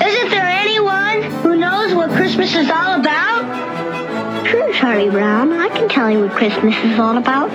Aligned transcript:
Isn't 0.00 0.30
there 0.30 0.44
anyone 0.44 1.22
who 1.42 1.56
knows 1.56 1.94
what 1.94 2.10
Christmas 2.10 2.54
is 2.54 2.68
all 2.68 3.00
about? 3.00 4.46
Sure, 4.46 4.72
Charlie 4.74 5.08
Brown. 5.08 5.52
I 5.52 5.68
can 5.70 5.88
tell 5.88 6.10
you 6.10 6.20
what 6.20 6.32
Christmas 6.32 6.76
is 6.84 6.98
all 6.98 7.16
about. 7.16 7.50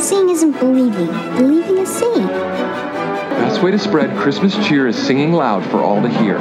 Seeing 0.00 0.28
isn't 0.30 0.58
believing. 0.58 1.06
Believing 1.36 1.78
is 1.78 1.88
seeing. 1.88 2.26
Best 2.26 3.62
way 3.62 3.70
to 3.70 3.78
spread 3.78 4.16
Christmas 4.18 4.54
cheer 4.66 4.88
is 4.88 4.96
singing 4.96 5.32
loud 5.32 5.64
for 5.70 5.78
all 5.78 6.02
to 6.02 6.08
hear. 6.08 6.40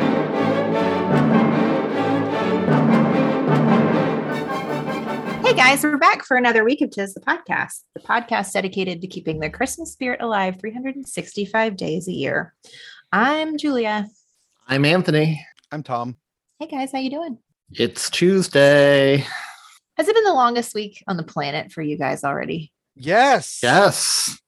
Hey 5.44 5.54
guys, 5.54 5.84
we're 5.84 5.98
back 5.98 6.26
for 6.26 6.36
another 6.36 6.64
week 6.64 6.82
of 6.82 6.90
Tis 6.90 7.14
the 7.14 7.20
Podcast, 7.22 7.82
the 7.94 8.02
podcast 8.02 8.54
dedicated 8.54 9.02
to 9.02 9.08
keeping 9.08 9.40
the 9.40 9.50
Christmas 9.50 9.94
spirit 9.94 10.22
alive 10.22 10.60
365 10.60 11.78
days 11.78 12.08
a 12.08 12.14
year. 12.14 12.56
I'm 13.12 13.58
Julia. 13.58 14.08
I'm 14.72 14.86
Anthony. 14.86 15.46
I'm 15.70 15.84
Thom. 15.84 16.16
Hey 16.58 16.66
guys, 16.66 16.94
how 16.94 17.00
you 17.00 17.10
doing? 17.10 17.38
It's 17.74 18.10
Tuesday. 18.10 19.18
Has 19.98 20.08
it 20.08 20.16
been 20.16 20.24
the 20.24 20.34
longest 20.34 20.74
week 20.74 21.04
on 21.10 21.18
the 21.18 21.24
planet 21.24 21.74
for 21.74 21.82
you 21.82 21.98
guys 21.98 22.24
already? 22.24 22.72
Yes. 22.96 23.60
Yes. 23.62 24.40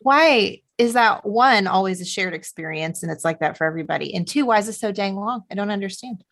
Why 0.00 0.62
is 0.78 0.94
that 0.94 1.26
one 1.26 1.66
always 1.66 2.00
a 2.00 2.06
shared 2.06 2.32
experience 2.32 3.02
and 3.02 3.12
it's 3.12 3.22
like 3.22 3.40
that 3.40 3.58
for 3.58 3.66
everybody? 3.66 4.14
And 4.14 4.26
two, 4.26 4.46
why 4.46 4.60
is 4.60 4.68
it 4.68 4.76
so 4.76 4.92
dang 4.92 5.14
long? 5.14 5.42
I 5.50 5.54
don't 5.54 5.70
understand. 5.70 6.24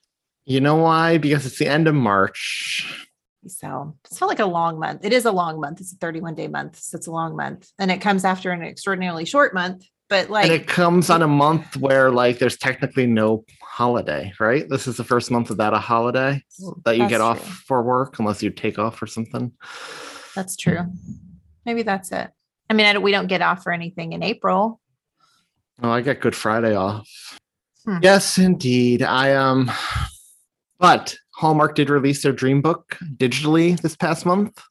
You 0.47 0.63
know 0.63 0.77
why? 0.77 1.19
Because 1.19 1.45
it's 1.45 1.59
the 1.59 1.69
end 1.69 1.87
of 1.87 1.95
March. 1.95 3.07
So 3.47 3.95
it's 4.07 4.17
felt 4.17 4.31
like 4.31 4.39
a 4.39 4.47
long 4.47 4.79
month. 4.79 5.05
It 5.05 5.13
is 5.13 5.27
a 5.27 5.33
long 5.33 5.61
month. 5.61 5.83
It's 5.83 5.93
a 5.93 5.97
31 5.97 6.35
day 6.35 6.49
month. 6.49 6.79
So 6.79 6.97
it's 6.97 7.09
a 7.09 7.13
long 7.13 7.37
month. 7.37 7.71
And 7.79 7.91
it 7.91 8.01
comes 8.01 8.25
after 8.25 8.53
an 8.53 8.63
extraordinarily 8.63 9.27
short 9.27 9.53
month. 9.53 9.85
But 10.09 10.29
like 10.29 10.45
and 10.45 10.53
it 10.53 10.67
comes 10.67 11.09
on 11.09 11.23
a 11.23 11.29
month 11.29 11.77
where 11.77 12.11
like 12.11 12.39
there's 12.39 12.59
technically 12.59 13.07
no 13.07 13.45
holiday, 13.63 14.33
right? 14.39 14.69
This 14.69 14.87
is 14.87 14.97
the 14.97 15.05
first 15.05 15.31
month 15.31 15.49
without 15.49 15.73
a 15.73 15.79
holiday 15.79 16.43
that 16.85 16.97
you 16.97 17.09
get 17.09 17.21
off 17.21 17.43
true. 17.43 17.55
for 17.67 17.83
work 17.83 18.19
unless 18.19 18.43
you 18.43 18.51
take 18.51 18.79
off 18.79 19.03
or 19.03 19.07
something. 19.07 19.51
That's 20.35 20.57
true. 20.57 20.81
Maybe 21.65 21.83
that's 21.83 22.13
it. 22.13 22.31
I 22.69 22.75
mean, 22.75 22.87
I 22.87 22.93
don't, 22.93 23.03
we 23.03 23.13
don't 23.13 23.27
get 23.27 23.43
off 23.43 23.63
for 23.63 23.73
anything 23.73 24.13
in 24.13 24.23
April. 24.23 24.81
Oh, 25.83 25.91
I 25.91 26.03
get 26.03 26.21
Good 26.21 26.37
Friday 26.37 26.75
off. 26.75 27.09
Hmm. 27.85 27.99
Yes, 28.03 28.39
indeed. 28.39 29.03
I 29.03 29.35
um 29.35 29.71
but 30.79 31.17
Hallmark 31.35 31.75
did 31.75 31.91
release 31.91 32.23
their 32.23 32.33
dream 32.33 32.63
book 32.63 32.99
digitally 33.17 33.81
this 33.81 33.97
past 33.97 34.27
month. 34.27 34.63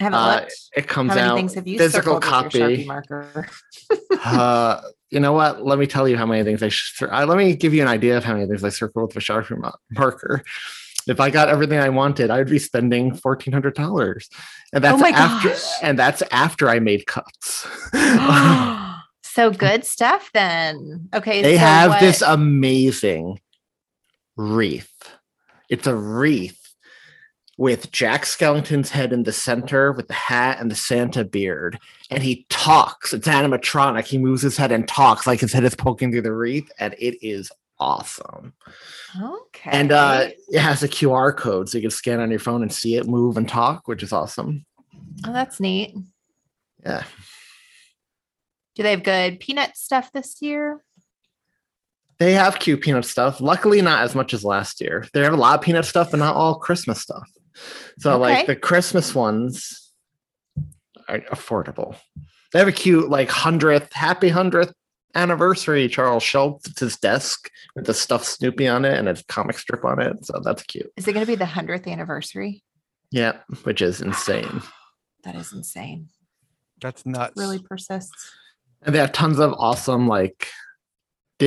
I 0.00 0.04
haven't 0.04 0.18
Uh, 0.18 0.34
looked. 0.40 0.52
it 0.76 0.88
comes 0.88 1.10
How 1.10 1.14
many 1.16 1.28
out 1.28 1.36
things 1.36 1.54
have 1.54 1.66
you 1.68 1.78
physical 1.78 2.20
circled 2.20 2.44
with 2.44 2.54
your 2.54 2.68
copy. 2.68 2.84
Sharpie 2.84 2.86
marker? 2.86 3.48
uh, 4.24 4.80
you 5.10 5.20
know 5.20 5.32
what? 5.32 5.64
Let 5.64 5.78
me 5.78 5.86
tell 5.86 6.08
you 6.08 6.16
how 6.16 6.26
many 6.26 6.42
things 6.42 6.62
I. 6.62 7.06
Uh, 7.06 7.26
let 7.26 7.38
me 7.38 7.54
give 7.54 7.72
you 7.74 7.82
an 7.82 7.88
idea 7.88 8.16
of 8.16 8.24
how 8.24 8.34
many 8.34 8.46
things 8.46 8.64
I 8.64 8.70
circled 8.70 9.14
with 9.14 9.22
a 9.22 9.24
sharpie 9.32 9.56
ma- 9.58 9.72
marker. 9.92 10.42
If 11.06 11.20
I 11.20 11.30
got 11.30 11.48
everything 11.48 11.78
I 11.78 11.90
wanted, 11.90 12.30
I'd 12.30 12.48
be 12.48 12.58
spending 12.58 13.14
fourteen 13.14 13.52
hundred 13.52 13.74
dollars, 13.74 14.28
and 14.72 14.82
that's 14.82 15.00
Oh 15.00 15.06
after. 15.06 15.48
gosh. 15.50 15.62
And 15.82 15.98
that's 15.98 16.22
after 16.32 16.68
I 16.68 16.80
made 16.80 17.06
cuts. 17.06 17.66
so 19.22 19.50
good 19.50 19.84
stuff 19.84 20.30
then. 20.34 21.08
Okay. 21.14 21.42
they 21.42 21.54
so 21.54 21.58
have 21.60 21.90
what- 21.90 22.00
this 22.00 22.22
amazing 22.22 23.38
wreath. 24.36 24.90
It's 25.68 25.86
a 25.86 25.94
wreath 25.94 26.63
with 27.56 27.90
Jack 27.92 28.24
Skellington's 28.24 28.90
head 28.90 29.12
in 29.12 29.22
the 29.22 29.32
center 29.32 29.92
with 29.92 30.08
the 30.08 30.14
hat 30.14 30.60
and 30.60 30.70
the 30.70 30.74
Santa 30.74 31.24
beard. 31.24 31.78
And 32.10 32.22
he 32.22 32.46
talks. 32.48 33.12
It's 33.12 33.28
animatronic. 33.28 34.06
He 34.06 34.18
moves 34.18 34.42
his 34.42 34.56
head 34.56 34.72
and 34.72 34.86
talks 34.88 35.26
like 35.26 35.40
his 35.40 35.52
head 35.52 35.64
is 35.64 35.74
poking 35.74 36.10
through 36.10 36.22
the 36.22 36.32
wreath. 36.32 36.70
And 36.78 36.94
it 36.98 37.24
is 37.26 37.50
awesome. 37.78 38.54
Okay. 39.20 39.70
And 39.70 39.92
uh, 39.92 40.28
it 40.48 40.60
has 40.60 40.82
a 40.82 40.88
QR 40.88 41.36
code 41.36 41.68
so 41.68 41.78
you 41.78 41.82
can 41.82 41.90
scan 41.90 42.20
on 42.20 42.30
your 42.30 42.40
phone 42.40 42.62
and 42.62 42.72
see 42.72 42.96
it 42.96 43.06
move 43.06 43.36
and 43.36 43.48
talk, 43.48 43.86
which 43.86 44.02
is 44.02 44.12
awesome. 44.12 44.64
oh, 45.26 45.32
that's 45.32 45.60
neat. 45.60 45.94
Yeah. 46.84 47.04
Do 48.74 48.82
they 48.82 48.90
have 48.90 49.04
good 49.04 49.38
peanut 49.38 49.76
stuff 49.76 50.12
this 50.12 50.42
year? 50.42 50.82
They 52.18 52.32
have 52.32 52.58
cute 52.58 52.80
peanut 52.80 53.04
stuff. 53.04 53.40
Luckily, 53.40 53.82
not 53.82 54.02
as 54.02 54.14
much 54.14 54.34
as 54.34 54.44
last 54.44 54.80
year. 54.80 55.06
They 55.12 55.22
have 55.22 55.32
a 55.32 55.36
lot 55.36 55.58
of 55.58 55.64
peanut 55.64 55.84
stuff, 55.84 56.10
but 56.10 56.18
not 56.18 56.36
all 56.36 56.56
Christmas 56.56 57.00
stuff. 57.00 57.28
So, 57.98 58.12
Okay. 58.12 58.20
like 58.20 58.46
the 58.46 58.56
Christmas 58.56 59.14
ones 59.14 59.92
are 61.08 61.20
affordable. 61.32 61.96
They 62.52 62.58
have 62.58 62.68
a 62.68 62.72
cute, 62.72 63.08
like 63.08 63.30
hundredth, 63.30 63.92
happy 63.92 64.28
hundredth 64.28 64.72
anniversary 65.14 65.88
Charles 65.88 66.22
Schulz. 66.22 66.66
It's 66.66 66.80
his 66.80 66.96
desk 66.96 67.50
with 67.76 67.86
the 67.86 67.94
stuffed 67.94 68.26
Snoopy 68.26 68.66
on 68.68 68.84
it 68.84 68.98
and 68.98 69.08
a 69.08 69.16
comic 69.28 69.58
strip 69.58 69.84
on 69.84 70.00
it. 70.00 70.24
So 70.24 70.40
that's 70.42 70.62
cute. 70.64 70.90
Is 70.96 71.06
it 71.06 71.12
going 71.12 71.24
to 71.24 71.30
be 71.30 71.36
the 71.36 71.44
100th 71.44 71.86
anniversary? 71.86 72.62
Yeah, 73.10 73.36
which 73.64 73.80
is 73.82 74.00
insane. 74.00 74.62
That 75.24 75.36
is 75.36 75.54
insane. 75.54 76.10
That's 76.82 77.06
nuts. 77.06 77.32
Really 77.36 77.58
persists. 77.58 78.30
And 78.82 78.94
they 78.94 78.98
have 78.98 79.12
tons 79.12 79.38
of 79.38 79.54
awesome 79.56 80.06
like 80.06 80.48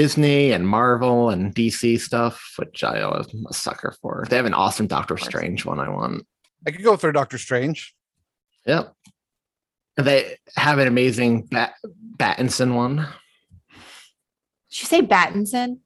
Disney 0.02 0.52
and 0.52 0.68
Marvel 0.68 1.32
and 1.32 1.56
DC 1.56 2.00
stuff, 2.00 2.54
which 2.58 2.84
I 2.84 3.00
am 3.00 3.46
a 3.50 3.54
sucker 3.54 3.96
for. 4.00 4.26
They 4.30 4.36
have 4.36 4.46
an 4.46 4.54
awesome 4.54 4.86
Doctor 4.86 5.18
Strange 5.18 5.66
one 5.66 5.80
I 5.80 5.90
want. 5.90 6.24
I 6.68 6.70
could 6.70 6.84
go 6.84 6.98
for 6.98 7.12
Doctor 7.12 7.40
Strange. 7.40 7.96
Yep. 8.68 8.94
They 9.96 10.38
have 10.56 10.78
an 10.78 10.88
amazing 10.88 11.48
Bat- 11.48 11.74
Battinson 12.16 12.76
one. 12.76 13.08
Did 14.70 14.82
you 14.82 14.86
say 14.86 15.02
Battinson? 15.02 15.80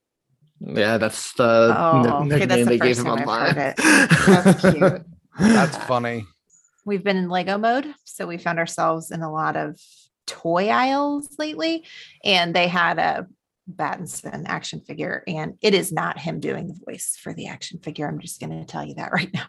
Yeah, 0.59 0.97
that's 0.97 1.31
the 1.35 1.73
Oh, 1.77 2.23
n- 2.23 2.33
okay, 2.33 2.45
that's 2.45 2.65
the 2.65 2.69
they 2.69 2.79
gave 2.79 2.97
first 2.97 3.07
him 3.07 3.15
time 3.15 3.29
I've 3.29 3.49
online. 3.49 3.57
it. 3.57 3.77
That's 4.27 4.61
cute. 4.61 5.01
That's 5.39 5.77
funny. 5.85 6.25
We've 6.85 7.01
been 7.03 7.15
in 7.15 7.29
Lego 7.29 7.57
mode. 7.57 7.95
So 8.03 8.27
we 8.27 8.37
found 8.37 8.59
ourselves 8.59 9.09
in 9.09 9.21
a 9.21 9.31
lot 9.31 9.55
of 9.55 9.79
toy 10.27 10.67
aisles 10.67 11.29
lately. 11.39 11.85
And 12.25 12.53
they 12.53 12.67
had 12.67 12.99
a 12.99 13.25
Battinson 13.75 14.43
action 14.47 14.81
figure. 14.81 15.23
And 15.27 15.57
it 15.61 15.73
is 15.73 15.91
not 15.91 16.19
him 16.19 16.39
doing 16.39 16.67
the 16.67 16.79
voice 16.85 17.17
for 17.21 17.33
the 17.33 17.47
action 17.47 17.79
figure. 17.79 18.07
I'm 18.07 18.19
just 18.19 18.39
going 18.39 18.57
to 18.57 18.65
tell 18.65 18.85
you 18.85 18.95
that 18.95 19.11
right 19.13 19.33
now. 19.33 19.47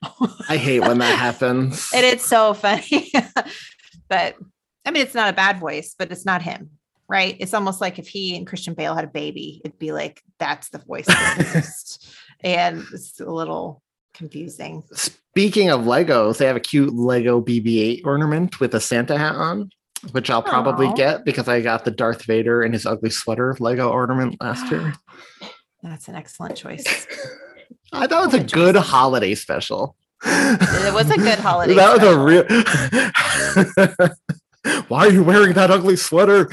I 0.48 0.56
hate 0.56 0.80
when 0.80 0.98
that 0.98 1.18
happens. 1.18 1.90
and 1.94 2.04
it's 2.04 2.26
so 2.26 2.54
funny. 2.54 3.12
but 4.08 4.36
I 4.84 4.90
mean, 4.90 5.02
it's 5.02 5.14
not 5.14 5.30
a 5.30 5.36
bad 5.36 5.60
voice, 5.60 5.94
but 5.98 6.10
it's 6.10 6.26
not 6.26 6.42
him. 6.42 6.70
Right. 7.08 7.36
It's 7.40 7.52
almost 7.52 7.80
like 7.80 7.98
if 7.98 8.08
he 8.08 8.36
and 8.36 8.46
Christian 8.46 8.74
Bale 8.74 8.94
had 8.94 9.04
a 9.04 9.08
baby, 9.08 9.60
it'd 9.64 9.78
be 9.78 9.92
like, 9.92 10.22
that's 10.38 10.70
the 10.70 10.78
voice. 10.78 11.06
and 12.40 12.84
it's 12.92 13.20
a 13.20 13.30
little 13.30 13.82
confusing. 14.14 14.82
Speaking 14.92 15.70
of 15.70 15.82
Legos, 15.82 16.38
they 16.38 16.46
have 16.46 16.56
a 16.56 16.60
cute 16.60 16.94
Lego 16.94 17.40
BB-8 17.40 18.02
ornament 18.04 18.60
with 18.60 18.74
a 18.74 18.80
Santa 18.80 19.18
hat 19.18 19.34
on, 19.34 19.70
which 20.10 20.28
I'll 20.30 20.42
probably 20.42 20.88
Aw. 20.88 20.94
get 20.94 21.24
because 21.24 21.46
I 21.48 21.60
got 21.60 21.84
the 21.84 21.92
Darth 21.92 22.24
Vader 22.24 22.62
and 22.62 22.74
his 22.74 22.84
ugly 22.86 23.10
sweater 23.10 23.56
Lego 23.60 23.88
ornament 23.90 24.40
last 24.40 24.70
year. 24.70 24.94
That's 25.82 26.08
an 26.08 26.16
excellent 26.16 26.56
choice. 26.56 27.06
I 27.92 28.06
thought 28.06 28.24
it 28.24 28.26
was 28.26 28.34
a 28.34 28.56
good 28.56 28.76
holiday 28.76 29.34
special. 29.34 29.96
It 30.24 30.94
was 30.94 31.10
a 31.10 31.16
good 31.16 31.38
holiday 31.40 31.74
That 31.74 32.00
was 32.00 32.02
a 32.02 32.18
real. 32.18 32.44
Why 34.88 35.06
are 35.06 35.10
you 35.10 35.22
wearing 35.24 35.54
that 35.54 35.70
ugly 35.70 35.96
sweater? 35.96 36.48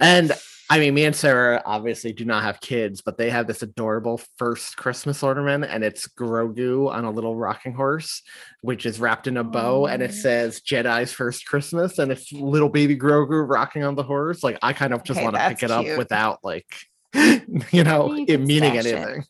and 0.00 0.32
I 0.70 0.78
mean, 0.78 0.94
me 0.94 1.04
and 1.04 1.14
Sarah 1.14 1.62
obviously 1.66 2.12
do 2.12 2.24
not 2.24 2.42
have 2.44 2.60
kids, 2.60 3.02
but 3.02 3.18
they 3.18 3.30
have 3.30 3.46
this 3.46 3.62
adorable 3.62 4.20
first 4.38 4.76
Christmas 4.76 5.22
ornament, 5.22 5.64
and 5.64 5.84
it's 5.84 6.08
Grogu 6.08 6.90
on 6.90 7.04
a 7.04 7.10
little 7.10 7.36
rocking 7.36 7.74
horse, 7.74 8.22
which 8.62 8.86
is 8.86 8.98
wrapped 8.98 9.26
in 9.26 9.36
a 9.36 9.44
bow, 9.44 9.86
and 9.86 10.02
it 10.02 10.10
oh. 10.10 10.14
says 10.14 10.60
Jedi's 10.60 11.12
first 11.12 11.46
Christmas, 11.46 11.98
and 11.98 12.10
it's 12.10 12.32
little 12.32 12.68
baby 12.68 12.96
Grogu 12.96 13.46
rocking 13.48 13.84
on 13.84 13.94
the 13.94 14.02
horse. 14.02 14.42
Like, 14.42 14.58
I 14.62 14.72
kind 14.72 14.94
of 14.94 15.04
just 15.04 15.18
Okay, 15.18 15.24
want 15.24 15.36
to 15.36 15.48
pick 15.48 15.62
it 15.62 15.70
up 15.70 15.84
without 15.98 16.38
like, 16.42 16.66
you 17.14 17.84
know, 17.84 18.12
You 18.14 18.24
it 18.28 18.40
meaning 18.40 18.80
stash 18.80 18.86
it. 18.86 18.94
anything. 18.94 19.24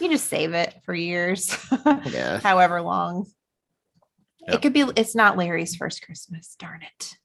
You 0.00 0.10
just 0.10 0.26
save 0.28 0.52
it 0.52 0.74
for 0.84 0.94
years, 0.94 1.56
yeah. 2.06 2.40
however 2.40 2.82
long. 2.82 3.26
Yep. 4.46 4.54
It 4.54 4.62
could 4.62 4.72
be, 4.72 4.84
it's 4.96 5.14
not 5.14 5.36
Larry's 5.36 5.74
first 5.74 6.02
Christmas. 6.02 6.54
Darn 6.58 6.82
it. 6.82 7.16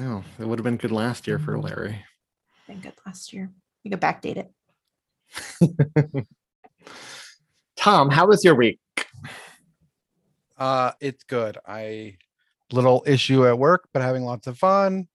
Oh, 0.00 0.24
it 0.38 0.44
would 0.46 0.58
have 0.58 0.64
been 0.64 0.76
good 0.76 0.92
last 0.92 1.26
year 1.26 1.38
for 1.38 1.56
Mhm. 1.56 1.64
Larry. 1.64 2.04
Been 2.66 2.80
good 2.80 2.94
last 3.04 3.32
year. 3.32 3.50
You 3.82 3.90
could 3.90 4.00
backdate 4.00 4.36
it. 4.36 4.52
Thom, 7.76 8.10
how 8.10 8.26
was 8.26 8.44
your 8.44 8.54
week? 8.54 8.78
Uh, 10.56 10.92
it's 11.00 11.24
good. 11.24 11.56
I 11.66 12.18
little 12.72 13.02
issue 13.06 13.46
at 13.48 13.58
work, 13.58 13.88
but 13.92 14.02
having 14.02 14.22
lots 14.24 14.46
of 14.46 14.56
fun 14.58 15.08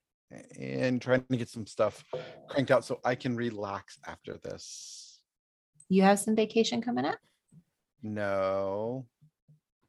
and 0.60 1.02
trying 1.02 1.24
to 1.32 1.38
get 1.38 1.48
some 1.50 1.66
stuff 1.68 2.04
cranked 2.50 2.72
out 2.72 2.84
so 2.84 3.00
I 3.06 3.16
can 3.16 3.36
relax 3.36 3.98
after 4.06 4.38
this. 4.38 5.20
You 5.88 6.02
have 6.02 6.20
some 6.20 6.36
vacation 6.36 6.82
coming 6.82 7.06
up. 7.06 7.20
No, 8.02 9.06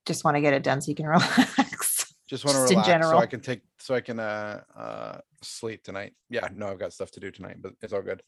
Just 0.07 0.25
want 0.25 0.37
to 0.37 0.41
get 0.41 0.55
it 0.55 0.63
done 0.63 0.81
so 0.81 0.91
you 0.91 0.95
can 0.95 1.07
relax. 1.07 1.76
Just 2.27 2.45
want 2.45 2.57
to 2.57 2.63
Just 2.63 2.73
in 2.73 2.79
relax 2.79 2.87
so 2.87 2.93
general. 2.93 3.21
I 3.21 3.27
can 3.27 3.41
take 3.41 3.61
so 3.79 3.95
I 3.95 4.01
can 4.01 4.19
uh 4.19 4.63
uh 4.77 5.19
sleep 5.43 5.83
tonight. 5.83 6.15
Yeah, 6.29 6.49
no, 6.55 6.69
I've 6.69 6.79
got 6.79 6.93
stuff 6.93 7.11
to 7.13 7.21
do 7.21 7.31
tonight, 7.31 7.57
but 7.61 7.73
it's 7.83 7.93
all 7.93 8.03
good. 8.03 8.23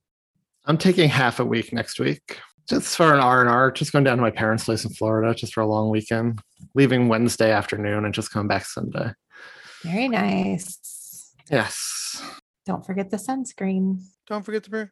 I'm 0.67 0.79
taking 0.79 1.09
half 1.09 1.41
a 1.41 1.45
week 1.45 1.73
next 1.73 1.99
week, 1.99 2.39
just 2.69 2.97
for 2.97 3.13
an 3.15 3.21
R 3.21 3.41
and 3.41 3.51
R. 3.51 3.71
Just 3.71 3.93
going 3.93 4.05
down 4.05 4.17
to 4.19 4.23
my 4.23 4.31
parents' 4.31 4.65
place 4.65 4.85
in 4.85 4.93
Florida, 4.93 5.35
just 5.35 5.55
for 5.55 5.63
a 5.63 5.67
long 5.67 5.91
weekend. 5.91 6.41
Leaving 6.75 7.09
Wednesday 7.09 7.51
afternoon 7.51 8.05
and 8.05 8.15
just 8.15 8.31
coming 8.31 8.49
back 8.49 8.67
Sunday. 8.67 9.13
Very 9.83 10.09
nice. 10.09 11.33
Yes. 11.51 12.23
Don't 12.67 12.85
forget 12.85 13.11
the 13.11 13.17
sunscreen. 13.17 14.03
Don't 14.27 14.45
forget 14.45 14.65
to 14.65 14.71
bring 14.71 14.91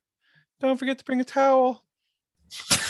don't 0.61 0.79
forget 0.79 0.99
to 0.99 1.05
bring 1.05 1.21
a 1.21 1.25
towel. 1.25 1.83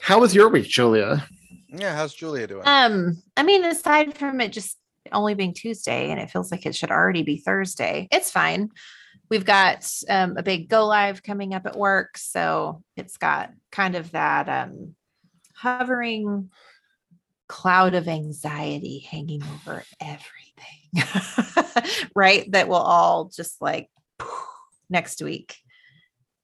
How 0.00 0.20
was 0.20 0.34
your 0.34 0.48
week, 0.50 0.66
Julia? 0.66 1.26
Yeah, 1.78 1.94
how's 1.94 2.14
Julia 2.14 2.46
doing? 2.46 2.62
Um, 2.64 3.22
I 3.36 3.42
mean, 3.42 3.64
aside 3.64 4.16
from 4.16 4.40
it 4.40 4.52
just 4.52 4.78
only 5.12 5.34
being 5.34 5.54
Tuesday 5.54 6.10
and 6.10 6.20
it 6.20 6.30
feels 6.30 6.50
like 6.50 6.66
it 6.66 6.74
should 6.74 6.90
already 6.90 7.22
be 7.22 7.38
Thursday, 7.38 8.08
it's 8.10 8.30
fine. 8.30 8.70
We've 9.30 9.44
got 9.44 9.90
um, 10.08 10.36
a 10.36 10.42
big 10.42 10.68
go 10.68 10.86
live 10.86 11.22
coming 11.22 11.54
up 11.54 11.66
at 11.66 11.76
work. 11.76 12.18
So 12.18 12.82
it's 12.96 13.16
got 13.16 13.50
kind 13.70 13.96
of 13.96 14.12
that 14.12 14.48
um, 14.48 14.94
hovering 15.54 16.50
cloud 17.48 17.94
of 17.94 18.08
anxiety 18.08 19.06
hanging 19.10 19.42
over 19.42 19.82
everything, 20.00 22.04
right? 22.14 22.50
That 22.52 22.68
will 22.68 22.76
all 22.76 23.30
just 23.34 23.60
like 23.60 23.90
next 24.90 25.22
week, 25.22 25.56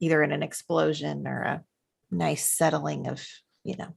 either 0.00 0.22
in 0.22 0.32
an 0.32 0.42
explosion 0.42 1.26
or 1.26 1.42
a 1.42 1.64
nice 2.10 2.50
settling 2.50 3.08
of, 3.08 3.24
you 3.64 3.76
know, 3.76 3.94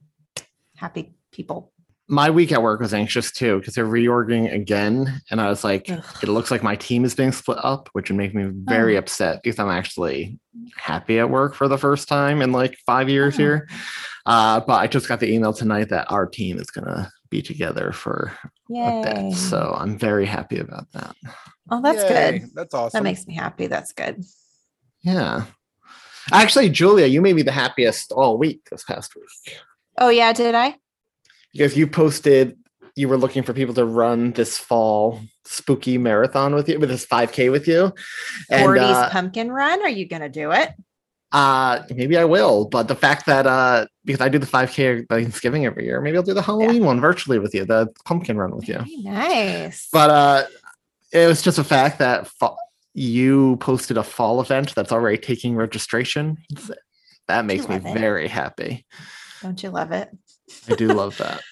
happy 0.75 1.13
people. 1.33 1.71
My 2.09 2.30
week 2.30 2.51
at 2.51 2.62
work 2.62 2.81
was 2.81 2.94
anxious 2.94 3.31
too 3.31 3.59
because 3.59 3.75
they're 3.75 3.85
reorging 3.88 4.53
again. 4.53 5.21
And 5.31 5.39
I 5.39 5.47
was 5.47 5.63
like, 5.63 5.89
Ugh. 5.89 6.03
it 6.21 6.27
looks 6.27 6.51
like 6.51 6.62
my 6.62 6.75
team 6.75 7.06
is 7.06 7.15
being 7.15 7.31
split 7.31 7.59
up, 7.63 7.89
which 7.94 8.09
would 8.09 8.18
make 8.18 8.35
me 8.35 8.50
very 8.53 8.95
Oh. 8.95 9.00
upset 9.00 9.41
because 9.41 9.57
I'm 9.57 9.69
actually 9.69 10.38
happy 10.75 11.19
at 11.19 11.30
work 11.30 11.56
for 11.56 11.68
the 11.69 11.77
first 11.77 12.07
time 12.09 12.41
in 12.41 12.51
like 12.51 12.77
five 12.85 13.09
years 13.09 13.35
Oh. 13.35 13.38
here. 13.38 13.68
Uh, 14.25 14.59
but 14.59 14.75
I 14.75 14.88
just 14.88 15.07
got 15.07 15.19
the 15.21 15.31
email 15.31 15.53
tonight 15.53 15.89
that 15.89 16.12
our 16.12 16.25
team 16.25 16.57
is 16.59 16.69
going 16.71 16.85
to 16.88 17.09
be 17.30 17.41
together 17.41 17.91
for 17.94 18.31
a 18.44 18.50
Yay. 18.74 19.03
bit. 19.29 19.33
So 19.36 19.75
I'm 19.77 19.97
very 19.97 20.25
happy 20.25 20.59
about 20.59 20.91
that. 20.91 21.15
Oh, 21.71 21.81
that's 21.81 22.03
Yay, 22.03 22.39
good. 22.39 22.50
That's 22.53 22.74
awesome. 22.74 22.97
That 22.97 23.03
makes 23.03 23.25
me 23.25 23.33
happy. 23.33 23.68
That's 23.68 23.94
good. 23.94 24.24
Yeah. 25.03 25.45
Actually, 26.31 26.69
Julia, 26.69 27.06
you 27.07 27.21
made 27.21 27.36
me 27.36 27.41
the 27.41 27.51
happiest 27.51 28.12
all 28.12 28.38
week 28.38 28.62
this 28.69 28.83
past 28.83 29.15
week 29.15 29.57
Oh, 29.97 30.09
yeah. 30.09 30.31
Did 30.33 30.56
I? 30.56 30.75
Because 31.53 31.77
you 31.77 31.88
posted 31.88 32.57
you 32.95 33.07
were 33.07 33.17
looking 33.17 33.41
for 33.41 33.53
people 33.53 33.73
to 33.73 33.85
run 33.85 34.33
this 34.33 34.57
fall 34.57 35.19
spooky 35.45 35.97
marathon 35.97 36.53
with 36.53 36.69
you, 36.69 36.79
with 36.79 36.89
this 36.89 37.07
5K 37.07 37.51
with 37.51 37.67
you. 37.67 37.91
And 38.51 38.65
Gordy's 38.65 38.83
uh, 38.83 39.09
pumpkin 39.09 39.51
run. 39.51 39.81
Are 39.81 39.89
you 39.89 40.07
going 40.07 40.21
to 40.21 40.29
do 40.29 40.51
it? 40.51 40.73
uh, 41.33 41.81
maybe 41.94 42.17
I 42.17 42.25
will. 42.25 42.65
But 42.65 42.88
the 42.88 42.95
fact 42.95 43.25
that 43.25 43.47
uh, 43.47 43.88
because 44.05 44.21
I 44.21 44.29
do 44.29 44.38
the 44.38 44.45
5K 44.45 45.01
at 45.01 45.09
Thanksgiving 45.09 45.65
every 45.65 45.85
year, 45.85 46.00
maybe 46.00 46.15
I'll 46.15 46.23
do 46.23 46.33
the 46.33 46.41
Halloween 46.41 46.85
one 46.85 47.01
virtually 47.01 47.39
with 47.39 47.53
you, 47.53 47.65
the 47.65 47.88
pumpkin 48.05 48.38
run 48.38 48.55
with 48.55 48.69
you. 48.69 48.77
Very 48.77 48.97
nice. 48.97 49.89
But 49.91 50.09
uh, 50.11 50.44
it 51.11 51.27
was 51.27 51.41
just 51.41 51.57
a 51.57 51.63
fact 51.63 52.00
that 52.00 52.27
fa- 52.27 52.55
you 52.94 53.57
posted 53.57 53.97
a 53.97 54.03
fall 54.03 54.39
event 54.39 54.75
that's 54.75 54.91
already 54.91 55.17
taking 55.17 55.55
registration. 55.55 56.38
That 57.27 57.45
makes 57.45 57.67
me 57.67 57.77
it. 57.77 57.83
very 57.83 58.27
happy. 58.27 58.85
Don't 59.41 59.61
you 59.63 59.71
love 59.71 59.91
it? 59.91 60.09
I 60.69 60.75
do 60.75 60.88
love 60.88 61.18
that. 61.18 61.42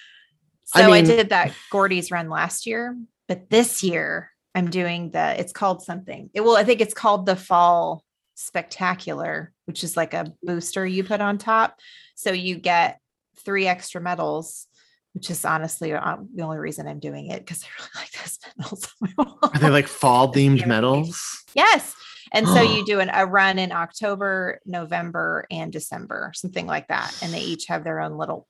So 0.73 0.79
I 0.79 0.99
I, 0.99 1.01
did 1.01 1.31
that 1.31 1.51
Gordy's 1.69 2.11
run 2.11 2.29
last 2.29 2.65
year, 2.65 2.97
but 3.27 3.49
this 3.49 3.83
year 3.83 4.31
I'm 4.55 4.69
doing 4.69 5.11
the, 5.11 5.37
it's 5.37 5.51
called 5.51 5.83
something. 5.83 6.29
It 6.33 6.39
will, 6.39 6.55
I 6.55 6.63
think 6.63 6.79
it's 6.79 6.93
called 6.93 7.25
the 7.25 7.35
Fall 7.35 8.05
Spectacular, 8.35 9.51
which 9.65 9.83
is 9.83 9.97
like 9.97 10.13
a 10.13 10.31
booster 10.41 10.85
you 10.85 11.03
put 11.03 11.19
on 11.19 11.37
top. 11.37 11.77
So 12.15 12.31
you 12.31 12.55
get 12.55 12.99
three 13.43 13.67
extra 13.67 13.99
medals, 13.99 14.67
which 15.13 15.29
is 15.29 15.43
honestly 15.43 15.91
uh, 15.91 16.17
the 16.33 16.43
only 16.43 16.57
reason 16.57 16.87
I'm 16.87 16.99
doing 16.99 17.27
it 17.27 17.39
because 17.39 17.63
I 17.65 17.81
really 17.81 18.05
like 18.05 18.11
those 18.11 18.39
medals. 18.57 18.93
on 19.01 19.09
my 19.17 19.23
wall. 19.25 19.39
Are 19.53 19.59
they 19.59 19.69
like 19.69 19.87
fall 19.87 20.33
themed 20.33 20.65
medals? 20.67 21.43
Yes. 21.53 21.93
And 22.33 22.47
so 22.47 22.61
you 22.61 22.85
do 22.85 23.01
an, 23.01 23.11
a 23.13 23.25
run 23.25 23.59
in 23.59 23.73
October, 23.73 24.61
November, 24.65 25.45
and 25.51 25.69
December, 25.69 26.31
something 26.33 26.65
like 26.65 26.87
that. 26.87 27.13
And 27.21 27.33
they 27.33 27.41
each 27.41 27.65
have 27.67 27.83
their 27.83 27.99
own 27.99 28.17
little 28.17 28.47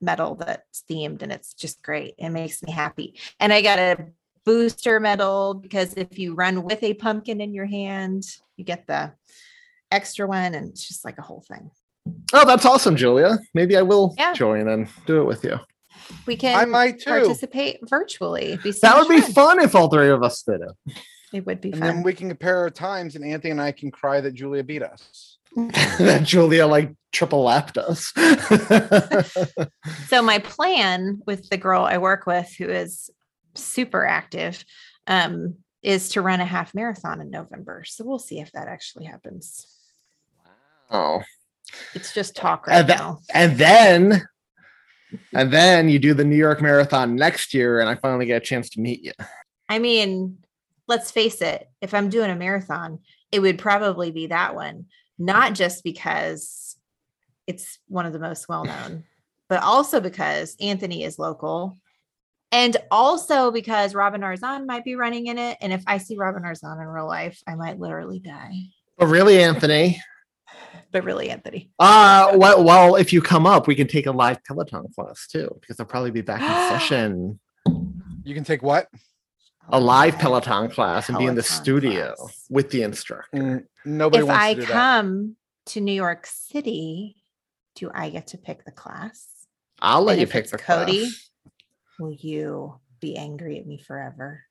medal 0.00 0.34
that's 0.36 0.84
themed, 0.90 1.22
and 1.22 1.32
it's 1.32 1.54
just 1.54 1.82
great. 1.82 2.14
It 2.18 2.30
makes 2.30 2.62
me 2.62 2.72
happy. 2.72 3.18
And 3.40 3.52
I 3.52 3.62
got 3.62 3.78
a 3.78 4.06
booster 4.44 5.00
medal 5.00 5.54
because 5.54 5.94
if 5.94 6.18
you 6.18 6.34
run 6.34 6.62
with 6.62 6.82
a 6.82 6.94
pumpkin 6.94 7.40
in 7.40 7.52
your 7.54 7.66
hand, 7.66 8.24
you 8.56 8.64
get 8.64 8.86
the 8.86 9.12
extra 9.90 10.26
one, 10.26 10.54
and 10.54 10.68
it's 10.70 10.86
just 10.86 11.04
like 11.04 11.18
a 11.18 11.22
whole 11.22 11.44
thing. 11.48 11.70
Oh, 12.32 12.46
that's 12.46 12.64
awesome, 12.64 12.96
Julia. 12.96 13.38
Maybe 13.54 13.76
I 13.76 13.82
will 13.82 14.14
Yeah. 14.18 14.32
join 14.32 14.68
and 14.68 14.88
do 15.06 15.20
it 15.20 15.24
with 15.24 15.42
you. 15.44 15.58
We 16.26 16.36
can 16.36 16.56
I 16.56 16.64
might 16.64 17.00
too. 17.00 17.10
participate 17.10 17.78
virtually. 17.88 18.52
It'd 18.52 18.62
be 18.62 18.70
so 18.72 18.86
That 18.86 18.96
would 18.98 19.08
much 19.08 19.26
be 19.26 19.32
fun 19.32 19.60
if 19.60 19.74
all 19.74 19.88
three 19.88 20.10
of 20.10 20.22
us 20.22 20.42
did 20.42 20.60
it. 20.60 20.96
It 21.32 21.44
would 21.46 21.60
be 21.60 21.72
And 21.72 21.80
fun. 21.80 21.88
then 21.88 22.02
we 22.04 22.12
can 22.12 22.28
compare 22.28 22.58
our 22.58 22.70
times, 22.70 23.16
and 23.16 23.24
Anthony 23.24 23.50
and 23.50 23.60
I 23.60 23.72
can 23.72 23.90
cry 23.90 24.20
that 24.20 24.32
Julia 24.34 24.62
beat 24.62 24.82
us. 24.84 25.35
that 25.98 26.20
Julia 26.24 26.66
like 26.66 26.92
triple 27.12 27.42
lapped 27.44 27.78
us. 27.78 28.12
so 30.08 30.22
my 30.22 30.38
plan 30.38 31.22
with 31.26 31.48
the 31.48 31.56
girl 31.56 31.82
I 31.84 31.98
work 31.98 32.26
with 32.26 32.54
who 32.58 32.68
is 32.68 33.10
super 33.54 34.04
active 34.06 34.64
um, 35.06 35.56
is 35.82 36.10
to 36.10 36.20
run 36.20 36.40
a 36.40 36.44
half 36.44 36.74
marathon 36.74 37.20
in 37.20 37.30
November. 37.30 37.84
So 37.86 38.04
we'll 38.04 38.18
see 38.18 38.38
if 38.40 38.52
that 38.52 38.68
actually 38.68 39.06
happens. 39.06 39.66
oh. 40.90 41.22
It's 41.94 42.14
just 42.14 42.36
talk 42.36 42.66
right 42.68 42.78
And, 42.78 42.86
th- 42.86 42.98
now. 42.98 43.18
and 43.34 43.58
then 43.58 44.22
and 45.32 45.52
then 45.52 45.88
you 45.88 45.98
do 45.98 46.14
the 46.14 46.24
New 46.24 46.36
York 46.36 46.60
Marathon 46.62 47.16
next 47.16 47.54
year, 47.54 47.80
and 47.80 47.88
I 47.88 47.96
finally 47.96 48.26
get 48.26 48.42
a 48.42 48.44
chance 48.44 48.70
to 48.70 48.80
meet 48.80 49.02
you. 49.02 49.12
I 49.68 49.78
mean, 49.80 50.38
let's 50.86 51.10
face 51.10 51.40
it, 51.42 51.68
if 51.80 51.92
I'm 51.92 52.08
doing 52.08 52.30
a 52.30 52.36
marathon, 52.36 53.00
it 53.32 53.40
would 53.40 53.58
probably 53.58 54.10
be 54.12 54.28
that 54.28 54.54
one, 54.54 54.86
not 55.18 55.54
just 55.54 55.84
because 55.84 56.76
it's 57.46 57.78
one 57.88 58.06
of 58.06 58.12
the 58.12 58.18
most 58.18 58.48
well 58.48 58.64
known, 58.64 59.04
but 59.48 59.62
also 59.62 60.00
because 60.00 60.56
Anthony 60.60 61.04
is 61.04 61.18
local. 61.18 61.78
And 62.52 62.76
also 62.90 63.50
because 63.50 63.94
Robin 63.94 64.20
Arzon 64.20 64.66
might 64.66 64.84
be 64.84 64.94
running 64.94 65.26
in 65.26 65.36
it. 65.36 65.58
And 65.60 65.72
if 65.72 65.82
I 65.86 65.98
see 65.98 66.16
Robin 66.16 66.44
Arzon 66.44 66.80
in 66.80 66.86
real 66.86 67.06
life, 67.06 67.42
I 67.46 67.56
might 67.56 67.78
literally 67.78 68.20
die. 68.20 68.54
But 68.96 69.06
really, 69.06 69.42
Anthony, 69.42 70.00
But 70.92 71.04
really, 71.04 71.30
Anthony. 71.30 71.70
uh, 71.78 72.32
well, 72.36 72.64
well, 72.64 72.96
if 72.96 73.12
you 73.12 73.20
come 73.20 73.46
up, 73.46 73.66
we 73.66 73.74
can 73.74 73.86
take 73.86 74.06
a 74.06 74.12
live 74.12 74.42
Peloton 74.44 74.86
class 74.94 75.26
too, 75.26 75.48
because 75.60 75.76
they'll 75.76 75.86
probably 75.86 76.10
be 76.10 76.22
back 76.22 76.40
in 76.40 76.46
session. 76.78 77.40
You 78.24 78.34
can 78.34 78.44
take 78.44 78.62
what? 78.62 78.88
A 79.70 79.80
live 79.80 80.18
Peloton 80.18 80.70
class 80.70 81.08
and 81.08 81.18
be 81.18 81.26
in 81.26 81.34
the 81.34 81.42
studio 81.42 82.14
class. 82.14 82.46
with 82.48 82.70
the 82.70 82.82
instructor. 82.82 83.68
Nobody 83.86 84.22
if 84.22 84.28
wants 84.28 84.42
I 84.44 84.54
to 84.54 84.60
do 84.60 84.66
that. 84.66 84.72
come 84.72 85.36
to 85.66 85.80
New 85.80 85.92
York 85.94 86.26
City, 86.26 87.16
do 87.76 87.90
I 87.94 88.10
get 88.10 88.26
to 88.28 88.38
pick 88.38 88.64
the 88.64 88.72
class? 88.72 89.26
I'll 89.80 90.02
let 90.02 90.14
And 90.14 90.22
you 90.22 90.26
pick 90.26 90.50
the 90.50 90.58
Cody, 90.58 91.00
class. 91.02 91.30
will 91.98 92.12
you 92.12 92.80
be 93.00 93.16
angry 93.16 93.58
at 93.58 93.66
me 93.66 93.78
forever? 93.78 94.42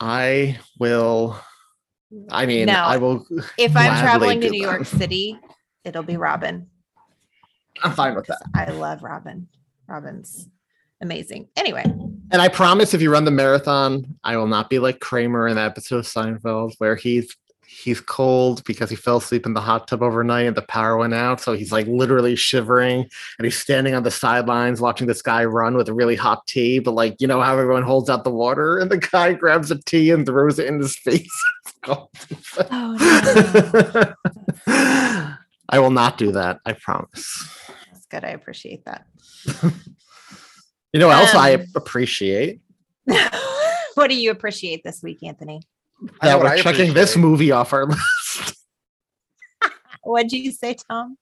I 0.00 0.58
will. 0.78 1.38
I 2.30 2.46
mean, 2.46 2.66
No. 2.66 2.74
I 2.74 2.96
will. 2.98 3.26
If 3.58 3.76
I'm 3.76 4.00
traveling 4.00 4.40
to 4.42 4.50
New 4.50 4.62
that. 4.62 4.72
York 4.72 4.86
City, 4.86 5.38
it'll 5.84 6.02
be 6.02 6.16
Robin. 6.16 6.68
I'm 7.82 7.92
fine 7.92 8.14
with 8.14 8.26
that. 8.26 8.42
I 8.54 8.70
love 8.70 9.02
Robin. 9.02 9.48
Robin's 9.88 10.48
amazing. 11.00 11.48
Anyway, 11.56 11.82
And 11.84 12.40
I 12.42 12.48
promise 12.48 12.94
if 12.94 13.02
you 13.02 13.10
run 13.12 13.24
the 13.24 13.30
marathon, 13.30 14.16
I 14.24 14.36
will 14.36 14.46
not 14.46 14.70
be 14.70 14.78
like 14.78 15.00
Kramer 15.00 15.48
in 15.48 15.56
the 15.56 15.62
episode 15.62 15.98
of 15.98 16.04
Seinfeld 16.06 16.74
where 16.78 16.96
he's 16.96 17.36
he's 17.66 18.00
cold 18.00 18.62
because 18.64 18.88
he 18.90 18.96
fell 18.96 19.16
asleep 19.18 19.46
in 19.46 19.54
the 19.54 19.60
hot 19.60 19.88
tub 19.88 20.02
overnight 20.02 20.46
and 20.46 20.56
the 20.56 20.62
power 20.62 20.96
went 20.96 21.14
out. 21.14 21.40
So 21.40 21.52
he's 21.52 21.72
like 21.72 21.86
literally 21.86 22.36
shivering 22.36 23.08
and 23.38 23.44
he's 23.44 23.58
standing 23.58 23.94
on 23.94 24.02
the 24.02 24.10
sidelines 24.10 24.80
watching 24.80 25.06
this 25.06 25.22
guy 25.22 25.44
run 25.44 25.76
with 25.76 25.88
a 25.88 25.94
really 25.94 26.16
hot 26.16 26.46
tea. 26.46 26.78
But 26.78 26.92
like, 26.92 27.16
you 27.20 27.26
know 27.26 27.40
how 27.40 27.58
everyone 27.58 27.82
holds 27.82 28.08
out 28.10 28.24
the 28.24 28.30
water 28.30 28.78
and 28.78 28.90
the 28.90 28.98
guy 28.98 29.32
grabs 29.40 29.70
a 29.70 29.80
tea 29.82 30.10
and 30.10 30.24
throws 30.26 30.58
it 30.58 30.66
in 30.66 30.78
his 30.80 30.96
face. 30.96 31.28
Oh, 31.86 32.08
no. 32.98 34.14
I 34.66 35.78
will 35.78 35.90
not 35.90 36.16
do 36.16 36.32
that. 36.32 36.60
I 36.64 36.72
promise. 36.72 37.46
That's 37.92 38.06
good. 38.06 38.24
I 38.24 38.30
appreciate 38.30 38.86
that. 38.86 39.04
You 40.94 41.00
know 41.00 41.08
what 41.08 41.18
else 41.18 41.34
I 41.34 41.54
Um, 41.54 41.66
appreciate? 41.76 42.60
what 43.94 44.08
do 44.08 44.14
you 44.14 44.30
appreciate 44.30 44.82
this 44.82 45.02
week, 45.02 45.22
Anthony? 45.22 45.60
I 46.20 46.26
That 46.28 46.40
we're 46.40 46.56
checking 46.58 46.94
this 46.94 47.16
movie 47.16 47.50
off 47.52 47.72
our 47.72 47.86
list. 47.86 48.54
What'd 50.02 50.32
you 50.32 50.52
say, 50.52 50.76
Thom? 50.88 51.16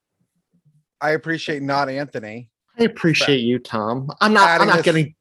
I 1.01 1.11
appreciate 1.11 1.63
not 1.63 1.89
Anthony 1.89 2.49
I 2.79 2.85
appreciate 2.85 3.41
you, 3.41 3.59
Thom. 3.59 4.11
I'm 4.21 4.33
not. 4.33 4.61
I'm 4.61 4.67
not 4.67 4.77
this- 4.79 4.85
getting. 4.85 5.15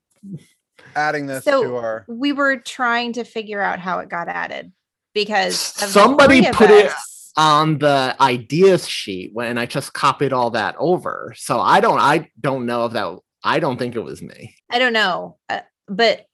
adding 0.96 1.26
this 1.28 1.44
So- 1.44 1.64
to 1.64 1.76
our. 1.76 2.06
We 2.08 2.32
were 2.34 2.58
trying 2.58 3.14
to 3.14 3.24
figure 3.24 3.62
out 3.62 3.80
how 3.80 4.00
it 4.00 4.10
got 4.10 4.28
added 4.30 4.72
because 5.14 5.58
Somebody 5.58 6.40
three 6.40 6.48
of 6.50 6.56
put 6.56 6.70
it 6.70 6.92
on 7.38 7.78
the 7.80 8.16
ideas 8.22 8.88
sheet 8.88 9.32
when 9.34 9.58
I 9.58 9.66
just 9.66 9.94
copied 9.94 10.32
all 10.34 10.52
that 10.52 10.76
over. 10.80 11.34
So 11.38 11.60
I 11.60 11.82
don't. 11.82 12.00
I 12.00 12.30
don't 12.40 12.66
know 12.66 12.86
if 12.86 12.94
that. 12.94 13.18
I 13.44 13.60
don't 13.60 13.78
think 13.78 13.96
it 13.96 14.04
was 14.04 14.22
me. 14.22 14.56
I 14.70 14.80
don't 14.80 14.94
know, 14.94 15.38
uh, 15.50 15.62
but 15.88 16.26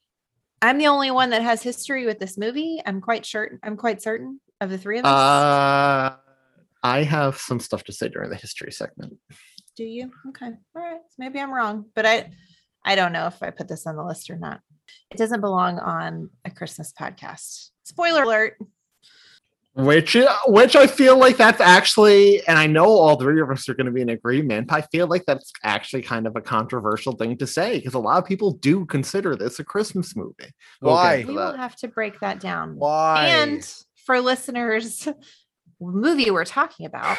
I'm 0.62 0.78
the 0.78 0.88
only 0.88 1.12
one 1.12 1.30
that 1.32 1.42
has 1.42 1.62
history 1.62 2.06
with 2.06 2.20
this 2.20 2.38
movie. 2.38 2.82
I'm 2.86 3.02
quite 3.02 3.26
sure. 3.26 3.60
I'm 3.64 3.78
quite 3.78 4.02
certain 4.02 4.40
of 4.60 4.70
the 4.70 4.78
three 4.78 5.00
of 5.00 5.06
us. 5.06 5.12
Uh, 5.12 6.16
I 6.84 7.04
have 7.04 7.38
some 7.38 7.60
stuff 7.60 7.84
to 7.86 7.92
say 7.92 8.10
during 8.10 8.30
the 8.30 8.36
history 8.36 8.72
segment. 8.72 9.18
Do 9.76 9.84
you? 9.84 10.12
Okay. 10.30 10.48
All 10.48 10.82
right. 10.82 11.02
Maybe 11.18 11.40
I'm 11.40 11.54
wrong, 11.54 11.86
but 11.94 12.06
I 12.06 12.32
I 12.84 12.96
don't 12.96 13.12
know 13.12 13.28
if 13.28 13.44
I 13.44 13.52
put 13.52 13.68
this 13.68 13.86
on 13.86 13.96
the 13.96 14.04
list 14.04 14.30
or 14.30 14.38
not. 14.38 14.62
It 15.12 15.18
doesn't 15.18 15.42
belong 15.42 15.80
on 15.80 16.30
a 16.46 16.50
Christmas 16.50 16.94
podcast. 16.98 17.70
Spoiler 17.84 18.24
alert. 18.24 18.58
Which, 19.78 20.16
uh, 20.16 20.36
which 20.48 20.76
I 20.76 20.88
feel 20.88 21.18
like 21.18 21.38
that's 21.38 21.62
actually, 21.62 22.46
and 22.48 22.58
I 22.58 22.66
know 22.66 22.86
all 22.86 23.16
three 23.16 23.40
of 23.40 23.52
us 23.52 23.70
are 23.70 23.76
going 23.76 23.86
to 23.86 23.92
be 23.92 24.02
in 24.02 24.10
agreement. 24.10 24.74
I 24.74 24.82
feel 24.82 25.06
like 25.06 25.24
that's 25.26 25.52
actually 25.64 26.02
kind 26.02 26.26
of 26.26 26.36
a 26.36 26.42
controversial 26.42 27.14
thing 27.14 27.38
to 27.38 27.46
say 27.46 27.78
because 27.78 27.94
a 27.94 28.00
lot 28.00 28.18
of 28.18 28.26
people 28.26 28.54
do 28.54 28.86
consider 28.86 29.36
this 29.36 29.60
a 29.60 29.64
Christmas 29.64 30.16
movie. 30.16 30.52
We'll 30.82 30.94
Why? 30.94 31.18
into 31.18 31.28
We 31.28 31.36
will 31.36 31.54
have 31.54 31.76
to 31.78 31.88
break 31.88 32.20
that 32.22 32.40
down. 32.40 32.76
Why? 32.76 33.28
And 33.28 33.64
for 34.06 34.20
listeners, 34.20 35.08
movie 35.80 36.32
we're 36.32 36.46
talking 36.46 36.88
about 36.88 37.18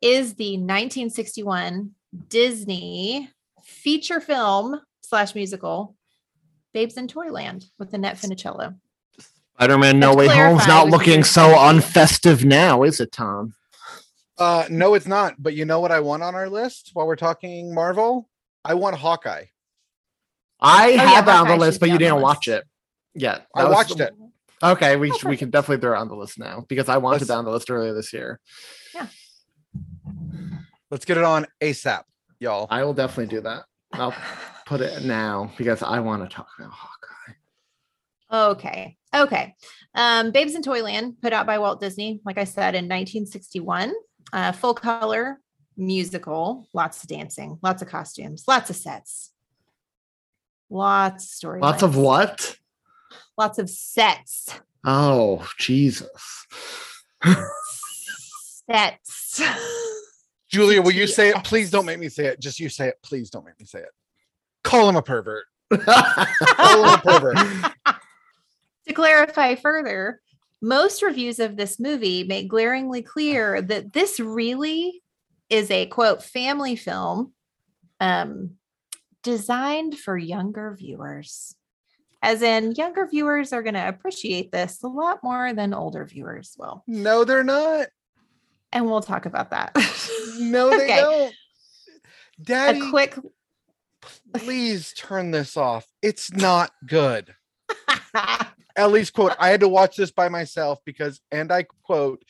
is 0.00 0.34
the 0.34 0.52
1961 0.56 1.92
Disney 2.28 3.30
feature 3.62 4.20
film 4.20 4.80
slash 5.02 5.36
musical 5.36 5.94
Babes 6.72 6.96
in 6.96 7.08
Toyland 7.08 7.66
with 7.78 7.92
Annette 7.94 8.16
Funicello. 8.16 8.76
Spider-Man: 9.60 10.00
No 10.00 10.14
Way 10.14 10.26
Home's 10.26 10.64
clarify, 10.64 10.66
not 10.66 10.88
looking 10.88 11.22
so 11.22 11.42
unfestive 11.54 12.44
now, 12.44 12.82
is 12.82 12.98
it, 12.98 13.12
Thom? 13.12 13.52
Uh, 14.38 14.64
no, 14.70 14.94
it's 14.94 15.06
not. 15.06 15.34
But 15.38 15.52
you 15.52 15.66
know 15.66 15.80
what 15.80 15.92
I 15.92 16.00
want 16.00 16.22
on 16.22 16.34
our 16.34 16.48
list 16.48 16.92
while 16.94 17.06
we're 17.06 17.14
talking 17.16 17.74
Marvel? 17.74 18.26
I 18.64 18.72
want 18.72 18.96
Hawkeye. 18.96 19.44
I 20.62 20.86
Oh, 20.86 20.94
yeah, 20.94 21.20
that 21.20 21.40
on 21.40 21.48
the 21.48 21.56
list, 21.58 21.78
but 21.78 21.90
you 21.90 21.98
didn't 21.98 22.22
watch 22.22 22.46
list. 22.46 22.62
it. 22.62 23.20
Yeah, 23.22 23.40
I 23.54 23.64
was- 23.64 23.74
watched 23.74 24.00
it. 24.00 24.14
Okay, 24.62 24.96
we 24.96 25.10
Oh, 25.10 25.18
we 25.28 25.36
can 25.36 25.50
definitely 25.50 25.80
throw 25.82 25.94
it 25.94 26.00
on 26.00 26.08
the 26.08 26.16
list 26.16 26.38
now 26.38 26.64
because 26.66 26.88
I 26.88 26.96
wanted 26.96 27.16
Let's- 27.16 27.28
that 27.28 27.34
on 27.36 27.44
the 27.44 27.50
list 27.50 27.70
earlier 27.70 27.92
this 27.92 28.14
year. 28.14 28.40
Yeah. 28.94 29.08
Let's 30.90 31.04
get 31.04 31.18
it 31.18 31.24
on 31.24 31.46
ASAP, 31.60 32.04
y'all. 32.40 32.66
I 32.70 32.82
will 32.84 32.94
definitely 32.94 33.34
do 33.34 33.42
that. 33.42 33.64
I'll 33.92 34.14
put 34.66 34.80
it 34.80 35.04
now 35.04 35.50
because 35.58 35.82
I 35.82 36.00
want 36.00 36.22
to 36.28 36.34
talk 36.34 36.48
about 36.58 36.70
Hawkeye. 36.72 36.89
Okay. 38.32 38.96
Okay. 39.14 39.54
Um, 39.94 40.30
Babes 40.30 40.54
in 40.54 40.62
Toyland, 40.62 41.20
put 41.20 41.32
out 41.32 41.46
by 41.46 41.58
Walt 41.58 41.80
Disney, 41.80 42.20
like 42.24 42.38
I 42.38 42.44
said, 42.44 42.74
in 42.74 42.84
1961. 42.84 43.92
Uh, 44.32 44.52
full 44.52 44.74
color 44.74 45.40
musical, 45.76 46.68
lots 46.72 47.02
of 47.02 47.08
dancing, 47.08 47.58
lots 47.62 47.82
of 47.82 47.88
costumes, 47.88 48.44
lots 48.46 48.70
of 48.70 48.76
sets, 48.76 49.32
lots 50.68 51.24
of 51.24 51.30
stories. 51.30 51.62
Lots 51.62 51.82
of 51.82 51.96
what? 51.96 52.56
Lots 53.36 53.58
of 53.58 53.68
sets. 53.68 54.60
Oh, 54.84 55.48
Jesus. 55.58 56.08
Sets. 58.70 59.42
Julia, 60.48 60.82
will 60.82 60.92
you 60.92 61.06
say 61.06 61.30
it? 61.30 61.44
Please 61.44 61.70
don't 61.70 61.86
make 61.86 61.98
me 61.98 62.08
say 62.08 62.26
it. 62.26 62.40
Just 62.40 62.60
you 62.60 62.68
say 62.68 62.88
it. 62.88 62.96
Please 63.02 63.30
don't 63.30 63.44
make 63.44 63.58
me 63.58 63.66
say 63.66 63.80
it. 63.80 63.90
Call 64.64 64.88
him 64.88 64.96
a 64.96 65.02
pervert. 65.02 65.44
Call 65.72 66.84
him 66.84 66.94
a 66.94 67.02
pervert. 67.02 67.36
to 68.90 68.94
clarify 68.94 69.54
further, 69.54 70.20
most 70.60 71.02
reviews 71.02 71.38
of 71.38 71.56
this 71.56 71.80
movie 71.80 72.24
make 72.24 72.48
glaringly 72.48 73.02
clear 73.02 73.62
that 73.62 73.92
this 73.92 74.20
really 74.20 75.02
is 75.48 75.70
a 75.70 75.86
quote 75.86 76.22
family 76.22 76.76
film 76.76 77.32
um, 77.98 78.52
designed 79.22 79.98
for 79.98 80.16
younger 80.18 80.74
viewers. 80.78 81.54
As 82.22 82.42
in, 82.42 82.72
younger 82.72 83.06
viewers 83.06 83.52
are 83.52 83.62
going 83.62 83.74
to 83.74 83.88
appreciate 83.88 84.52
this 84.52 84.82
a 84.82 84.88
lot 84.88 85.20
more 85.22 85.54
than 85.54 85.72
older 85.72 86.04
viewers 86.04 86.54
will. 86.58 86.84
No, 86.86 87.24
they're 87.24 87.44
not. 87.44 87.86
And 88.72 88.86
we'll 88.86 89.00
talk 89.00 89.24
about 89.26 89.50
that. 89.50 89.72
No, 90.38 90.70
they 90.70 90.84
Okay. 90.84 91.00
don't. 91.00 91.34
Daddy, 92.42 92.80
a 92.80 92.90
quick 92.90 93.16
please 94.34 94.92
turn 94.94 95.30
this 95.30 95.56
off. 95.56 95.86
It's 96.02 96.32
not 96.32 96.70
good. 96.86 97.34
Ellie's 98.76 99.10
quote, 99.10 99.34
I 99.38 99.48
had 99.48 99.60
to 99.60 99.68
watch 99.68 99.96
this 99.96 100.10
by 100.10 100.28
myself 100.28 100.78
because, 100.84 101.20
and 101.30 101.52
I 101.52 101.64
quote, 101.84 102.24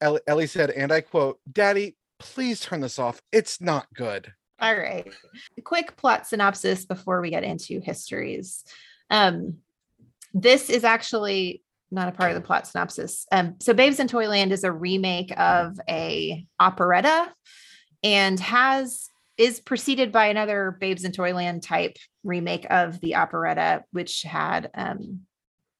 Ellie, 0.00 0.46
said, 0.46 0.70
and 0.70 0.92
I 0.92 1.00
quote, 1.00 1.38
Daddy, 1.50 1.96
please 2.18 2.60
turn 2.60 2.80
this 2.80 2.98
off. 2.98 3.20
It's 3.32 3.60
not 3.60 3.86
good. 3.94 4.32
All 4.60 4.74
right. 4.74 5.06
Quick 5.64 5.96
plot 5.96 6.26
synopsis 6.26 6.84
before 6.84 7.20
we 7.20 7.30
get 7.30 7.44
into 7.44 7.80
histories. 7.80 8.64
Um, 9.10 9.58
this 10.34 10.70
is 10.70 10.84
actually 10.84 11.62
not 11.90 12.08
a 12.08 12.12
part 12.12 12.30
of 12.30 12.34
the 12.34 12.46
plot 12.46 12.66
synopsis. 12.66 13.26
Um, 13.30 13.56
so 13.60 13.72
Babes 13.72 14.00
in 14.00 14.08
Toyland 14.08 14.52
is 14.52 14.64
a 14.64 14.72
remake 14.72 15.32
of 15.38 15.78
a 15.88 16.44
operetta 16.58 17.32
and 18.02 18.38
has 18.40 19.08
is 19.36 19.60
preceded 19.60 20.12
by 20.12 20.26
another 20.26 20.76
Babes 20.80 21.04
in 21.04 21.12
Toyland 21.12 21.62
type 21.62 21.96
remake 22.24 22.66
of 22.70 23.00
the 23.00 23.16
operetta, 23.16 23.84
which 23.92 24.22
had 24.22 24.70
um, 24.74 25.20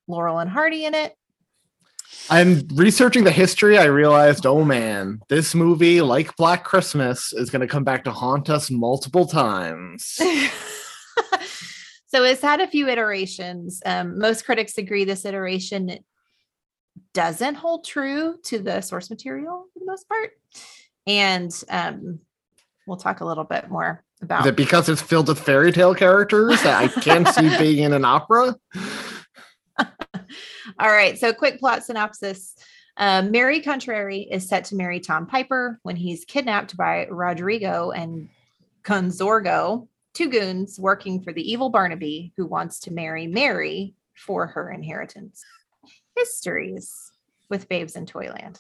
Laurel 0.09 0.39
and 0.39 0.51
Hardy 0.51 0.85
in 0.85 0.95
it. 0.95 1.17
I'm 2.29 2.67
researching 2.75 3.25
the 3.25 3.31
history. 3.31 3.79
I 3.79 3.85
realized, 3.85 4.47
oh 4.47 4.65
man, 4.65 5.21
this 5.29 5.55
movie, 5.55 6.01
like 6.01 6.37
Black 6.37 6.65
Christmas, 6.65 7.33
is 7.33 7.51
going 7.51 7.61
to 7.61 7.69
come 7.69 7.85
back 7.85 8.05
to 8.05 8.11
haunt 8.11 8.51
us 8.51 8.71
multiple 8.71 9.27
times. 9.27 10.05
so 12.07 12.25
it's 12.25 12.43
had 12.43 12.61
a 12.61 12.67
few 12.67 12.89
iterations. 12.89 13.81
Um, 13.87 14.19
most 14.19 14.45
critics 14.45 14.79
agree 14.79 15.05
this 15.05 15.25
iteration 15.25 15.99
doesn't 17.13 17.55
hold 17.55 17.85
true 17.85 18.37
to 18.45 18.59
the 18.59 18.81
source 18.81 19.11
material 19.11 19.67
for 19.73 19.79
the 19.79 19.87
most 19.87 20.09
part. 20.09 20.31
And 21.07 21.53
um, 21.69 22.21
we'll 22.87 22.97
talk 22.97 23.21
a 23.21 23.25
little 23.25 23.45
bit 23.45 23.71
more 23.71 24.03
about 24.23 24.41
Is 24.41 24.47
it 24.47 24.57
because 24.57 24.89
it's 24.89 25.03
filled 25.03 25.29
with 25.29 25.39
fairy 25.39 25.73
tale 25.73 25.95
characters 25.95 26.63
that 26.63 26.83
I 26.83 26.89
can't 26.89 27.29
see 27.29 27.57
being 27.59 27.85
in 27.85 27.93
an 27.93 28.05
opera? 28.05 28.57
All 29.79 30.91
right. 30.91 31.19
So, 31.19 31.33
quick 31.33 31.59
plot 31.59 31.85
synopsis. 31.85 32.55
Um, 32.97 33.31
Mary 33.31 33.61
Contrary 33.61 34.27
is 34.31 34.49
set 34.49 34.65
to 34.67 34.77
marry 34.77 35.01
Tom 35.01 35.27
Piper 35.27 35.79
when 35.83 35.97
he's 35.97 36.25
kidnapped 36.25 36.77
by 36.77 37.07
Rodrigo 37.11 37.91
and 37.91 38.29
Gonzorgo, 38.83 39.89
two 40.15 40.31
goons 40.31 40.81
working 40.81 41.23
for 41.23 41.33
the 41.33 41.43
evil 41.43 41.69
Barnaby 41.69 42.33
who 42.37 42.47
wants 42.47 42.81
to 42.81 42.93
marry 42.93 43.27
Mary 43.27 43.95
for 44.15 44.47
her 44.47 44.71
inheritance. 44.71 45.45
Histories 46.17 47.13
with 47.51 47.69
Babes 47.69 47.97
in 47.97 48.07
Toyland. 48.07 48.59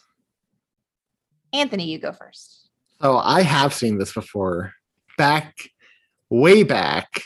Anthony, 1.53 1.85
you 1.85 1.99
go 1.99 2.13
first. 2.13 2.69
Oh, 3.01 3.17
I 3.17 3.43
have 3.43 3.73
seen 3.73 3.99
this 3.99 4.13
before. 4.13 4.75
Back, 5.17 5.57
way 6.29 6.63
back 6.63 7.23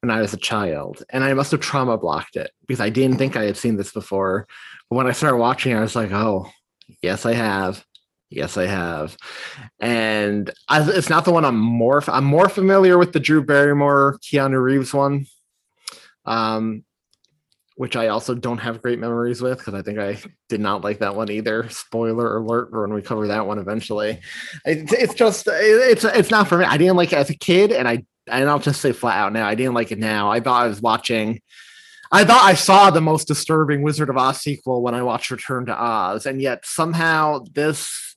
when 0.00 0.10
I 0.10 0.20
was 0.20 0.32
a 0.32 0.38
child, 0.38 1.02
and 1.10 1.24
I 1.24 1.34
must 1.34 1.50
have 1.50 1.60
trauma 1.60 1.98
blocked 1.98 2.36
it 2.36 2.52
because 2.66 2.80
I 2.80 2.90
didn't 2.90 3.18
think 3.18 3.36
I 3.36 3.44
had 3.44 3.56
seen 3.56 3.76
this 3.76 3.92
before. 3.92 4.46
But 4.88 4.96
when 4.96 5.06
I 5.06 5.12
started 5.12 5.38
watching, 5.38 5.74
I 5.74 5.80
was 5.80 5.96
like, 5.96 6.12
"Oh, 6.12 6.50
yes, 7.02 7.26
I 7.26 7.34
have. 7.34 7.84
Yes, 8.30 8.56
I 8.56 8.66
have." 8.66 9.16
And 9.80 10.50
I, 10.68 10.88
it's 10.90 11.10
not 11.10 11.24
the 11.24 11.32
one 11.32 11.44
I'm 11.44 11.58
more. 11.58 12.02
I'm 12.08 12.24
more 12.24 12.48
familiar 12.48 12.98
with 12.98 13.12
the 13.12 13.20
Drew 13.20 13.42
Barrymore, 13.42 14.18
Keanu 14.22 14.62
Reeves 14.62 14.94
one. 14.94 15.26
Um, 16.24 16.84
which 17.78 17.94
I 17.94 18.08
also 18.08 18.34
don't 18.34 18.58
have 18.58 18.82
great 18.82 18.98
memories 18.98 19.40
with 19.40 19.58
because 19.58 19.72
I 19.72 19.82
think 19.82 20.00
I 20.00 20.20
did 20.48 20.60
not 20.60 20.82
like 20.82 20.98
that 20.98 21.14
one 21.14 21.30
either. 21.30 21.68
Spoiler 21.68 22.36
alert 22.36 22.72
when 22.72 22.92
we 22.92 23.02
cover 23.02 23.28
that 23.28 23.46
one 23.46 23.60
eventually. 23.60 24.20
It, 24.64 24.92
it's 24.92 25.14
just 25.14 25.46
it's 25.48 26.02
it's 26.02 26.30
not 26.30 26.48
for 26.48 26.58
me. 26.58 26.64
I 26.64 26.76
didn't 26.76 26.96
like 26.96 27.12
it 27.12 27.18
as 27.18 27.30
a 27.30 27.36
kid, 27.36 27.70
and 27.70 27.86
I 27.86 28.04
and 28.30 28.48
I'll 28.48 28.58
just 28.58 28.80
say 28.80 28.92
flat 28.92 29.18
out 29.18 29.32
now, 29.32 29.46
I 29.46 29.54
didn't 29.54 29.74
like 29.74 29.92
it 29.92 29.98
now. 29.98 30.30
I 30.30 30.40
thought 30.40 30.62
I 30.62 30.68
was 30.68 30.80
watching. 30.80 31.40
I 32.10 32.24
thought 32.24 32.44
I 32.44 32.54
saw 32.54 32.90
the 32.90 33.00
most 33.00 33.28
disturbing 33.28 33.82
Wizard 33.82 34.08
of 34.08 34.16
Oz 34.16 34.40
sequel 34.40 34.82
when 34.82 34.94
I 34.94 35.02
watched 35.02 35.30
Return 35.30 35.66
to 35.66 35.74
Oz, 35.74 36.24
and 36.24 36.40
yet 36.40 36.64
somehow 36.64 37.44
this 37.52 38.16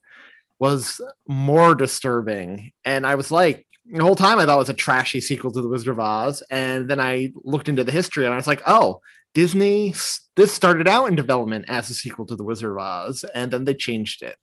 was 0.59 1.01
more 1.27 1.75
disturbing. 1.75 2.71
And 2.85 3.05
I 3.05 3.15
was 3.15 3.31
like, 3.31 3.65
the 3.91 4.03
whole 4.03 4.15
time 4.15 4.39
I 4.39 4.45
thought 4.45 4.55
it 4.55 4.59
was 4.59 4.69
a 4.69 4.73
trashy 4.73 5.19
sequel 5.19 5.51
to 5.51 5.61
the 5.61 5.67
Wizard 5.67 5.89
of 5.89 5.99
Oz, 5.99 6.41
and 6.49 6.89
then 6.89 6.99
I 6.99 7.31
looked 7.43 7.67
into 7.67 7.83
the 7.83 7.91
history 7.91 8.25
and 8.25 8.33
I 8.33 8.37
was 8.37 8.47
like, 8.47 8.61
oh, 8.65 9.01
Disney, 9.33 9.93
this 10.35 10.53
started 10.53 10.87
out 10.87 11.07
in 11.07 11.15
development 11.15 11.65
as 11.67 11.89
a 11.89 11.93
sequel 11.93 12.25
to 12.25 12.35
The 12.35 12.43
Wizard 12.43 12.71
of 12.71 12.77
Oz, 12.77 13.23
and 13.33 13.51
then 13.51 13.63
they 13.63 13.73
changed 13.73 14.23
it. 14.23 14.35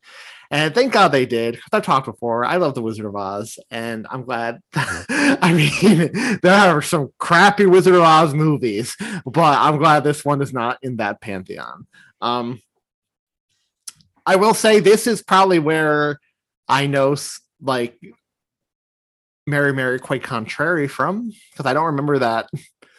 And 0.50 0.74
thank 0.74 0.92
God 0.92 1.08
they 1.08 1.26
did. 1.26 1.58
I've 1.72 1.84
talked 1.84 2.06
before. 2.06 2.44
I 2.44 2.56
love 2.56 2.74
The 2.74 2.80
Wizard 2.80 3.04
of 3.04 3.14
Oz, 3.14 3.58
and 3.70 4.06
I'm 4.10 4.22
glad. 4.22 4.60
I 4.74 5.52
mean, 5.52 6.38
there 6.42 6.54
are 6.54 6.80
some 6.80 7.10
crappy 7.18 7.66
Wizard 7.66 7.94
of 7.94 8.02
Oz 8.02 8.32
movies, 8.32 8.96
but 9.26 9.58
I'm 9.58 9.76
glad 9.76 10.04
this 10.04 10.24
one 10.24 10.40
is 10.40 10.52
not 10.52 10.78
in 10.82 10.96
that 10.96 11.20
pantheon. 11.20 11.86
Um, 12.22 12.62
I 14.24 14.36
will 14.36 14.54
say 14.54 14.80
this 14.80 15.06
is 15.06 15.22
probably 15.22 15.58
where 15.58 16.18
I 16.66 16.86
know, 16.86 17.16
like, 17.60 17.98
Mary 19.46 19.72
Mary 19.72 19.98
quite 19.98 20.22
contrary 20.22 20.88
from, 20.88 21.32
because 21.52 21.66
I 21.66 21.74
don't 21.74 21.86
remember 21.86 22.18
that 22.18 22.48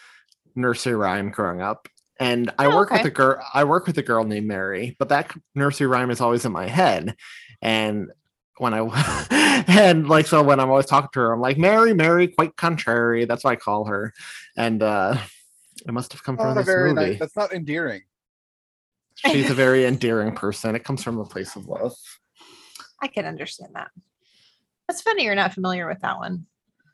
nursery 0.56 0.96
rhyme 0.96 1.32
growing 1.32 1.62
up. 1.62 1.88
And 2.20 2.52
I 2.60 2.66
oh, 2.66 2.76
work 2.76 2.92
okay. 2.92 3.02
with 3.02 3.08
a 3.08 3.16
girl. 3.16 3.42
I 3.54 3.64
work 3.64 3.88
with 3.88 3.98
a 3.98 4.04
girl 4.04 4.26
named 4.26 4.46
Mary, 4.46 4.96
but 5.00 5.10
that 5.10 5.32
nursery 5.56 5.88
rhyme 5.88 6.12
is 6.12 6.20
always 6.20 6.44
in 6.44 6.52
my 6.52 6.68
head. 6.68 7.16
And 7.62 8.12
when 8.58 8.74
I 8.74 9.66
and 9.68 10.08
like 10.08 10.28
so 10.28 10.44
when 10.44 10.60
I'm 10.60 10.70
always 10.70 10.86
talking 10.86 11.10
to 11.14 11.20
her, 11.22 11.34
I'm 11.34 11.40
like 11.40 11.58
Mary, 11.58 11.94
Mary, 11.94 12.28
quite 12.28 12.56
contrary. 12.58 13.26
That's 13.26 13.46
what 13.46 13.52
I 13.52 13.56
call 13.56 13.86
her. 13.86 14.14
And 14.58 14.84
uh 14.84 15.18
it 15.88 15.94
must 15.94 16.12
have 16.12 16.24
come 16.24 16.38
from 16.38 16.56
this 16.56 16.68
movie. 16.68 16.94
Nice. 16.94 17.20
That's 17.20 17.38
not 17.38 17.54
endearing. 17.54 18.02
She's 19.16 19.50
a 19.50 19.54
very 19.54 19.86
endearing 19.88 20.36
person. 20.36 20.76
It 20.76 20.84
comes 20.84 21.02
from 21.02 21.20
a 21.20 21.26
place 21.26 21.56
of 21.56 21.68
love. 21.68 21.96
I 23.02 23.08
can 23.08 23.26
understand 23.26 23.72
that. 23.76 23.92
That's 24.90 25.02
funny 25.02 25.24
you're 25.24 25.36
not 25.36 25.54
familiar 25.54 25.88
with 25.88 26.02
that 26.02 26.18
one. 26.18 26.46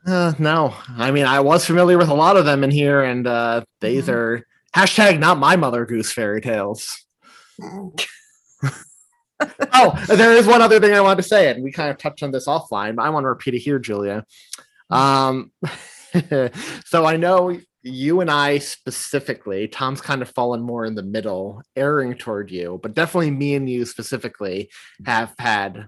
Uh, 0.05 0.33
no, 0.37 0.75
I 0.89 1.09
mean 1.09 1.25
I 1.25 1.39
was 1.39 1.65
familiar 1.65 1.97
with 1.97 2.09
a 2.09 2.13
lot 2.13 2.37
of 2.37 2.45
them 2.45 2.63
in 2.63 2.69
here, 2.69 3.01
and 3.01 3.25
uh, 3.25 3.63
these 3.81 4.03
mm-hmm. 4.03 4.11
are 4.11 4.47
hashtag 4.75 5.19
not 5.19 5.37
my 5.37 5.55
mother 5.55 5.85
goose 5.85 6.11
fairy 6.11 6.41
tales. 6.41 7.05
oh, 9.73 10.05
there 10.07 10.33
is 10.33 10.45
one 10.45 10.61
other 10.61 10.79
thing 10.79 10.93
I 10.93 11.01
wanted 11.01 11.21
to 11.23 11.27
say, 11.27 11.49
and 11.49 11.63
we 11.63 11.71
kind 11.71 11.89
of 11.89 11.97
touched 11.97 12.23
on 12.23 12.31
this 12.31 12.47
offline, 12.47 12.95
but 12.95 13.03
I 13.03 13.09
want 13.09 13.23
to 13.23 13.29
repeat 13.29 13.53
it 13.53 13.59
here, 13.59 13.79
Julia. 13.79 14.25
Um, 14.89 15.51
so 16.85 17.05
I 17.05 17.17
know 17.17 17.57
you 17.83 18.21
and 18.21 18.31
I 18.31 18.57
specifically, 18.57 19.67
Thom's 19.67 20.01
kind 20.01 20.21
of 20.21 20.29
fallen 20.31 20.61
more 20.61 20.85
in 20.85 20.95
the 20.95 21.03
middle, 21.03 21.61
erring 21.75 22.15
toward 22.15 22.51
you, 22.51 22.79
but 22.81 22.93
definitely 22.93 23.31
me 23.31 23.55
and 23.55 23.69
you 23.69 23.85
specifically 23.85 24.69
have 25.05 25.33
had 25.37 25.87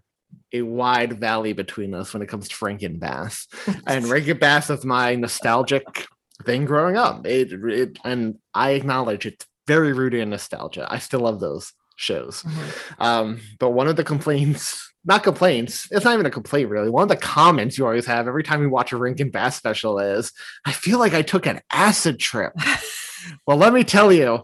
a 0.54 0.62
wide 0.62 1.20
valley 1.20 1.54
between 1.54 1.94
us 1.94 2.14
when 2.14 2.22
it 2.22 2.30
comes 2.30 2.48
to 2.48 2.66
Rankin 2.66 3.00
Bass. 3.00 3.48
and 3.86 4.06
Rankin 4.10 4.38
Bass 4.38 4.70
is 4.70 4.86
my 4.86 5.16
nostalgic 5.16 6.08
thing 6.44 6.66
growing 6.66 6.98
up. 6.98 7.26
It, 7.26 7.52
it, 7.52 8.00
and 8.04 8.38
I 8.54 8.72
acknowledge 8.72 9.26
it's 9.26 9.46
very 9.66 9.94
rooted 9.94 10.22
in 10.22 10.30
nostalgia. 10.30 10.88
I 10.90 11.00
still 11.00 11.22
love 11.22 11.40
those 11.40 11.74
shows. 11.96 12.44
Mm-hmm. 12.44 13.04
Um, 13.04 13.42
but 13.60 13.72
one 13.72 13.88
of 13.88 13.96
the 13.96 14.04
complaints, 14.04 14.92
not 15.04 15.24
complaints, 15.24 15.88
it's 15.92 16.06
not 16.06 16.14
even 16.14 16.26
a 16.26 16.32
complaint 16.32 16.70
really. 16.70 16.90
One 16.90 17.04
of 17.04 17.10
the 17.10 17.18
comments 17.18 17.78
you 17.78 17.86
always 17.86 18.06
have 18.06 18.28
every 18.28 18.44
time 18.44 18.62
you 18.62 18.70
watch 18.70 18.92
a 18.92 18.98
Rankin 18.98 19.30
Bass 19.30 19.58
special 19.58 20.00
is, 20.00 20.32
I 20.66 20.72
feel 20.72 21.00
like 21.00 21.14
I 21.14 21.22
took 21.22 21.46
an 21.46 21.62
acid 21.72 22.20
trip. 22.20 22.54
well, 23.48 23.58
let 23.58 23.74
me 23.74 23.84
tell 23.84 24.14
you, 24.14 24.42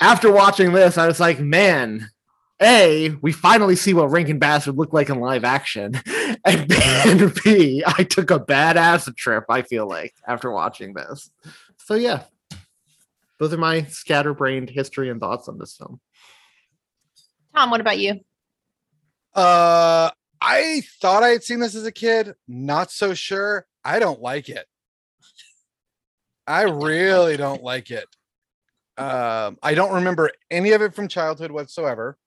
after 0.00 0.30
watching 0.30 0.72
this, 0.72 0.98
I 0.98 1.06
was 1.06 1.20
like, 1.20 1.40
man, 1.40 2.08
a, 2.60 3.10
we 3.22 3.32
finally 3.32 3.76
see 3.76 3.94
what 3.94 4.10
Rankin 4.10 4.38
Bass 4.38 4.66
would 4.66 4.76
look 4.76 4.92
like 4.92 5.08
in 5.08 5.18
live 5.18 5.44
action. 5.44 5.94
And 6.44 6.68
B, 6.68 6.76
and 6.80 7.34
B, 7.44 7.84
I 7.86 8.04
took 8.04 8.30
a 8.30 8.40
badass 8.40 9.14
trip, 9.16 9.44
I 9.48 9.62
feel 9.62 9.88
like, 9.88 10.14
after 10.26 10.50
watching 10.50 10.94
this. 10.94 11.30
So 11.78 11.94
yeah. 11.94 12.24
Those 13.38 13.52
are 13.52 13.58
my 13.58 13.84
scatterbrained 13.84 14.70
history 14.70 15.10
and 15.10 15.20
thoughts 15.20 15.48
on 15.48 15.58
this 15.58 15.76
film. 15.76 16.00
Thom, 17.54 17.70
what 17.70 17.80
about 17.80 17.98
you? 17.98 18.20
Uh 19.34 20.10
I 20.44 20.82
thought 21.00 21.22
I 21.22 21.28
had 21.28 21.44
seen 21.44 21.60
this 21.60 21.76
as 21.76 21.86
a 21.86 21.92
kid. 21.92 22.34
Not 22.48 22.90
so 22.90 23.14
sure. 23.14 23.64
I 23.84 24.00
don't 24.00 24.20
like 24.20 24.48
it. 24.48 24.66
I 26.46 26.62
really 26.62 27.36
don't 27.36 27.62
like 27.62 27.90
it. 27.90 28.06
Um, 28.98 29.56
I 29.62 29.74
don't 29.74 29.94
remember 29.94 30.30
any 30.50 30.72
of 30.72 30.82
it 30.82 30.94
from 30.94 31.08
childhood 31.08 31.52
whatsoever. 31.52 32.18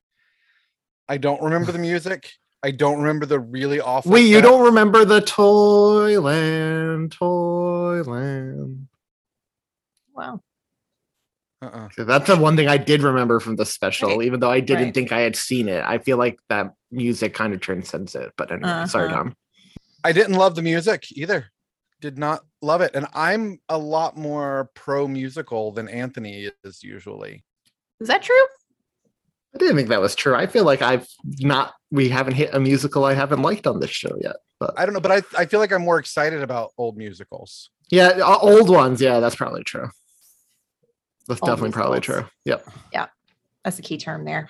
I 1.07 1.17
don't 1.17 1.41
remember 1.41 1.71
the 1.71 1.77
music. 1.77 2.31
I 2.65 2.71
don't 2.71 2.97
remember 2.97 3.27
the 3.27 3.39
really 3.39 3.79
awful. 3.79 4.11
Wait, 4.11 4.25
you 4.25 4.41
don't 4.41 4.65
remember 4.65 5.05
the 5.05 5.21
Toyland, 5.21 7.11
Toyland? 7.11 8.87
Wow. 10.15 10.41
Uh-uh. 11.61 11.89
So 11.93 12.05
that's 12.05 12.25
the 12.25 12.37
one 12.37 12.55
thing 12.55 12.67
I 12.67 12.77
did 12.77 13.03
remember 13.03 13.39
from 13.39 13.55
the 13.55 13.67
special, 13.67 14.17
right. 14.17 14.25
even 14.25 14.39
though 14.39 14.49
I 14.49 14.61
didn't 14.61 14.85
right. 14.85 14.93
think 14.95 15.11
I 15.11 15.19
had 15.19 15.35
seen 15.35 15.69
it. 15.69 15.83
I 15.85 15.99
feel 15.99 16.17
like 16.17 16.39
that 16.49 16.73
music 16.89 17.35
kind 17.35 17.53
of 17.53 17.59
transcends 17.59 18.15
it. 18.15 18.31
But 18.35 18.51
anyway, 18.51 18.67
uh-huh. 18.67 18.87
sorry, 18.87 19.09
Thom. 19.09 19.35
I 20.03 20.11
didn't 20.11 20.33
love 20.33 20.55
the 20.55 20.63
music 20.63 21.05
either. 21.11 21.51
Did 22.01 22.17
not 22.17 22.41
love 22.63 22.81
it. 22.81 22.95
And 22.95 23.05
I'm 23.13 23.59
a 23.69 23.77
lot 23.77 24.17
more 24.17 24.71
pro 24.73 25.07
musical 25.07 25.71
than 25.71 25.87
Anthony 25.87 26.49
is 26.63 26.81
usually. 26.81 27.43
Is 27.99 28.07
that 28.07 28.23
true? 28.23 28.43
I 29.55 29.57
didn't 29.57 29.77
think 29.77 29.89
that 29.89 30.01
was 30.01 30.15
true. 30.15 30.35
I 30.35 30.47
feel 30.47 30.65
like 30.65 30.81
I've 30.81 31.07
not 31.39 31.73
we 31.89 32.09
haven't 32.09 32.33
hit 32.33 32.53
a 32.53 32.59
musical 32.59 33.05
I 33.05 33.13
haven't 33.13 33.41
liked 33.41 33.65
on 33.67 33.79
this 33.79 33.89
show 33.89 34.15
yet. 34.21 34.35
But 34.59 34.73
I 34.77 34.85
don't 34.85 34.93
know, 34.93 34.99
but 34.99 35.11
I, 35.11 35.21
I 35.41 35.45
feel 35.45 35.59
like 35.59 35.71
I'm 35.71 35.81
more 35.81 35.99
excited 35.99 36.41
about 36.41 36.71
old 36.77 36.97
musicals. 36.97 37.69
Yeah, 37.89 38.19
old 38.41 38.69
ones. 38.69 39.01
Yeah, 39.01 39.19
that's 39.19 39.35
probably 39.35 39.63
true. 39.63 39.89
That's 41.27 41.41
old 41.41 41.49
definitely 41.49 41.69
musicals. 41.69 41.73
probably 41.73 41.99
true. 42.01 42.25
Yep. 42.45 42.67
Yeah. 42.93 43.07
That's 43.63 43.79
a 43.79 43.81
key 43.81 43.97
term 43.97 44.25
there. 44.25 44.47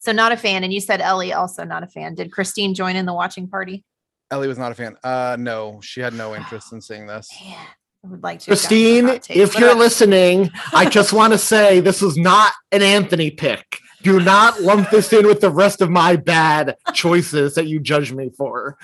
So 0.00 0.12
not 0.12 0.32
a 0.32 0.36
fan. 0.36 0.64
And 0.64 0.72
you 0.72 0.80
said 0.80 1.00
Ellie 1.00 1.32
also 1.32 1.64
not 1.64 1.82
a 1.82 1.86
fan. 1.86 2.14
Did 2.14 2.32
Christine 2.32 2.74
join 2.74 2.96
in 2.96 3.06
the 3.06 3.14
watching 3.14 3.48
party? 3.48 3.84
Ellie 4.30 4.48
was 4.48 4.58
not 4.58 4.72
a 4.72 4.74
fan. 4.74 4.96
Uh 5.02 5.36
no, 5.38 5.80
she 5.82 6.00
had 6.00 6.14
no 6.14 6.34
interest 6.36 6.72
in 6.72 6.80
seeing 6.80 7.06
this. 7.06 7.28
Man. 7.42 7.66
I 8.04 8.08
would 8.08 8.22
like 8.22 8.40
to. 8.40 8.46
Christine, 8.46 9.08
if 9.28 9.58
you're 9.58 9.74
listening, 9.74 10.50
I 10.72 10.88
just 10.88 11.12
want 11.12 11.32
to 11.34 11.38
say 11.38 11.80
this 11.80 12.02
is 12.02 12.16
not 12.16 12.52
an 12.72 12.82
Anthony 12.82 13.30
pick. 13.30 13.78
Do 14.02 14.18
not 14.20 14.62
lump 14.62 14.88
this 14.90 15.12
in 15.12 15.26
with 15.26 15.40
the 15.42 15.50
rest 15.50 15.82
of 15.82 15.90
my 15.90 16.16
bad 16.16 16.76
choices 16.94 17.54
that 17.56 17.66
you 17.66 17.78
judge 17.78 18.12
me 18.12 18.30
for. 18.36 18.78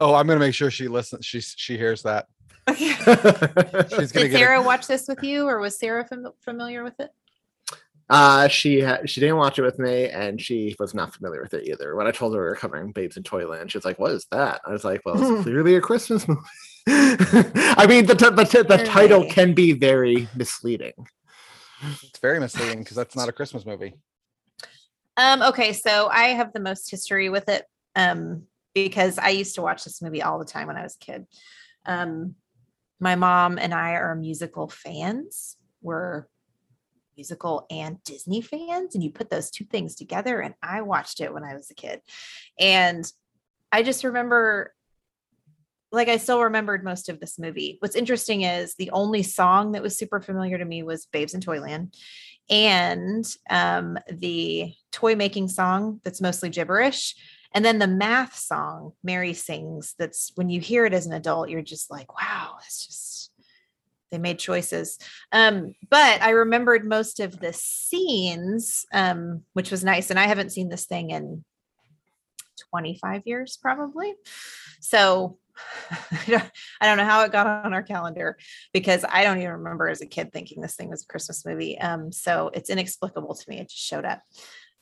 Oh, 0.00 0.14
I'm 0.14 0.26
gonna 0.26 0.40
make 0.40 0.54
sure 0.54 0.70
she 0.72 0.88
listens. 0.88 1.24
She 1.24 1.40
she 1.40 1.76
hears 1.78 2.02
that. 2.02 2.26
She's 2.76 4.10
Did 4.12 4.32
Sarah 4.32 4.60
a- 4.60 4.64
watch 4.64 4.88
this 4.88 5.06
with 5.06 5.22
you, 5.22 5.46
or 5.46 5.60
was 5.60 5.78
Sarah 5.78 6.04
fam- 6.04 6.32
familiar 6.40 6.82
with 6.82 6.98
it? 6.98 7.10
Uh, 8.10 8.48
she 8.48 8.80
ha- 8.80 8.98
she 9.06 9.20
didn't 9.20 9.36
watch 9.36 9.58
it 9.58 9.62
with 9.62 9.78
me, 9.78 10.08
and 10.08 10.40
she 10.40 10.74
was 10.80 10.92
not 10.94 11.14
familiar 11.14 11.42
with 11.42 11.54
it 11.54 11.68
either. 11.68 11.94
When 11.94 12.06
I 12.06 12.10
told 12.10 12.34
her 12.34 12.40
we 12.40 12.46
were 12.46 12.56
covering 12.56 12.90
Babes 12.90 13.16
in 13.16 13.22
Toyland, 13.22 13.70
she 13.70 13.78
was 13.78 13.84
like, 13.84 14.00
"What 14.00 14.10
is 14.10 14.26
that?" 14.32 14.60
I 14.66 14.72
was 14.72 14.82
like, 14.84 15.02
"Well, 15.04 15.36
it's 15.36 15.44
clearly 15.44 15.76
a 15.76 15.80
Christmas 15.80 16.26
movie." 16.28 16.40
I 16.86 17.86
mean, 17.88 18.06
the, 18.06 18.14
t- 18.14 18.30
the, 18.30 18.44
t- 18.44 18.62
the 18.62 18.84
title 18.84 19.26
can 19.30 19.54
be 19.54 19.72
very 19.72 20.28
misleading. 20.34 20.92
It's 22.02 22.18
very 22.18 22.40
misleading 22.40 22.80
because 22.80 22.96
that's 22.96 23.16
not 23.16 23.28
a 23.28 23.32
Christmas 23.32 23.64
movie. 23.64 23.94
Um, 25.16 25.42
okay, 25.42 25.72
so 25.72 26.08
I 26.08 26.28
have 26.28 26.52
the 26.52 26.60
most 26.60 26.90
history 26.90 27.28
with 27.28 27.48
it 27.48 27.64
um, 27.94 28.44
because 28.74 29.18
I 29.18 29.30
used 29.30 29.54
to 29.54 29.62
watch 29.62 29.84
this 29.84 30.02
movie 30.02 30.22
all 30.22 30.38
the 30.38 30.44
time 30.44 30.66
when 30.66 30.76
I 30.76 30.82
was 30.82 30.96
a 30.96 31.04
kid. 31.04 31.26
Um, 31.86 32.34
my 33.00 33.14
mom 33.14 33.58
and 33.58 33.72
I 33.72 33.92
are 33.92 34.14
musical 34.14 34.68
fans. 34.68 35.56
We're 35.80 36.26
musical 37.16 37.66
and 37.70 38.02
Disney 38.02 38.40
fans, 38.40 38.94
and 38.94 39.04
you 39.04 39.10
put 39.10 39.30
those 39.30 39.50
two 39.50 39.64
things 39.64 39.94
together. 39.94 40.40
And 40.40 40.54
I 40.62 40.82
watched 40.82 41.20
it 41.20 41.32
when 41.32 41.44
I 41.44 41.54
was 41.54 41.70
a 41.70 41.74
kid. 41.74 42.00
And 42.58 43.10
I 43.70 43.82
just 43.82 44.04
remember 44.04 44.73
like 45.94 46.08
I 46.08 46.16
still 46.18 46.42
remembered 46.42 46.84
most 46.84 47.08
of 47.08 47.20
this 47.20 47.38
movie. 47.38 47.76
What's 47.80 47.96
interesting 47.96 48.42
is 48.42 48.74
the 48.74 48.90
only 48.90 49.22
song 49.22 49.72
that 49.72 49.82
was 49.82 49.96
super 49.96 50.20
familiar 50.20 50.58
to 50.58 50.64
me 50.64 50.82
was 50.82 51.06
Babes 51.06 51.34
in 51.34 51.40
Toyland 51.40 51.94
and 52.50 53.24
um, 53.48 53.98
the 54.10 54.74
toy 54.92 55.16
making 55.16 55.48
song 55.48 56.00
that's 56.04 56.20
mostly 56.20 56.50
gibberish. 56.50 57.14
And 57.54 57.64
then 57.64 57.78
the 57.78 57.86
math 57.86 58.36
song 58.36 58.92
Mary 59.02 59.32
sings, 59.32 59.94
that's 59.98 60.32
when 60.34 60.50
you 60.50 60.60
hear 60.60 60.86
it 60.86 60.92
as 60.92 61.06
an 61.06 61.12
adult, 61.12 61.48
you're 61.48 61.62
just 61.62 61.90
like, 61.90 62.18
wow, 62.20 62.56
it's 62.66 62.86
just 62.86 63.30
they 64.10 64.18
made 64.18 64.38
choices. 64.38 64.98
Um, 65.32 65.74
but 65.88 66.22
I 66.22 66.30
remembered 66.30 66.86
most 66.86 67.20
of 67.20 67.40
the 67.40 67.52
scenes, 67.52 68.84
um, 68.92 69.42
which 69.54 69.70
was 69.70 69.82
nice. 69.82 70.10
And 70.10 70.18
I 70.18 70.26
haven't 70.26 70.52
seen 70.52 70.68
this 70.68 70.86
thing 70.86 71.10
in 71.10 71.44
25 72.70 73.22
years, 73.26 73.58
probably. 73.60 74.14
So 74.80 75.38
I 76.28 76.50
don't 76.82 76.96
know 76.96 77.04
how 77.04 77.22
it 77.24 77.32
got 77.32 77.46
on 77.46 77.72
our 77.74 77.82
calendar 77.82 78.36
because 78.72 79.04
I 79.08 79.24
don't 79.24 79.38
even 79.38 79.52
remember 79.52 79.88
as 79.88 80.00
a 80.00 80.06
kid 80.06 80.32
thinking 80.32 80.60
this 80.60 80.74
thing 80.76 80.90
was 80.90 81.02
a 81.02 81.06
Christmas 81.06 81.44
movie. 81.44 81.78
Um, 81.78 82.12
so 82.12 82.50
it's 82.54 82.70
inexplicable 82.70 83.34
to 83.34 83.50
me. 83.50 83.58
It 83.60 83.68
just 83.70 83.82
showed 83.84 84.04
up. 84.04 84.22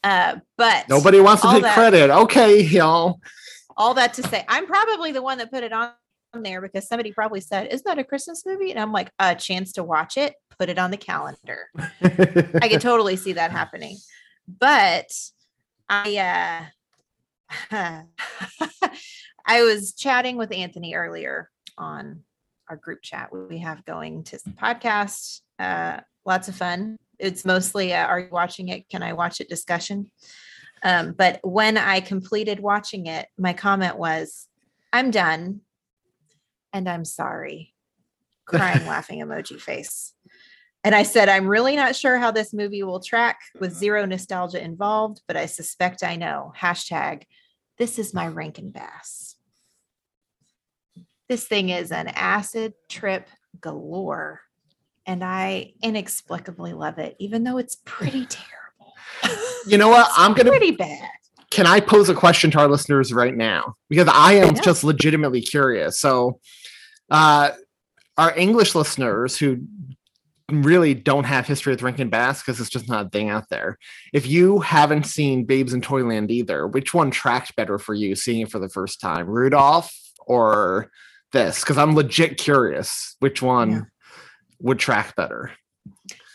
Uh, 0.05 0.37
but 0.57 0.89
Nobody 0.89 1.21
wants 1.21 1.43
to 1.43 1.49
take 1.49 1.63
that- 1.63 1.75
credit. 1.75 2.11
Okay, 2.11 2.63
y'all. 2.63 3.21
all 3.77 3.95
that 3.95 4.15
to 4.15 4.23
say, 4.25 4.45
I'm 4.49 4.67
probably 4.67 5.13
the 5.13 5.23
one 5.23 5.39
that 5.39 5.51
put 5.51 5.63
it 5.63 5.73
on 5.73 5.93
there 6.35 6.61
because 6.61 6.89
somebody 6.89 7.13
probably 7.13 7.41
said, 7.41 7.69
"Isn't 7.73 7.85
that 7.87 7.99
a 7.99 8.05
Christmas 8.05 8.45
movie?" 8.47 8.71
And 8.71 8.81
I'm 8.81 8.91
like, 8.93 9.11
"A 9.19 9.35
chance 9.35 9.73
to 9.73 9.85
watch 9.85 10.17
it, 10.17 10.35
put 10.59 10.69
it 10.71 10.79
on 10.79 10.91
the 10.91 10.97
calendar." 10.97 11.69
I 12.03 12.69
can 12.69 12.81
totally 12.81 13.17
see 13.17 13.35
that 13.35 13.51
happening, 13.51 13.97
but 14.49 15.13
I 15.89 16.17
uh, 16.17 16.65
I 17.71 19.63
was 19.63 19.95
chatting 19.95 20.37
with 20.37 20.53
Anthony 20.53 20.95
earlier 20.95 21.51
on 21.77 22.23
our 22.69 22.77
group 22.77 23.03
chat 23.03 23.31
we 23.33 23.59
have 23.59 23.85
going 23.85 24.25
to 24.25 24.39
some 24.39 24.53
podcast. 24.55 25.41
Uh, 25.59 26.01
lots 26.25 26.49
of 26.49 26.57
fun. 26.57 26.97
It's 27.19 27.45
mostly 27.45 27.93
uh, 27.93 28.07
are 28.07 28.21
you 28.21 28.29
watching 28.31 28.69
it? 28.69 28.89
Can 28.89 29.03
I 29.03 29.13
watch 29.13 29.41
it 29.41 29.49
discussion? 29.49 30.11
Um, 30.83 31.13
but 31.13 31.41
when 31.43 31.77
I 31.79 32.01
completed 32.01 32.61
watching 32.61 33.07
it, 33.07 33.29
my 33.39 33.53
comment 33.53 33.97
was, 33.97 34.49
I'm 34.93 35.11
done 35.11 35.61
and 36.73 36.89
I'm 36.89 37.05
sorry. 37.05 37.75
Crying, 38.47 38.87
laughing 38.87 39.21
emoji 39.21 39.61
face. 39.61 40.15
And 40.85 40.95
I 40.95 41.05
said, 41.05 41.29
I'm 41.29 41.47
really 41.47 41.77
not 41.77 41.95
sure 41.95 42.19
how 42.19 42.33
this 42.33 42.53
movie 42.53 42.83
will 42.83 42.99
track 42.99 43.39
with 43.61 43.73
zero 43.73 44.05
nostalgia 44.05 44.63
involved, 44.63 45.21
but 45.29 45.37
I 45.37 45.47
suspect 45.47 46.03
I 46.03 46.17
know. 46.17 46.53
Hashtag, 46.59 47.23
this 47.83 47.99
is 47.99 48.15
my 48.15 48.29
Rankin 48.29 48.71
Bass. 48.71 49.35
This 51.29 51.49
thing 51.49 51.71
is 51.71 51.91
an 51.91 52.07
acid 52.07 52.75
trip 52.89 53.29
galore. 53.61 54.41
And 55.05 55.25
I 55.25 55.73
inexplicably 55.83 56.75
love 56.75 56.99
it, 56.99 57.17
even 57.19 57.43
though 57.43 57.59
it's 57.59 57.79
pretty 57.85 58.25
terrible. 58.31 58.95
You 59.67 59.79
know 59.79 59.89
what? 59.89 60.09
I'm 60.17 60.33
gonna 60.33 60.51
pretty 60.51 60.71
bad. 60.71 61.09
can 61.51 61.67
I 61.67 61.81
pose 61.81 62.09
a 62.09 62.15
question 62.15 62.53
to 62.53 62.61
our 62.61 62.69
listeners 62.69 63.13
right 63.13 63.37
now? 63.37 63.75
Because 63.89 64.07
I 64.09 64.35
am 64.35 64.55
Yeah. 64.55 64.63
just 64.63 64.85
legitimately 64.85 65.41
curious. 65.41 65.99
So, 65.99 66.39
uh, 67.11 67.51
our 68.17 68.33
English 68.39 68.77
listeners 68.77 69.37
who 69.37 69.59
really 70.51 70.95
don't 70.95 71.25
have 71.25 71.47
history 71.47 71.73
with 71.73 71.83
Rankin 71.83 72.09
Bass 72.11 72.41
because 72.43 72.61
it's 72.61 72.69
just 72.71 72.89
not 72.89 73.07
a 73.07 73.09
thing 73.11 73.29
out 73.31 73.49
there. 73.49 73.79
If 74.13 74.27
you 74.27 74.61
haven't 74.61 75.05
seen 75.07 75.45
Babes 75.45 75.73
in 75.73 75.81
Toyland 75.81 76.31
either, 76.31 76.67
which 76.67 76.93
one 76.95 77.11
tracked 77.11 77.55
better 77.57 77.79
for 77.79 77.95
you 77.95 78.15
seeing 78.15 78.41
it 78.43 78.51
for 78.51 78.59
the 78.59 78.69
first 78.69 79.01
time, 79.01 79.27
Rudolph 79.27 79.93
or 80.27 80.91
this? 81.33 81.61
Because 81.61 81.79
I'm 81.79 81.95
legit 81.95 82.39
curious 82.39 83.17
which 83.21 83.41
one 83.43 83.71
Yeah. 83.71 83.81
would 84.61 84.79
track 84.79 85.17
better. 85.17 85.53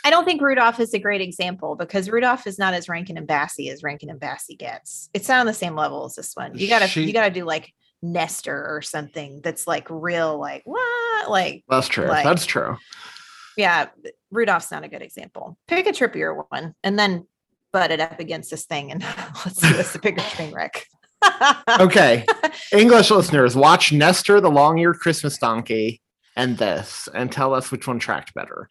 I 0.04 0.10
don't 0.10 0.24
think 0.26 0.42
Rudolph 0.42 0.80
is 0.80 0.94
a 0.94 1.00
great 1.00 1.20
example 1.22 1.76
because 1.76 2.10
Rudolph 2.10 2.48
is 2.48 2.58
not 2.58 2.74
as 2.74 2.88
Rankin 2.88 3.18
and 3.18 3.28
Bassy 3.28 3.70
as 3.70 3.84
Rankin 3.84 4.10
and 4.10 4.20
Bassy 4.20 4.56
gets. 4.56 5.10
It's 5.14 5.28
not 5.28 5.42
on 5.42 5.46
the 5.48 5.54
same 5.54 5.76
level 5.76 6.06
as 6.06 6.16
this 6.16 6.34
one. 6.34 6.58
You 6.58 6.68
gotta 6.70 6.88
She- 6.88 7.04
you 7.04 7.12
gotta 7.14 7.30
do 7.34 7.44
like 7.44 7.74
Nestor 8.02 8.68
or 8.70 8.82
something 8.82 9.42
that's 9.44 9.68
like 9.68 9.86
real, 9.90 10.38
like 10.40 10.62
what? 10.66 11.30
Like 11.30 11.66
That's 11.68 11.88
true. 11.90 12.06
Like- 12.06 12.24
That's 12.24 12.46
true. 12.46 12.78
Yeah, 13.58 13.88
Rudolph's 14.32 14.72
not 14.72 14.84
a 14.84 14.88
good 14.88 15.02
example. 15.02 15.58
Pick 15.68 15.88
a 15.88 15.92
trippier 15.92 16.46
one 16.50 16.76
and 16.84 16.98
then 16.98 17.28
butt 17.74 17.92
it 17.92 18.00
up 18.00 18.20
against 18.20 18.52
this 18.52 18.66
thing 18.66 18.92
and 18.92 19.02
let's 19.46 19.60
see 19.60 19.74
what's 19.74 19.94
the 19.94 20.00
bigger 20.00 20.22
train 20.22 20.54
wreck. 20.54 20.86
Okay. 21.80 22.26
English 22.72 23.10
listeners, 23.12 23.56
watch 23.56 23.92
Nestor 23.92 24.40
the 24.40 24.52
long-eared 24.52 25.00
Christmas 25.00 25.38
donkey 25.38 26.00
and 26.36 26.58
this 26.58 27.10
and 27.14 27.32
tell 27.32 27.54
us 27.54 27.72
which 27.72 27.88
one 27.88 28.00
tracked 28.00 28.34
better. 28.34 28.70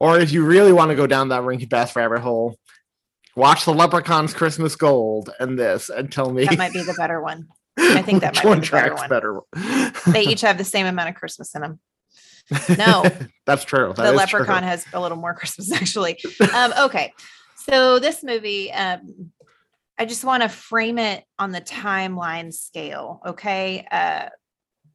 Or 0.00 0.18
if 0.18 0.32
you 0.32 0.44
really 0.44 0.72
want 0.72 0.90
to 0.90 0.94
go 0.96 1.06
down 1.06 1.28
that 1.28 1.44
Rankin 1.44 1.68
Bass 1.68 1.94
rabbit 1.94 2.20
hole, 2.20 2.58
watch 3.36 3.64
the 3.64 3.74
Leprechaun's 3.74 4.34
Christmas 4.34 4.74
Gold 4.74 5.30
and 5.38 5.58
this 5.58 5.88
and 5.90 6.10
tell 6.10 6.32
me 6.32 6.46
That 6.46 6.58
might 6.58 6.72
be 6.72 6.82
the 6.82 6.94
better 6.94 7.20
one. 7.20 7.46
I 7.78 8.02
think 8.02 8.22
that 8.22 8.34
might 8.36 8.44
one 8.44 8.60
be 8.60 8.66
the 8.66 8.72
better 8.72 8.88
tracks 8.88 9.00
one. 9.02 9.10
better. 9.10 9.40
They 10.12 10.24
each 10.24 10.40
have 10.40 10.58
the 10.58 10.64
same 10.64 10.86
amount 10.86 11.10
of 11.10 11.14
Christmas 11.14 11.54
in 11.54 11.60
them. 11.60 11.78
No. 12.78 13.10
That's 13.46 13.64
true. 13.64 13.92
That 13.96 14.02
the 14.04 14.12
leprechaun 14.12 14.62
true. 14.62 14.68
has 14.68 14.84
a 14.92 15.00
little 15.00 15.18
more 15.18 15.34
christmas 15.38 15.72
actually 15.72 16.18
um 16.54 16.72
okay 16.78 17.12
so 17.54 17.98
this 17.98 18.22
movie 18.24 18.72
um 18.72 19.30
i 19.98 20.04
just 20.04 20.24
want 20.24 20.42
to 20.42 20.48
frame 20.48 20.98
it 20.98 21.24
on 21.38 21.52
the 21.52 21.60
timeline 21.60 22.52
scale 22.52 23.20
okay 23.26 23.86
uh 23.90 24.28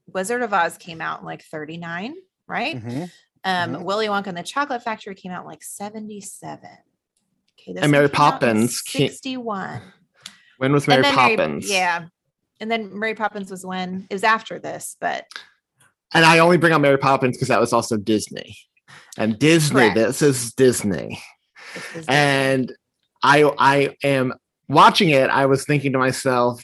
wizard 0.08 0.42
of 0.42 0.54
oz 0.54 0.78
came 0.78 1.00
out 1.02 1.20
in 1.22 1.26
like 1.26 1.44
39 1.44 2.16
right 2.48 2.76
Mhm. 2.84 3.10
um 3.46 3.74
Mhm. 3.76 3.84
willy 3.84 4.08
wonka 4.08 4.28
and 4.28 4.38
the 4.38 4.44
chocolate 4.44 4.84
factory 4.84 5.16
came 5.16 5.32
out 5.32 5.42
in 5.44 5.48
like 5.48 5.64
77 5.64 6.60
okay 7.60 7.74
this 7.74 7.84
And 7.84 7.92
Mary 7.92 8.04
one 8.08 8.12
came 8.12 8.22
out 8.22 8.34
in 8.34 8.40
Poppins 8.40 8.82
61 8.86 9.82
When 10.58 10.74
was 10.74 10.88
Mary 10.88 11.04
Poppins? 11.04 11.70
yeah 11.70 12.06
and 12.60 12.70
then 12.70 13.00
mary 13.00 13.16
poppins 13.16 13.50
was 13.50 13.66
when 13.66 14.08
it 14.10 14.14
was 14.14 14.24
after 14.24 14.60
this 14.60 14.98
but 15.00 15.26
And 16.14 16.26
I 16.26 16.40
only 16.40 16.58
bring 16.58 16.74
up 16.74 16.82
Mary 16.82 16.98
Poppins 16.98 17.38
because 17.38 17.48
that 17.48 17.60
was 17.60 17.74
also 17.74 17.98
Disney. 17.98 18.58
And 19.18 19.38
Disney, 19.38 19.90
Correct. 19.90 19.96
this 19.96 20.22
is 20.22 20.54
Disney. 20.54 21.22
was 21.96 22.06
and 22.08 22.74
I 23.24 23.52
I 23.58 23.96
am 24.04 24.34
watching 24.68 25.10
it. 25.10 25.30
I 25.30 25.46
was 25.46 25.66
thinking 25.66 25.92
to 25.94 26.00
myself, 26.00 26.64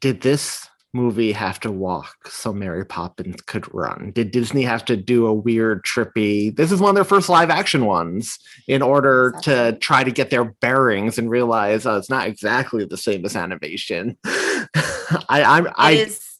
did 0.00 0.22
this 0.22 0.66
movie 0.94 1.32
have 1.32 1.58
to 1.58 1.72
walk 1.72 2.28
so 2.28 2.52
Mary 2.52 2.84
Poppins 2.84 3.40
could 3.42 3.72
run? 3.74 4.12
Did 4.14 4.30
Disney 4.30 4.62
have 4.62 4.84
to 4.86 4.96
do 4.96 5.26
a 5.26 5.32
weird, 5.32 5.84
trippy? 5.84 6.54
This 6.54 6.70
is 6.70 6.80
one 6.80 6.90
of 6.90 6.94
their 6.94 7.04
first 7.04 7.28
live 7.28 7.50
action 7.50 7.86
ones 7.86 8.38
in 8.68 8.82
order 8.82 9.34
to 9.42 9.78
try 9.80 10.04
to 10.04 10.10
get 10.10 10.30
their 10.30 10.44
bearings 10.44 11.18
and 11.18 11.30
realize 11.30 11.86
oh, 11.86 11.96
it's 11.96 12.10
not 12.10 12.26
exactly 12.26 12.84
the 12.84 12.96
same 12.96 13.24
as 13.24 13.36
animation. 13.36 14.18
I 14.24 15.42
I'm 15.42 15.68
I 15.76 15.92
is 15.92 16.31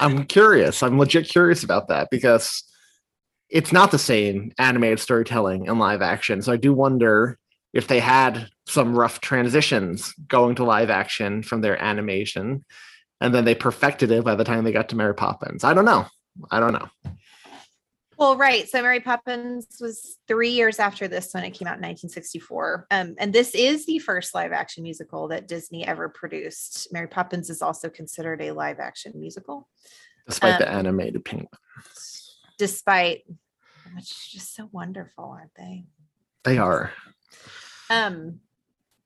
I'm 0.00 0.24
curious. 0.24 0.82
I'm 0.82 0.98
legit 0.98 1.28
curious 1.28 1.62
about 1.62 1.88
that 1.88 2.08
because 2.10 2.62
it's 3.48 3.72
not 3.72 3.90
the 3.90 3.98
same 3.98 4.52
animated 4.58 5.00
storytelling 5.00 5.68
and 5.68 5.78
live 5.78 6.02
action. 6.02 6.42
So 6.42 6.52
I 6.52 6.56
do 6.56 6.72
wonder 6.72 7.38
if 7.72 7.88
they 7.88 8.00
had 8.00 8.48
some 8.66 8.96
rough 8.96 9.20
transitions 9.20 10.12
going 10.28 10.54
to 10.56 10.64
live 10.64 10.90
action 10.90 11.42
from 11.42 11.60
their 11.60 11.80
animation 11.82 12.64
and 13.20 13.34
then 13.34 13.44
they 13.44 13.54
perfected 13.54 14.10
it 14.10 14.24
by 14.24 14.34
the 14.34 14.44
time 14.44 14.64
they 14.64 14.72
got 14.72 14.88
to 14.90 14.96
Mary 14.96 15.14
Poppins. 15.14 15.64
I 15.64 15.74
don't 15.74 15.84
know. 15.84 16.06
I 16.50 16.60
don't 16.60 16.72
know. 16.72 16.88
Well, 18.18 18.36
right. 18.36 18.68
So 18.68 18.80
Mary 18.80 19.00
Poppins 19.00 19.66
was 19.80 20.16
three 20.26 20.50
years 20.50 20.78
after 20.78 21.06
this 21.06 21.34
when 21.34 21.44
it 21.44 21.50
came 21.50 21.68
out 21.68 21.76
in 21.76 21.82
1964. 21.82 22.86
Um, 22.90 23.14
and 23.18 23.32
this 23.32 23.54
is 23.54 23.84
the 23.84 23.98
first 23.98 24.34
live 24.34 24.52
action 24.52 24.82
musical 24.82 25.28
that 25.28 25.46
Disney 25.48 25.86
ever 25.86 26.08
produced. 26.08 26.88
Mary 26.92 27.08
Poppins 27.08 27.50
is 27.50 27.60
also 27.60 27.90
considered 27.90 28.40
a 28.40 28.52
live 28.52 28.78
action 28.80 29.12
musical, 29.16 29.68
Despite 30.26 30.58
the 30.58 30.68
Um, 30.68 30.78
animated 30.78 31.24
penguins. 31.24 32.38
despite 32.58 33.24
which 33.94 34.10
is 34.10 34.28
just 34.32 34.54
so 34.54 34.68
wonderful, 34.72 35.24
aren't 35.24 35.54
they? 35.54 35.84
They 36.44 36.58
are. 36.58 36.92
Um, 37.90 38.40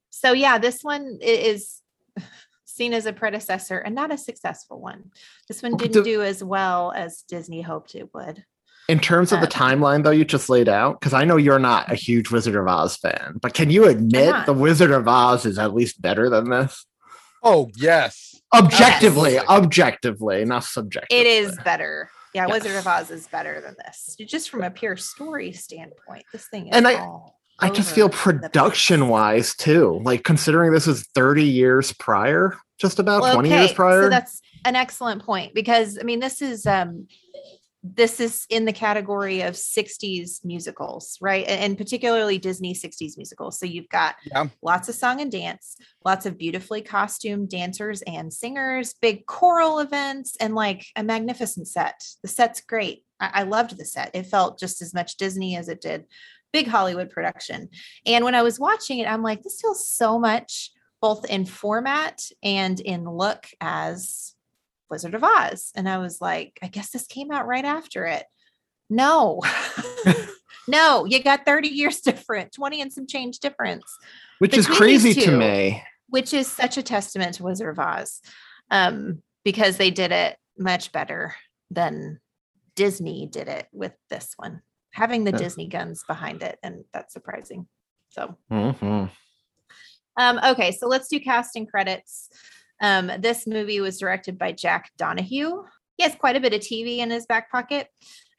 so 0.09 0.31
yeah, 0.33 0.57
this 0.57 0.83
one 0.83 1.19
is 1.21 1.81
seen 2.65 2.93
as 2.93 3.05
a 3.05 3.13
predecessor 3.13 3.77
and 3.77 3.93
not 3.93 4.11
a 4.11 4.17
successful 4.17 4.79
one. 4.81 5.11
This 5.47 5.61
one 5.61 5.75
didn't 5.77 6.03
do 6.03 6.23
as 6.23 6.43
well 6.43 6.91
as 6.95 7.21
Disney 7.27 7.61
hoped 7.61 7.93
it 7.95 8.09
would. 8.13 8.43
In 8.91 8.99
terms 8.99 9.31
of 9.31 9.39
the 9.39 9.47
timeline, 9.47 10.03
though, 10.03 10.11
you 10.11 10.25
just 10.25 10.49
laid 10.49 10.67
out, 10.67 10.99
because 10.99 11.13
I 11.13 11.23
know 11.23 11.37
you're 11.37 11.59
not 11.59 11.89
a 11.89 11.95
huge 11.95 12.29
Wizard 12.29 12.55
of 12.57 12.67
Oz 12.67 12.97
fan, 12.97 13.37
but 13.41 13.53
can 13.53 13.69
you 13.69 13.85
admit 13.87 14.45
the 14.45 14.51
Wizard 14.53 14.91
of 14.91 15.07
Oz 15.07 15.45
is 15.45 15.57
at 15.57 15.73
least 15.73 16.01
better 16.01 16.29
than 16.29 16.49
this? 16.49 16.85
Oh 17.41 17.69
yes. 17.75 18.35
Objectively, 18.53 19.33
Yes. 19.35 19.45
objectively, 19.47 20.43
not 20.43 20.65
subjectively. 20.65 21.21
It 21.21 21.25
is 21.25 21.57
better. 21.63 22.09
Yeah, 22.33 22.47
Yes. 22.47 22.63
Wizard 22.63 22.77
of 22.79 22.85
Oz 22.85 23.11
is 23.11 23.27
better 23.27 23.61
than 23.61 23.75
this. 23.85 24.17
Just 24.27 24.49
from 24.49 24.61
a 24.61 24.69
pure 24.69 24.97
story 24.97 25.53
standpoint, 25.53 26.25
this 26.33 26.47
thing 26.47 26.67
is 26.67 26.75
And 26.75 26.85
I- 26.85 26.95
all 26.95 27.39
I 27.59 27.69
just 27.69 27.93
feel 27.95 28.09
production 28.09 29.07
wise 29.07 29.55
too, 29.55 30.01
like 30.03 30.23
considering 30.25 30.73
this 30.73 30.87
was 30.87 31.07
30 31.15 31.45
years 31.45 31.93
prior, 31.93 32.57
just 32.79 32.99
about 32.99 33.21
Well, 33.21 33.35
20 33.35 33.49
years 33.49 33.71
prior. 33.71 34.03
So 34.03 34.09
that's 34.09 34.41
an 34.65 34.75
excellent 34.75 35.23
point 35.23 35.53
because 35.53 35.97
I 35.97 36.03
mean 36.03 36.19
this 36.19 36.41
is 36.41 36.65
um 36.65 37.07
this 37.83 38.19
is 38.19 38.45
in 38.49 38.65
the 38.65 38.73
category 38.73 39.41
of 39.41 39.55
60s 39.55 40.45
musicals, 40.45 41.17
right? 41.19 41.47
And, 41.47 41.77
particularly 41.77 42.37
Disney 42.37 42.75
60s 42.75 43.17
musicals. 43.17 43.59
So 43.59 43.65
you've 43.65 43.89
got 43.89 44.15
Yeah. 44.25 44.49
lots 44.61 44.87
of 44.87 44.95
song 44.95 45.19
and 45.19 45.31
dance, 45.31 45.77
lots 46.05 46.25
of 46.27 46.37
beautifully 46.37 46.81
costumed 46.83 47.49
dancers 47.49 48.03
and 48.03 48.31
singers, 48.31 48.93
big 49.01 49.25
choral 49.25 49.79
events, 49.79 50.37
and 50.39 50.53
like 50.53 50.85
a 50.95 51.03
magnificent 51.03 51.67
set. 51.67 52.03
The 52.21 52.27
set's 52.27 52.61
great. 52.61 53.03
I, 53.19 53.31
I 53.33 53.43
loved 53.43 53.77
the 53.77 53.85
set. 53.85 54.11
It 54.13 54.27
felt 54.27 54.59
just 54.59 54.81
as 54.81 54.93
much 54.93 55.17
Disney 55.17 55.55
as 55.55 55.67
it 55.67 55.81
did 55.81 56.05
big 56.53 56.67
Hollywood 56.67 57.09
production. 57.09 57.69
And 58.05 58.25
when 58.25 58.35
I 58.35 58.41
was 58.41 58.59
watching 58.59 58.99
it, 58.99 59.07
I'm 59.07 59.23
like, 59.23 59.41
this 59.41 59.61
feels 59.61 59.87
so 59.87 60.19
much 60.19 60.71
both 61.01 61.25
in 61.25 61.45
format 61.45 62.21
and 62.43 62.79
in 62.79 63.05
look 63.09 63.47
as 63.61 64.30
Wizard 64.91 65.15
of 65.15 65.23
Oz. 65.23 65.71
And 65.75 65.89
I 65.89 65.97
was 65.97 66.21
like, 66.21 66.59
I 66.61 66.67
guess 66.67 66.91
this 66.91 67.07
came 67.07 67.31
out 67.31 67.47
right 67.47 67.65
after 67.65 68.05
it. 68.05 68.25
No, 68.89 69.41
no, 70.67 71.05
you 71.05 71.23
got 71.23 71.45
30 71.45 71.69
years 71.69 72.01
different, 72.01 72.51
20 72.51 72.81
and 72.81 72.93
some 72.93 73.07
change 73.07 73.39
difference. 73.39 73.85
Which 74.39 74.55
is 74.55 74.67
between 74.67 74.77
crazy 74.77 75.13
to 75.21 75.37
me. 75.37 75.83
Which 76.09 76.33
is 76.33 76.51
such 76.51 76.77
a 76.77 76.83
testament 76.83 77.35
to 77.35 77.43
Wizard 77.43 77.69
of 77.69 77.79
Oz 77.79 78.21
um, 78.69 79.23
because 79.45 79.77
they 79.77 79.89
did 79.91 80.11
it 80.11 80.37
much 80.57 80.91
better 80.91 81.35
than 81.71 82.19
Disney 82.75 83.27
did 83.27 83.47
it 83.47 83.67
with 83.71 83.93
this 84.09 84.33
one, 84.35 84.61
having 84.93 85.23
the 85.23 85.31
Yeah. 85.31 85.37
Disney 85.37 85.67
guns 85.67 86.03
behind 86.05 86.43
it. 86.43 86.59
And 86.61 86.83
that's 86.93 87.13
surprising. 87.13 87.67
So, 88.09 88.35
Mhm. 88.51 89.09
um, 90.17 90.39
okay, 90.43 90.73
so 90.73 90.87
let's 90.87 91.07
do 91.07 91.19
casting 91.19 91.65
credits. 91.65 92.29
Um, 92.81 93.11
this 93.19 93.47
movie 93.47 93.79
was 93.79 93.99
directed 93.99 94.37
by 94.37 94.51
Jack 94.51 94.91
Donohue. 94.97 95.63
He 95.97 96.03
has 96.03 96.15
quite 96.15 96.35
a 96.35 96.39
bit 96.39 96.53
of 96.53 96.61
TV 96.61 96.97
in 96.97 97.11
his 97.11 97.25
back 97.27 97.51
pocket. 97.51 97.87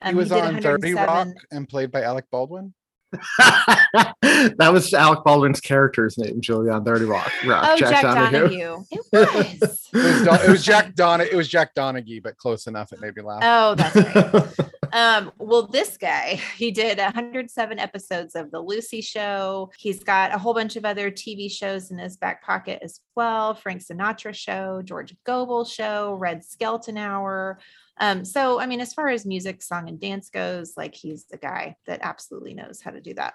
Um, 0.03 0.15
he 0.15 0.19
was 0.19 0.29
did 0.29 0.43
on 0.43 0.61
30 0.61 0.95
Rock 0.95 1.29
and 1.53 1.69
played 1.69 1.93
by 1.93 2.03
Alec 2.03 2.25
Baldwin. 2.31 2.75
that 3.39 4.71
was 4.73 4.93
Alec 4.95 5.23
Baldwin's 5.25 5.61
character's 5.61 6.17
name, 6.19 6.41
Julia 6.41 6.73
on 6.73 6.85
30 6.85 7.05
Rock. 7.05 7.31
Rock 7.47 7.65
Oh, 7.69 7.77
Jack, 7.77 8.03
Donahue. 8.03 8.83
It 8.91 9.35
was. 9.35 9.89
It 9.93 9.97
was, 9.97 10.23
Don- 10.25 10.41
it 10.41 10.49
was 10.49 10.65
Jack 10.65 10.95
Don. 10.95 11.21
It 11.21 11.35
was 11.35 11.49
Jack 11.49 11.75
Donaghy, 11.75 12.23
but 12.23 12.37
close 12.37 12.67
enough. 12.67 12.93
It 12.93 13.01
made 13.01 13.15
me 13.15 13.23
laugh. 13.23 13.43
Oh, 13.45 13.75
that's 13.75 13.97
right. 13.97 14.69
um, 14.93 15.33
well, 15.39 15.67
this 15.67 15.97
guy, 15.97 16.41
he 16.57 16.71
did 16.71 16.99
107 16.99 17.79
episodes 17.79 18.35
of 18.35 18.51
The 18.51 18.61
Lucy 18.61 19.01
Show. 19.01 19.71
He's 19.79 20.03
got 20.05 20.35
a 20.35 20.39
whole 20.39 20.55
bunch 20.55 20.77
of 20.77 20.85
other 20.85 21.11
TV 21.11 21.51
shows 21.51 21.91
in 21.91 21.99
his 21.99 22.17
back 22.17 22.45
pocket 22.45 22.81
as 22.83 23.01
well 23.15 23.55
Frank 23.55 23.83
Sinatra 23.83 24.35
Show, 24.35 24.83
George 24.83 25.15
Gobel 25.25 25.65
Show, 25.65 26.15
Red 26.15 26.45
Skelton 26.45 26.99
Hour. 26.99 27.59
Um, 27.99 28.25
so, 28.25 28.61
I 28.61 28.67
mean, 28.67 28.81
as 28.81 28.95
far 28.95 29.09
as 29.09 29.27
music, 29.27 29.63
song, 29.63 29.89
and 29.89 30.01
dance 30.01 30.31
goes, 30.31 30.75
like 30.77 30.95
he's 30.95 31.25
the 31.25 31.37
guy 31.37 31.77
that 31.87 32.01
absolutely 32.03 32.55
knows 32.55 32.81
how 32.81 32.91
to 32.91 33.01
do 33.01 33.15
that. 33.15 33.35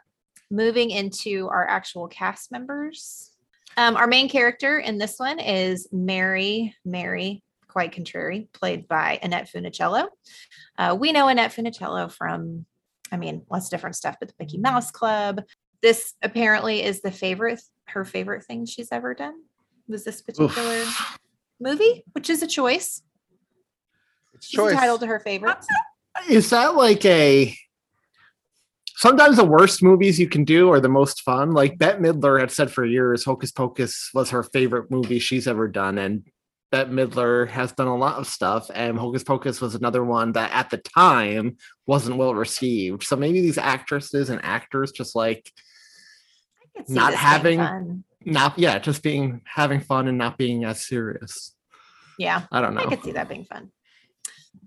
Moving 0.49 0.91
into 0.91 1.47
our 1.49 1.67
actual 1.67 2.07
cast 2.07 2.51
members. 2.51 3.31
Um, 3.75 3.95
our 3.95 4.07
main 4.07 4.27
character 4.27 4.79
in 4.79 4.97
this 4.97 5.19
one 5.19 5.39
is 5.39 5.87
Mary, 5.91 6.75
Mary, 6.83 7.43
quite 7.77 7.91
contrary, 7.91 8.49
played 8.53 8.87
by 8.87 9.19
Annette 9.21 9.51
Funicello. 9.53 10.07
Uh, 10.79 10.97
we 10.99 11.11
know 11.11 11.27
Annette 11.27 11.51
Funicello 11.51 12.11
from, 12.11 12.65
I 13.11 13.17
mean, 13.17 13.43
lots 13.51 13.67
of 13.67 13.69
different 13.69 13.95
stuff, 13.95 14.15
but 14.19 14.29
the 14.29 14.33
Mickey 14.39 14.57
Mouse 14.57 14.89
Club. 14.89 15.43
This 15.83 16.15
apparently 16.23 16.81
is 16.81 17.03
the 17.03 17.11
favorite, 17.11 17.61
her 17.89 18.03
favorite 18.03 18.43
thing 18.45 18.65
she's 18.65 18.91
ever 18.91 19.13
done. 19.13 19.35
Was 19.87 20.03
this 20.03 20.23
particular 20.23 20.85
movie, 21.59 22.03
which 22.13 22.31
is 22.31 22.41
a 22.41 22.47
choice. 22.47 23.03
It's 24.33 24.47
She's 24.47 24.59
entitled 24.59 25.01
to 25.01 25.05
her 25.05 25.19
favorites. 25.19 25.67
Is 26.27 26.49
that 26.49 26.73
like 26.73 27.05
a 27.05 27.55
sometimes 28.95 29.37
the 29.37 29.45
worst 29.45 29.83
movies 29.83 30.19
you 30.19 30.27
can 30.27 30.45
do 30.45 30.71
are 30.71 30.79
the 30.79 30.89
most 30.89 31.21
fun? 31.21 31.51
Like 31.51 31.77
Bette 31.77 31.99
Midler 31.99 32.39
had 32.39 32.49
said 32.49 32.71
for 32.71 32.83
years, 32.83 33.23
Hocus 33.23 33.51
Pocus 33.51 34.09
was 34.15 34.31
her 34.31 34.41
favorite 34.41 34.89
movie 34.89 35.19
she's 35.19 35.45
ever 35.45 35.67
done. 35.67 35.99
And 35.99 36.25
Bette 36.71 36.91
Midler 36.91 37.47
has 37.49 37.71
done 37.71 37.87
a 37.87 37.95
lot 37.95 38.17
of 38.17 38.27
stuff, 38.27 38.69
and 38.73 38.97
Hocus 38.97 39.23
Pocus 39.23 39.61
was 39.61 39.75
another 39.75 40.03
one 40.03 40.33
that 40.33 40.51
at 40.51 40.69
the 40.69 40.77
time 40.77 41.57
wasn't 41.85 42.17
well 42.17 42.35
received. 42.35 43.03
So 43.03 43.15
maybe 43.15 43.41
these 43.41 43.57
actresses 43.57 44.29
and 44.29 44.43
actors 44.43 44.91
just 44.91 45.15
like 45.15 45.51
I 46.75 46.79
could 46.79 46.87
see 46.87 46.93
not 46.93 47.13
having 47.13 48.03
not 48.25 48.59
yeah, 48.59 48.77
just 48.79 49.03
being 49.03 49.41
having 49.45 49.79
fun 49.79 50.07
and 50.07 50.17
not 50.17 50.37
being 50.37 50.65
as 50.65 50.85
serious. 50.85 51.55
Yeah. 52.17 52.43
I 52.51 52.61
don't 52.61 52.73
know. 52.73 52.81
I 52.81 52.85
could 52.85 53.03
see 53.03 53.13
that 53.13 53.29
being 53.29 53.45
fun. 53.45 53.71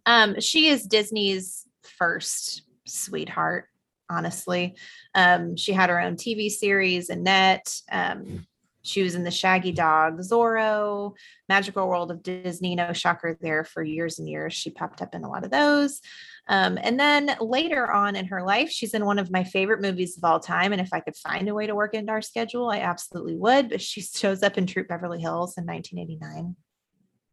Um, 0.07 0.41
she 0.41 0.69
is 0.69 0.87
Disney's 0.87 1.67
first 1.83 2.63
sweetheart, 2.87 3.67
honestly. 4.09 4.77
Um, 5.15 5.57
she 5.57 5.73
had 5.73 5.91
her 5.91 6.01
own 6.01 6.17
TV 6.17 6.51
series, 6.51 7.11
Annette. 7.11 7.75
Um, 7.91 8.47
she 8.83 9.03
was 9.03 9.15
in 9.15 9.25
the 9.25 9.31
Shaggy 9.31 9.73
Dog, 9.73 10.21
Zorro, 10.21 11.15
Magical 11.49 11.87
World 11.87 12.11
of 12.11 12.23
Disney. 12.23 12.75
No 12.75 12.93
shocker 12.93 13.37
there 13.41 13.65
for 13.65 13.83
years 13.83 14.19
and 14.19 14.29
years. 14.29 14.55
She 14.55 14.71
popped 14.71 15.03
up 15.03 15.15
in 15.15 15.25
a 15.25 15.29
lot 15.29 15.45
of 15.45 15.51
those. 15.51 16.01
Um, 16.49 16.79
and 16.83 16.99
then 16.99 17.37
later 17.41 17.91
on 17.91 18.17
in 18.17 18.27
her 18.27 18.43
life, 18.43 18.71
she's 18.71 18.95
in 18.95 19.05
one 19.05 19.19
of 19.19 19.31
my 19.31 19.45
favorite 19.45 19.83
movies 19.83 20.17
of 20.17 20.25
all 20.25 20.41
time. 20.41 20.73
And 20.73 20.81
if 20.81 20.89
I 20.93 21.01
could 21.01 21.17
find 21.17 21.49
a 21.49 21.55
way 21.55 21.67
to 21.67 21.75
work 21.75 21.95
into 21.95 22.11
our 22.11 22.23
schedule, 22.23 22.71
I 22.71 22.79
absolutely 22.79 23.37
would. 23.37 23.69
But 23.69 23.83
she 23.83 24.01
shows 24.15 24.43
up 24.43 24.57
in 24.57 24.67
Troop 24.67 24.89
Beverly 24.89 25.21
Hills 25.21 25.59
in 25.59 25.67
1989. 25.67 26.57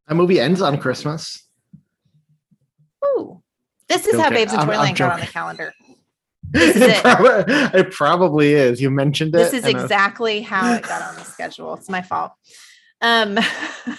That 0.08 0.16
movie 0.16 0.40
ends 0.40 0.62
on 0.62 0.78
Christmas. 0.78 1.44
Ooh, 3.06 3.42
this 3.88 4.06
is 4.06 4.20
how 4.20 4.30
Babes 4.30 4.54
in 4.54 4.60
Toyland 4.60 4.98
got 4.98 5.14
on 5.14 5.20
the 5.20 5.28
calendar. 5.28 5.74
This 6.52 6.76
is 6.76 6.82
it. 6.82 7.02
prob- 7.04 7.46
it 7.48 7.92
probably 7.92 8.54
is. 8.54 8.82
You 8.82 8.90
mentioned 8.90 9.36
it. 9.36 9.38
This 9.38 9.54
is 9.54 9.64
and, 9.66 9.78
exactly 9.78 10.42
how 10.42 10.74
it 10.74 10.84
got 10.84 11.02
on 11.02 11.16
the 11.16 11.24
schedule. 11.26 11.74
It's 11.74 11.90
my 11.90 12.02
fault. 12.02 12.32
Um, 13.02 13.38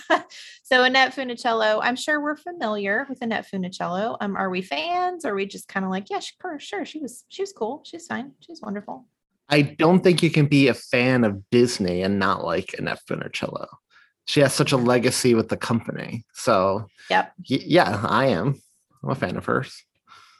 so 0.65 0.83
Annette 0.83 1.15
Funicello, 1.15 1.81
I'm 1.83 1.97
sure 1.97 2.21
we're 2.21 2.37
familiar 2.37 3.07
with 3.09 3.23
Annette 3.23 3.47
Funicello. 3.53 4.17
Um, 4.21 4.37
are 4.37 4.51
we 4.51 4.63
fans? 4.63 5.25
Or 5.25 5.33
are 5.33 5.35
we 5.35 5.47
just 5.47 5.69
kind 5.69 5.85
of 5.85 5.91
like, 5.91 6.11
yeah, 6.11 6.21
sure, 6.21 6.59
sure, 6.59 6.85
she 6.85 6.99
was, 6.99 7.25
she 7.29 7.43
was 7.43 7.53
cool, 7.53 7.83
she's 7.85 8.07
fine, 8.07 8.33
she's 8.41 8.61
wonderful. 8.61 9.07
I 9.49 9.63
don't 9.63 10.01
think 10.05 10.23
you 10.23 10.31
can 10.31 10.47
be 10.47 10.69
a 10.69 10.75
fan 10.75 11.25
of 11.25 11.49
Disney 11.51 12.03
and 12.03 12.19
not 12.19 12.45
like 12.45 12.75
Annette 12.79 13.01
Funicello. 13.09 13.67
She 14.27 14.41
has 14.41 14.53
such 14.53 14.73
a 14.73 14.77
legacy 14.77 15.35
with 15.35 15.49
the 15.49 15.57
company. 15.57 16.25
So, 16.35 16.87
Yep. 17.09 17.33
y- 17.51 17.63
yeah, 17.65 18.01
I 18.05 18.27
am. 18.27 18.61
I'm 19.03 19.11
a 19.11 19.15
fan 19.15 19.37
of 19.37 19.47
hers. 19.47 19.83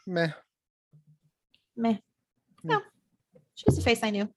Meh. 0.07 0.29
Meh. 1.79 1.97
No, 2.65 2.83
she 3.55 3.65
was 3.67 3.79
a 3.79 3.83
face 3.83 4.03
I 4.03 4.11
knew. 4.11 4.29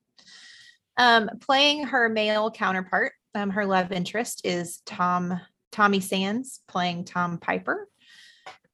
Um, 0.97 1.29
playing 1.39 1.87
her 1.87 2.09
male 2.09 2.51
counterpart, 2.51 3.13
um, 3.33 3.49
her 3.49 3.65
love 3.65 3.91
interest 3.91 4.41
is 4.45 4.81
Tom 4.85 5.39
Tommy 5.71 5.99
Sands 5.99 6.61
playing 6.67 7.05
Tom 7.05 7.37
Piper. 7.37 7.87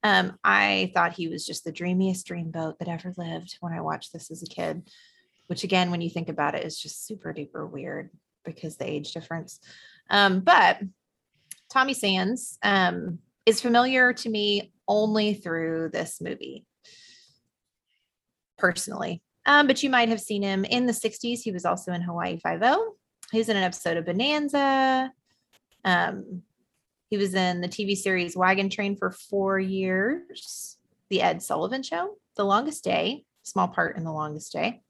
Um, 0.03 0.37
I 0.43 0.91
thought 0.93 1.13
he 1.13 1.27
was 1.27 1.45
just 1.45 1.63
the 1.63 1.71
dreamiest 1.71 2.27
dreamboat 2.27 2.77
that 2.79 2.87
ever 2.87 3.13
lived 3.17 3.57
when 3.61 3.73
I 3.73 3.81
watched 3.81 4.13
this 4.13 4.31
as 4.31 4.43
a 4.43 4.47
kid. 4.47 4.89
Which 5.47 5.63
again, 5.63 5.91
when 5.91 6.01
you 6.01 6.09
think 6.09 6.27
about 6.27 6.55
it, 6.55 6.65
is 6.65 6.77
just 6.77 7.07
super 7.07 7.33
duper 7.33 7.69
weird 7.69 8.09
because 8.43 8.77
the 8.77 8.89
age 8.89 9.13
difference. 9.13 9.59
Um, 10.09 10.41
but 10.41 10.79
Tommy 11.71 11.93
Sands 11.93 12.57
um, 12.63 13.19
is 13.45 13.61
familiar 13.61 14.11
to 14.11 14.29
me 14.29 14.73
only 14.87 15.33
through 15.33 15.89
this 15.93 16.19
movie 16.19 16.65
personally. 18.57 19.21
Um, 19.45 19.67
but 19.67 19.81
you 19.81 19.89
might 19.89 20.09
have 20.09 20.19
seen 20.19 20.43
him 20.43 20.65
in 20.65 20.85
the 20.85 20.93
60s. 20.93 21.39
He 21.39 21.51
was 21.51 21.65
also 21.65 21.93
in 21.93 22.01
Hawaii 22.01 22.37
Five-O. 22.37 22.95
He 23.31 23.37
was 23.37 23.49
in 23.49 23.57
an 23.57 23.63
episode 23.63 23.97
of 23.97 24.05
Bonanza. 24.05 25.11
Um, 25.85 26.43
he 27.09 27.17
was 27.17 27.33
in 27.33 27.61
the 27.61 27.69
TV 27.69 27.95
series 27.95 28.35
Wagon 28.35 28.69
Train 28.69 28.97
for 28.97 29.11
four 29.11 29.57
years, 29.57 30.77
The 31.09 31.21
Ed 31.21 31.41
Sullivan 31.41 31.83
Show, 31.83 32.17
The 32.35 32.43
Longest 32.43 32.83
Day, 32.83 33.23
small 33.43 33.69
part 33.69 33.97
in 33.97 34.03
The 34.03 34.11
Longest 34.11 34.51
Day. 34.51 34.81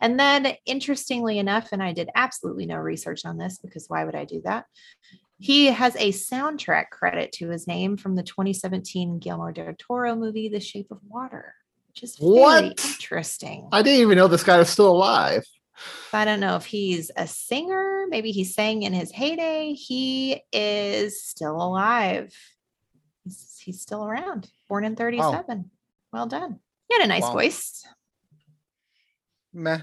And 0.00 0.18
then, 0.20 0.54
interestingly 0.66 1.38
enough, 1.38 1.68
and 1.72 1.82
I 1.82 1.92
did 1.92 2.10
absolutely 2.14 2.66
no 2.66 2.76
research 2.76 3.24
on 3.24 3.38
this 3.38 3.58
because 3.58 3.86
why 3.88 4.04
would 4.04 4.14
I 4.14 4.24
do 4.24 4.42
that? 4.44 4.66
He 5.38 5.66
has 5.66 5.94
a 5.96 6.12
soundtrack 6.12 6.90
credit 6.90 7.32
to 7.32 7.48
his 7.48 7.66
name 7.66 7.96
from 7.96 8.16
the 8.16 8.22
2017 8.22 9.18
Guillermo 9.18 9.52
del 9.52 9.74
Toro 9.78 10.14
movie, 10.16 10.48
The 10.48 10.60
Shape 10.60 10.90
of 10.90 10.98
Water, 11.06 11.54
which 11.96 12.02
is 12.02 12.16
very 12.18 12.30
What? 12.30 12.84
interesting. 12.84 13.68
I 13.72 13.80
didn't 13.80 14.00
even 14.02 14.18
know 14.18 14.28
this 14.28 14.44
guy 14.44 14.58
was 14.58 14.68
still 14.68 14.90
alive. 14.90 15.44
I 16.12 16.26
don't 16.26 16.40
know 16.40 16.56
if 16.56 16.66
he's 16.66 17.10
a 17.16 17.26
singer. 17.26 18.04
Maybe 18.10 18.32
he 18.32 18.44
sang 18.44 18.82
in 18.82 18.92
his 18.92 19.10
heyday. 19.10 19.72
He 19.72 20.42
is 20.52 21.22
still 21.22 21.56
alive. 21.56 22.34
He's, 23.24 23.58
he's 23.64 23.80
still 23.80 24.04
around. 24.04 24.50
Born 24.68 24.84
in 24.84 24.94
37. 24.94 25.70
Well 26.12 26.26
done. 26.26 26.60
He 26.88 26.94
had 26.98 27.04
a 27.04 27.08
nice 27.08 27.22
Wow. 27.22 27.32
voice. 27.32 27.86
Meh. 29.54 29.78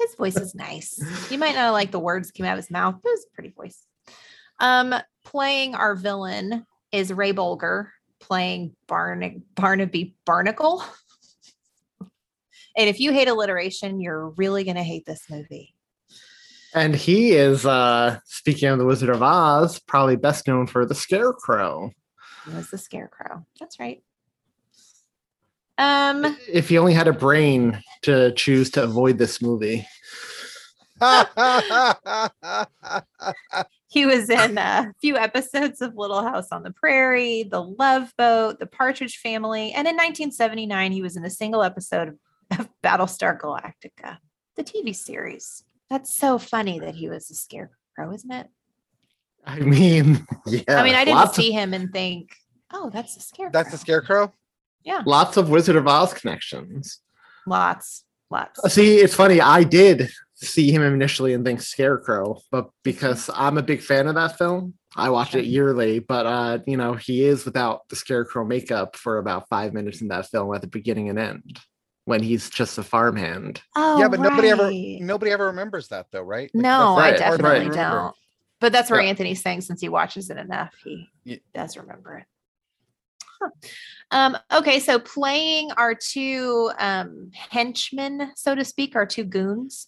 His 0.00 0.14
voice 0.14 0.36
is 0.36 0.54
nice. 0.54 0.98
You 1.30 1.36
might 1.38 1.54
not 1.54 1.72
like 1.72 1.90
the 1.90 1.98
words 2.00 2.28
that 2.28 2.34
came 2.34 2.46
out 2.46 2.58
of 2.58 2.64
his 2.64 2.70
mouth, 2.70 2.96
but 3.02 3.10
it 3.10 3.12
was 3.12 3.26
a 3.30 3.34
pretty 3.34 3.50
voice. 3.50 3.86
Um, 4.58 4.94
playing 5.24 5.74
our 5.74 5.94
villain 5.94 6.66
is 6.90 7.12
Ray 7.12 7.32
Bolger, 7.34 7.88
playing 8.22 8.74
Barn- 8.86 9.42
Barnaby 9.54 10.14
Barnacle. 10.24 10.82
and 12.76 12.88
if 12.88 13.00
you 13.00 13.12
hate 13.12 13.28
alliteration, 13.28 14.00
you're 14.00 14.30
really 14.30 14.64
gonna 14.64 14.82
hate 14.82 15.04
this 15.04 15.24
movie. 15.28 15.74
And 16.74 16.94
he 16.94 17.32
is, 17.32 17.66
uh, 17.66 18.18
speaking 18.24 18.70
of 18.70 18.78
the 18.78 18.86
Wizard 18.86 19.10
of 19.10 19.22
Oz, 19.22 19.78
probably 19.80 20.16
best 20.16 20.48
known 20.48 20.66
for 20.66 20.86
the 20.86 20.94
Scarecrow. 20.94 21.90
He 22.46 22.54
was 22.54 22.70
the 22.70 22.78
Scarecrow. 22.78 23.44
That's 23.60 23.78
right. 23.78 24.02
Um, 25.76 26.38
If 26.48 26.70
he 26.70 26.78
only 26.78 26.94
had 26.94 27.08
a 27.08 27.12
brain 27.12 27.82
to 28.02 28.32
choose 28.32 28.70
to 28.70 28.82
avoid 28.84 29.18
this 29.18 29.42
movie. 29.42 29.86
he 33.92 34.06
was 34.06 34.30
in 34.30 34.56
a 34.56 34.90
few 35.02 35.18
episodes 35.18 35.82
of 35.82 35.94
Little 35.96 36.22
House 36.22 36.48
on 36.50 36.62
the 36.62 36.70
Prairie, 36.70 37.42
The 37.42 37.62
Love 37.62 38.10
Boat, 38.16 38.58
The 38.58 38.66
Partridge 38.66 39.18
Family, 39.18 39.72
and 39.72 39.86
in 39.86 39.94
1979 39.96 40.92
he 40.92 41.02
was 41.02 41.14
in 41.14 41.24
a 41.26 41.30
single 41.30 41.62
episode 41.62 42.18
of 42.58 42.70
Battlestar 42.82 43.38
Galactica, 43.38 44.16
the 44.56 44.64
TV 44.64 44.96
series. 44.96 45.62
That's 45.90 46.14
so 46.14 46.38
funny 46.38 46.78
that 46.78 46.94
he 46.94 47.10
was 47.10 47.30
a 47.30 47.34
scarecrow, 47.34 48.14
isn't 48.14 48.32
it? 48.32 48.48
I 49.44 49.58
mean, 49.58 50.26
yeah. 50.46 50.62
I 50.68 50.84
mean, 50.84 50.94
I 50.94 51.04
didn't 51.04 51.18
lots 51.18 51.36
see 51.36 51.52
him 51.52 51.74
and 51.74 51.92
think, 51.92 52.30
"Oh, 52.72 52.88
that's 52.88 53.16
a 53.18 53.20
scarecrow." 53.20 53.52
That's 53.52 53.74
a 53.74 53.78
scarecrow. 53.78 54.32
yeah, 54.84 55.02
lots 55.04 55.36
of 55.36 55.50
Wizard 55.50 55.76
of 55.76 55.86
Oz 55.86 56.14
connections. 56.14 57.00
lots, 57.46 58.04
lots. 58.30 58.72
See, 58.72 58.96
it's 58.98 59.14
funny. 59.14 59.40
I 59.40 59.64
did 59.64 60.10
see 60.46 60.72
him 60.72 60.82
initially 60.82 61.32
and 61.34 61.44
think 61.44 61.60
Scarecrow, 61.60 62.40
but 62.50 62.70
because 62.82 63.30
I'm 63.34 63.58
a 63.58 63.62
big 63.62 63.80
fan 63.80 64.06
of 64.06 64.14
that 64.16 64.38
film, 64.38 64.74
I 64.96 65.10
watch 65.10 65.34
it 65.34 65.44
yearly. 65.46 66.00
But 66.00 66.26
uh, 66.26 66.58
you 66.66 66.76
know, 66.76 66.94
he 66.94 67.24
is 67.24 67.44
without 67.44 67.88
the 67.88 67.96
Scarecrow 67.96 68.44
makeup 68.44 68.96
for 68.96 69.18
about 69.18 69.48
five 69.48 69.72
minutes 69.72 70.00
in 70.00 70.08
that 70.08 70.28
film 70.28 70.54
at 70.54 70.60
the 70.60 70.66
beginning 70.66 71.08
and 71.08 71.18
end, 71.18 71.60
when 72.04 72.22
he's 72.22 72.50
just 72.50 72.78
a 72.78 72.82
farmhand. 72.82 73.62
Oh, 73.76 73.98
yeah, 73.98 74.08
but 74.08 74.20
nobody 74.20 74.48
ever 74.50 74.72
nobody 74.72 75.30
ever 75.30 75.46
remembers 75.46 75.88
that 75.88 76.06
though, 76.10 76.22
right? 76.22 76.50
Like, 76.54 76.64
No, 76.64 76.94
that's 76.96 76.98
I 76.98 77.30
definitely 77.30 77.68
remember. 77.68 77.76
don't. 77.76 78.14
But 78.60 78.72
that's 78.72 78.90
where 78.90 79.00
Yeah. 79.00 79.08
Anthony's 79.08 79.42
saying 79.42 79.62
since 79.62 79.80
he 79.80 79.88
watches 79.88 80.30
it 80.30 80.36
enough, 80.36 80.74
he 80.84 81.08
Yeah. 81.24 81.36
does 81.54 81.76
remember 81.76 82.18
it. 82.18 82.26
Huh. 83.40 83.50
Um, 84.12 84.36
okay, 84.52 84.78
so 84.78 84.98
playing 84.98 85.72
our 85.72 85.94
two 85.94 86.70
um, 86.78 87.30
henchmen, 87.32 88.30
so 88.36 88.54
to 88.54 88.64
speak, 88.64 88.94
our 88.94 89.06
two 89.06 89.24
goons, 89.24 89.86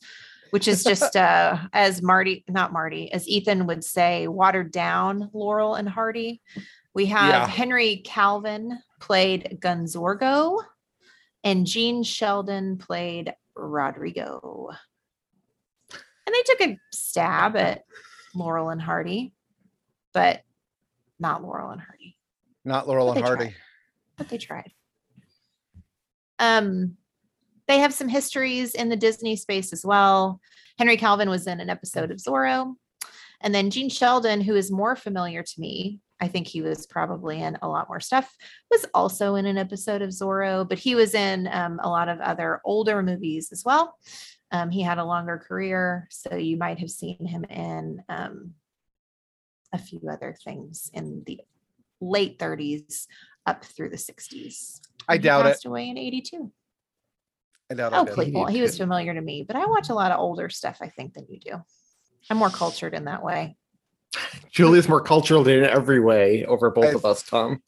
which 0.55 0.69
is 0.69 0.85
just 0.85 1.17
uh, 1.17 1.59
as 1.73 2.01
Marty, 2.01 2.45
not 2.49 2.73
Marty, 2.73 3.11
as 3.13 3.27
Ethan 3.27 3.67
would 3.67 3.83
say, 3.83 4.29
watered 4.29 4.71
down 4.71 5.29
Laurel 5.33 5.75
and 5.75 5.89
Hardy. 5.89 6.41
We 6.95 7.07
have 7.07 7.29
Yeah. 7.29 7.47
Henry 7.49 7.97
Calvin 8.05 8.79
played 9.01 9.59
Gonzorgo, 9.61 10.61
and 11.43 11.67
Gene 11.67 12.05
Sheldon 12.05 12.79
played 12.79 13.35
Rodrigo. 13.57 14.71
And 15.91 16.33
they 16.33 16.43
took 16.45 16.61
a 16.61 16.79
stab 16.93 17.57
at 17.57 17.83
Laurel 18.33 18.71
and 18.71 18.81
Hardy, 18.81 19.35
but 20.13 20.43
not 21.19 21.43
Laurel 21.43 21.71
and 21.71 21.81
Hardy, 21.81 22.17
Not 22.65 22.87
Laurel 22.87 23.09
But 23.09 23.17
and 23.17 23.27
Hardy. 23.27 23.45
tried. 23.47 23.57
but 24.19 24.29
they 24.29 24.39
tried. 24.39 24.71
Um, 26.39 26.97
they 27.69 27.79
have 27.79 27.95
some 27.95 28.09
histories 28.09 28.75
in 28.75 28.89
the 28.89 28.97
Disney 28.97 29.37
space 29.37 29.73
as 29.73 29.85
well. 29.85 30.41
Henry 30.79 30.97
Calvin 30.97 31.31
was 31.31 31.47
in 31.47 31.61
an 31.61 31.71
episode 31.71 32.11
of 32.11 32.19
Zorro. 32.19 32.75
And 33.41 33.55
then 33.55 33.71
Gene 33.71 33.91
Sheldon, 33.91 34.41
who 34.41 34.55
is 34.55 34.71
more 34.71 34.97
familiar 34.97 35.43
to 35.43 35.61
me, 35.61 36.01
I 36.21 36.29
think 36.29 36.47
he 36.47 36.63
was 36.63 36.87
probably 36.87 37.43
in 37.43 37.59
a 37.61 37.69
lot 37.69 37.89
more 37.89 38.01
stuff, 38.01 38.35
was 38.71 38.87
also 38.95 39.35
in 39.35 39.47
an 39.47 39.59
episode 39.59 40.01
of 40.01 40.11
Zorro, 40.11 40.67
but 40.67 40.79
he 40.79 40.95
was 40.95 41.15
in 41.15 41.49
um, 41.53 41.81
a 41.83 41.89
lot 41.89 42.09
of 42.09 42.21
other 42.21 42.61
older 42.65 43.03
movies 43.03 43.51
as 43.53 43.63
well. 43.65 43.99
Um, 44.51 44.71
he 44.71 44.83
had 44.83 44.99
a 44.99 45.05
longer 45.05 45.43
career, 45.47 46.07
so 46.11 46.37
you 46.37 46.57
might 46.57 46.79
have 46.79 46.91
seen 46.91 47.27
him 47.27 47.45
in 47.45 48.03
um, 48.09 48.55
a 49.73 49.79
few 49.79 50.01
other 50.11 50.37
things 50.45 50.91
in 50.95 51.25
the 51.27 51.41
late 52.01 52.39
30s 52.39 53.07
up 53.47 53.65
through 53.65 53.91
the 53.91 53.97
60s. 53.97 54.81
I 55.09 55.15
he 55.15 55.19
doubt 55.19 55.47
it. 55.47 55.51
passed 55.51 55.67
away 55.67 55.89
in 55.89 55.99
82. 55.99 56.51
I 57.71 57.75
doubt 57.75 57.93
Oh, 57.95 58.05
it. 58.05 58.13
please. 58.13 58.33
Well, 58.35 58.47
he 58.47 58.61
was 58.61 58.77
familiar 58.77 59.15
to 59.15 59.21
me, 59.21 59.43
but 59.47 59.57
I 59.57 59.67
watch 59.67 59.89
a 59.89 59.95
lot 59.95 60.13
of 60.13 60.21
older 60.21 60.49
stuff, 60.51 60.79
I 60.81 60.89
think, 60.89 61.15
than 61.15 61.27
you 61.29 61.41
do. 61.41 61.63
I'm 62.31 62.37
more 62.37 62.51
cultured 62.51 62.95
in 62.95 63.05
that 63.05 63.23
way. 63.25 63.57
Julie's 64.51 64.89
more 64.89 65.01
cultural 65.01 65.47
in 65.49 65.65
every 65.65 66.01
way 66.01 66.45
over 66.45 66.71
both 66.71 66.85
I- 66.87 66.93
of 66.93 67.05
us, 67.05 67.23
Thom. 67.23 67.63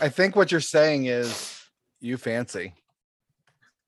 I 0.00 0.08
think 0.08 0.36
what 0.36 0.50
you're 0.52 0.60
saying 0.60 1.06
is 1.06 1.60
you 2.00 2.16
fancy. 2.16 2.74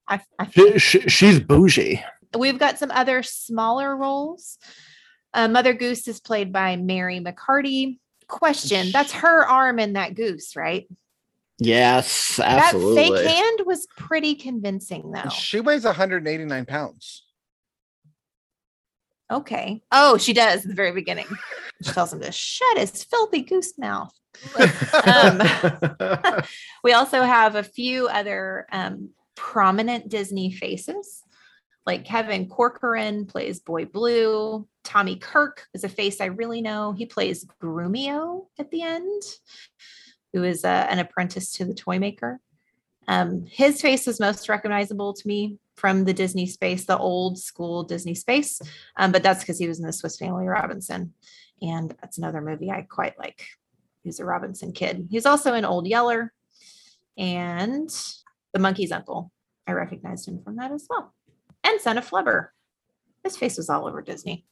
I, 0.09 0.21
I 0.39 0.49
She, 0.51 0.79
she, 0.79 1.01
she's 1.09 1.41
bougie. 1.41 2.03
We've 2.37 2.59
got 2.59 2.79
some 2.79 2.91
other 2.91 3.23
smaller 3.23 3.97
roles. 3.97 4.59
Uh, 5.33 5.49
Mother 5.49 5.75
Goose 5.75 6.07
is 6.09 6.21
played 6.21 6.53
by 6.53 6.77
Mary 6.77 7.21
McCarty. 7.21 7.99
Question 8.29 8.89
That's 8.93 9.13
her 9.13 9.45
arm 9.47 9.79
in 9.79 9.95
that 9.95 10.15
goose, 10.15 10.57
right? 10.57 10.87
Yes, 11.59 12.39
absolutely. 12.39 13.11
That 13.11 13.19
fake 13.19 13.31
hand 13.31 13.61
was 13.65 13.87
pretty 13.97 14.35
convincing, 14.35 15.11
though. 15.13 15.31
She 15.31 15.61
weighs 15.61 15.85
189 15.85 16.67
pounds. 16.67 17.25
Okay. 19.31 19.83
Oh, 19.91 20.19
she 20.19 20.33
does 20.33 20.63
at 20.63 20.69
the 20.69 20.75
very 20.75 20.93
beginning. 20.93 21.27
She 21.83 21.93
tells 21.93 22.13
him 22.13 22.21
to 22.21 22.31
shut 22.31 22.79
his 22.79 23.03
filthy 23.03 23.43
goose 23.43 23.77
mouth. 23.79 24.13
Um, 25.05 25.41
we 26.85 26.93
also 26.93 27.23
have 27.23 27.55
a 27.55 27.63
few 27.63 28.07
other 28.07 28.67
um, 28.71 29.11
prominent 29.35 30.09
Disney 30.09 30.53
faces, 30.53 31.23
like 31.85 32.05
Kevin 32.05 32.49
Corcoran 32.49 33.27
plays 33.27 33.61
Boy 33.61 33.87
Blue. 33.87 34.69
Tommy 34.85 35.17
Kirk 35.17 35.67
is 35.75 35.85
a 35.85 35.89
face 35.89 36.21
I 36.21 36.27
really 36.27 36.63
know. 36.63 36.93
He 36.93 37.07
plays 37.07 37.45
Grumio 37.61 38.47
at 38.59 38.71
the 38.71 38.83
end, 38.83 39.23
who 40.33 40.45
is 40.45 40.65
uh, 40.65 40.87
an 40.89 40.99
apprentice 40.99 41.53
to 41.53 41.65
the 41.65 41.75
toy 41.75 41.99
maker. 41.99 42.41
Um, 43.09 43.47
his 43.49 43.81
face 43.81 44.09
is 44.09 44.19
most 44.19 44.49
recognizable 44.49 45.15
to 45.15 45.29
me 45.29 45.59
from 45.77 46.05
the 46.05 46.15
Disney 46.15 46.47
space, 46.47 46.85
the 46.85 46.99
old 46.99 47.39
school 47.39 47.85
Disney 47.85 48.15
space, 48.15 48.61
um, 48.97 49.13
but 49.13 49.23
that's 49.23 49.41
because 49.41 49.59
he 49.59 49.69
was 49.69 49.79
in 49.79 49.87
the 49.87 49.93
Swiss 49.93 50.19
Family 50.19 50.47
Robinson, 50.47 51.13
and 51.63 51.95
that's 52.01 52.19
another 52.19 52.41
movie 52.41 52.71
I 52.71 52.83
quite 52.83 53.19
like. 53.19 53.47
He's 54.03 54.21
a 54.21 54.25
Robinson 54.25 54.73
kid. 54.73 55.09
He's 55.11 55.27
also 55.27 55.55
in 55.55 55.65
Old 55.65 55.87
Yeller 55.87 56.33
and 57.19 57.91
The 58.53 58.61
Monkey's 58.61 58.93
Uncle. 58.93 59.33
I 59.67 59.73
recognized 59.73 60.29
him 60.29 60.43
from 60.43 60.57
that 60.57 60.71
as 60.71 60.87
well. 60.89 61.13
And 61.65 61.81
Son 61.81 61.99
of 61.99 62.09
Flubber. 62.09 62.49
His 63.25 63.37
face 63.37 63.57
was 63.57 63.69
all 63.69 63.89
over 63.89 64.03
Disney. 64.03 64.47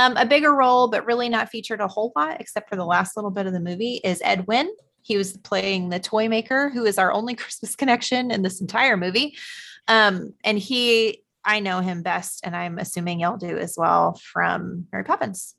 Um, 0.00 0.16
a 0.16 0.24
bigger 0.24 0.54
role, 0.54 0.88
but 0.88 1.04
really 1.04 1.28
not 1.28 1.50
featured 1.50 1.82
a 1.82 1.86
whole 1.86 2.10
lot, 2.16 2.40
except 2.40 2.70
for 2.70 2.76
the 2.76 2.86
last 2.86 3.16
little 3.16 3.30
bit 3.30 3.46
of 3.46 3.52
the 3.52 3.60
movie, 3.60 4.00
is 4.02 4.22
Ed 4.24 4.46
Wynn. 4.46 4.70
He 5.02 5.18
was 5.18 5.36
playing 5.36 5.90
the 5.90 6.00
toy 6.00 6.26
maker, 6.26 6.70
who 6.70 6.86
is 6.86 6.96
our 6.96 7.12
only 7.12 7.34
Christmas 7.36 7.76
connection 7.76 8.30
in 8.30 8.40
this 8.40 8.62
entire 8.62 8.96
movie. 8.96 9.36
Um, 9.88 10.32
and 10.42 10.58
he, 10.58 11.22
I 11.44 11.60
know 11.60 11.80
him 11.80 12.02
best, 12.02 12.40
and 12.44 12.56
I'm 12.56 12.78
assuming 12.78 13.20
y'all 13.20 13.36
do 13.36 13.58
as 13.58 13.74
well 13.76 14.18
from 14.32 14.86
Mary 14.90 15.04
Poppins. 15.04 15.54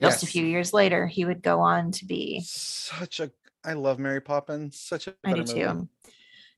Just 0.00 0.22
a 0.22 0.26
few 0.26 0.46
years 0.46 0.72
later, 0.72 1.08
he 1.08 1.24
would 1.24 1.42
go 1.42 1.60
on 1.60 1.90
to 1.92 2.06
be 2.06 2.42
Such 2.44 3.18
a 3.18 3.32
I 3.64 3.72
love 3.74 3.98
Mary 3.98 4.20
Poppins. 4.20 4.78
Such 4.78 5.08
a 5.08 5.14
I 5.24 5.32
do 5.32 5.42
better 5.42 5.52
too. 5.52 5.88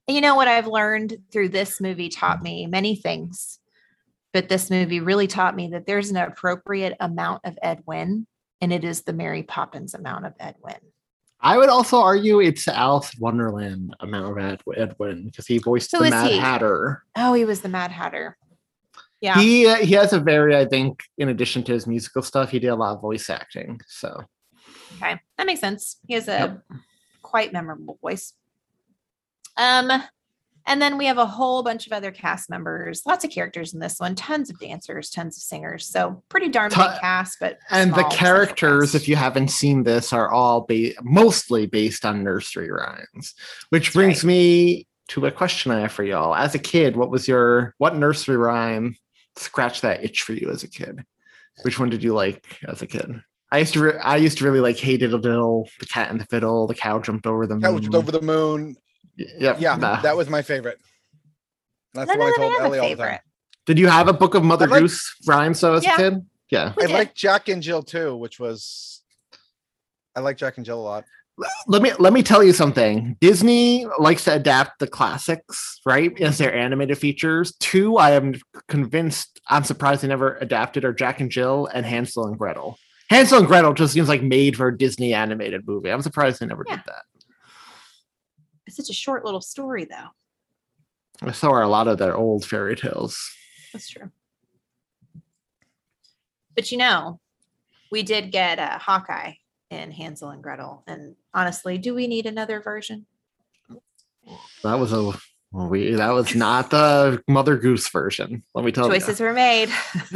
And 0.07 0.15
you 0.15 0.21
know 0.21 0.35
what 0.35 0.47
I've 0.47 0.67
learned 0.67 1.17
through 1.31 1.49
this 1.49 1.81
movie 1.81 2.09
taught 2.09 2.43
me 2.43 2.67
many 2.67 2.95
things, 2.95 3.59
but 4.33 4.49
this 4.49 4.69
movie 4.69 4.99
really 4.99 5.27
taught 5.27 5.55
me 5.55 5.67
that 5.69 5.85
there's 5.85 6.09
an 6.09 6.17
appropriate 6.17 6.95
amount 6.99 7.41
of 7.45 7.57
Ed 7.61 7.81
Wynn, 7.85 8.27
and 8.61 8.73
it 8.73 8.83
is 8.83 9.03
the 9.03 9.13
Mary 9.13 9.43
Poppins 9.43 9.93
amount 9.93 10.25
of 10.25 10.33
Ed 10.39 10.55
Wynn. 10.61 10.75
I 11.39 11.57
would 11.57 11.69
also 11.69 11.97
argue 12.01 12.39
it's 12.39 12.67
Alice 12.67 13.13
Wonderland 13.19 13.95
amount 13.99 14.31
of 14.37 14.43
Ed, 14.43 14.61
Edwin 14.77 15.25
because 15.25 15.45
he 15.45 15.57
voiced 15.57 15.91
Who 15.91 16.03
the 16.03 16.09
Mad 16.09 16.31
he? 16.31 16.37
Hatter. 16.37 17.03
Oh, 17.17 17.33
he 17.33 17.45
was 17.45 17.61
the 17.61 17.69
Mad 17.69 17.91
Hatter. 17.91 18.37
Yeah. 19.19 19.39
He 19.39 19.67
uh, 19.67 19.75
he 19.75 19.93
has 19.93 20.13
a 20.13 20.19
very, 20.19 20.55
I 20.55 20.65
think, 20.65 21.03
in 21.17 21.29
addition 21.29 21.63
to 21.63 21.73
his 21.73 21.85
musical 21.87 22.21
stuff, 22.21 22.49
he 22.49 22.59
did 22.59 22.67
a 22.69 22.75
lot 22.75 22.95
of 22.95 23.01
voice 23.01 23.29
acting. 23.29 23.79
So 23.87 24.23
Okay, 25.01 25.19
that 25.37 25.45
makes 25.47 25.59
sense. 25.59 25.97
He 26.07 26.13
has 26.13 26.27
a 26.27 26.31
Yep. 26.31 26.63
quite 27.21 27.51
memorable 27.53 27.97
voice. 28.01 28.33
Um, 29.57 29.91
and 30.65 30.81
then 30.81 30.97
we 30.97 31.05
have 31.05 31.17
a 31.17 31.25
whole 31.25 31.63
bunch 31.63 31.87
of 31.87 31.93
other 31.93 32.11
cast 32.11 32.49
members, 32.49 33.03
lots 33.05 33.23
of 33.25 33.31
characters 33.31 33.73
in 33.73 33.79
this 33.79 33.99
one, 33.99 34.15
tons 34.15 34.49
of 34.49 34.59
dancers, 34.59 35.09
tons 35.09 35.37
of 35.37 35.43
singers. 35.43 35.85
So 35.85 36.23
pretty 36.29 36.49
darn 36.49 36.69
big 36.69 36.75
Ton- 36.77 36.99
cast, 36.99 37.37
but 37.39 37.59
and 37.69 37.91
the 37.91 37.95
small 37.95 38.11
central 38.11 38.17
characters, 38.17 38.95
if 38.95 39.07
you 39.07 39.15
haven't 39.15 39.49
seen 39.49 39.83
this, 39.83 40.13
are 40.13 40.31
all 40.31 40.61
ba- 40.61 40.93
mostly 41.01 41.67
based 41.67 42.05
on 42.05 42.23
nursery 42.23 42.71
rhymes, 42.71 43.33
which 43.69 43.87
That's 43.87 43.95
brings 43.95 44.23
right. 44.23 44.27
me 44.29 44.87
to 45.09 45.25
a 45.25 45.31
question 45.31 45.71
I 45.71 45.81
have 45.81 45.91
for 45.91 46.03
y'all. 46.03 46.33
As 46.33 46.55
a 46.55 46.59
kid, 46.59 46.95
what 46.95 47.11
was 47.11 47.27
your 47.27 47.75
what 47.77 47.95
nursery 47.95 48.37
rhyme 48.37 48.95
scratched 49.35 49.81
that 49.81 50.03
itch 50.03 50.21
for 50.21 50.33
you 50.33 50.49
as 50.49 50.63
a 50.63 50.69
kid? 50.69 51.03
Which 51.63 51.79
one 51.79 51.89
did 51.89 52.03
you 52.03 52.13
like 52.13 52.59
as 52.67 52.81
a 52.81 52.87
kid? 52.87 53.21
I 53.51 53.59
used 53.59 53.73
to 53.73 53.79
re- 53.83 53.99
I 53.99 54.15
used 54.15 54.39
to 54.39 54.45
really 54.45 54.59
like 54.61 54.77
Hey 54.77 54.97
Diddle 54.97 55.19
Diddle, 55.19 55.69
The 55.79 55.85
Cat 55.85 56.09
and 56.09 56.19
the 56.19 56.25
Fiddle, 56.25 56.65
The 56.65 56.73
Cow 56.73 56.97
Jumped 56.99 57.27
Over 57.27 57.45
the 57.45 57.53
Moon. 57.53 57.61
That 57.61 57.73
was 57.73 57.87
over 57.93 58.11
the 58.11 58.21
moon. 58.21 58.75
Y- 59.17 59.25
Yep, 59.39 59.57
Yeah, 59.59 59.75
nah. 59.75 60.01
that 60.01 60.15
was 60.17 60.29
my 60.29 60.41
favorite. 60.41 60.79
That's 61.93 62.07
None 62.07 62.17
the 62.17 62.23
one 62.23 62.29
of 62.29 62.33
I 62.33 62.37
told 62.37 62.53
have 62.53 62.61
Ellie 62.65 62.79
all 62.79 62.89
the 62.89 62.95
time. 62.95 63.19
Did 63.65 63.79
you 63.79 63.87
have 63.87 64.07
a 64.07 64.13
book 64.13 64.33
of 64.35 64.43
Mother 64.43 64.67
like- 64.67 64.81
Goose 64.81 65.15
rhymes 65.27 65.59
though 65.61 65.75
as 65.75 65.83
Yeah. 65.83 65.93
a 65.93 65.97
kid? 65.97 66.25
Yeah. 66.49 66.73
I 66.77 66.81
did. 66.87 66.91
like 66.91 67.15
Jack 67.15 67.49
and 67.49 67.61
Jill 67.63 67.83
too, 67.83 68.15
which 68.15 68.39
was 68.39 69.01
I 70.15 70.19
like 70.19 70.37
Jack 70.37 70.57
and 70.57 70.65
Jill 70.65 70.79
a 70.79 70.81
lot. 70.81 71.05
let 71.67 71.81
me 71.81 71.91
let 71.97 72.13
me 72.13 72.21
tell 72.21 72.43
you 72.43 72.53
something. 72.53 73.17
Disney 73.19 73.87
likes 73.97 74.25
to 74.25 74.33
adapt 74.35 74.77
the 74.79 74.85
classics, 74.87 75.79
right, 75.85 76.19
as 76.21 76.37
their 76.37 76.53
animated 76.53 76.97
features. 76.99 77.55
Two, 77.59 77.97
I 77.97 78.11
am 78.11 78.35
convinced. 78.67 79.39
I'm 79.49 79.63
surprised 79.63 80.03
they 80.03 80.07
never 80.07 80.37
adapted 80.37 80.85
are 80.85 80.93
Jack 80.93 81.19
and 81.21 81.31
Jill 81.31 81.65
and 81.73 81.85
Hansel 81.87 82.25
and 82.27 82.37
Gretel. 82.37 82.77
Hansel 83.09 83.39
and 83.39 83.47
Gretel 83.47 83.73
just 83.73 83.93
seems 83.93 84.07
like 84.09 84.21
made 84.21 84.55
for 84.55 84.67
a 84.67 84.77
Disney 84.77 85.13
animated 85.15 85.67
movie. 85.67 85.89
I'm 85.91 86.01
surprised 86.03 86.39
they 86.39 86.45
never 86.45 86.63
Yeah. 86.67 86.75
did 86.75 86.83
that. 86.85 87.03
It's 88.65 88.77
such 88.77 88.89
a 88.89 88.93
short 88.93 89.25
little 89.25 89.41
story, 89.41 89.85
though. 89.85 91.31
So 91.31 91.51
are 91.51 91.61
a 91.61 91.67
lot 91.67 91.87
of 91.87 91.97
their 91.97 92.15
old 92.15 92.45
fairy 92.45 92.75
tales. 92.75 93.31
That's 93.71 93.89
true. 93.89 94.11
But 96.55 96.71
you 96.71 96.77
know, 96.77 97.19
we 97.91 98.03
did 98.03 98.31
get 98.31 98.59
a 98.59 98.77
Hawkeye 98.77 99.33
in 99.69 99.91
Hansel 99.91 100.29
and 100.29 100.43
Gretel, 100.43 100.83
and 100.87 101.15
honestly, 101.33 101.77
do 101.77 101.95
we 101.95 102.07
need 102.07 102.25
another 102.25 102.61
version? 102.61 103.05
That 104.63 104.79
was 104.79 104.93
a 104.93 105.11
we. 105.51 105.95
That 105.95 106.13
was 106.13 106.35
not 106.35 106.69
the 106.69 107.21
Mother 107.27 107.57
Goose 107.57 107.89
version. 107.89 108.43
Let 108.53 108.65
me 108.65 108.71
tell 108.71 108.87
you. 108.87 108.93
Choices 108.93 109.19
were 109.19 109.33
made. 109.33 109.69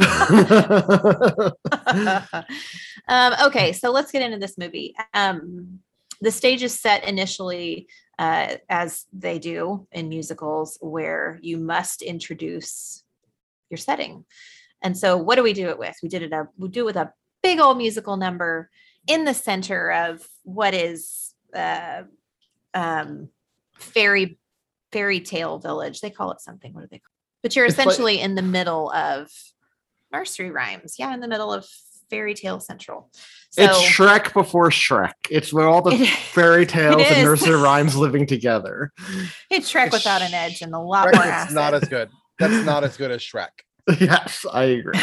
um, 3.08 3.34
okay, 3.46 3.72
so 3.72 3.90
let's 3.90 4.10
get 4.10 4.22
into 4.22 4.38
this 4.38 4.58
movie. 4.58 4.94
Um, 5.14 5.80
the 6.20 6.30
stage 6.30 6.62
is 6.62 6.78
set 6.78 7.04
initially, 7.04 7.88
uh, 8.18 8.56
as 8.68 9.06
they 9.12 9.38
do 9.38 9.86
in 9.92 10.08
musicals, 10.08 10.78
where 10.80 11.38
you 11.42 11.56
must 11.56 12.02
introduce 12.02 13.04
your 13.70 13.78
setting. 13.78 14.24
And 14.82 14.96
so, 14.96 15.16
what 15.16 15.36
do 15.36 15.42
we 15.42 15.52
do 15.52 15.68
it 15.68 15.78
with? 15.78 15.96
We 16.02 16.08
did 16.08 16.22
it 16.22 16.32
a 16.32 16.48
we 16.56 16.68
do 16.68 16.80
it 16.82 16.86
with 16.86 16.96
a 16.96 17.12
big 17.42 17.60
old 17.60 17.78
musical 17.78 18.16
number 18.16 18.70
in 19.06 19.24
the 19.24 19.34
center 19.34 19.90
of 19.90 20.26
what 20.42 20.74
is 20.74 21.34
uh, 21.54 22.02
um, 22.74 23.28
fairy 23.76 24.38
fairy 24.92 25.20
tale 25.20 25.58
village. 25.58 26.00
They 26.00 26.10
call 26.10 26.32
it 26.32 26.40
something. 26.40 26.72
What 26.72 26.82
do 26.82 26.88
they 26.90 26.98
call? 26.98 27.10
It? 27.10 27.42
But 27.42 27.56
you're 27.56 27.66
It's 27.66 27.78
like- 27.78 27.86
essentially 27.86 28.20
in 28.20 28.34
the 28.34 28.42
middle 28.42 28.90
of 28.90 29.30
nursery 30.12 30.50
rhymes. 30.50 30.96
Yeah, 30.98 31.12
in 31.14 31.20
the 31.20 31.28
middle 31.28 31.52
of 31.52 31.66
fairy 32.10 32.34
tale 32.34 32.60
central. 32.60 33.10
So 33.50 33.62
it's 33.64 33.78
Shrek 33.80 34.32
before 34.34 34.70
Shrek. 34.70 35.12
It's 35.30 35.52
where 35.52 35.66
all 35.66 35.82
the 35.82 35.90
It- 35.94 36.08
fairy 36.08 36.66
tales 36.66 37.02
and 37.02 37.24
nursery 37.24 37.56
rhymes 37.56 37.96
living 37.96 38.26
together. 38.26 38.92
it's 39.50 39.72
Shrek 39.72 39.86
It's 39.86 39.94
without 39.94 40.22
an 40.22 40.34
edge 40.34 40.60
and 40.62 40.74
a 40.74 40.78
lot 40.78 41.08
Shrek, 41.08 41.14
more 41.14 41.22
it's 41.24 41.32
acid. 41.32 41.54
not 41.54 41.74
as 41.74 41.84
good. 41.88 42.10
That's 42.38 42.64
not 42.64 42.84
as 42.84 42.96
good 42.96 43.10
as 43.10 43.20
Shrek. 43.20 43.48
yes, 44.00 44.44
I 44.52 44.64
agree. 44.64 45.00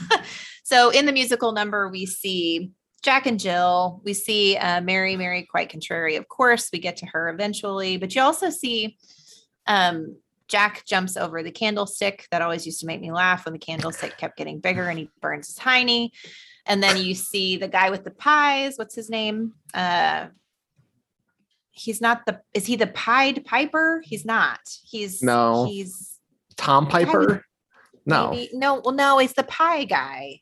so 0.64 0.90
in 0.90 1.06
the 1.06 1.12
musical 1.12 1.52
number, 1.52 1.88
we 1.88 2.06
see 2.06 2.72
Jack 3.02 3.26
and 3.26 3.38
Jill. 3.38 4.00
We 4.04 4.14
see 4.14 4.56
uh, 4.56 4.80
Mary, 4.80 5.16
Mary, 5.16 5.46
quite 5.50 5.68
contrary. 5.68 6.16
Of 6.16 6.28
course, 6.28 6.70
we 6.72 6.78
get 6.78 6.96
to 6.98 7.06
her 7.06 7.28
eventually, 7.28 7.96
but 7.98 8.14
you 8.14 8.22
also 8.22 8.48
see 8.50 8.96
um, 9.66 10.16
Jack 10.48 10.84
jumps 10.86 11.16
over 11.16 11.42
the 11.42 11.50
candlestick. 11.50 12.26
That 12.30 12.42
always 12.42 12.66
used 12.66 12.80
to 12.80 12.86
make 12.86 13.00
me 13.00 13.12
laugh 13.12 13.44
when 13.44 13.52
the 13.52 13.58
candlestick 13.58 14.16
kept 14.18 14.36
getting 14.36 14.60
bigger 14.60 14.88
and 14.88 14.98
he 14.98 15.10
burns 15.20 15.48
his 15.48 15.58
hiney. 15.58 16.10
And 16.66 16.82
then 16.82 16.96
you 16.96 17.14
see 17.14 17.56
the 17.56 17.68
guy 17.68 17.90
with 17.90 18.04
the 18.04 18.10
pies. 18.10 18.76
What's 18.76 18.94
his 18.94 19.10
name? 19.10 19.54
Uh, 19.72 20.26
he's 21.72 22.00
not 22.00 22.24
the. 22.26 22.40
Is 22.54 22.66
he 22.66 22.76
the 22.76 22.86
Pied 22.86 23.44
Piper? 23.44 24.02
He's 24.04 24.24
not. 24.24 24.60
He's 24.82 25.22
No. 25.22 25.66
He's 25.66 26.18
Tom 26.56 26.86
Piper. 26.86 27.44
No, 28.06 28.30
Maybe, 28.30 28.50
no, 28.52 28.82
well, 28.84 28.94
no, 28.94 29.18
He's 29.18 29.32
the 29.32 29.44
pie 29.44 29.84
guy. 29.84 30.40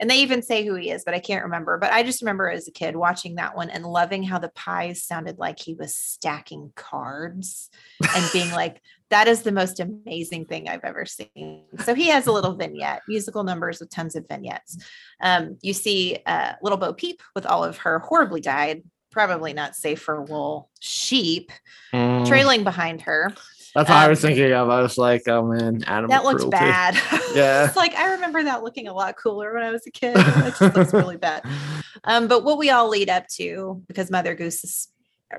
And 0.00 0.10
they 0.10 0.22
even 0.22 0.42
say 0.42 0.64
who 0.64 0.74
he 0.74 0.90
is, 0.90 1.04
but 1.04 1.14
I 1.14 1.20
can't 1.20 1.44
remember. 1.44 1.78
But 1.78 1.92
I 1.92 2.02
just 2.02 2.22
remember 2.22 2.50
as 2.50 2.66
a 2.66 2.72
kid 2.72 2.96
watching 2.96 3.36
that 3.36 3.54
one 3.54 3.70
and 3.70 3.84
loving 3.84 4.22
how 4.22 4.38
the 4.38 4.48
pies 4.48 5.02
sounded 5.02 5.38
like 5.38 5.58
he 5.58 5.74
was 5.74 5.94
stacking 5.94 6.72
cards 6.74 7.70
and 8.16 8.32
being 8.32 8.50
like, 8.50 8.80
that 9.10 9.28
is 9.28 9.42
the 9.42 9.52
most 9.52 9.80
amazing 9.80 10.46
thing 10.46 10.68
I've 10.68 10.84
ever 10.84 11.04
seen. 11.04 11.64
So 11.84 11.94
he 11.94 12.08
has 12.08 12.26
a 12.26 12.32
little 12.32 12.54
vignette, 12.54 13.02
musical 13.08 13.44
numbers 13.44 13.80
with 13.80 13.90
tons 13.90 14.16
of 14.16 14.26
vignettes. 14.28 14.78
Um, 15.20 15.58
you 15.62 15.74
see 15.74 16.18
uh, 16.26 16.52
little 16.62 16.78
Bo 16.78 16.92
Peep 16.92 17.20
with 17.34 17.44
all 17.44 17.64
of 17.64 17.78
her 17.78 17.98
horribly 17.98 18.40
dyed, 18.40 18.84
probably 19.10 19.52
not 19.52 19.74
safe 19.74 20.00
for 20.00 20.22
wool 20.22 20.70
sheep 20.78 21.50
Mm, 21.92 22.26
trailing 22.26 22.64
behind 22.64 23.02
her. 23.02 23.32
That's 23.74 23.88
what 23.88 23.96
I 23.98 24.04
um, 24.04 24.10
was 24.10 24.20
thinking 24.20 24.52
of. 24.52 24.68
I 24.68 24.82
was 24.82 24.98
like, 24.98 25.22
oh 25.28 25.46
man, 25.46 25.82
animal 25.84 26.08
that 26.10 26.24
looks 26.24 26.42
cruelty. 26.42 26.56
bad. 26.58 26.94
Yeah. 27.34 27.66
it's 27.66 27.76
like 27.76 27.94
I 27.94 28.12
remember 28.14 28.42
that 28.42 28.64
looking 28.64 28.88
a 28.88 28.92
lot 28.92 29.16
cooler 29.16 29.54
when 29.54 29.62
I 29.62 29.70
was 29.70 29.86
a 29.86 29.90
kid. 29.90 30.16
It 30.16 30.54
just 30.58 30.76
looks 30.76 30.92
really 30.92 31.16
bad. 31.28 31.44
Um, 32.04 32.26
but 32.26 32.42
what 32.44 32.58
we 32.58 32.70
all 32.70 32.88
lead 32.88 33.08
up 33.08 33.28
to, 33.36 33.82
because 33.86 34.10
Mother 34.10 34.34
Goose 34.34 34.64
is 34.64 34.88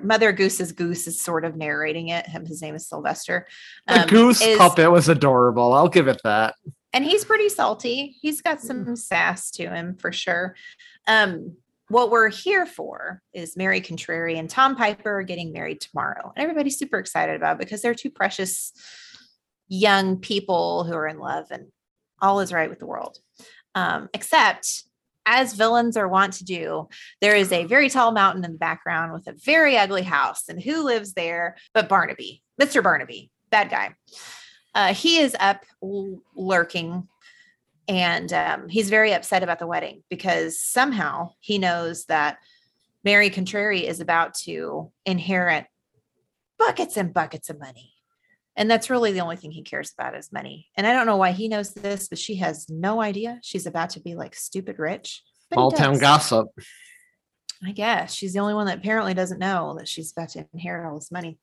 Mother 0.01 0.31
Goose's 0.31 0.71
goose 0.71 1.05
is 1.05 1.19
sort 1.19 1.43
of 1.43 1.57
narrating 1.57 2.07
it. 2.07 2.25
Him, 2.25 2.45
his 2.45 2.61
name 2.61 2.75
is 2.75 2.87
Sylvester. 2.87 3.45
The 3.87 4.03
um, 4.03 4.07
goose 4.07 4.41
is- 4.41 4.57
puppet 4.57 4.89
was 4.89 5.09
adorable. 5.09 5.73
I'll 5.73 5.89
give 5.89 6.07
it 6.07 6.21
that. 6.23 6.55
and 6.93 7.03
he's 7.03 7.25
pretty 7.25 7.49
salty. 7.49 8.15
He's 8.21 8.41
got 8.41 8.61
some 8.61 8.95
sass 8.95 9.51
to 9.51 9.67
him 9.69 9.97
for 9.97 10.13
sure. 10.13 10.55
Um, 11.07 11.57
what 11.91 12.09
we're 12.09 12.29
here 12.29 12.65
for 12.65 13.21
is 13.33 13.57
Mary 13.57 13.81
Contrary 13.81 14.37
and 14.37 14.49
Tom 14.49 14.77
Piper 14.77 15.19
are 15.19 15.23
getting 15.23 15.51
married 15.51 15.81
tomorrow. 15.81 16.31
And 16.33 16.41
everybody's 16.41 16.79
super 16.79 16.97
excited 16.97 17.35
about 17.35 17.59
because 17.59 17.81
they're 17.81 17.93
two 17.93 18.09
precious 18.09 18.71
young 19.67 20.17
people 20.17 20.85
who 20.85 20.93
are 20.93 21.07
in 21.07 21.19
love 21.19 21.47
and 21.51 21.67
all 22.21 22.39
is 22.39 22.53
right 22.53 22.69
with 22.69 22.79
the 22.79 22.85
world. 22.85 23.17
Um, 23.75 24.07
except 24.13 24.83
as 25.25 25.53
villains 25.53 25.97
are 25.97 26.07
wont 26.07 26.33
to 26.35 26.45
do, 26.45 26.87
there 27.19 27.35
is 27.35 27.51
a 27.51 27.65
very 27.65 27.89
tall 27.89 28.11
mountain 28.11 28.45
in 28.45 28.53
the 28.53 28.57
background 28.57 29.11
with 29.11 29.27
a 29.27 29.35
very 29.43 29.77
ugly 29.77 30.03
house. 30.03 30.43
And 30.47 30.61
who 30.61 30.85
lives 30.85 31.13
there 31.13 31.57
but 31.73 31.89
Barnaby, 31.89 32.41
Mr. 32.59 32.81
Barnaby, 32.81 33.29
bad 33.49 33.69
guy. 33.69 33.95
Uh, 34.73 34.93
he 34.93 35.19
is 35.19 35.35
up 35.41 35.65
lurking 35.81 37.09
and 37.87 38.31
um, 38.31 38.69
he's 38.69 38.89
very 38.89 39.13
upset 39.13 39.43
about 39.43 39.59
the 39.59 39.67
wedding 39.67 40.03
because 40.09 40.59
somehow 40.59 41.31
he 41.39 41.57
knows 41.57 42.05
that 42.05 42.37
Mary 43.03 43.29
Contrary 43.29 43.85
is 43.85 43.99
about 43.99 44.35
to 44.35 44.91
inherit 45.05 45.65
buckets 46.57 46.97
and 46.97 47.13
buckets 47.13 47.49
of 47.49 47.59
money. 47.59 47.93
And 48.55 48.69
that's 48.69 48.89
really 48.89 49.11
the 49.11 49.21
only 49.21 49.37
thing 49.37 49.51
he 49.51 49.63
cares 49.63 49.93
about 49.97 50.15
is 50.15 50.31
money. 50.31 50.67
And 50.75 50.85
I 50.85 50.93
don't 50.93 51.05
know 51.05 51.17
why 51.17 51.31
he 51.31 51.47
knows 51.47 51.73
this, 51.73 52.07
but 52.07 52.19
she 52.19 52.35
has 52.35 52.69
no 52.69 53.01
idea. 53.01 53.39
She's 53.41 53.65
about 53.65 53.91
to 53.91 54.01
be 54.01 54.15
like 54.15 54.35
stupid 54.35 54.77
rich. 54.77 55.23
Small 55.51 55.71
town 55.71 55.97
gossip. 55.97 56.47
I 57.63 57.71
guess 57.71 58.13
she's 58.13 58.33
the 58.33 58.39
only 58.39 58.53
one 58.53 58.65
that 58.67 58.79
apparently 58.79 59.13
doesn't 59.13 59.39
know 59.39 59.75
that 59.77 59.87
she's 59.87 60.11
about 60.11 60.29
to 60.29 60.45
inherit 60.53 60.87
all 60.87 60.95
this 60.95 61.11
money. 61.11 61.39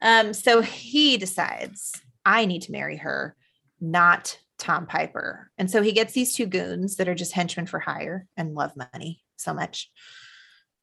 Um, 0.00 0.32
so 0.32 0.60
he 0.60 1.16
decides 1.16 1.92
I 2.24 2.44
need 2.44 2.62
to 2.62 2.72
marry 2.72 2.96
her, 2.98 3.34
not 3.80 4.38
Tom 4.58 4.86
Piper. 4.86 5.50
And 5.58 5.70
so 5.70 5.82
he 5.82 5.92
gets 5.92 6.12
these 6.12 6.34
two 6.34 6.46
goons 6.46 6.96
that 6.96 7.08
are 7.08 7.14
just 7.14 7.32
henchmen 7.32 7.66
for 7.66 7.78
hire 7.78 8.26
and 8.36 8.54
love 8.54 8.72
money 8.76 9.22
so 9.36 9.52
much. 9.52 9.90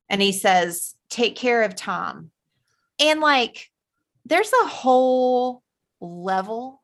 And 0.09 0.21
he 0.21 0.31
says, 0.31 0.95
Take 1.09 1.35
care 1.35 1.63
of 1.63 1.75
Tom. 1.75 2.31
And 2.99 3.19
like, 3.19 3.69
there's 4.25 4.51
a 4.63 4.67
whole 4.67 5.63
level 5.99 6.81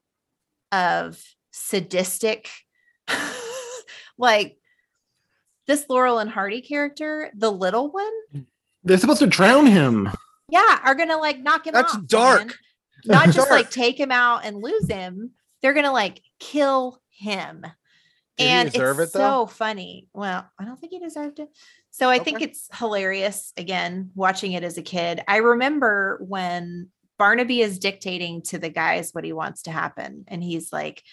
of 0.71 1.21
sadistic, 1.51 2.49
like, 4.17 4.57
this 5.67 5.85
Laurel 5.87 6.17
and 6.19 6.29
Hardy 6.29 6.61
character, 6.61 7.29
the 7.35 7.51
little 7.51 7.91
one, 7.91 8.47
They're 8.83 8.97
supposed 8.97 9.19
to 9.19 9.27
drown 9.27 9.67
him. 9.67 10.09
yeah, 10.49 10.79
are 10.83 10.95
gonna 10.95 11.17
like 11.17 11.39
knock 11.39 11.67
him 11.67 11.73
That's 11.73 11.93
off. 11.95 12.07
dark. 12.07 12.45
man. 12.47 12.53
Not 13.05 13.25
just 13.31 13.37
Dark. 13.37 13.51
like 13.51 13.69
take 13.71 13.99
him 13.99 14.11
out 14.11 14.45
and 14.45 14.57
lose 14.57 14.89
him. 14.89 15.31
They're 15.61 15.73
gonna 15.75 15.91
like 15.91 16.21
kill 16.39 16.99
him. 17.09 17.65
Did 18.37 18.43
he 18.43 18.49
and 18.49 18.67
it's 18.69 18.77
it, 18.77 18.79
though? 18.79 19.05
so 19.05 19.45
funny. 19.45 20.07
Well, 20.13 20.49
I 20.57 20.65
don't 20.65 20.79
think 20.79 20.93
he 20.93 20.99
deserved 20.99 21.39
it. 21.39 21.49
So 21.91 22.09
I 22.09 22.19
think 22.19 22.41
it's 22.41 22.69
hilarious 22.77 23.51
again 23.57 24.11
watching 24.15 24.53
it 24.53 24.63
as 24.63 24.77
a 24.77 24.81
kid. 24.81 25.21
I 25.27 25.37
remember 25.37 26.19
when 26.25 26.89
Barnaby 27.17 27.61
is 27.61 27.79
dictating 27.79 28.41
to 28.43 28.57
the 28.57 28.69
guys 28.69 29.13
what 29.13 29.25
he 29.25 29.33
wants 29.33 29.63
to 29.63 29.71
happen, 29.71 30.23
and 30.29 30.41
he's 30.41 30.71
like, 30.71 31.03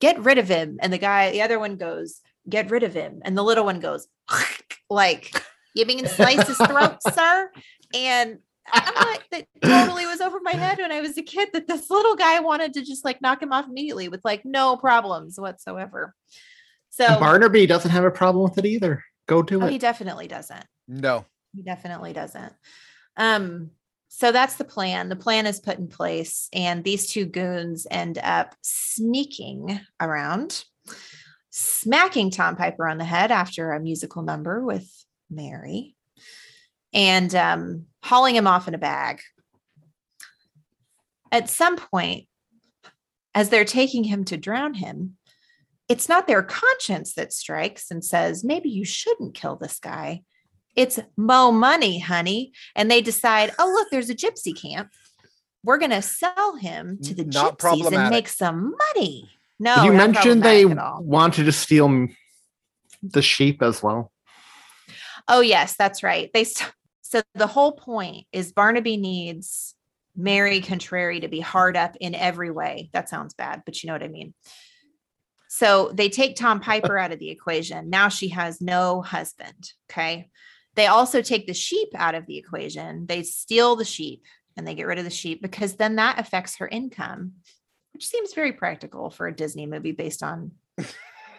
"Get 0.00 0.18
rid 0.20 0.38
of 0.38 0.48
him," 0.48 0.78
and 0.80 0.90
the 0.92 0.98
guy, 0.98 1.30
the 1.32 1.42
other 1.42 1.58
one 1.58 1.76
goes, 1.76 2.22
"Get 2.48 2.70
rid 2.70 2.82
of 2.82 2.94
him," 2.94 3.20
and 3.22 3.36
the 3.36 3.44
little 3.44 3.66
one 3.66 3.80
goes, 3.80 4.08
like, 4.90 5.44
"You 5.74 5.84
mean 5.84 6.06
slice 6.06 6.48
his 6.48 6.56
throat, 6.56 6.98
sir?" 7.12 7.52
And 7.92 8.38
I'm 8.72 9.06
like, 9.06 9.28
that 9.30 9.46
totally 9.62 10.06
was 10.06 10.20
over 10.20 10.38
my 10.42 10.52
head 10.52 10.78
when 10.78 10.92
I 10.92 11.00
was 11.00 11.16
a 11.18 11.22
kid 11.22 11.50
that 11.52 11.66
this 11.66 11.90
little 11.90 12.16
guy 12.16 12.40
wanted 12.40 12.74
to 12.74 12.84
just 12.84 13.04
like 13.04 13.20
knock 13.20 13.42
him 13.42 13.52
off 13.52 13.66
immediately 13.68 14.08
with 14.08 14.24
like 14.24 14.44
no 14.44 14.76
problems 14.76 15.38
whatsoever. 15.38 16.14
So 16.90 17.04
And 17.04 17.20
Barnaby 17.20 17.66
doesn't 17.66 17.90
have 17.90 18.04
a 18.04 18.10
problem 18.10 18.44
with 18.44 18.58
it 18.58 18.66
either. 18.66 19.04
Go 19.26 19.42
do 19.42 19.62
oh, 19.62 19.66
it. 19.66 19.72
he 19.72 19.78
definitely 19.78 20.28
doesn't. 20.28 20.64
No. 20.88 21.24
He 21.54 21.62
definitely 21.62 22.12
doesn't. 22.12 22.52
Um, 23.16 23.70
so 24.08 24.32
that's 24.32 24.56
the 24.56 24.64
plan. 24.64 25.08
The 25.08 25.16
plan 25.16 25.46
is 25.46 25.60
put 25.60 25.78
in 25.78 25.86
place, 25.86 26.48
and 26.52 26.82
these 26.82 27.06
two 27.06 27.26
goons 27.26 27.86
end 27.88 28.18
up 28.18 28.56
sneaking 28.60 29.80
around, 30.00 30.64
smacking 31.50 32.32
Tom 32.32 32.56
Piper 32.56 32.88
on 32.88 32.98
the 32.98 33.04
head 33.04 33.30
after 33.30 33.72
a 33.72 33.80
musical 33.80 34.22
number 34.22 34.64
with 34.64 34.88
Mary. 35.30 35.94
And 36.92 37.34
um, 37.34 37.86
hauling 38.02 38.36
him 38.36 38.46
off 38.46 38.68
in 38.68 38.74
a 38.74 38.78
bag. 38.78 39.20
At 41.32 41.48
some 41.48 41.76
point, 41.76 42.26
as 43.34 43.48
they're 43.48 43.64
taking 43.64 44.04
him 44.04 44.24
to 44.26 44.36
drown 44.36 44.74
him, 44.74 45.16
it's 45.88 46.08
not 46.08 46.26
their 46.26 46.42
conscience 46.42 47.14
that 47.14 47.32
strikes 47.32 47.90
and 47.90 48.04
says, 48.04 48.44
maybe 48.44 48.68
you 48.68 48.84
shouldn't 48.84 49.34
kill 49.34 49.56
this 49.56 49.78
guy. 49.78 50.22
It's 50.76 51.00
mo 51.16 51.50
money, 51.50 51.98
honey. 51.98 52.52
And 52.76 52.90
they 52.90 53.00
decide, 53.00 53.52
oh, 53.58 53.66
look, 53.66 53.88
there's 53.90 54.10
a 54.10 54.14
gypsy 54.14 54.60
camp. 54.60 54.90
We're 55.64 55.78
going 55.78 55.90
to 55.90 56.02
sell 56.02 56.56
him 56.56 56.98
to 57.02 57.14
the 57.14 57.24
Not 57.24 57.58
gypsies 57.58 57.92
and 57.92 58.10
make 58.10 58.28
some 58.28 58.74
money. 58.94 59.30
No, 59.58 59.84
you 59.84 59.92
mentioned 59.92 60.42
they 60.42 60.62
problematic 60.62 60.70
at 60.70 60.78
all. 60.78 61.02
wanted 61.02 61.44
to 61.44 61.52
steal 61.52 62.08
the 63.02 63.20
sheep 63.20 63.62
as 63.62 63.82
well? 63.82 64.10
Oh, 65.28 65.40
yes, 65.40 65.76
that's 65.76 66.02
right. 66.02 66.30
They 66.32 66.44
st- 66.44 66.72
so 67.10 67.22
the 67.34 67.48
whole 67.48 67.72
point 67.72 68.26
is 68.30 68.52
Barnaby 68.52 68.96
needs 68.96 69.74
Mary 70.14 70.60
Contrary 70.60 71.18
to 71.18 71.26
be 71.26 71.40
hard 71.40 71.76
up 71.76 71.96
in 72.00 72.14
every 72.14 72.52
way. 72.52 72.88
That 72.92 73.08
sounds 73.08 73.34
bad, 73.34 73.62
but 73.66 73.82
you 73.82 73.88
know 73.88 73.94
what 73.94 74.04
I 74.04 74.08
mean. 74.08 74.32
So 75.48 75.90
they 75.92 76.08
take 76.08 76.36
Tom 76.36 76.60
Piper 76.60 76.96
out 76.96 77.10
of 77.10 77.18
the 77.18 77.30
equation. 77.30 77.90
Now 77.90 78.10
she 78.10 78.28
has 78.28 78.60
no 78.60 79.02
husband. 79.02 79.72
Okay. 79.90 80.30
They 80.76 80.86
also 80.86 81.20
take 81.20 81.48
the 81.48 81.52
sheep 81.52 81.88
out 81.96 82.14
of 82.14 82.26
the 82.26 82.38
equation. 82.38 83.06
They 83.06 83.24
steal 83.24 83.74
the 83.74 83.84
sheep 83.84 84.22
and 84.56 84.64
they 84.64 84.76
get 84.76 84.86
rid 84.86 84.98
of 84.98 85.04
the 85.04 85.10
sheep 85.10 85.42
because 85.42 85.74
then 85.74 85.96
that 85.96 86.20
affects 86.20 86.58
her 86.58 86.68
income, 86.68 87.32
which 87.92 88.06
seems 88.06 88.34
very 88.34 88.52
practical 88.52 89.10
for 89.10 89.26
a 89.26 89.34
Disney 89.34 89.66
movie 89.66 89.90
based 89.90 90.22
on 90.22 90.52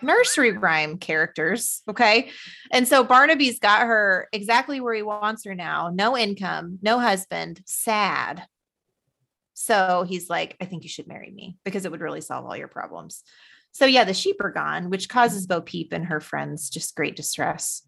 nursery 0.02 0.52
rhyme 0.52 0.97
characters. 0.97 1.82
Okay. 1.88 2.30
And 2.72 2.88
so 2.88 3.04
Barnaby's 3.04 3.60
got 3.60 3.82
her 3.82 4.28
exactly 4.32 4.80
where 4.80 4.93
he 4.93 5.02
wants 5.02 5.45
her 5.45 5.56
now 5.56 5.91
no 5.93 6.18
income, 6.18 6.80
no 6.82 6.99
husband, 6.99 7.62
sad. 7.66 8.43
So 9.54 10.06
he's 10.08 10.30
like, 10.30 10.58
I 10.60 10.66
think 10.66 10.84
you 10.84 10.89
should 10.89 11.08
marry 11.08 11.30
me 11.30 11.58
because 11.64 11.86
it 11.86 11.91
would 11.91 12.02
really 12.02 12.22
solve 12.22 12.45
all 12.45 12.58
your 12.58 12.68
problems. 12.68 13.24
So 13.74 13.86
yeah, 13.86 14.04
the 14.04 14.14
sheep 14.14 14.38
are 14.41 14.52
gone, 14.52 14.89
which 14.89 15.08
causes 15.08 15.47
Bo 15.47 15.62
Peep 15.62 15.93
and 15.93 16.06
her 16.06 16.20
friends 16.20 16.70
just 16.70 16.95
great 16.95 17.16
distress. 17.16 17.84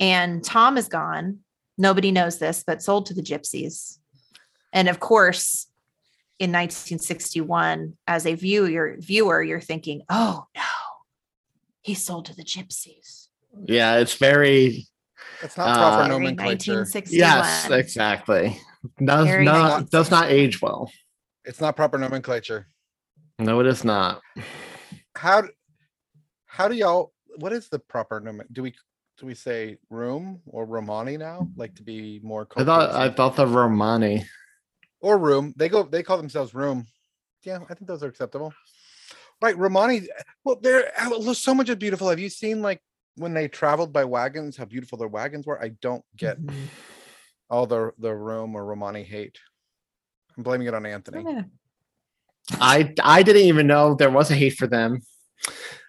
And 0.00 0.42
Tom 0.42 0.76
is 0.76 0.88
gone. 0.88 1.40
Nobody 1.78 2.10
knows 2.10 2.38
this, 2.38 2.64
but 2.66 2.82
sold 2.82 3.06
to 3.06 3.14
the 3.14 3.22
gypsies. 3.22 3.98
And 4.72 4.88
of 4.88 4.98
course, 4.98 5.66
in 6.38 6.50
1961, 6.50 7.96
as 8.06 8.26
a 8.26 8.34
viewer, 8.34 8.96
viewer, 8.98 9.42
you're 9.42 9.60
thinking, 9.60 10.02
oh 10.10 10.46
no, 10.54 10.62
he's 11.86 12.04
sold 12.04 12.24
to 12.26 12.34
the 12.34 12.42
gypsies. 12.42 13.28
Yeah, 13.64 13.98
it's 13.98 14.14
very 14.14 14.86
That's 15.40 15.56
not 15.56 15.76
proper 15.76 16.02
Uh, 16.02 16.08
nomenclature. 16.08 16.80
1961. 16.80 17.18
yes, 17.18 17.70
exactly. 17.70 18.60
Does 19.04 19.26
Very 19.26 19.44
not 19.44 19.90
does 19.90 20.10
not 20.10 20.30
age 20.30 20.60
well. 20.60 20.90
It's 21.44 21.60
not 21.60 21.76
proper 21.76 21.96
nomenclature. 21.96 22.66
No, 23.38 23.60
it 23.60 23.66
is 23.66 23.84
not. 23.84 24.20
How 25.14 25.42
d- 25.42 25.48
how 26.46 26.68
do 26.68 26.74
y'all 26.74 27.12
what 27.36 27.52
is 27.52 27.68
the 27.68 27.78
proper 27.78 28.20
name? 28.20 28.42
Do 28.52 28.62
we 28.62 28.74
do 29.18 29.26
we 29.26 29.34
say 29.34 29.78
Rom 29.90 30.40
or 30.46 30.66
Romani 30.66 31.16
now? 31.16 31.48
Like 31.56 31.74
to 31.76 31.82
be 31.82 32.20
more 32.22 32.46
I 32.56 32.64
thought 32.64 32.90
I 32.94 33.08
thought 33.10 33.36
the 33.36 33.46
Romani. 33.46 34.26
or 35.00 35.18
Rom. 35.18 35.54
They 35.56 35.68
go 35.68 35.82
they 35.84 36.02
call 36.02 36.16
themselves 36.16 36.52
room. 36.54 36.86
Yeah, 37.42 37.58
I 37.70 37.74
think 37.74 37.86
those 37.86 38.02
are 38.02 38.08
acceptable. 38.08 38.52
Right, 39.42 39.56
Romani. 39.56 40.08
Well, 40.44 40.56
there 40.60 40.90
are 40.98 41.34
so 41.34 41.54
much 41.54 41.68
is 41.68 41.76
beautiful. 41.76 42.08
Have 42.08 42.18
you 42.18 42.30
seen 42.30 42.62
like 42.62 42.80
when 43.16 43.34
they 43.34 43.48
traveled 43.48 43.92
by 43.92 44.04
wagons, 44.04 44.56
how 44.56 44.64
beautiful 44.64 44.98
their 44.98 45.08
wagons 45.08 45.46
were? 45.46 45.62
I 45.62 45.68
don't 45.80 46.04
get 46.16 46.40
Mhm. 46.40 46.54
all 47.50 47.66
the 47.66 47.92
the 47.98 48.14
Rom 48.14 48.54
or 48.54 48.64
Romani 48.64 49.02
hate. 49.02 49.38
I'm 50.36 50.42
blaming 50.42 50.66
it 50.68 50.74
on 50.74 50.86
Anthony. 50.86 51.24
Yeah. 51.30 51.42
I 52.60 52.94
I 53.02 53.22
didn't 53.22 53.42
even 53.42 53.66
know 53.66 53.94
there 53.94 54.10
was 54.10 54.30
a 54.30 54.34
hate 54.34 54.56
for 54.56 54.66
them. 54.66 55.00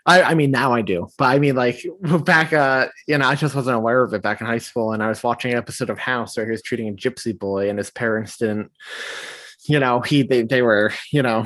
I 0.05 0.23
I 0.23 0.33
mean 0.35 0.51
now 0.51 0.73
I 0.73 0.81
do, 0.81 1.07
but 1.17 1.25
I 1.25 1.39
mean 1.39 1.55
like 1.55 1.85
back 2.25 2.51
uh 2.53 2.87
you 3.07 3.17
know 3.17 3.27
I 3.27 3.35
just 3.35 3.55
wasn't 3.55 3.77
aware 3.77 4.03
of 4.03 4.13
it 4.13 4.21
back 4.21 4.41
in 4.41 4.47
high 4.47 4.57
school, 4.57 4.91
and 4.91 5.01
I 5.01 5.07
was 5.07 5.23
watching 5.23 5.51
an 5.51 5.57
episode 5.57 5.89
of 5.89 5.99
House 5.99 6.35
where 6.35 6.45
he 6.45 6.51
was 6.51 6.61
treating 6.61 6.89
a 6.89 6.93
gypsy 6.93 7.37
boy, 7.37 7.69
and 7.69 7.77
his 7.77 7.91
parents 7.91 8.37
didn't, 8.37 8.71
you 9.67 9.79
know 9.79 10.01
he 10.01 10.23
they 10.23 10.41
they 10.43 10.61
were 10.61 10.91
you 11.13 11.21
know. 11.21 11.45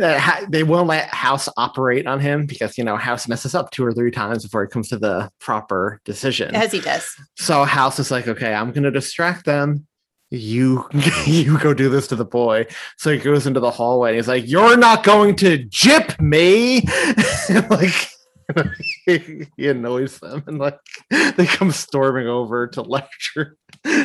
Uh, 0.00 0.46
They 0.48 0.62
won't 0.62 0.88
let 0.88 1.08
House 1.08 1.48
operate 1.56 2.06
on 2.06 2.20
him 2.20 2.46
because 2.46 2.78
you 2.78 2.84
know 2.84 2.96
House 2.96 3.28
messes 3.28 3.54
up 3.54 3.70
two 3.70 3.84
or 3.84 3.92
three 3.92 4.10
times 4.10 4.44
before 4.44 4.62
it 4.62 4.70
comes 4.70 4.88
to 4.88 4.98
the 4.98 5.30
proper 5.40 6.00
decision. 6.04 6.54
As 6.54 6.72
he 6.72 6.80
does. 6.80 7.06
So 7.36 7.64
House 7.64 7.98
is 7.98 8.10
like, 8.10 8.28
okay, 8.28 8.54
I'm 8.54 8.72
gonna 8.72 8.90
distract 8.90 9.44
them. 9.44 9.86
You 10.30 10.88
you 11.26 11.58
go 11.58 11.74
do 11.74 11.88
this 11.88 12.06
to 12.08 12.16
the 12.16 12.24
boy. 12.24 12.66
So 12.96 13.12
he 13.12 13.18
goes 13.18 13.46
into 13.46 13.60
the 13.60 13.70
hallway 13.70 14.10
and 14.10 14.16
he's 14.16 14.28
like, 14.28 14.48
You're 14.48 14.76
not 14.76 15.04
going 15.04 15.36
to 15.36 15.58
jip 15.64 16.20
me. 16.20 16.82
like 17.70 18.08
he 19.06 19.46
annoys 19.58 20.18
them 20.18 20.42
and 20.46 20.58
like 20.58 20.78
they 21.10 21.46
come 21.46 21.70
storming 21.70 22.28
over 22.28 22.66
to 22.68 22.82
lecture 22.82 23.56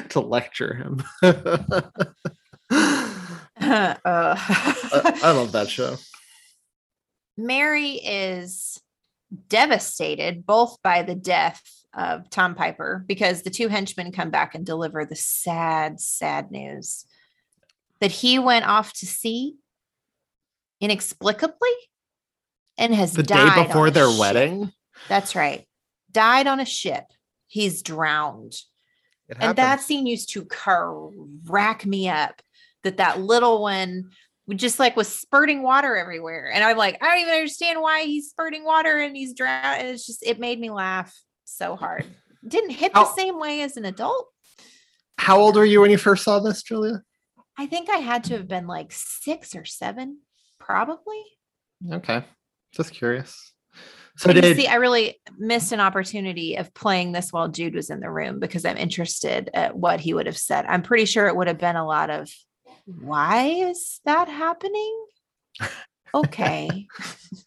to 0.10 0.20
lecture 0.20 0.74
him. 0.76 1.04
I, 3.72 3.98
Uh, 4.06 4.36
I 5.24 5.32
love 5.32 5.52
that 5.54 5.70
show. 5.70 5.98
Mary 7.38 7.92
is 8.04 8.82
devastated 9.50 10.46
both 10.46 10.82
by 10.82 11.04
the 11.04 11.16
death 11.16 11.62
of 11.94 12.30
Tom 12.30 12.56
Piper 12.56 13.04
because 13.08 13.42
the 13.42 13.50
two 13.50 13.68
henchmen 13.68 14.12
come 14.12 14.30
back 14.30 14.56
and 14.56 14.66
deliver 14.66 15.06
the 15.06 15.16
sad, 15.16 16.00
sad 16.00 16.52
news 16.52 17.06
that 18.00 18.12
he 18.12 18.40
went 18.40 18.66
off 18.66 18.94
to 18.94 19.06
sea 19.06 19.56
inexplicably 20.80 21.70
and 22.78 22.94
has 22.94 23.14
The 23.14 23.24
died 23.24 23.56
day 23.56 23.68
before 23.68 23.90
their 23.90 24.10
ship. 24.10 24.20
wedding. 24.20 24.72
That's 25.10 25.36
right. 25.36 25.68
Died 26.12 26.48
on 26.48 26.60
a 26.60 26.66
ship. 26.66 27.06
He's 27.48 27.82
drowned. 27.82 28.54
And 29.40 29.58
that 29.58 29.82
scene 29.82 30.06
used 30.08 30.30
to 30.34 30.46
crack 30.46 31.86
me 31.86 32.08
up 32.08 32.42
that 32.88 32.98
that 32.98 33.20
little 33.22 33.62
one 33.62 34.10
would 34.48 34.58
just 34.60 34.80
like 34.80 34.96
was 34.96 35.08
spurting 35.10 35.62
water 35.62 35.96
everywhere 35.98 36.50
and 36.54 36.64
i'm 36.64 36.78
like 36.78 36.98
i 37.04 37.08
don't 37.10 37.20
even 37.22 37.34
understand 37.34 37.82
why 37.82 38.04
he's 38.04 38.30
spurting 38.30 38.64
water 38.64 38.98
and 38.98 39.16
he's 39.16 39.34
drowned 39.34 39.82
and 39.82 39.90
it's 39.90 40.06
just 40.06 40.26
it 40.26 40.40
made 40.40 40.60
me 40.60 40.70
laugh 40.70 41.14
so 41.44 41.76
hard 41.76 42.06
didn't 42.48 42.70
hit 42.70 42.94
the 42.94 43.00
How- 43.00 43.16
same 43.16 43.40
way 43.40 43.62
as 43.62 43.76
an 43.78 43.84
adult 43.86 44.28
How 45.18 45.38
old 45.40 45.56
were 45.58 45.66
you 45.66 45.82
when 45.82 45.92
you 45.92 45.98
first 45.98 46.24
saw 46.24 46.40
this, 46.40 46.64
Julia? 46.64 47.02
i 47.58 47.66
think 47.66 47.90
i 47.90 47.98
had 47.98 48.24
to 48.26 48.34
have 48.38 48.48
been 48.48 48.68
like 48.68 48.92
six 48.92 49.56
or 49.56 49.66
seven 49.66 50.20
probably 50.60 51.22
Okay. 51.94 52.24
Just 52.74 52.92
curious. 52.92 53.54
So 54.18 54.34
did 54.34 54.56
see 54.58 54.66
i 54.68 54.76
really 54.76 55.20
missed 55.38 55.72
an 55.72 55.80
opportunity 55.80 56.56
of 56.56 56.74
playing 56.74 57.12
this 57.12 57.32
while 57.32 57.50
jude 57.50 57.76
was 57.76 57.90
in 57.92 58.00
the 58.00 58.10
room 58.10 58.40
because 58.40 58.66
i'm 58.66 58.78
interested 58.78 59.50
at 59.54 59.76
what 59.78 60.00
he 60.00 60.14
would 60.16 60.26
have 60.26 60.38
said 60.38 60.66
i'm 60.68 60.82
pretty 60.82 61.06
sure 61.06 61.28
it 61.28 61.36
would 61.36 61.48
have 61.48 61.60
been 61.60 61.76
a 61.76 61.86
lot 61.86 62.10
of 62.10 62.28
why 62.88 63.44
is 63.48 64.00
that 64.06 64.28
happening 64.30 65.06
okay 66.16 66.88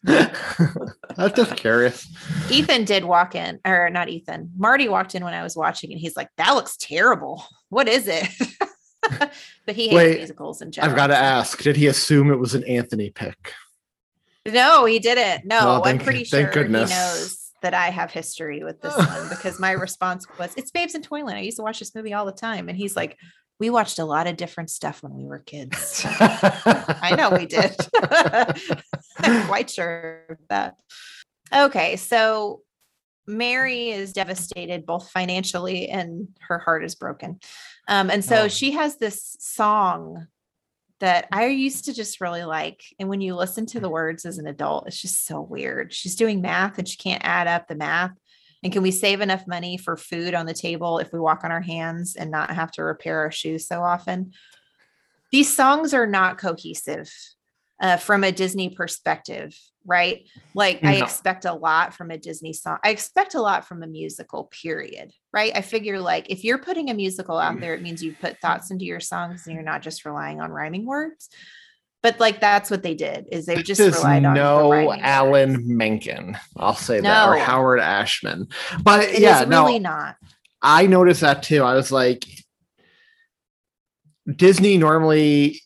I'm 0.07 1.33
just 1.35 1.55
curious. 1.57 2.07
Ethan 2.51 2.85
did 2.85 3.03
walk 3.03 3.33
in, 3.35 3.59
or 3.65 3.89
not 3.89 4.09
Ethan. 4.09 4.51
Marty 4.55 4.87
walked 4.87 5.15
in 5.15 5.23
when 5.23 5.33
I 5.33 5.43
was 5.43 5.55
watching, 5.55 5.91
and 5.91 5.99
he's 5.99 6.15
like, 6.15 6.29
"That 6.37 6.51
looks 6.51 6.77
terrible. 6.77 7.43
What 7.69 7.87
is 7.87 8.07
it?" 8.07 8.27
but 9.19 9.75
he 9.75 9.85
hates 9.89 9.93
Wait, 9.95 10.17
musicals 10.17 10.61
in 10.61 10.71
general. 10.71 10.91
I've 10.91 10.97
got 10.97 11.07
to 11.07 11.17
ask, 11.17 11.61
did 11.61 11.75
he 11.75 11.87
assume 11.87 12.31
it 12.31 12.35
was 12.39 12.53
an 12.55 12.63
Anthony 12.65 13.09
pick? 13.09 13.53
No, 14.47 14.85
he 14.85 14.99
didn't. 14.99 15.45
No, 15.45 15.59
Oh, 15.61 15.81
I'm 15.83 15.97
pretty 15.97 16.23
thank 16.23 16.53
sure 16.53 16.63
goodness. 16.63 16.89
he 16.89 16.95
knows 16.95 17.51
that 17.61 17.73
I 17.73 17.89
have 17.89 18.11
history 18.11 18.63
with 18.63 18.81
this 18.81 18.95
one 18.95 19.29
because 19.29 19.59
my 19.59 19.71
response 19.87 20.25
was, 20.39 20.53
"It's 20.55 20.71
Babes 20.71 20.95
in 20.95 21.01
Toyland. 21.01 21.37
I 21.37 21.41
used 21.41 21.57
to 21.57 21.63
watch 21.63 21.79
this 21.79 21.95
movie 21.95 22.13
all 22.13 22.25
the 22.25 22.31
time," 22.31 22.69
and 22.69 22.77
he's 22.77 22.95
like, 22.95 23.17
"We 23.61 23.69
watched 23.69 23.99
a 23.99 24.05
lot 24.05 24.25
of 24.25 24.37
different 24.37 24.71
stuff 24.71 25.03
when 25.03 25.13
we 25.13 25.25
were 25.25 25.39
kids." 25.39 26.03
I 26.07 27.13
know 27.15 27.29
we 27.29 27.45
did. 27.45 27.75
I'm 29.19 29.45
quite 29.47 29.69
sure 29.69 30.25
of 30.29 30.37
that. 30.49 30.75
Okay, 31.53 31.95
so 31.95 32.61
Mary 33.27 33.91
is 33.91 34.13
devastated 34.13 34.85
both 34.87 35.11
financially 35.11 35.89
and 35.89 36.27
her 36.47 36.57
heart 36.57 36.83
is 36.83 36.95
broken. 36.95 37.39
Um, 37.87 38.09
and 38.09 38.25
so 38.25 38.43
Oh. 38.43 38.47
she 38.47 38.71
has 38.71 38.97
this 38.97 39.37
song 39.39 40.27
that 40.99 41.27
I 41.31 41.47
used 41.47 41.85
to 41.85 41.93
just 41.93 42.19
really 42.21 42.43
like. 42.43 42.81
And 42.99 43.09
when 43.09 43.21
you 43.21 43.35
listen 43.35 43.65
to 43.67 43.79
the 43.79 43.89
words 43.89 44.25
as 44.25 44.37
an 44.37 44.47
adult, 44.47 44.87
it's 44.87 45.01
just 45.01 45.25
so 45.25 45.39
weird. 45.41 45.93
She's 45.93 46.15
doing 46.15 46.41
math 46.41 46.77
and 46.77 46.87
she 46.87 46.97
can't 46.97 47.23
add 47.23 47.47
up 47.47 47.67
the 47.67 47.75
math. 47.75 48.11
And 48.63 48.71
can 48.71 48.83
we 48.83 48.91
save 48.91 49.21
enough 49.21 49.47
money 49.47 49.77
for 49.77 49.97
food 49.97 50.33
on 50.35 50.45
the 50.45 50.53
table 50.53 50.99
if 50.99 51.11
we 51.11 51.19
walk 51.19 51.43
on 51.43 51.51
our 51.51 51.61
hands 51.61 52.15
and 52.15 52.29
not 52.29 52.51
have 52.51 52.71
to 52.73 52.83
repair 52.83 53.19
our 53.21 53.31
shoes 53.31 53.67
so 53.67 53.81
often? 53.81 54.33
These 55.31 55.55
songs 55.55 55.93
are 55.93 56.07
not 56.07 56.37
cohesive. 56.37 57.11
uh, 57.81 57.97
from 57.97 58.23
a 58.23 58.31
Disney 58.31 58.69
perspective, 58.69 59.59
right? 59.85 60.27
Like 60.53 60.83
I 60.83 60.97
expect 60.97 61.45
a 61.45 61.53
lot 61.53 61.95
from 61.95 62.11
a 62.11 62.17
Disney 62.17 62.53
song. 62.53 62.77
I 62.83 62.91
expect 62.91 63.33
a 63.33 63.41
lot 63.41 63.67
from 63.67 63.81
a 63.81 63.87
musical, 63.87 64.45
period. 64.45 65.11
Right. 65.33 65.51
I 65.55 65.61
figure 65.61 65.99
like 65.99 66.29
if 66.29 66.43
you're 66.43 66.59
putting 66.59 66.91
a 66.91 66.93
musical 66.93 67.39
out 67.39 67.59
there, 67.59 67.73
it 67.73 67.81
means 67.81 68.03
you 68.03 68.13
put 68.13 68.39
thoughts 68.39 68.69
into 68.69 68.85
your 68.85 68.99
songs 68.99 69.47
and 69.47 69.55
you're 69.55 69.63
not 69.63 69.81
just 69.81 70.05
relying 70.05 70.39
on 70.39 70.51
rhyming 70.51 70.85
words. 70.85 71.29
But 72.03 72.19
like 72.19 72.41
that's 72.41 72.71
what 72.71 72.81
they 72.81 72.95
did 72.95 73.27
is 73.31 73.45
they 73.45 73.61
just 73.61 73.79
There's 73.79 73.97
relied 73.97 74.25
on 74.25 74.33
no 74.33 74.91
Alan 75.01 75.53
words. 75.53 75.67
Menken. 75.67 76.37
I'll 76.57 76.75
say 76.75 76.99
that, 76.99 77.29
or 77.29 77.37
Howard 77.37 77.79
Ashman. 77.79 78.47
But 78.83 79.03
It 79.03 79.19
yeah, 79.21 79.45
no, 79.47 79.65
really 79.65 79.79
not. 79.79 80.15
I 80.63 80.87
noticed 80.87 81.21
that 81.21 81.43
too. 81.43 81.63
I 81.63 81.75
was 81.75 81.91
like, 81.91 82.25
Disney 84.35 84.77
normally 84.77 85.61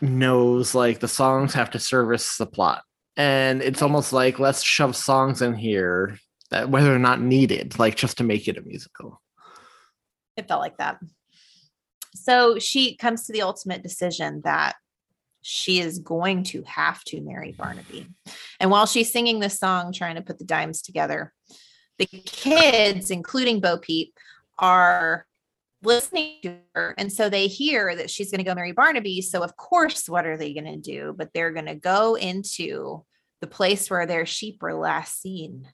knows 0.00 0.74
like 0.74 1.00
the 1.00 1.08
songs 1.08 1.54
have 1.54 1.70
to 1.70 1.80
service 1.80 2.36
the 2.36 2.46
plot, 2.46 2.84
and 3.16 3.60
it's 3.60 3.82
almost 3.82 4.12
like 4.12 4.38
let's 4.38 4.62
shove 4.62 4.94
songs 4.94 5.42
in 5.42 5.54
here 5.54 6.18
that 6.50 6.68
whether 6.68 6.94
or 6.94 7.00
not 7.00 7.20
needed, 7.20 7.80
like 7.80 7.96
just 7.96 8.18
to 8.18 8.24
make 8.24 8.46
it 8.46 8.58
a 8.58 8.62
musical. 8.62 9.20
It 10.36 10.46
felt 10.46 10.60
like 10.60 10.76
that. 10.78 10.98
So 12.14 12.60
she 12.60 12.96
comes 12.96 13.26
to 13.26 13.32
the 13.32 13.42
ultimate 13.42 13.82
decision 13.82 14.40
that 14.44 14.76
she 15.46 15.78
is 15.78 15.98
going 15.98 16.42
to 16.42 16.62
have 16.62 17.04
to 17.04 17.20
marry 17.20 17.52
Barnaby. 17.52 18.08
And 18.58 18.70
while 18.70 18.86
she's 18.86 19.12
singing 19.12 19.40
this 19.40 19.58
song, 19.58 19.92
trying 19.92 20.14
to 20.14 20.22
put 20.22 20.38
the 20.38 20.44
dimes 20.46 20.80
together, 20.80 21.34
the 21.98 22.06
kids, 22.06 23.10
including 23.10 23.60
Bo 23.60 23.76
Peep, 23.76 24.14
are 24.58 25.26
listening 25.82 26.38
to 26.44 26.56
her. 26.74 26.94
And 26.96 27.12
so 27.12 27.28
they 27.28 27.46
hear 27.46 27.94
that 27.94 28.08
she's 28.08 28.30
going 28.30 28.38
to 28.38 28.44
go 28.44 28.54
marry 28.54 28.72
Barnaby. 28.72 29.20
So, 29.20 29.42
of 29.42 29.54
course, 29.58 30.08
what 30.08 30.24
are 30.24 30.38
they 30.38 30.54
going 30.54 30.64
to 30.64 30.78
do? 30.78 31.14
But 31.14 31.28
they're 31.34 31.52
going 31.52 31.66
to 31.66 31.74
go 31.74 32.14
into 32.14 33.04
the 33.42 33.46
place 33.46 33.90
where 33.90 34.06
their 34.06 34.24
sheep 34.24 34.62
were 34.62 34.72
last 34.72 35.20
seen, 35.20 35.68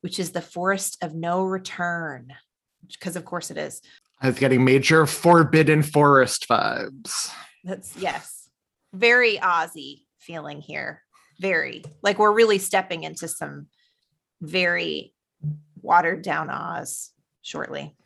which 0.00 0.18
is 0.18 0.32
the 0.32 0.42
forest 0.42 0.98
of 1.00 1.14
no 1.14 1.44
return. 1.44 2.32
Because, 2.90 3.14
of 3.14 3.24
course, 3.24 3.52
it 3.52 3.56
is. 3.56 3.80
I 4.20 4.26
was 4.26 4.38
getting 4.40 4.64
major 4.64 5.06
Forbidden 5.06 5.84
Forest 5.84 6.48
vibes. 6.48 7.30
That's 7.62 7.96
yes. 7.96 8.41
Very 8.92 9.38
Aussie 9.38 10.02
feeling 10.18 10.60
here. 10.60 11.02
Very 11.40 11.82
like 12.02 12.18
we're 12.18 12.32
really 12.32 12.58
stepping 12.58 13.02
into 13.04 13.26
some 13.26 13.66
very 14.40 15.14
watered 15.80 16.22
down 16.22 16.50
Oz 16.50 17.10
shortly. 17.42 17.96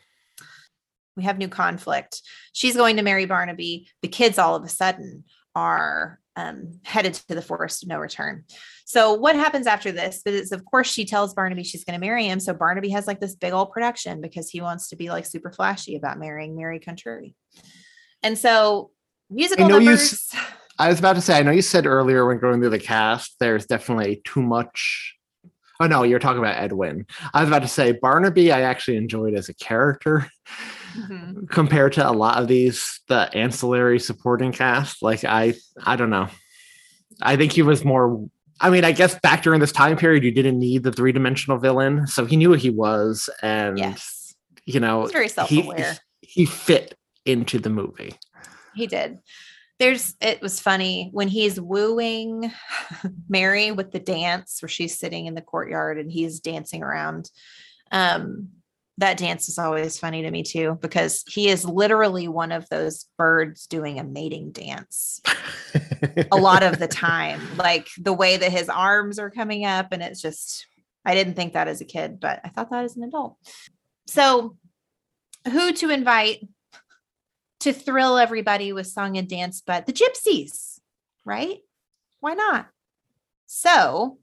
We 1.16 1.24
have 1.24 1.38
new 1.38 1.48
conflict. 1.48 2.22
She's 2.52 2.76
going 2.76 2.96
to 2.96 3.02
marry 3.02 3.24
Barnaby. 3.26 3.88
The 4.02 4.08
kids 4.08 4.38
all 4.38 4.54
of 4.54 4.64
a 4.64 4.68
sudden 4.68 5.24
are 5.54 6.20
um, 6.36 6.80
headed 6.84 7.14
to 7.14 7.34
the 7.34 7.40
forest 7.42 7.82
of 7.82 7.88
no 7.88 7.98
return. 7.98 8.44
So 8.84 9.14
what 9.14 9.34
happens 9.36 9.66
after 9.66 9.90
this 9.90 10.20
is 10.26 10.52
of 10.52 10.64
course 10.64 10.86
she 10.88 11.04
tells 11.06 11.34
Barnaby 11.34 11.64
she's 11.64 11.84
going 11.84 11.98
to 11.98 12.06
marry 12.06 12.26
him. 12.26 12.38
So 12.40 12.52
Barnaby 12.54 12.90
has 12.90 13.06
like 13.06 13.20
this 13.20 13.34
big 13.34 13.52
old 13.54 13.72
production 13.72 14.20
because 14.20 14.50
he 14.50 14.60
wants 14.60 14.90
to 14.90 14.96
be 14.96 15.08
like 15.08 15.24
super 15.26 15.50
flashy 15.50 15.96
about 15.96 16.18
marrying 16.18 16.54
Mary 16.56 16.78
Contrary. 16.78 17.34
And 18.22 18.38
so 18.38 18.90
musical 19.30 19.66
you 19.66 19.72
numbers. 19.72 20.12
s- 20.12 20.36
I 20.78 20.88
was 20.88 20.98
about 20.98 21.14
to 21.14 21.20
say, 21.22 21.38
I 21.38 21.42
know 21.42 21.50
you 21.52 21.62
said 21.62 21.86
earlier 21.86 22.26
when 22.26 22.38
going 22.38 22.60
through 22.60 22.70
the 22.70 22.78
cast, 22.78 23.36
there's 23.40 23.66
definitely 23.66 24.20
too 24.24 24.42
much. 24.42 25.14
Oh 25.80 25.86
no, 25.86 26.02
you're 26.02 26.18
talking 26.18 26.38
about 26.38 26.56
Ed 26.56 26.72
Wynn. 26.72 27.06
I 27.34 27.40
was 27.40 27.48
about 27.48 27.62
to 27.62 27.68
say 27.68 27.92
Barnaby. 27.92 28.50
I 28.52 28.62
actually 28.62 28.96
enjoyed 28.96 29.34
as 29.34 29.48
a 29.48 29.54
character 29.54 30.26
Mhm. 30.96 31.50
compared 31.50 31.92
to 31.94 32.08
a 32.08 32.12
lot 32.12 32.40
of 32.40 32.48
these 32.48 33.00
the 33.08 33.28
ancillary 33.36 33.98
supporting 33.98 34.52
cast. 34.52 35.02
Like 35.02 35.24
I, 35.24 35.54
I 35.84 35.96
don't 35.96 36.08
know. 36.10 36.28
I 37.20 37.36
think 37.36 37.52
he 37.52 37.60
was 37.62 37.84
more. 37.84 38.26
I 38.58 38.70
mean, 38.70 38.84
I 38.84 38.92
guess 38.92 39.18
back 39.20 39.42
during 39.42 39.60
this 39.60 39.72
time 39.72 39.98
period, 39.98 40.24
you 40.24 40.30
didn't 40.30 40.58
need 40.58 40.82
the 40.82 40.92
three 40.92 41.12
dimensional 41.12 41.58
villain, 41.58 42.06
so 42.06 42.24
he 42.24 42.36
knew 42.36 42.48
what 42.48 42.60
he 42.60 42.70
was, 42.70 43.28
and 43.42 43.78
Yes. 43.78 44.34
you 44.64 44.80
know, 44.80 45.02
He's 45.02 45.12
very 45.12 45.28
self-aware. 45.28 45.98
he 46.22 46.46
fit 46.46 46.96
into 47.26 47.58
the 47.58 47.68
movie. 47.68 48.14
He 48.74 48.86
did. 48.86 49.18
There's 49.78 50.14
it 50.20 50.40
was 50.40 50.60
funny 50.60 51.10
when 51.12 51.28
he's 51.28 51.60
wooing 51.60 52.52
Mary 53.28 53.72
with 53.72 53.92
the 53.92 54.00
dance 54.00 54.58
where 54.62 54.68
she's 54.68 54.98
sitting 54.98 55.26
in 55.26 55.34
the 55.34 55.42
courtyard 55.42 55.98
and 55.98 56.10
he's 56.10 56.40
dancing 56.40 56.82
around. 56.82 57.30
Um 57.90 58.48
that 58.98 59.18
dance 59.18 59.48
is 59.48 59.58
always 59.58 59.98
funny 59.98 60.22
to 60.22 60.30
me 60.30 60.42
too 60.42 60.78
because 60.80 61.22
he 61.28 61.48
is 61.48 61.64
literally 61.64 62.28
one 62.28 62.52
of 62.52 62.68
those 62.70 63.06
birds 63.18 63.66
doing 63.66 63.98
a 63.98 64.04
mating 64.04 64.52
dance 64.52 65.20
a 66.32 66.36
lot 66.36 66.62
of 66.62 66.78
the 66.78 66.88
time 66.88 67.40
like 67.56 67.88
the 67.98 68.12
way 68.12 68.36
that 68.36 68.50
his 68.50 68.68
arms 68.68 69.18
are 69.18 69.30
coming 69.30 69.64
up 69.64 69.88
and 69.92 70.02
it's 70.02 70.20
just 70.20 70.66
I 71.04 71.14
didn't 71.14 71.34
think 71.34 71.52
that 71.52 71.68
as 71.68 71.80
a 71.80 71.84
kid 71.84 72.20
but 72.20 72.40
I 72.44 72.48
thought 72.48 72.70
that 72.70 72.84
as 72.84 72.96
an 72.96 73.04
adult. 73.04 73.36
So 74.06 74.56
who 75.46 75.72
to 75.72 75.90
invite 75.90 76.40
to 77.66 77.72
thrill 77.72 78.16
everybody 78.16 78.72
with 78.72 78.86
song 78.86 79.16
and 79.16 79.28
dance, 79.28 79.60
but 79.60 79.86
the 79.86 79.92
gypsies, 79.92 80.78
right? 81.24 81.58
Why 82.20 82.34
not? 82.34 82.68
So 83.46 84.18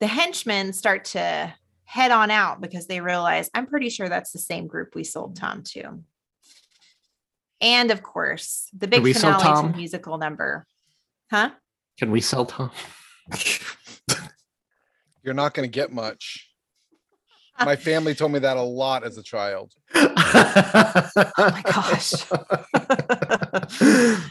the 0.00 0.06
henchmen 0.06 0.74
start 0.74 1.06
to 1.06 1.54
head 1.84 2.10
on 2.10 2.30
out 2.30 2.60
because 2.60 2.86
they 2.86 3.00
realize 3.00 3.48
I'm 3.54 3.66
pretty 3.66 3.88
sure 3.88 4.10
that's 4.10 4.32
the 4.32 4.38
same 4.38 4.66
group 4.66 4.94
we 4.94 5.04
sold 5.04 5.36
Tom 5.36 5.62
to. 5.68 6.00
And 7.62 7.90
of 7.90 8.02
course, 8.02 8.68
the 8.76 8.88
big 8.88 9.00
finale 9.14 9.62
to 9.62 9.72
the 9.72 9.76
musical 9.78 10.18
number. 10.18 10.66
Huh? 11.30 11.52
Can 11.98 12.10
we 12.10 12.20
sell 12.20 12.44
Tom? 12.44 12.72
You're 15.22 15.32
not 15.32 15.54
going 15.54 15.66
to 15.66 15.72
get 15.72 15.90
much. 15.90 16.46
My 17.64 17.76
family 17.76 18.14
told 18.14 18.32
me 18.32 18.38
that 18.40 18.56
a 18.56 18.62
lot 18.62 19.04
as 19.04 19.16
a 19.18 19.22
child. 19.22 19.72
Oh 21.38 21.50
my 21.50 21.62
gosh. 21.62 22.14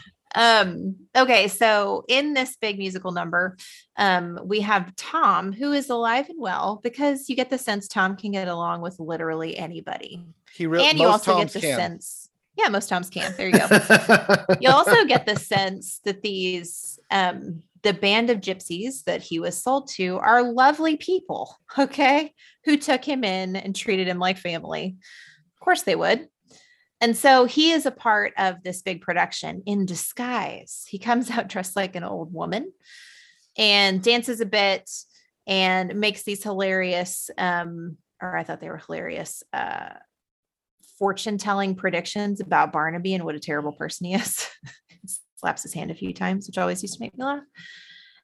um 0.36 0.94
okay 1.16 1.48
so 1.48 2.04
in 2.08 2.34
this 2.34 2.56
big 2.60 2.78
musical 2.78 3.10
number 3.10 3.56
um 3.96 4.38
we 4.44 4.60
have 4.60 4.94
tom 4.96 5.50
who 5.52 5.72
is 5.72 5.88
alive 5.88 6.28
and 6.28 6.38
well 6.38 6.78
because 6.82 7.28
you 7.28 7.34
get 7.34 7.48
the 7.48 7.56
sense 7.58 7.88
tom 7.88 8.14
can 8.16 8.32
get 8.32 8.46
along 8.46 8.82
with 8.82 9.00
literally 9.00 9.56
anybody 9.56 10.22
He 10.52 10.66
really 10.66 10.84
and 10.86 10.98
you 10.98 11.06
also 11.06 11.32
Toms 11.32 11.54
get 11.54 11.60
the 11.62 11.66
can. 11.66 11.76
sense 11.78 12.28
yeah 12.56 12.68
most 12.68 12.88
toms 12.90 13.08
can 13.08 13.34
there 13.38 13.48
you 13.48 13.58
go 13.58 13.66
you 14.60 14.68
also 14.68 15.04
get 15.06 15.24
the 15.26 15.36
sense 15.36 16.00
that 16.04 16.20
these 16.22 16.98
um 17.10 17.62
the 17.86 17.92
band 17.92 18.30
of 18.30 18.40
gypsies 18.40 19.04
that 19.04 19.22
he 19.22 19.38
was 19.38 19.62
sold 19.62 19.88
to 19.88 20.18
are 20.18 20.42
lovely 20.42 20.96
people 20.96 21.56
okay? 21.78 22.34
Who 22.64 22.76
took 22.76 23.04
him 23.04 23.22
in 23.22 23.54
and 23.54 23.76
treated 23.76 24.08
him 24.08 24.18
like 24.18 24.38
family. 24.38 24.96
Of 25.54 25.64
course 25.64 25.82
they 25.82 25.94
would. 25.94 26.26
And 27.00 27.16
so 27.16 27.44
he 27.44 27.70
is 27.70 27.86
a 27.86 27.92
part 27.92 28.32
of 28.38 28.62
this 28.64 28.82
big 28.82 29.02
production 29.02 29.62
in 29.66 29.86
disguise. 29.86 30.84
He 30.88 30.98
comes 30.98 31.30
out 31.30 31.48
dressed 31.48 31.76
like 31.76 31.94
an 31.94 32.02
old 32.02 32.32
woman 32.32 32.72
and 33.56 34.02
dances 34.02 34.40
a 34.40 34.46
bit 34.46 34.90
and 35.46 35.94
makes 36.00 36.24
these 36.24 36.42
hilarious 36.42 37.30
um 37.38 37.96
or 38.20 38.36
i 38.36 38.42
thought 38.42 38.60
they 38.60 38.68
were 38.68 38.82
hilarious 38.84 39.44
uh 39.52 39.90
fortune 40.98 41.38
telling 41.38 41.74
predictions 41.74 42.40
about 42.40 42.72
Barnaby 42.72 43.14
and 43.14 43.24
what 43.24 43.34
a 43.34 43.40
terrible 43.40 43.72
person 43.72 44.06
he 44.06 44.14
is. 44.14 44.48
Slaps 45.36 45.62
his 45.62 45.74
hand 45.74 45.90
a 45.90 45.94
few 45.94 46.12
times, 46.12 46.46
which 46.46 46.58
always 46.58 46.82
used 46.82 46.94
to 46.94 47.00
make 47.00 47.16
me 47.16 47.24
laugh. 47.24 47.44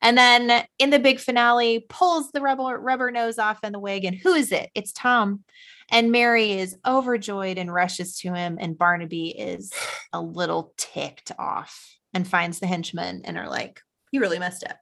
And 0.00 0.18
then 0.18 0.64
in 0.78 0.90
the 0.90 0.98
big 0.98 1.20
finale, 1.20 1.86
pulls 1.88 2.32
the 2.32 2.40
rubber, 2.40 2.78
rubber 2.78 3.10
nose 3.10 3.38
off 3.38 3.62
in 3.62 3.72
the 3.72 3.78
wig. 3.78 4.04
And 4.04 4.16
who 4.16 4.34
is 4.34 4.50
it? 4.50 4.70
It's 4.74 4.92
Tom. 4.92 5.44
And 5.90 6.10
Mary 6.10 6.52
is 6.52 6.76
overjoyed 6.86 7.58
and 7.58 7.72
rushes 7.72 8.18
to 8.18 8.34
him. 8.34 8.58
And 8.60 8.76
Barnaby 8.76 9.28
is 9.28 9.72
a 10.12 10.20
little 10.20 10.72
ticked 10.76 11.30
off 11.38 11.96
and 12.12 12.26
finds 12.26 12.58
the 12.58 12.66
henchmen 12.66 13.22
and 13.24 13.38
are 13.38 13.48
like, 13.48 13.80
You 14.10 14.20
really 14.20 14.38
messed 14.38 14.64
up. 14.64 14.78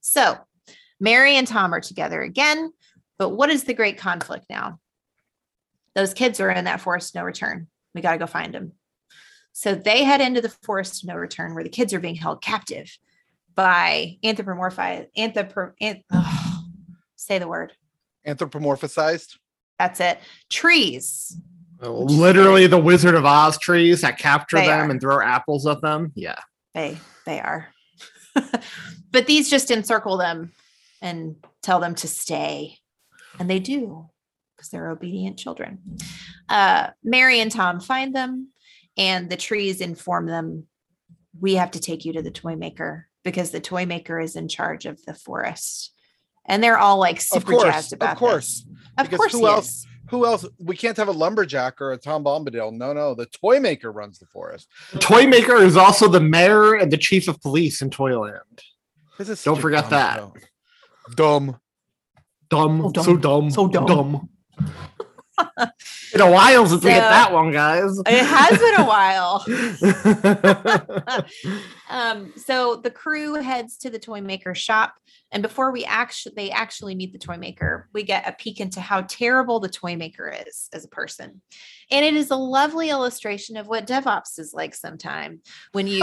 So 0.00 0.38
Mary 0.98 1.36
and 1.36 1.46
Tom 1.46 1.74
are 1.74 1.80
together 1.80 2.22
again. 2.22 2.72
But 3.18 3.30
what 3.30 3.50
is 3.50 3.64
the 3.64 3.74
great 3.74 3.98
conflict 3.98 4.46
now? 4.48 4.78
those 5.96 6.12
kids 6.12 6.38
are 6.40 6.50
in 6.50 6.66
that 6.66 6.80
forest 6.82 7.14
no 7.14 7.24
return. 7.24 7.66
We 7.94 8.02
got 8.02 8.12
to 8.12 8.18
go 8.18 8.26
find 8.26 8.54
them. 8.54 8.72
So 9.58 9.74
they 9.74 10.04
head 10.04 10.20
into 10.20 10.42
the 10.42 10.50
forest 10.50 11.02
of 11.02 11.08
no 11.08 11.14
return 11.14 11.54
where 11.54 11.64
the 11.64 11.70
kids 11.70 11.94
are 11.94 11.98
being 11.98 12.14
held 12.14 12.42
captive 12.42 12.94
by 13.54 14.18
anthropomorphized, 14.22 15.06
anthropo, 15.16 15.72
anth- 15.80 16.04
oh, 16.12 16.64
say 17.16 17.38
the 17.38 17.48
word. 17.48 17.72
Anthropomorphized. 18.26 19.38
That's 19.78 19.98
it. 20.00 20.18
Trees. 20.50 21.38
Literally 21.80 22.66
the 22.66 22.76
Wizard 22.76 23.14
of 23.14 23.24
Oz 23.24 23.56
trees 23.56 24.02
that 24.02 24.18
capture 24.18 24.58
They 24.58 24.66
them 24.66 24.88
are. 24.88 24.90
and 24.90 25.00
throw 25.00 25.22
apples 25.22 25.66
at 25.66 25.80
them. 25.80 26.12
Yeah. 26.14 26.38
They 26.74 26.98
they 27.24 27.40
are. 27.40 27.68
but 29.10 29.26
these 29.26 29.48
just 29.48 29.70
encircle 29.70 30.18
them 30.18 30.52
and 31.00 31.34
tell 31.62 31.80
them 31.80 31.94
to 31.94 32.08
stay. 32.08 32.76
And 33.38 33.48
they 33.48 33.60
do 33.60 34.10
because 34.54 34.68
they're 34.68 34.90
obedient 34.90 35.38
children. 35.38 35.78
Uh, 36.46 36.88
Mary 37.02 37.40
and 37.40 37.50
Tom 37.50 37.80
find 37.80 38.14
them, 38.14 38.48
and 38.96 39.28
the 39.30 39.36
trees 39.36 39.80
inform 39.80 40.26
them 40.26 40.66
we 41.38 41.54
have 41.56 41.70
to 41.72 41.80
take 41.80 42.04
you 42.06 42.14
to 42.14 42.22
the 42.22 42.30
toy 42.30 42.56
maker 42.56 43.08
because 43.22 43.50
the 43.50 43.60
toy 43.60 43.84
maker 43.84 44.18
is 44.18 44.36
in 44.36 44.48
charge 44.48 44.86
of 44.86 45.02
the 45.04 45.12
forest. 45.12 45.92
And 46.46 46.62
they're 46.64 46.78
all 46.78 46.98
like 46.98 47.20
super 47.20 47.52
course, 47.52 47.64
jazzed 47.64 47.92
of 48.00 48.16
course. 48.16 48.62
this. 48.62 48.66
Of 48.96 49.04
Because 49.06 49.18
course, 49.18 49.32
who 49.32 49.46
else- 49.46 49.68
is. 49.68 49.86
Who 50.10 50.24
else? 50.24 50.46
We 50.60 50.76
can't 50.76 50.96
have 50.98 51.08
a 51.08 51.12
lumberjack 51.12 51.80
or 51.80 51.92
a 51.92 51.96
Tom 51.98 52.22
Bombadil. 52.24 52.72
No, 52.72 52.92
no. 52.92 53.14
The 53.16 53.26
toy 53.26 53.58
maker 53.58 53.90
runs 53.90 54.20
the 54.20 54.26
forest. 54.26 54.68
The 54.92 55.00
toy 55.00 55.26
maker 55.26 55.56
is 55.56 55.76
also 55.76 56.06
the 56.08 56.20
mayor 56.20 56.74
and 56.74 56.92
the 56.92 56.96
chief 56.96 57.26
of 57.26 57.40
police 57.42 57.82
in 57.82 57.90
Toyland. 57.90 58.62
This 59.18 59.28
is 59.28 59.42
Don't 59.42 59.60
forget 59.60 59.82
dumb 59.84 59.90
that. 59.90 60.16
show. 60.18 60.34
Dumb. 61.16 61.56
Dumb, 62.48 62.80
Oh, 62.86 62.90
dumb. 62.92 63.04
so 63.04 63.16
dumb, 63.16 63.50
So 63.50 63.66
dumb. 63.66 63.86
dumb. 63.86 64.28
In 66.14 66.20
a 66.20 66.30
while 66.30 66.66
since 66.66 66.82
we 66.82 66.90
hit 66.90 67.00
that 67.00 67.32
one, 67.32 67.50
guys. 67.50 67.98
It 68.06 68.24
has 68.24 68.58
been 68.58 68.80
a 68.80 68.86
while. 68.86 69.44
um, 71.90 72.32
so 72.36 72.76
the 72.76 72.90
crew 72.90 73.34
heads 73.34 73.76
to 73.78 73.90
the 73.90 73.98
toy 73.98 74.20
maker 74.20 74.54
shop, 74.54 74.94
and 75.32 75.42
before 75.42 75.72
we 75.72 75.84
actually 75.84 76.34
they 76.36 76.50
actually 76.50 76.94
meet 76.94 77.12
the 77.12 77.18
toy 77.18 77.36
maker, 77.36 77.88
we 77.92 78.02
get 78.02 78.28
a 78.28 78.32
peek 78.32 78.60
into 78.60 78.80
how 78.80 79.02
terrible 79.02 79.60
the 79.60 79.68
toy 79.68 79.96
maker 79.96 80.32
is 80.46 80.68
as 80.72 80.84
a 80.84 80.88
person. 80.88 81.40
And 81.90 82.04
it 82.04 82.14
is 82.14 82.30
a 82.30 82.36
lovely 82.36 82.90
illustration 82.90 83.56
of 83.56 83.66
what 83.66 83.86
DevOps 83.86 84.38
is 84.38 84.52
like 84.54 84.74
sometime 84.74 85.40
when 85.72 85.86
you 85.86 86.02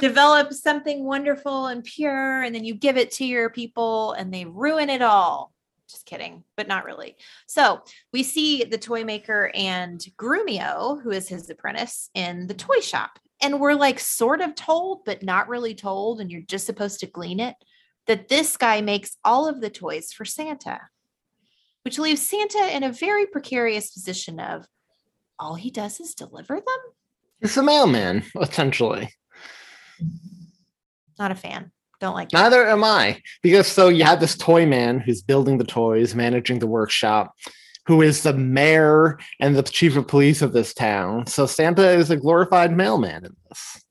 develop 0.00 0.52
something 0.52 1.04
wonderful 1.04 1.66
and 1.66 1.84
pure, 1.84 2.42
and 2.42 2.54
then 2.54 2.64
you 2.64 2.74
give 2.74 2.96
it 2.96 3.10
to 3.12 3.24
your 3.24 3.50
people 3.50 4.12
and 4.12 4.32
they 4.32 4.44
ruin 4.44 4.88
it 4.88 5.02
all. 5.02 5.53
Just 5.88 6.06
kidding, 6.06 6.44
but 6.56 6.66
not 6.66 6.84
really. 6.84 7.16
So 7.46 7.82
we 8.12 8.22
see 8.22 8.64
the 8.64 8.78
toy 8.78 9.04
maker 9.04 9.50
and 9.54 10.00
Grumio, 10.16 11.02
who 11.02 11.10
is 11.10 11.28
his 11.28 11.50
apprentice, 11.50 12.10
in 12.14 12.46
the 12.46 12.54
toy 12.54 12.80
shop. 12.80 13.18
And 13.42 13.60
we're 13.60 13.74
like 13.74 14.00
sort 14.00 14.40
of 14.40 14.54
told, 14.54 15.04
but 15.04 15.22
not 15.22 15.48
really 15.48 15.74
told, 15.74 16.20
and 16.20 16.30
you're 16.30 16.42
just 16.42 16.66
supposed 16.66 17.00
to 17.00 17.06
glean 17.06 17.40
it 17.40 17.54
that 18.06 18.28
this 18.28 18.56
guy 18.56 18.80
makes 18.80 19.16
all 19.24 19.48
of 19.48 19.60
the 19.60 19.70
toys 19.70 20.12
for 20.12 20.24
Santa, 20.24 20.80
which 21.82 21.98
leaves 21.98 22.26
Santa 22.26 22.74
in 22.74 22.82
a 22.82 22.92
very 22.92 23.26
precarious 23.26 23.90
position 23.90 24.40
of 24.40 24.66
all 25.38 25.54
he 25.54 25.70
does 25.70 26.00
is 26.00 26.14
deliver 26.14 26.56
them. 26.56 26.78
He's 27.40 27.56
a 27.56 27.62
mailman, 27.62 28.24
essentially. 28.40 29.10
Not 31.18 31.30
a 31.30 31.34
fan. 31.34 31.72
Don't 32.04 32.12
like 32.12 32.28
that. 32.28 32.42
Neither 32.42 32.66
am 32.66 32.84
I. 32.84 33.22
Because 33.42 33.66
so 33.66 33.88
you 33.88 34.04
have 34.04 34.20
this 34.20 34.36
toy 34.36 34.66
man 34.66 35.00
who's 35.00 35.22
building 35.22 35.56
the 35.56 35.64
toys, 35.64 36.14
managing 36.14 36.58
the 36.58 36.66
workshop, 36.66 37.34
who 37.86 38.02
is 38.02 38.22
the 38.22 38.34
mayor 38.34 39.18
and 39.40 39.56
the 39.56 39.62
chief 39.62 39.96
of 39.96 40.06
police 40.06 40.42
of 40.42 40.52
this 40.52 40.74
town. 40.74 41.26
So 41.26 41.46
Santa 41.46 41.88
is 41.88 42.10
a 42.10 42.18
glorified 42.18 42.76
mailman 42.76 43.24
in 43.24 43.34
this. 43.48 43.82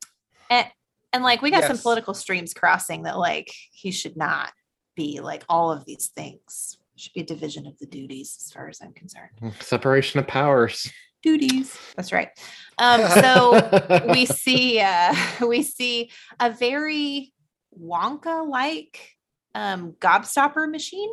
And, 0.52 0.68
and 1.12 1.24
like 1.24 1.42
we 1.42 1.50
got 1.50 1.64
some 1.64 1.80
political 1.80 2.14
streams 2.14 2.54
crossing 2.54 3.02
that 3.04 3.18
like 3.18 3.52
he 3.72 3.90
should 3.90 4.16
not 4.16 4.52
be 4.96 5.20
like 5.20 5.44
all 5.50 5.72
of 5.72 5.84
these 5.86 6.12
things. 6.16 6.78
Should 6.96 7.14
be 7.14 7.22
a 7.22 7.26
division 7.26 7.66
of 7.66 7.80
the 7.80 7.88
duties 7.88 8.38
as 8.40 8.52
far 8.52 8.70
as 8.70 8.80
I'm 8.80 8.94
concerned. 8.94 9.32
Separation 9.60 10.20
of 10.20 10.28
powers. 10.28 10.88
Duties. 11.24 11.76
That's 11.96 12.14
right. 12.14 12.30
Um, 12.78 13.02
so 13.10 14.06
we 14.12 14.28
see 14.28 14.80
uh 14.82 15.16
we 15.48 15.64
see 15.64 16.12
a 16.40 16.52
very 16.52 17.34
Wonka 17.82 18.48
like 18.50 19.10
um 19.56 19.94
gobstopper 20.00 20.70
machine, 20.70 21.10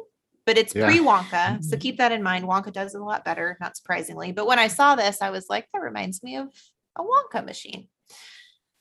but 0.46 0.56
it's 0.58 0.74
Yeah. 0.74 0.86
pre-Wonka. 0.86 1.62
So 1.64 1.76
keep 1.76 1.98
that 1.98 2.12
in 2.12 2.22
mind. 2.22 2.44
Wonka 2.46 2.72
does 2.72 2.94
it 2.94 3.00
a 3.00 3.04
lot 3.04 3.24
better, 3.24 3.56
not 3.61 3.76
surprisingly. 3.76 4.32
But 4.32 4.46
when 4.46 4.58
I 4.58 4.68
saw 4.68 4.94
this, 4.94 5.20
I 5.22 5.30
was 5.30 5.46
like, 5.48 5.66
that 5.72 5.80
reminds 5.80 6.22
me 6.22 6.36
of 6.36 6.48
a 6.96 7.02
Wonka 7.02 7.44
machine. 7.44 7.88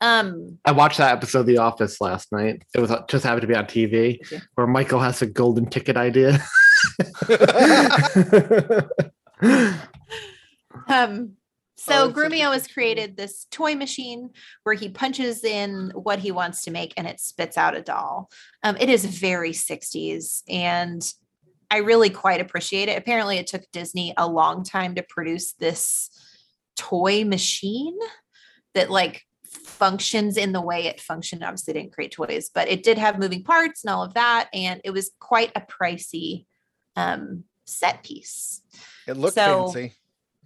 Um 0.01 0.59
I 0.63 0.71
watched 0.71 0.97
that 0.99 1.11
episode 1.11 1.41
of 1.41 1.45
The 1.45 1.57
Office 1.57 1.99
last 1.99 2.31
night. 2.31 2.63
It 2.73 2.79
was 2.79 2.89
uh, 2.91 3.03
just 3.09 3.25
happened 3.25 3.41
to 3.41 3.47
be 3.47 3.55
on 3.55 3.65
TV 3.65 4.19
where 4.55 4.67
Michael 4.67 5.01
has 5.01 5.21
a 5.21 5.25
golden 5.25 5.65
ticket 5.69 5.97
idea. 5.97 6.39
Um, 10.87 11.33
so 11.79 11.93
Oh, 11.93 12.09
it's 12.09 12.15
such 12.19 12.25
a 12.25 12.29
Grumio 12.29 12.53
has 12.53 12.67
created 12.67 13.15
this 13.15 13.45
toy 13.51 13.75
machine 13.75 14.29
where 14.63 14.75
he 14.75 14.89
punches 14.89 15.43
in 15.43 15.91
what 15.95 16.19
he 16.19 16.31
wants 16.31 16.63
to 16.63 16.71
make 16.71 16.93
and 16.97 17.07
it 17.07 17.19
spits 17.19 17.57
out 17.57 17.75
a 17.75 17.81
doll. 17.81 18.29
Um, 18.63 18.77
it 18.79 18.89
is 18.89 19.05
very 19.05 19.51
60s 19.51 20.43
and 20.49 21.01
I 21.71 21.77
really 21.77 22.09
quite 22.09 22.41
appreciate 22.41 22.89
it. 22.89 22.97
Apparently, 22.97 23.37
it 23.37 23.45
took 23.47 23.61
Disney 23.71 24.13
a 24.17 24.27
long 24.27 24.63
time 24.63 24.95
to 24.95 25.03
produce 25.03 25.53
this 25.53 26.09
toy 26.75 27.23
machine 27.23 27.97
that 28.73 28.89
like 28.89 29.23
functions 29.45 30.35
in 30.37 30.51
the 30.51 30.61
way 30.61 30.85
it 30.87 30.99
functioned. 30.99 31.43
Obviously, 31.43 31.73
didn't 31.73 31.93
create 31.93 32.11
toys, 32.11 32.49
but 32.53 32.67
it 32.69 32.81
did 32.83 32.97
have 32.97 33.19
moving 33.19 33.43
parts 33.43 33.83
and 33.83 33.93
all 33.93 34.03
of 34.03 34.15
that. 34.15 34.49
And 34.53 34.81
it 34.83 34.91
was 34.91 35.11
quite 35.19 35.51
a 35.55 35.61
pricey 35.61 36.45
um, 36.95 37.43
set 37.65 38.03
piece. 38.03 38.61
It 39.07 39.17
looked 39.17 39.35
So- 39.35 39.65
fancy. 39.65 39.93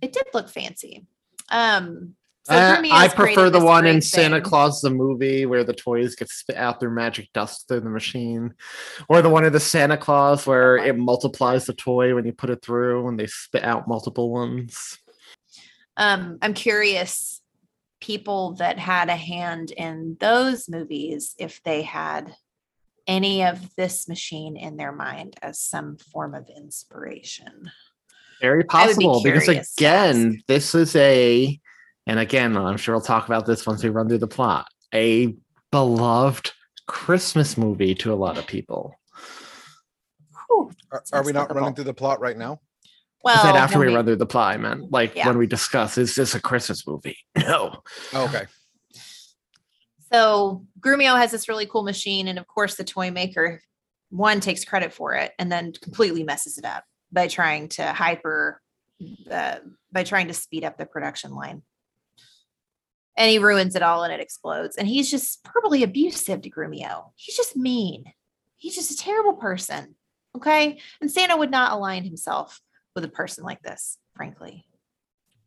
It 0.02 0.12
did 0.12 0.26
look 0.34 0.50
fancy. 0.50 1.06
Um, 1.54 2.16
so 2.46 2.56
Uh, 2.56 2.82
I 2.92 3.08
prefer 3.08 3.50
the 3.50 3.64
one 3.64 3.86
in 3.86 3.96
great 3.96 4.04
Santa. 4.04 4.42
Claus 4.42 4.82
the 4.82 4.90
movie 4.90 5.46
where 5.46 5.64
the 5.64 5.74
toys 5.74 6.16
get 6.16 6.28
spit 6.30 6.58
out 6.58 6.82
their 6.82 6.90
magic 6.90 7.32
dust 7.32 7.70
through 7.70 7.80
the 7.82 7.90
machine, 7.90 8.54
or 9.08 9.22
the 9.22 9.30
one 9.30 9.46
in 9.46 9.54
the 9.54 9.62
Santa 9.62 9.96
Claus 9.96 10.46
where 10.46 10.76
it 10.76 10.98
multiplies 10.98 11.66
the 11.66 11.74
toy 11.74 12.14
when 12.14 12.26
you 12.26 12.34
put 12.34 12.50
it 12.50 12.62
through 12.62 13.08
and 13.08 13.18
they 13.18 13.28
spit 13.28 13.64
out 13.64 13.88
multiple 13.88 14.30
ones. 14.30 15.00
Um, 15.96 16.40
I'm 16.42 16.54
curious, 16.54 17.42
people 18.02 18.56
that 18.56 18.78
had 18.78 19.08
a 19.08 19.16
hand 19.16 19.72
in 19.72 20.18
those 20.20 20.68
movies, 20.68 21.36
if 21.38 21.64
they 21.64 21.84
had 21.84 22.36
any 23.08 23.46
of 23.46 23.74
this 23.76 24.10
machine 24.10 24.58
in 24.58 24.76
their 24.76 24.92
mind 24.92 25.38
as 25.42 25.60
some 25.60 25.98
form 25.98 26.34
of 26.34 26.50
inspiration. 26.50 27.72
Very 28.44 28.66
I 28.72 28.88
would 28.88 28.98
be 28.98 29.06
possible 29.06 29.24
because 29.24 29.44
curious 29.46 29.74
to 29.76 29.86
again, 29.86 30.44
this 30.50 30.76
is 30.76 30.98
a, 30.98 31.58
and 32.06 32.20
again, 32.20 32.58
I'm 32.58 32.76
sure 32.76 32.94
we'll 32.94 33.02
talk 33.02 33.26
about 33.26 33.46
this 33.46 33.66
once 33.66 33.82
we 33.82 33.90
run 33.90 34.10
through 34.10 34.18
the 34.18 34.28
plot. 34.28 34.68
A 34.94 35.34
beloved 35.72 36.52
Christmas 36.86 37.58
movie 37.58 37.96
to 37.96 38.12
a 38.12 38.16
lot 38.16 38.38
of 38.38 38.46
people. 38.46 39.00
Whew, 40.50 40.72
Are, 40.92 41.02
are 41.14 41.24
we 41.24 41.32
not 41.32 41.56
running 41.56 41.74
through 41.74 41.86
the 41.86 41.94
plot 41.94 42.20
right 42.20 42.38
now? 42.38 42.60
Well, 43.24 43.40
I 43.40 43.44
said 43.44 43.56
after 43.56 43.80
when 43.80 43.88
we, 43.88 43.96
run 43.96 44.04
through 44.04 44.18
the 44.18 44.26
plot, 44.26 44.56
I 44.56 44.58
meant 44.58 44.82
mm, 44.82 44.92
like 44.92 45.16
Yeah. 45.16 45.28
when 45.28 45.38
we 45.38 45.48
discuss, 45.48 45.98
is 45.98 46.14
this 46.14 46.36
a 46.36 46.42
Christmas 46.42 46.86
movie? 46.86 47.18
No. 47.38 47.82
Oh, 48.12 48.26
okay. 48.26 48.44
So 50.12 50.66
Grumio 50.82 51.18
has 51.18 51.32
this 51.32 51.48
really 51.48 51.66
cool 51.66 51.84
machine, 51.84 52.28
and 52.28 52.38
of 52.38 52.46
course, 52.46 52.76
the 52.76 52.84
toy 52.84 53.10
maker 53.10 53.62
one 54.10 54.42
takes 54.42 54.66
credit 54.66 54.92
for 54.92 55.14
it 55.14 55.32
and 55.40 55.50
then 55.50 55.72
completely 55.82 56.24
messes 56.26 56.58
it 56.58 56.66
up 56.66 56.84
by 57.14 57.28
trying 57.28 57.70
to 57.70 57.94
hyper, 57.94 58.60
uh, 59.30 59.58
by 59.92 60.04
trying 60.04 60.28
to 60.28 60.34
speed 60.34 60.64
up 60.64 60.78
the 60.78 60.86
production 60.86 61.34
line. 61.36 61.62
And 63.16 63.30
he 63.30 63.38
ruins 63.38 63.76
it 63.76 63.84
all, 63.84 64.04
and 64.04 64.12
it 64.12 64.20
explodes. 64.20 64.76
And 64.76 64.88
he's 64.88 65.10
just 65.12 65.48
verbally 65.54 65.84
abusive 65.84 66.42
to 66.42 66.50
Grumio. 66.50 67.12
He's 67.16 67.38
just 67.38 67.56
mean. 67.56 68.06
He's 68.58 68.76
just 68.76 68.92
a 68.92 68.98
terrible 68.98 69.34
person. 69.34 69.96
Okay, 70.36 70.80
and 71.00 71.12
Santa 71.12 71.38
would 71.38 71.52
not 71.52 71.74
align 71.74 72.04
himself 72.04 72.60
with 72.96 73.04
a 73.04 73.10
person 73.10 73.44
like 73.44 73.62
this, 73.62 74.00
frankly. 74.16 74.66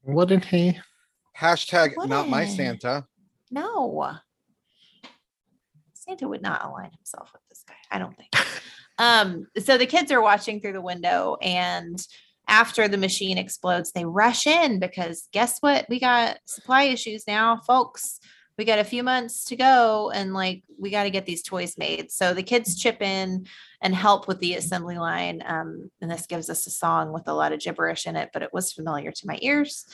Wouldn't 0.05 0.45
he? 0.45 0.79
Hashtag 1.37 1.95
not 2.07 2.29
my 2.29 2.47
Santa. 2.47 3.05
No. 3.51 4.17
Santa 5.93 6.29
would 6.29 6.43
not 6.43 6.65
align 6.65 6.93
himself 6.93 7.31
with 7.33 7.43
this 7.49 7.65
guy. 7.67 7.75
I 7.91 7.99
don't 7.99 8.17
think. 8.17 8.31
um, 8.99 9.47
so 9.59 9.77
the 9.79 9.87
kids 9.87 10.11
are 10.11 10.23
watching 10.23 10.61
through 10.61 10.73
the 10.73 10.81
window, 10.81 11.37
and 11.41 12.05
after 12.49 12.89
the 12.89 12.99
machine 12.99 13.39
explodes, 13.39 13.93
they 13.93 14.05
rush 14.05 14.47
in 14.47 14.79
because 14.79 15.29
guess 15.33 15.59
what? 15.61 15.87
We 15.89 15.99
got 15.99 16.39
supply 16.47 16.85
issues 16.85 17.27
now, 17.27 17.61
folks. 17.67 18.21
We 18.57 18.65
got 18.65 18.79
a 18.79 18.85
few 18.85 19.03
months 19.03 19.45
to 19.47 19.57
go, 19.57 20.11
and 20.11 20.33
like 20.33 20.63
we 20.79 20.91
got 20.91 21.05
to 21.05 21.11
get 21.11 21.27
these 21.27 21.43
toys 21.43 21.77
made. 21.77 22.11
So 22.11 22.33
the 22.33 22.43
kids 22.43 22.77
chip 22.77 23.03
in 23.03 23.47
and 23.83 23.95
help 23.95 24.29
with 24.29 24.41
the 24.41 24.55
assembly 24.55 24.97
line. 24.97 25.43
Um, 25.45 25.91
and 26.01 26.11
this 26.11 26.27
gives 26.27 26.49
us 26.49 26.67
a 26.67 26.71
song 26.71 27.13
with 27.13 27.29
a 27.29 27.35
lot 27.35 27.53
of 27.53 27.61
gibberish 27.61 28.07
in 28.07 28.17
it, 28.17 28.31
but 28.33 28.43
it 28.43 28.55
was 28.55 28.73
familiar 28.73 29.13
to 29.13 29.27
my 29.27 29.39
ears 29.43 29.85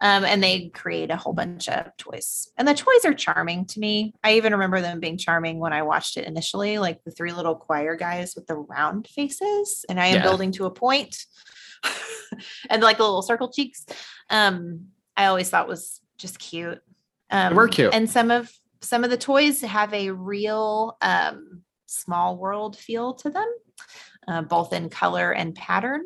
um, 0.00 0.24
and 0.24 0.42
they 0.42 0.68
create 0.68 1.10
a 1.10 1.16
whole 1.16 1.32
bunch 1.32 1.68
of 1.68 1.96
toys. 1.96 2.50
And 2.56 2.66
the 2.66 2.74
toys 2.74 3.04
are 3.04 3.14
charming 3.14 3.66
to 3.66 3.80
me. 3.80 4.12
I 4.22 4.34
even 4.34 4.52
remember 4.52 4.80
them 4.80 5.00
being 5.00 5.16
charming 5.16 5.58
when 5.58 5.72
I 5.72 5.82
watched 5.82 6.16
it 6.16 6.26
initially, 6.26 6.78
like 6.78 7.02
the 7.04 7.10
three 7.10 7.32
little 7.32 7.54
choir 7.54 7.96
guys 7.96 8.34
with 8.34 8.46
the 8.46 8.56
round 8.56 9.06
faces, 9.06 9.84
and 9.88 10.00
I 10.00 10.06
am 10.08 10.16
Yeah. 10.16 10.22
building 10.22 10.52
to 10.52 10.66
a 10.66 10.70
point, 10.70 11.24
and 12.70 12.82
like 12.82 12.96
the 12.98 13.04
little 13.04 13.22
circle 13.22 13.50
cheeks. 13.50 13.86
Um, 14.30 14.88
I 15.16 15.26
always 15.26 15.48
thought 15.48 15.68
was 15.68 16.00
just 16.18 16.38
cute. 16.38 16.80
Um, 17.30 17.54
were 17.54 17.68
cute. 17.68 17.94
and 17.94 18.08
some 18.10 18.30
of 18.30 18.50
some 18.80 19.02
of 19.04 19.10
the 19.10 19.16
toys 19.16 19.62
have 19.62 19.94
a 19.94 20.10
real 20.10 20.96
um, 21.00 21.62
small 21.86 22.36
world 22.36 22.76
feel 22.76 23.14
to 23.14 23.30
them, 23.30 23.50
uh, 24.28 24.42
both 24.42 24.72
in 24.72 24.90
color 24.90 25.32
and 25.32 25.54
pattern. 25.54 26.02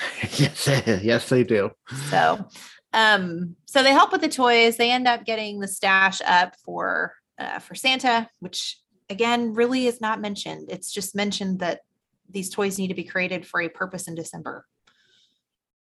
yes, 0.36 0.66
yes, 1.02 1.28
they 1.28 1.44
do. 1.44 1.70
So 2.08 2.46
Um, 2.92 3.56
so 3.66 3.82
they 3.82 3.92
help 3.92 4.10
with 4.12 4.20
the 4.20 4.28
toys. 4.28 4.76
They 4.76 4.90
end 4.90 5.06
up 5.06 5.24
getting 5.24 5.60
the 5.60 5.68
stash 5.68 6.20
up 6.26 6.56
for 6.64 7.14
uh, 7.38 7.58
for 7.60 7.74
Santa, 7.74 8.28
which 8.40 8.78
again 9.08 9.54
really 9.54 9.86
is 9.86 10.00
not 10.00 10.20
mentioned. 10.20 10.68
It's 10.70 10.90
just 10.92 11.14
mentioned 11.14 11.60
that 11.60 11.80
these 12.28 12.50
toys 12.50 12.78
need 12.78 12.88
to 12.88 12.94
be 12.94 13.04
created 13.04 13.46
for 13.46 13.60
a 13.60 13.68
purpose 13.68 14.08
in 14.08 14.14
December. 14.14 14.66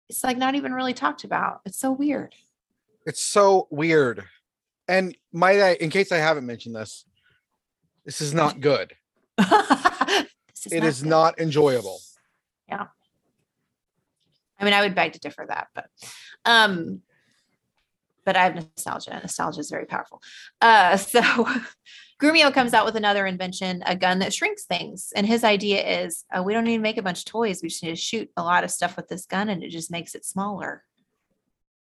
It's 0.09 0.23
like 0.25 0.37
not 0.37 0.55
even 0.55 0.73
really 0.75 0.95
talked 0.95 1.25
about. 1.25 1.61
It's 1.65 1.79
so 1.79 1.91
weird. 1.93 2.35
It's 3.07 3.23
so 3.23 3.67
weird. 3.71 4.25
And 4.89 5.17
might 5.33 5.61
I, 5.61 5.75
in 5.75 5.91
case 5.91 6.13
I 6.13 6.19
haven't 6.19 6.47
mentioned 6.47 6.75
this, 6.77 7.05
this 8.05 8.21
is 8.21 8.35
not 8.35 8.61
good. 8.61 8.95
This 10.65 10.73
It 10.73 10.81
not 10.81 10.89
is 10.89 11.03
good. 11.03 11.09
not 11.09 11.41
enjoyable. 11.41 11.99
I 14.63 14.65
mean, 14.65 14.75
I 14.75 14.81
would 14.81 14.95
beg 14.95 15.13
to 15.15 15.19
differ 15.19 15.45
that, 15.49 15.69
but 15.75 15.87
um, 16.45 17.03
but 18.25 18.37
I 18.37 18.45
have 18.45 18.55
nostalgia. 18.55 19.19
Nostalgia 19.21 19.61
is 19.61 19.71
very 19.71 19.87
powerful. 19.87 20.23
Uh, 20.61 20.97
so 20.97 21.21
Grumio 22.21 22.55
comes 22.55 22.73
out 22.73 22.85
with 22.85 22.95
another 22.95 23.27
invention, 23.27 23.83
a 23.85 23.97
gun 23.97 24.21
that 24.21 24.33
shrinks 24.33 24.65
things. 24.65 25.13
And 25.17 25.27
his 25.27 25.43
idea 25.43 26.05
is 26.05 26.25
uh, 26.33 26.43
we 26.43 26.55
don't 26.55 26.65
need 26.65 26.77
to 26.77 26.83
make 26.83 26.97
a 26.97 27.03
bunch 27.03 27.21
of 27.21 27.25
toys. 27.25 27.61
We 27.63 27.69
just 27.69 27.83
need 27.83 27.91
to 27.91 27.97
shoot 27.97 28.31
a 28.37 28.43
lot 28.45 28.63
of 28.63 28.71
stuff 28.71 28.97
with 28.97 29.09
this 29.09 29.27
gun 29.27 29.49
and 29.49 29.63
it 29.63 29.71
just 29.71 29.91
makes 29.91 30.15
it 30.15 30.25
smaller. 30.25 30.85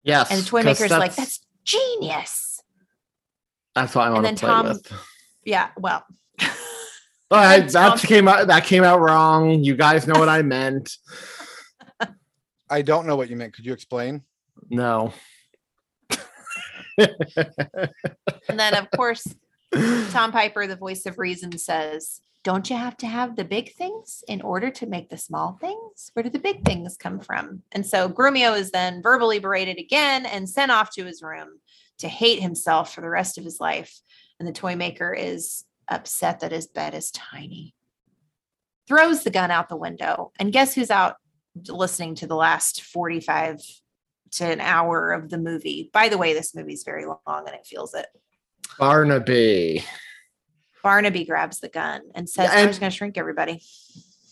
Yes. 0.03 0.31
And 0.31 0.41
the 0.41 0.45
toy 0.45 0.63
maker's 0.63 0.89
like, 0.89 1.15
that's 1.15 1.45
genius. 1.63 2.63
that's 3.75 3.93
what 3.93 4.01
I 4.01 4.05
and 4.07 4.13
want 4.15 4.23
then 4.25 4.35
to 4.35 4.39
play 4.39 4.49
Tom- 4.49 4.67
with. 4.67 4.93
Yeah. 5.45 5.69
Well, 5.77 6.03
right, 7.29 7.59
then 7.59 7.67
that 7.67 7.71
Tom- 7.71 7.97
came 7.99 8.27
out 8.27 8.47
that 8.47 8.63
came 8.63 8.83
out 8.83 8.99
wrong. 8.99 9.63
You 9.63 9.75
guys 9.75 10.07
know 10.07 10.19
what 10.19 10.29
I 10.29 10.41
meant. 10.41 10.97
I 12.71 12.81
don't 12.81 13.05
know 13.05 13.17
what 13.17 13.29
you 13.29 13.35
meant. 13.35 13.53
Could 13.53 13.65
you 13.65 13.73
explain? 13.73 14.23
No. 14.69 15.13
and 16.97 17.09
then 18.47 18.73
of 18.75 18.89
course, 18.91 19.27
Tom 20.09 20.31
Piper, 20.31 20.65
the 20.67 20.77
voice 20.77 21.05
of 21.05 21.19
reason, 21.19 21.57
says, 21.57 22.21
Don't 22.43 22.69
you 22.69 22.77
have 22.77 22.95
to 22.97 23.07
have 23.07 23.35
the 23.35 23.43
big 23.43 23.73
things 23.73 24.23
in 24.27 24.41
order 24.41 24.71
to 24.71 24.85
make 24.85 25.09
the 25.09 25.17
small 25.17 25.57
things? 25.59 26.11
Where 26.13 26.23
do 26.23 26.29
the 26.29 26.39
big 26.39 26.63
things 26.63 26.95
come 26.95 27.19
from? 27.19 27.63
And 27.73 27.85
so 27.85 28.07
Grumio 28.07 28.57
is 28.57 28.71
then 28.71 29.01
verbally 29.01 29.39
berated 29.39 29.77
again 29.77 30.25
and 30.25 30.49
sent 30.49 30.71
off 30.71 30.93
to 30.95 31.05
his 31.05 31.21
room 31.21 31.59
to 31.99 32.07
hate 32.07 32.41
himself 32.41 32.95
for 32.95 33.01
the 33.01 33.09
rest 33.09 33.37
of 33.37 33.43
his 33.43 33.59
life. 33.59 33.99
And 34.39 34.47
the 34.47 34.53
toy 34.53 34.77
maker 34.77 35.13
is 35.13 35.65
upset 35.89 36.39
that 36.39 36.53
his 36.53 36.67
bed 36.67 36.95
is 36.95 37.11
tiny. 37.11 37.75
Throws 38.87 39.23
the 39.23 39.29
gun 39.29 39.51
out 39.51 39.69
the 39.69 39.75
window. 39.75 40.31
And 40.39 40.53
guess 40.53 40.73
who's 40.73 40.89
out 40.89 41.17
listening 41.67 42.15
to 42.15 42.27
the 42.27 42.35
last 42.35 42.81
45 42.83 43.59
to 44.33 44.45
an 44.45 44.61
hour 44.61 45.11
of 45.11 45.29
the 45.29 45.37
movie? 45.37 45.89
By 45.93 46.09
the 46.09 46.17
way, 46.17 46.33
this 46.33 46.55
movie's 46.55 46.83
very 46.83 47.05
long 47.05 47.19
and 47.27 47.49
it 47.55 47.65
feels 47.65 47.93
it. 47.93 48.07
Barnaby. 48.79 49.83
Barnaby 50.83 51.25
grabs 51.25 51.59
the 51.59 51.69
gun 51.69 52.01
and 52.15 52.27
says, 52.29 52.49
Yeah, 52.51 52.59
I'm 52.61 52.67
just 52.67 52.79
going 52.79 52.91
to 52.91 52.95
shrink 52.95 53.17
everybody. 53.17 53.61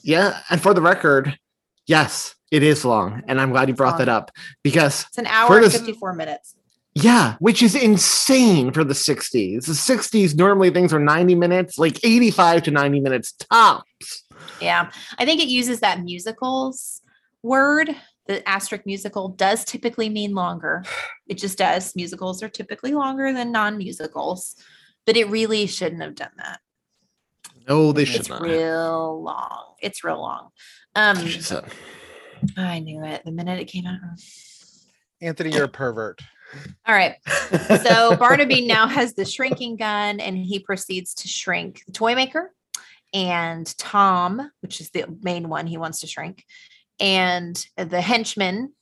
Yeah, 0.01 0.39
and 0.49 0.61
for 0.61 0.73
the 0.73 0.81
record, 0.81 1.37
yes, 1.85 2.35
it 2.51 2.63
is 2.63 2.85
long, 2.85 3.21
and 3.27 3.39
I'm 3.39 3.51
glad 3.51 3.67
you 3.67 3.75
brought 3.75 3.97
that 3.99 4.09
up 4.09 4.31
because 4.63 5.05
It's 5.09 5.17
an 5.17 5.27
hour 5.27 5.57
and 5.57 5.65
this- 5.65 5.77
54 5.77 6.13
minutes. 6.13 6.55
yeah, 6.95 7.35
which 7.39 7.61
is 7.61 7.75
insane 7.75 8.71
for 8.71 8.83
the 8.83 8.93
60s. 8.95 9.65
The 9.65 9.73
60s 9.73 10.35
normally 10.35 10.71
things 10.71 10.93
are 10.93 10.99
90 10.99 11.35
minutes, 11.35 11.77
like 11.77 12.03
85 12.03 12.63
to 12.63 12.71
90 12.71 13.01
minutes 13.01 13.33
tops. 13.33 14.23
Yeah. 14.61 14.89
I 15.19 15.25
think 15.25 15.41
it 15.41 15.47
uses 15.49 15.81
that 15.81 16.01
musicals 16.01 17.01
word. 17.43 17.95
The 18.27 18.47
asterisk 18.47 18.85
musical 18.85 19.29
does 19.29 19.65
typically 19.65 20.09
mean 20.09 20.33
longer. 20.35 20.83
It 21.27 21.37
just 21.37 21.57
does. 21.57 21.95
Musicals 21.95 22.43
are 22.43 22.49
typically 22.49 22.93
longer 22.93 23.33
than 23.33 23.51
non 23.51 23.77
musicals, 23.77 24.55
but 25.05 25.17
it 25.17 25.29
really 25.29 25.65
shouldn't 25.65 26.01
have 26.01 26.15
done 26.15 26.31
that. 26.37 26.59
No, 27.67 27.91
they 27.91 28.05
should 28.05 28.21
It's 28.21 28.29
not. 28.29 28.41
real 28.41 29.21
long. 29.21 29.73
It's 29.81 30.03
real 30.03 30.19
long. 30.19 30.49
Um, 30.95 31.17
I 32.57 32.79
knew 32.79 33.03
it 33.03 33.23
the 33.25 33.31
minute 33.31 33.59
it 33.59 33.65
came 33.65 33.85
out. 33.85 33.99
Anthony, 35.21 35.51
you're 35.51 35.65
a 35.65 35.69
pervert. 35.69 36.21
All 36.87 36.95
right. 36.95 37.15
So 37.83 38.15
Barnaby 38.17 38.65
now 38.65 38.87
has 38.87 39.13
the 39.13 39.25
shrinking 39.25 39.75
gun 39.75 40.19
and 40.19 40.37
he 40.37 40.59
proceeds 40.59 41.13
to 41.15 41.27
shrink 41.27 41.83
the 41.85 41.91
toy 41.91 42.15
maker 42.15 42.53
and 43.13 43.65
Tom, 43.77 44.51
which 44.61 44.81
is 44.81 44.89
the 44.91 45.05
main 45.21 45.49
one 45.49 45.67
he 45.67 45.77
wants 45.77 45.99
to 46.01 46.07
shrink, 46.07 46.43
and 46.99 47.65
the 47.77 48.01
henchman. 48.01 48.73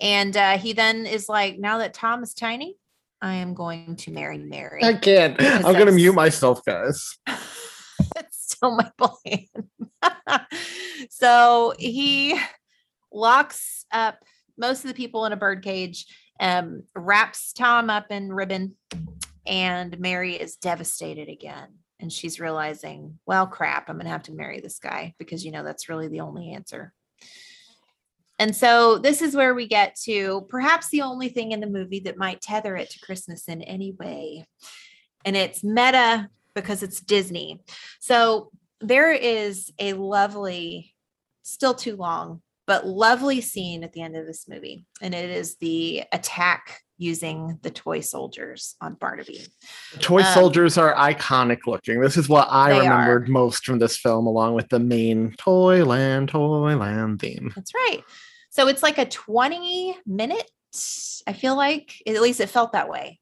And 0.00 0.36
uh, 0.36 0.58
he 0.58 0.72
then 0.72 1.06
is 1.06 1.28
like, 1.28 1.58
now 1.58 1.78
that 1.78 1.94
Tom 1.94 2.22
is 2.22 2.34
tiny, 2.34 2.76
I 3.20 3.34
am 3.34 3.54
going 3.54 3.96
to 3.96 4.10
marry 4.10 4.38
Mary. 4.38 4.82
I 4.82 4.94
can't. 4.94 5.36
I'm 5.40 5.74
gonna 5.74 5.92
mute 5.92 6.14
myself, 6.14 6.64
guys. 6.64 7.18
That's 7.26 8.54
still 8.54 8.76
my 8.76 8.90
plan. 8.96 9.46
so 11.10 11.74
he 11.78 12.40
locks 13.12 13.84
up 13.92 14.24
most 14.56 14.84
of 14.84 14.88
the 14.88 14.94
people 14.94 15.24
in 15.24 15.32
a 15.32 15.36
birdcage, 15.36 16.06
um, 16.38 16.84
wraps 16.94 17.52
Tom 17.52 17.90
up 17.90 18.06
in 18.10 18.32
ribbon, 18.32 18.76
and 19.46 19.98
Mary 19.98 20.34
is 20.34 20.56
devastated 20.56 21.28
again. 21.28 21.68
And 21.98 22.12
she's 22.12 22.40
realizing, 22.40 23.18
well, 23.26 23.46
crap, 23.46 23.88
I'm 23.88 23.96
going 23.96 24.06
to 24.06 24.12
have 24.12 24.22
to 24.24 24.32
marry 24.32 24.60
this 24.60 24.78
guy 24.78 25.14
because, 25.18 25.44
you 25.44 25.50
know, 25.50 25.62
that's 25.62 25.88
really 25.88 26.08
the 26.08 26.20
only 26.20 26.52
answer. 26.52 26.94
And 28.40 28.56
so 28.56 28.96
this 28.96 29.20
is 29.20 29.36
where 29.36 29.54
we 29.54 29.68
get 29.68 29.94
to 30.04 30.46
perhaps 30.48 30.88
the 30.88 31.02
only 31.02 31.28
thing 31.28 31.52
in 31.52 31.60
the 31.60 31.66
movie 31.68 32.00
that 32.00 32.16
might 32.16 32.40
tether 32.40 32.74
it 32.74 32.88
to 32.90 33.00
Christmas 33.00 33.48
in 33.48 33.60
any 33.62 33.92
way. 33.92 34.46
And 35.26 35.36
it's 35.36 35.62
meta 35.62 36.30
because 36.54 36.82
it's 36.82 37.00
Disney. 37.00 37.60
So 38.00 38.50
there 38.80 39.12
is 39.12 39.70
a 39.78 39.92
lovely, 39.92 40.94
still 41.42 41.74
too 41.74 41.96
long, 41.96 42.40
but 42.66 42.86
lovely 42.86 43.42
scene 43.42 43.84
at 43.84 43.92
the 43.92 44.00
end 44.00 44.16
of 44.16 44.26
this 44.26 44.48
movie. 44.48 44.86
And 45.02 45.14
it 45.14 45.28
is 45.28 45.56
the 45.56 46.04
attack 46.10 46.80
using 46.96 47.58
the 47.62 47.70
toy 47.70 48.00
soldiers 48.00 48.74
on 48.80 48.94
Barnaby. 48.94 49.46
Toy 50.00 50.22
Um, 50.22 50.32
soldiers 50.32 50.78
are 50.78 50.94
iconic 50.94 51.66
looking. 51.66 52.00
This 52.00 52.16
is 52.16 52.28
what 52.28 52.48
I 52.50 52.78
remembered 52.78 53.28
most 53.28 53.66
from 53.66 53.78
this 53.80 53.98
film, 53.98 54.26
along 54.26 54.54
with 54.54 54.70
the 54.70 54.78
main 54.78 55.34
Toyland, 55.36 56.30
Toyland 56.30 57.20
theme. 57.20 57.52
That's 57.54 57.74
right. 57.74 58.02
So 58.50 58.68
it's 58.68 58.82
like 58.82 58.98
a 58.98 59.06
20 59.06 59.96
minute, 60.06 60.50
I 61.26 61.32
feel 61.32 61.56
like, 61.56 61.94
at 62.06 62.20
least 62.20 62.40
it 62.40 62.48
felt 62.48 62.72
that 62.72 62.90
way. 62.90 63.20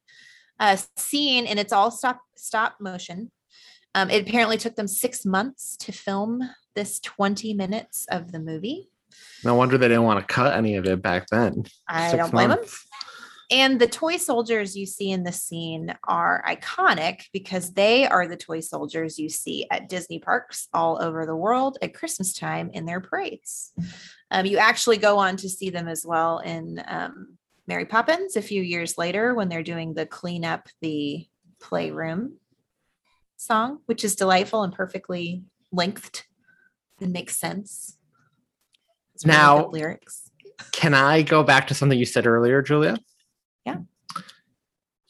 Uh, 0.58 0.76
scene 0.96 1.46
and 1.46 1.58
it's 1.58 1.72
all 1.72 1.90
stop 1.90 2.20
stop 2.36 2.76
motion. 2.80 3.30
Um, 3.94 4.10
it 4.10 4.28
apparently 4.28 4.56
took 4.56 4.74
them 4.74 4.88
six 4.88 5.24
months 5.24 5.76
to 5.78 5.92
film 5.92 6.42
this 6.74 6.98
20 7.00 7.54
minutes 7.54 8.06
of 8.10 8.32
the 8.32 8.40
movie. 8.40 8.90
No 9.44 9.54
wonder 9.54 9.78
they 9.78 9.88
didn't 9.88 10.04
want 10.04 10.20
to 10.26 10.34
cut 10.34 10.56
any 10.56 10.76
of 10.76 10.86
it 10.86 11.00
back 11.00 11.26
then. 11.30 11.64
I 11.86 12.10
Six 12.10 12.22
don't 12.22 12.30
blame 12.30 12.50
them. 12.50 12.58
And 13.50 13.80
the 13.80 13.86
toy 13.86 14.18
soldiers 14.18 14.76
you 14.76 14.84
see 14.84 15.10
in 15.10 15.24
the 15.24 15.32
scene 15.32 15.94
are 16.04 16.44
iconic 16.46 17.22
because 17.32 17.72
they 17.72 18.06
are 18.06 18.26
the 18.26 18.36
toy 18.36 18.60
soldiers 18.60 19.18
you 19.18 19.30
see 19.30 19.66
at 19.70 19.88
Disney 19.88 20.18
parks 20.18 20.68
all 20.74 21.02
over 21.02 21.24
the 21.24 21.36
world 21.36 21.78
at 21.80 21.94
Christmas 21.94 22.34
time 22.34 22.70
in 22.74 22.84
their 22.84 23.00
parades. 23.00 23.72
Um, 24.30 24.44
you 24.44 24.58
actually 24.58 24.98
go 24.98 25.18
on 25.18 25.36
to 25.38 25.48
see 25.48 25.70
them 25.70 25.88
as 25.88 26.04
well 26.04 26.40
in 26.40 26.82
um, 26.86 27.38
Mary 27.66 27.86
Poppins 27.86 28.36
a 28.36 28.42
few 28.42 28.62
years 28.62 28.98
later 28.98 29.34
when 29.34 29.48
they're 29.48 29.62
doing 29.62 29.94
the 29.94 30.04
clean 30.04 30.44
up 30.44 30.68
the 30.82 31.26
playroom 31.58 32.36
song, 33.38 33.78
which 33.86 34.04
is 34.04 34.14
delightful 34.14 34.62
and 34.62 34.74
perfectly 34.74 35.42
lengthed 35.72 36.26
and 37.00 37.12
makes 37.12 37.38
sense. 37.38 37.96
It's 39.14 39.24
really 39.24 39.38
Now- 39.38 39.68
lyrics. 39.68 40.30
Can 40.72 40.92
I 40.92 41.22
go 41.22 41.44
back 41.44 41.68
to 41.68 41.74
something 41.74 41.96
you 41.98 42.04
said 42.04 42.26
earlier, 42.26 42.62
Julia? 42.62 42.98
Yeah. 43.68 44.22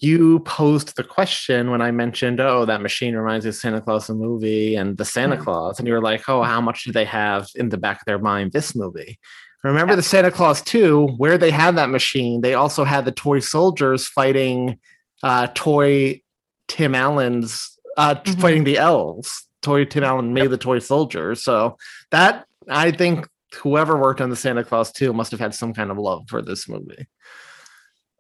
You 0.01 0.39
posed 0.41 0.95
the 0.97 1.03
question 1.03 1.71
when 1.73 1.83
I 1.83 1.91
mentioned, 1.91 2.39
oh, 2.41 2.65
that 2.67 2.81
machine 2.83 3.17
reminds 3.17 3.45
me 3.45 3.49
of 3.49 3.57
Santa 3.57 3.81
Claus 3.81 4.07
the 4.07 4.15
movie 4.15 4.77
and 4.77 4.97
the 4.97 5.05
Santa 5.05 5.37
Mhm. 5.37 5.43
Claus. 5.43 5.79
And 5.79 5.89
you 5.89 5.95
were 5.95 6.01
like, 6.03 6.29
oh, 6.29 6.43
how 6.45 6.61
much 6.61 6.85
do 6.85 6.93
they 6.93 7.05
have 7.05 7.49
in 7.57 7.71
the 7.71 7.79
back 7.79 7.97
of 8.01 8.05
their 8.07 8.19
mind 8.21 8.53
this 8.53 8.77
movie? 8.77 9.19
Remember 9.65 9.93
Yeah. 9.93 9.97
the 9.97 10.03
Santa 10.05 10.31
Claus 10.31 10.63
2, 10.63 11.09
where 11.17 11.37
they 11.37 11.51
had 11.51 11.77
that 11.77 11.91
machine, 11.91 12.43
they 12.43 12.55
also 12.55 12.85
had 12.85 13.05
the 13.07 13.11
toy 13.13 13.41
soldiers 13.41 14.07
fighting 14.07 14.79
uh, 15.25 15.49
toy 15.53 16.21
Tim 16.69 16.95
Allen's, 16.95 17.77
uh, 17.97 18.15
Mhm. 18.15 18.41
fighting 18.41 18.63
the 18.63 18.79
elves. 18.79 19.49
Toy 19.63 19.85
Tim 19.85 20.05
Allen 20.05 20.33
made 20.33 20.51
the 20.53 20.57
toy 20.57 20.79
soldiers. 20.79 21.43
So 21.43 21.77
that, 22.13 22.47
I 22.71 22.93
think, 22.93 23.27
whoever 23.57 23.97
worked 23.97 24.21
on 24.21 24.31
the 24.31 24.37
Santa 24.37 24.63
Claus 24.63 24.93
2 24.93 25.13
must 25.13 25.33
have 25.33 25.41
had 25.41 25.57
some 25.57 25.75
kind 25.75 25.91
of 25.91 25.99
love 25.99 26.23
for 26.29 26.41
this 26.41 26.69
movie. 26.69 27.09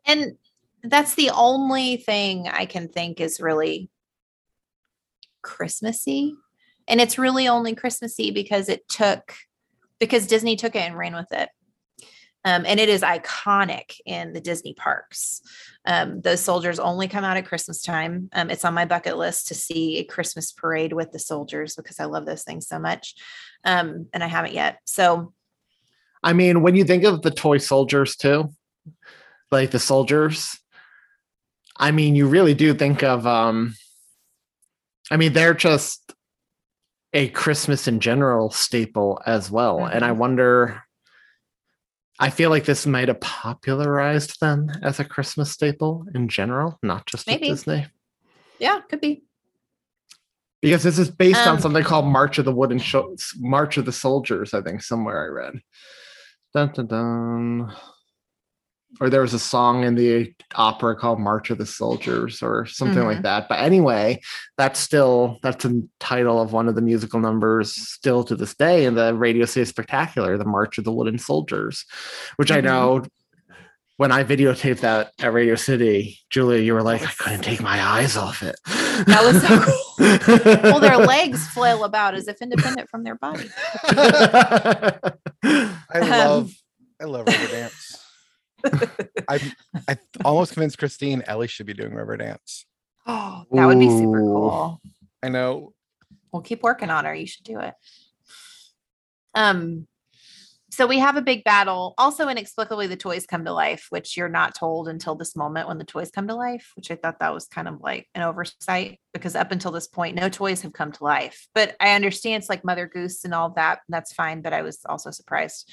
And 0.08 0.32
that's 0.82 1.14
the 1.14 1.30
only 1.30 1.98
thing 1.98 2.48
I 2.48 2.64
can 2.66 2.88
think 2.88 3.20
is 3.20 3.40
really 3.40 3.90
Christmassy. 5.42 6.34
And 6.88 7.00
it's 7.00 7.18
really 7.18 7.46
only 7.46 7.74
Christmassy 7.74 8.30
because 8.30 8.68
it 8.68 8.88
took, 8.88 9.34
because 10.00 10.26
Disney 10.26 10.56
took 10.56 10.74
it 10.74 10.80
and 10.80 10.96
ran 10.96 11.14
with 11.14 11.30
it. 11.32 11.50
Um, 12.44 12.64
and 12.64 12.80
it 12.80 12.88
is 12.88 13.02
iconic 13.02 13.96
in 14.06 14.32
the 14.32 14.40
Disney 14.40 14.72
parks. 14.72 15.42
Um, 15.84 16.22
those 16.22 16.40
soldiers 16.40 16.78
only 16.78 17.08
come 17.08 17.24
out 17.24 17.36
at 17.36 17.46
Christmas 17.46 17.82
time. 17.82 18.30
Um, 18.32 18.48
it's 18.48 18.64
on 18.64 18.72
my 18.72 18.86
bucket 18.86 19.18
list 19.18 19.48
to 19.48 19.54
see 19.54 19.98
a 19.98 20.04
Christmas 20.04 20.52
parade 20.52 20.94
with 20.94 21.12
the 21.12 21.18
soldiers 21.18 21.74
because 21.74 22.00
I 22.00 22.04
love 22.04 22.24
those 22.24 22.44
things 22.44 22.66
so 22.66 22.78
much. 22.78 23.16
Um, 23.64 24.06
and 24.14 24.24
I 24.24 24.28
haven't 24.28 24.54
yet. 24.54 24.78
So, 24.86 25.34
I 26.22 26.32
mean, 26.32 26.62
when 26.62 26.74
you 26.74 26.84
think 26.84 27.04
of 27.04 27.20
the 27.20 27.30
toy 27.30 27.58
soldiers 27.58 28.16
too, 28.16 28.50
like 29.50 29.70
the 29.70 29.78
soldiers, 29.78 30.58
I 31.76 31.90
mean, 31.90 32.14
you 32.16 32.26
really 32.28 32.54
do 32.54 32.74
think 32.74 33.02
of 33.02 33.26
um 33.26 33.74
I 35.10 35.16
mean, 35.16 35.32
they're 35.32 35.54
just 35.54 36.12
a 37.14 37.28
Christmas 37.28 37.88
in 37.88 38.00
general 38.00 38.50
staple 38.50 39.20
as 39.24 39.50
well. 39.50 39.86
And 39.86 40.04
I 40.04 40.12
wonder 40.12 40.82
I 42.20 42.30
feel 42.30 42.50
like 42.50 42.64
this 42.64 42.84
might 42.84 43.08
have 43.08 43.20
popularized 43.20 44.40
them 44.40 44.68
as 44.82 44.98
a 44.98 45.04
Christmas 45.04 45.52
staple 45.52 46.04
in 46.14 46.28
general, 46.28 46.78
not 46.82 47.06
just 47.06 47.26
Maybe. 47.28 47.48
Disney. 47.48 47.86
yeah, 48.58 48.80
could 48.90 49.00
be. 49.00 49.22
Because 50.60 50.82
this 50.82 50.98
is 50.98 51.08
based 51.08 51.38
on 51.46 51.54
Um, 51.54 51.60
something 51.60 51.84
called 51.84 52.06
March 52.06 52.38
of 52.38 52.44
the 52.44 52.50
Wooden 52.52 52.80
Sho- 52.80 53.14
March 53.38 53.76
of 53.78 53.84
the 53.84 53.92
Soldiers, 53.92 54.52
I 54.52 54.60
think, 54.62 54.82
somewhere 54.82 55.22
I 55.22 55.28
read. 55.28 55.62
Dun, 56.52 56.72
dun, 56.72 56.86
dun. 56.88 57.76
Or 59.00 59.10
there 59.10 59.20
was 59.20 59.34
a 59.34 59.38
song 59.38 59.84
in 59.84 59.94
the 59.96 60.32
opera 60.54 60.96
called 60.96 61.20
March 61.20 61.50
of 61.50 61.58
the 61.58 61.66
Soldiers 61.66 62.42
or 62.42 62.64
something 62.66 63.04
like 63.04 63.18
Mhm. 63.18 63.22
that. 63.22 63.48
But 63.48 63.60
anyway, 63.60 64.20
that's 64.56 64.80
still 64.80 65.38
that's 65.42 65.64
a 65.66 65.82
title 66.00 66.40
of 66.40 66.52
one 66.54 66.68
of 66.68 66.74
the 66.74 66.80
musical 66.80 67.20
numbers 67.20 67.72
still 67.74 68.24
to 68.24 68.34
this 68.34 68.54
day 68.54 68.86
in 68.86 68.94
the 68.94 69.14
Radio 69.14 69.44
City 69.44 69.66
Spectacular, 69.66 70.38
the 70.38 70.46
March 70.46 70.78
of 70.78 70.84
the 70.84 70.92
Wooden 70.92 71.18
Soldiers, 71.18 71.84
which 72.36 72.50
I 72.50 72.60
Mhm. 72.60 72.64
know 72.64 73.02
when 73.98 74.10
I 74.10 74.24
videotaped 74.24 74.80
that 74.80 75.12
at 75.20 75.32
Radio 75.34 75.54
City, 75.56 76.18
Julia, 76.30 76.60
you 76.62 76.72
were 76.72 76.82
like, 76.82 77.02
I 77.02 77.10
couldn't 77.18 77.42
take 77.42 77.60
my 77.60 77.82
eyes 77.84 78.16
off 78.16 78.42
it. 78.42 78.56
That 79.06 79.22
was 79.22 79.42
so 79.42 79.60
cool. 79.60 79.96
well, 80.62 80.80
their 80.80 80.96
legs 80.98 81.46
flail 81.48 81.84
about 81.84 82.14
as 82.14 82.26
if 82.28 82.40
independent 82.40 82.88
from 82.88 83.02
their 83.04 83.16
body. 83.16 83.50
I 83.82 85.12
Um, 85.94 86.08
love 86.10 86.52
I 87.00 87.04
love 87.04 87.26
Riverdance. 87.26 87.96
I'm 87.96 88.07
I 89.28 89.98
almost 90.24 90.52
convinced 90.52 90.78
Christine 90.78 91.22
Ellie 91.26 91.48
should 91.48 91.66
be 91.66 91.74
doing 91.74 91.92
Riverdance. 91.92 92.64
Oh, 93.06 93.44
that 93.52 93.66
would 93.66 93.78
be 93.78 93.88
super 93.88 94.20
cool. 94.20 94.80
I 95.22 95.28
know 95.28 95.72
We'll 96.32 96.42
keep 96.42 96.62
working 96.62 96.90
on 96.90 97.04
her. 97.04 97.14
You 97.14 97.26
should 97.26 97.44
do 97.44 97.58
it. 97.60 97.74
Um, 99.34 99.86
so 100.70 100.86
we 100.86 100.98
have 100.98 101.16
a 101.16 101.22
big 101.22 101.44
battle. 101.44 101.94
Also, 101.98 102.28
inexplicably, 102.28 102.86
the 102.86 102.96
toys 102.96 103.26
come 103.26 103.44
to 103.46 103.52
life, 103.52 103.86
which 103.90 104.16
you're 104.16 104.28
not 104.28 104.54
told 104.54 104.86
until 104.86 105.14
this 105.14 105.34
moment 105.34 105.66
when 105.66 105.78
the 105.78 105.84
toys 105.84 106.10
come 106.10 106.28
to 106.28 106.34
life, 106.34 106.72
which 106.76 106.90
I 106.90 106.94
thought 106.94 107.20
that 107.20 107.34
was 107.34 107.46
kind 107.46 107.66
of 107.66 107.80
like 107.80 108.06
an 108.14 108.22
oversight 108.22 109.00
because 109.12 109.34
up 109.34 109.50
until 109.50 109.72
this 109.72 109.88
point, 109.88 110.14
no 110.14 110.28
toys 110.28 110.62
have 110.62 110.72
come 110.72 110.92
to 110.92 111.04
life. 111.04 111.48
But 111.54 111.74
I 111.80 111.94
understand 111.94 112.42
it's 112.42 112.50
like 112.50 112.64
Mother 112.64 112.86
Goose 112.86 113.24
and 113.24 113.34
all 113.34 113.50
that. 113.50 113.80
That's 113.88 114.12
fine. 114.12 114.42
But 114.42 114.52
I 114.52 114.62
was 114.62 114.80
also 114.86 115.10
surprised, 115.10 115.72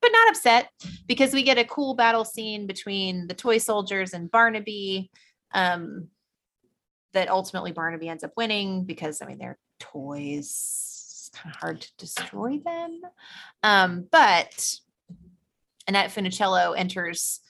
but 0.00 0.12
not 0.12 0.28
upset 0.28 0.70
because 1.06 1.32
we 1.32 1.42
get 1.42 1.58
a 1.58 1.64
cool 1.64 1.94
battle 1.94 2.24
scene 2.24 2.66
between 2.66 3.26
the 3.26 3.34
toy 3.34 3.58
soldiers 3.58 4.12
and 4.12 4.30
Barnaby. 4.30 5.10
Um, 5.52 6.08
that 7.12 7.28
ultimately 7.28 7.72
Barnaby 7.72 8.08
ends 8.08 8.22
up 8.22 8.32
winning 8.36 8.84
because 8.84 9.20
I 9.20 9.26
mean 9.26 9.38
they're 9.38 9.58
toys. 9.80 10.46
It's 10.46 11.30
kind 11.34 11.54
of 11.54 11.60
hard 11.60 11.80
to 11.80 11.96
destroy 11.98 12.60
them. 12.64 13.00
Um, 13.62 14.06
but 14.10 14.76
Annette 15.88 16.10
Funicello 16.10 16.78
enters 16.78 17.40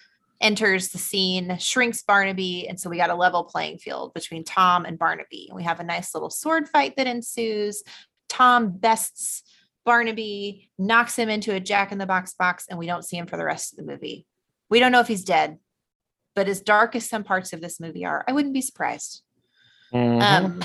enters 0.40 0.88
the 0.88 0.98
scene, 0.98 1.59
shrinks 1.59 2.03
Barnaby, 2.03 2.66
and 2.66 2.80
so 2.80 2.88
we 2.88 2.96
got 2.96 3.11
a 3.11 3.14
level 3.14 3.44
playing 3.44 3.76
field 3.76 4.14
between 4.14 4.42
Tom 4.42 4.86
and 4.86 4.98
Barnaby. 4.98 5.48
And 5.51 5.57
we 5.57 5.64
have 5.64 5.80
a 5.80 5.84
nice 5.84 6.14
little 6.14 6.30
sword 6.30 6.68
fight 6.68 6.96
that 6.96 7.07
ensues. 7.07 7.82
Tom 8.28 8.70
bests 8.70 9.42
Barnaby, 9.85 10.70
knocks 10.78 11.16
him 11.16 11.28
into 11.28 11.55
a 11.55 11.61
jack 11.61 11.93
in 11.93 11.99
the 11.99 12.07
box 12.07 12.35
box, 12.35 12.66
and 12.68 12.78
we 12.78 12.87
don't 12.87 13.05
see 13.05 13.16
him 13.16 13.26
for 13.26 13.37
the 13.37 13.45
rest 13.45 13.72
of 13.72 13.78
the 13.78 13.91
movie. 13.91 14.26
We 14.68 14.78
don't 14.78 14.93
know 14.93 15.01
if 15.01 15.09
he's 15.09 15.24
dead, 15.24 15.59
but 16.35 16.49
as 16.49 16.61
dark 16.61 16.95
as 16.95 17.09
some 17.09 17.24
parts 17.24 17.53
of 17.53 17.61
this 17.61 17.81
movie 17.81 18.05
are, 18.05 18.24
I 18.28 18.33
wouldn't 18.33 18.55
be 18.55 18.61
surprised. 18.61 19.22
Mhm. 19.93 20.22
Um, 20.22 20.61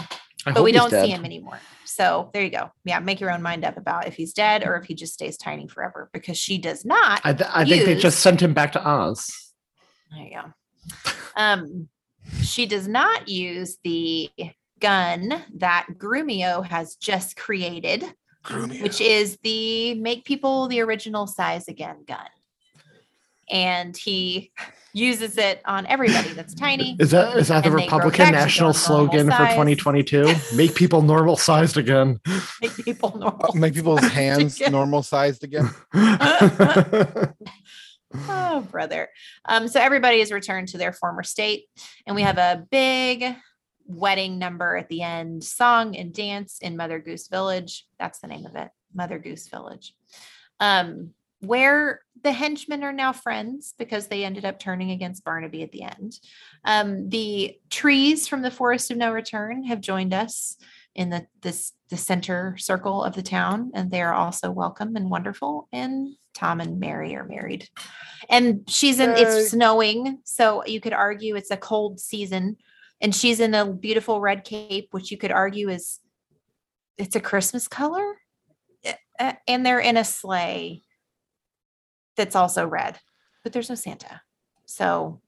but 0.53 0.63
we 0.63 0.71
don't 0.71 0.91
dead. 0.91 1.05
see 1.05 1.11
him 1.11 1.25
anymore. 1.25 1.59
So 1.85 2.29
there 2.33 2.43
you 2.43 2.51
go. 2.51 2.71
Yeah, 2.83 2.99
make 2.99 3.19
your 3.19 3.31
own 3.31 3.41
mind 3.41 3.65
up 3.65 3.77
about 3.77 4.07
if 4.07 4.15
he's 4.15 4.33
dead 4.33 4.63
or 4.65 4.75
if 4.75 4.85
he 4.85 4.93
just 4.93 5.13
stays 5.13 5.37
tiny 5.37 5.67
forever 5.67 6.09
because 6.13 6.37
she 6.37 6.57
does 6.57 6.85
not. 6.85 7.21
I, 7.23 7.33
th- 7.33 7.49
I 7.51 7.65
think 7.65 7.85
they 7.85 7.95
just 7.95 8.19
sent 8.19 8.41
him 8.41 8.53
back 8.53 8.73
to 8.73 8.87
Oz. 8.87 9.53
There 10.11 10.23
you 10.23 10.31
go. 10.41 11.11
Um, 11.35 11.89
she 12.41 12.65
does 12.65 12.87
not 12.87 13.27
use 13.27 13.77
the 13.83 14.29
gun 14.79 15.43
that 15.55 15.87
Grumio 15.97 16.65
has 16.65 16.95
just 16.95 17.35
created, 17.37 18.03
which 18.81 19.01
is 19.01 19.37
the 19.43 19.95
make 19.95 20.25
people 20.25 20.67
the 20.67 20.81
original 20.81 21.27
size 21.27 21.67
again 21.67 21.97
gun. 22.07 22.27
And 23.49 23.95
he 23.95 24.51
uses 24.93 25.37
it 25.37 25.61
on 25.65 25.85
everybody 25.87 26.29
that's 26.29 26.53
tiny. 26.53 26.95
Is 26.99 27.11
that 27.11 27.37
is 27.37 27.49
that 27.49 27.63
the 27.63 27.69
and 27.69 27.79
they 27.79 27.87
grow 27.87 27.97
Republican 27.97 28.31
national 28.31 28.73
slogan 28.73 29.29
for 29.29 29.37
2022? 29.37 30.33
Make 30.55 30.73
people 30.73 31.01
normal 31.01 31.35
sized 31.37 31.77
again. 31.77 32.19
Make 32.61 32.75
people 32.83 33.17
normal. 33.17 33.53
make 33.53 33.73
people's 33.73 34.01
hands 34.01 34.55
again. 34.55 34.71
normal 34.71 35.03
sized 35.03 35.43
again. 35.43 35.69
Oh, 38.29 38.65
brother. 38.71 39.09
Um, 39.43 39.67
so 39.67 39.79
everybody 39.81 40.21
is 40.21 40.31
returned 40.31 40.69
to 40.69 40.77
their 40.77 40.93
former 40.93 41.23
state, 41.23 41.65
and 42.07 42.15
we 42.15 42.21
have 42.21 42.37
a 42.37 42.65
big 42.71 43.35
wedding 43.85 44.39
number 44.39 44.75
at 44.75 44.89
the 44.89 45.01
end, 45.01 45.43
song 45.43 45.95
and 45.95 46.13
dance 46.13 46.59
in 46.61 46.77
Mother 46.77 46.99
Goose 46.99 47.27
Village. 47.27 47.85
That's 47.99 48.19
the 48.19 48.27
name 48.27 48.45
of 48.45 48.55
it, 48.55 48.69
Mother 48.93 49.19
Goose 49.19 49.47
Village. 49.47 49.93
Um, 50.59 51.11
where 51.41 52.01
the 52.23 52.31
henchmen 52.31 52.83
are 52.83 52.93
now 52.93 53.13
friends 53.13 53.73
because 53.77 54.07
they 54.07 54.23
ended 54.23 54.45
up 54.45 54.59
turning 54.59 54.91
against 54.91 55.23
Barnaby 55.23 55.63
at 55.63 55.71
the 55.71 55.83
end. 55.83 56.19
Um, 56.63 57.09
the 57.09 57.59
trees 57.69 58.27
from 58.27 58.41
the 58.41 58.51
Forest 58.51 58.91
of 58.91 58.97
No 58.97 59.11
Return 59.11 59.63
have 59.65 59.81
joined 59.81 60.13
us 60.13 60.57
in 60.95 61.09
the 61.09 61.27
this 61.41 61.73
the 61.89 61.97
center 61.97 62.55
circle 62.57 63.03
of 63.03 63.15
the 63.15 63.21
town, 63.21 63.71
and 63.75 63.91
they 63.91 64.01
are 64.01 64.13
also 64.13 64.49
welcome 64.49 64.95
and 64.95 65.09
wonderful. 65.09 65.67
And 65.71 66.15
Tom 66.33 66.61
and 66.61 66.79
Mary 66.79 67.15
are 67.15 67.25
married, 67.25 67.67
and 68.29 68.63
she's 68.67 68.99
in. 68.99 69.11
Yay. 69.11 69.23
It's 69.23 69.51
snowing, 69.51 70.19
so 70.23 70.65
you 70.65 70.79
could 70.79 70.93
argue 70.93 71.35
it's 71.35 71.51
a 71.51 71.57
cold 71.57 71.99
season, 71.99 72.57
and 73.05 73.13
she's 73.13 73.39
in 73.39 73.53
a 73.53 73.71
beautiful 73.71 74.19
red 74.19 74.43
cape, 74.43 74.87
which 74.89 75.11
you 75.11 75.17
could 75.17 75.29
argue 75.29 75.69
is 75.69 75.99
it's 76.97 77.15
a 77.15 77.19
Christmas 77.19 77.67
color, 77.67 78.15
and 79.47 79.63
they're 79.63 79.79
in 79.79 79.95
a 79.95 80.03
sleigh 80.03 80.81
that's 82.17 82.35
also 82.35 82.65
red, 82.65 82.97
but 83.43 83.53
there's 83.53 83.69
no 83.69 83.75
Santa, 83.75 84.21
so 84.65 85.21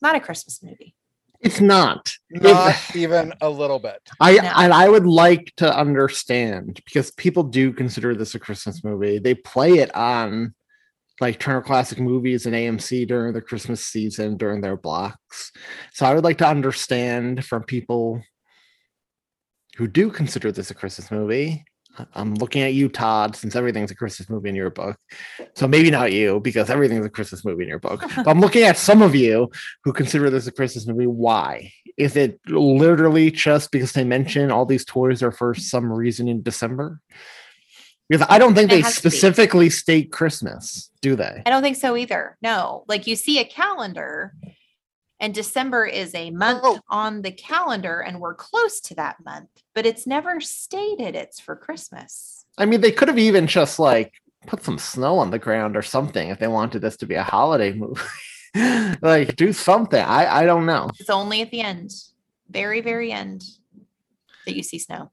not 0.00 0.16
a 0.16 0.20
Christmas 0.20 0.62
movie. 0.62 0.94
it's 1.40 1.60
not. 1.60 2.14
Not 2.30 2.74
even 2.94 3.34
a 3.42 3.50
little 3.50 3.78
bit. 3.78 4.00
I 4.18 4.36
No. 4.36 4.50
and 4.56 4.72
I 4.72 4.88
would 4.88 5.06
like 5.06 5.52
to 5.58 5.76
understand 5.76 6.80
because 6.86 7.10
people 7.10 7.42
do 7.42 7.70
consider 7.70 8.14
this 8.14 8.34
a 8.34 8.38
Christmas 8.38 8.82
movie. 8.82 9.18
They 9.18 9.34
play 9.34 9.72
it 9.72 9.94
on 9.94 10.54
like 11.22 11.38
Turner 11.38 11.62
Classic 11.62 11.98
Movies 11.98 12.44
and 12.46 12.54
AMC 12.54 13.06
during 13.06 13.32
the 13.32 13.40
Christmas 13.40 13.82
season 13.82 14.36
during 14.36 14.60
their 14.60 14.76
blocks. 14.76 15.52
So 15.94 16.04
I 16.04 16.14
would 16.14 16.24
like 16.24 16.38
to 16.38 16.48
understand 16.48 17.44
from 17.44 17.62
people 17.62 18.20
who 19.76 19.86
do 19.86 20.10
consider 20.10 20.50
this 20.50 20.70
a 20.70 20.74
Christmas 20.74 21.10
movie. 21.10 21.64
I'm 22.14 22.34
looking 22.34 22.62
at 22.62 22.74
you, 22.74 22.88
Todd, 22.88 23.36
since 23.36 23.54
everything's 23.54 23.90
a 23.90 23.94
Christmas 23.94 24.28
movie 24.28 24.48
in 24.48 24.54
your 24.54 24.70
book. 24.70 24.96
So 25.54 25.68
maybe 25.68 25.90
not 25.90 26.10
you, 26.10 26.40
because 26.40 26.70
everything's 26.70 27.06
a 27.06 27.10
Christmas 27.10 27.44
movie 27.44 27.62
in 27.62 27.68
your 27.68 27.78
book. 27.78 28.02
But 28.16 28.28
I'm 28.28 28.40
looking 28.40 28.64
at 28.64 28.76
some 28.76 29.00
of 29.00 29.14
you 29.14 29.50
who 29.84 29.92
consider 29.92 30.28
this 30.28 30.46
a 30.46 30.52
Christmas 30.52 30.86
movie. 30.86 31.06
Why? 31.06 31.70
Is 31.96 32.16
it 32.16 32.40
literally 32.48 33.30
just 33.30 33.70
because 33.70 33.92
they 33.92 34.04
mention 34.04 34.50
all 34.50 34.66
these 34.66 34.86
toys 34.86 35.22
are 35.22 35.30
for 35.30 35.54
some 35.54 35.92
reason 35.92 36.26
in 36.28 36.42
December? 36.42 37.00
Because 38.08 38.26
I 38.28 38.38
don't 38.38 38.54
think 38.54 38.68
they 38.70 38.80
has 38.82 38.96
to 38.96 39.02
be. 39.02 39.08
specifically 39.10 39.70
state 39.70 40.12
Christmas, 40.12 40.90
do 41.00 41.16
they? 41.16 41.42
I 41.46 41.50
don't 41.50 41.62
think 41.62 41.76
so 41.76 41.96
either. 41.96 42.36
No, 42.42 42.84
like 42.88 43.06
you 43.06 43.16
see 43.16 43.38
a 43.38 43.44
calendar, 43.44 44.34
and 45.20 45.32
December 45.32 45.86
is 45.86 46.14
a 46.14 46.30
month 46.30 46.60
Oh. 46.64 46.80
on 46.90 47.22
the 47.22 47.30
calendar, 47.32 48.00
and 48.00 48.20
we're 48.20 48.34
close 48.34 48.80
to 48.82 48.94
that 48.96 49.16
month, 49.24 49.48
but 49.74 49.86
it's 49.86 50.06
never 50.06 50.40
stated 50.40 51.14
it's 51.14 51.40
for 51.40 51.56
Christmas. 51.56 52.44
I 52.58 52.66
mean, 52.66 52.80
they 52.82 52.92
could 52.92 53.08
have 53.08 53.18
even 53.18 53.46
just 53.46 53.78
like 53.78 54.12
put 54.46 54.62
some 54.64 54.78
snow 54.78 55.18
on 55.18 55.30
the 55.30 55.38
ground 55.38 55.76
or 55.76 55.82
something 55.82 56.28
if 56.28 56.38
they 56.38 56.48
wanted 56.48 56.80
this 56.82 56.96
to 56.98 57.06
be 57.06 57.14
a 57.14 57.22
holiday 57.22 57.72
movie. 57.72 58.00
like 59.00 59.36
do 59.36 59.52
something. 59.52 60.02
I 60.04 60.42
I 60.42 60.44
don't 60.44 60.66
know. 60.66 60.90
It's 60.98 61.08
only 61.08 61.40
at 61.40 61.50
the 61.50 61.60
end, 61.62 61.92
very, 62.50 62.82
very 62.82 63.10
end, 63.12 63.42
that 64.44 64.54
you 64.56 64.62
see 64.62 64.78
snow. 64.78 65.10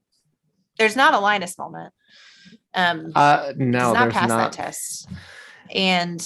There's 0.78 0.96
not 0.98 1.14
a 1.14 1.20
Linus 1.20 1.58
moment. 1.58 1.94
Um, 2.74 3.12
Uh 3.16 3.54
no, 3.58 3.94
not 3.94 4.12
pass 4.12 4.30
not. 4.30 4.52
that 4.52 4.64
test. 4.64 5.10
and 5.74 6.20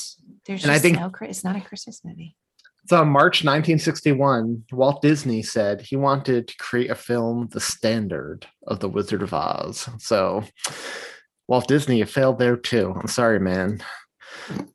there's 0.45 0.63
And 0.63 0.71
I 0.71 0.75
just 0.75 0.83
think- 0.83 0.99
no. 0.99 1.11
It's 1.21 1.43
not 1.43 1.55
a 1.55 1.61
Christmas 1.61 2.01
movie. 2.03 2.35
So 2.89 3.05
March 3.05 3.45
1961, 3.45 4.65
Walt 4.73 5.01
Disney 5.01 5.41
said 5.41 5.79
he 5.81 5.95
wanted 5.95 6.49
to 6.49 6.57
create 6.57 6.91
a 6.91 6.95
film 6.95 7.47
the 7.51 7.61
standard 7.61 8.45
of 8.67 8.81
The 8.81 8.89
Wizard 8.89 9.21
of 9.21 9.33
Oz. 9.33 9.87
So 9.99 10.43
Walt 11.47 11.67
Disney 11.69 11.99
you 11.99 12.05
failed 12.05 12.39
there 12.39 12.57
too. 12.57 12.93
I'm 12.99 13.07
sorry, 13.07 13.39
man. 13.39 13.81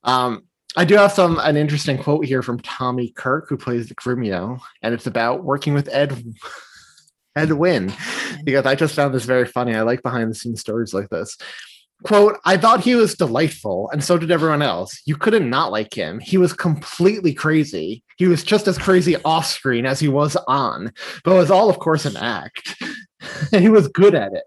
Um, 0.05 0.45
I 0.77 0.87
do 0.87 0.95
have 0.97 1.13
some 1.13 1.39
an 1.39 1.57
interesting 1.59 1.99
quote 1.99 2.25
here 2.25 2.41
from 2.43 2.61
Tommy 2.61 3.11
Kirk, 3.11 3.47
who 3.49 3.59
plays 3.59 3.89
the 3.89 3.95
Grumio, 3.95 4.59
and 4.83 4.95
it's 4.95 5.07
about 5.07 5.45
working 5.45 5.75
with 5.75 5.89
Ed 5.93 6.23
Ed 7.39 7.53
Wynn, 7.53 7.93
because 8.45 8.67
I 8.67 8.75
just 8.75 8.95
found 8.95 9.15
this 9.15 9.25
very 9.25 9.47
funny. 9.47 9.75
I 9.75 9.83
like 9.83 10.03
behind 10.03 10.31
the 10.31 10.35
scenes 10.35 10.61
stories 10.61 10.93
like 10.93 11.09
this. 11.09 11.37
Quote, 12.05 12.39
I 12.45 12.57
thought 12.57 12.81
he 12.81 12.95
was 12.95 13.17
delightful, 13.17 13.91
and 13.93 14.05
so 14.05 14.19
did 14.19 14.31
everyone 14.31 14.63
else. 14.63 15.01
You 15.05 15.17
couldn't 15.17 15.51
not 15.51 15.73
like 15.73 15.93
him. 15.93 16.21
He 16.21 16.39
was 16.39 16.53
completely 16.53 17.35
crazy. 17.35 18.05
He 18.19 18.29
was 18.29 18.45
just 18.45 18.69
as 18.69 18.79
crazy 18.79 19.17
off 19.25 19.47
screen 19.47 19.85
as 19.85 19.99
he 19.99 20.07
was 20.07 20.37
on, 20.47 20.93
but 21.25 21.33
it 21.33 21.39
was 21.39 21.51
all, 21.51 21.69
of 21.69 21.81
course, 21.81 22.05
an 22.05 22.17
act. 22.17 22.77
and 23.53 23.63
he 23.63 23.69
was 23.69 23.89
good 23.89 24.15
at 24.15 24.33
it. 24.33 24.45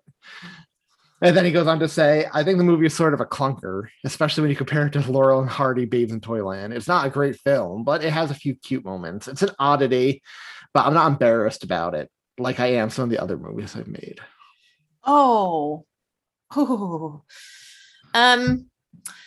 And 1.22 1.36
then 1.36 1.46
he 1.46 1.52
goes 1.52 1.68
on 1.68 1.80
to 1.80 1.90
say, 1.90 2.26
I 2.34 2.44
think 2.44 2.58
the 2.58 2.64
movie 2.64 2.88
is 2.88 2.96
sort 2.96 3.14
of 3.14 3.20
a 3.20 3.26
clunker, 3.26 3.90
especially 4.06 4.42
when 4.42 4.50
you 4.50 4.56
compare 4.56 4.88
it 4.88 4.94
to 4.94 5.12
Laurel 5.12 5.42
and 5.42 5.50
Hardy 5.50 5.86
Babes 5.86 6.14
in 6.14 6.22
Toyland. 6.22 6.74
It's 6.74 6.88
not 6.88 7.06
a 7.06 7.12
great 7.12 7.36
film, 7.36 7.84
but 7.84 8.04
it 8.04 8.12
has 8.12 8.32
a 8.32 8.36
few 8.36 8.56
cute 8.56 8.86
moments. 8.86 9.28
It's 9.28 9.44
an 9.44 9.52
oddity, 9.60 10.24
but 10.74 10.86
I'm 10.86 10.96
not 10.96 11.12
embarrassed 11.12 11.64
about 11.64 11.96
it 11.96 12.10
like 12.38 12.60
I 12.60 12.68
am 12.74 12.90
some 12.90 13.04
of 13.06 13.10
the 13.10 13.20
other 13.20 13.38
movies 13.38 13.76
I've 13.76 13.88
made. 13.88 14.20
Oh. 15.04 15.86
Um 18.14 18.66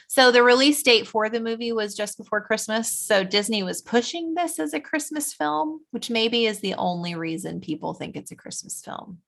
so 0.08 0.30
the 0.30 0.42
release 0.42 0.82
date 0.82 1.08
for 1.08 1.30
the 1.30 1.40
movie 1.40 1.72
was 1.72 1.96
just 1.96 2.18
before 2.18 2.42
Christmas. 2.42 2.92
So 2.94 3.24
Disney 3.24 3.62
was 3.62 3.80
pushing 3.80 4.34
this 4.34 4.58
as 4.58 4.74
a 4.74 4.78
Christmas 4.78 5.32
film, 5.32 5.80
which 5.90 6.10
maybe 6.10 6.44
is 6.44 6.60
the 6.60 6.74
only 6.74 7.14
reason 7.14 7.62
people 7.62 7.94
think 7.94 8.14
it's 8.14 8.30
a 8.30 8.36
Christmas 8.36 8.82
film. 8.84 9.20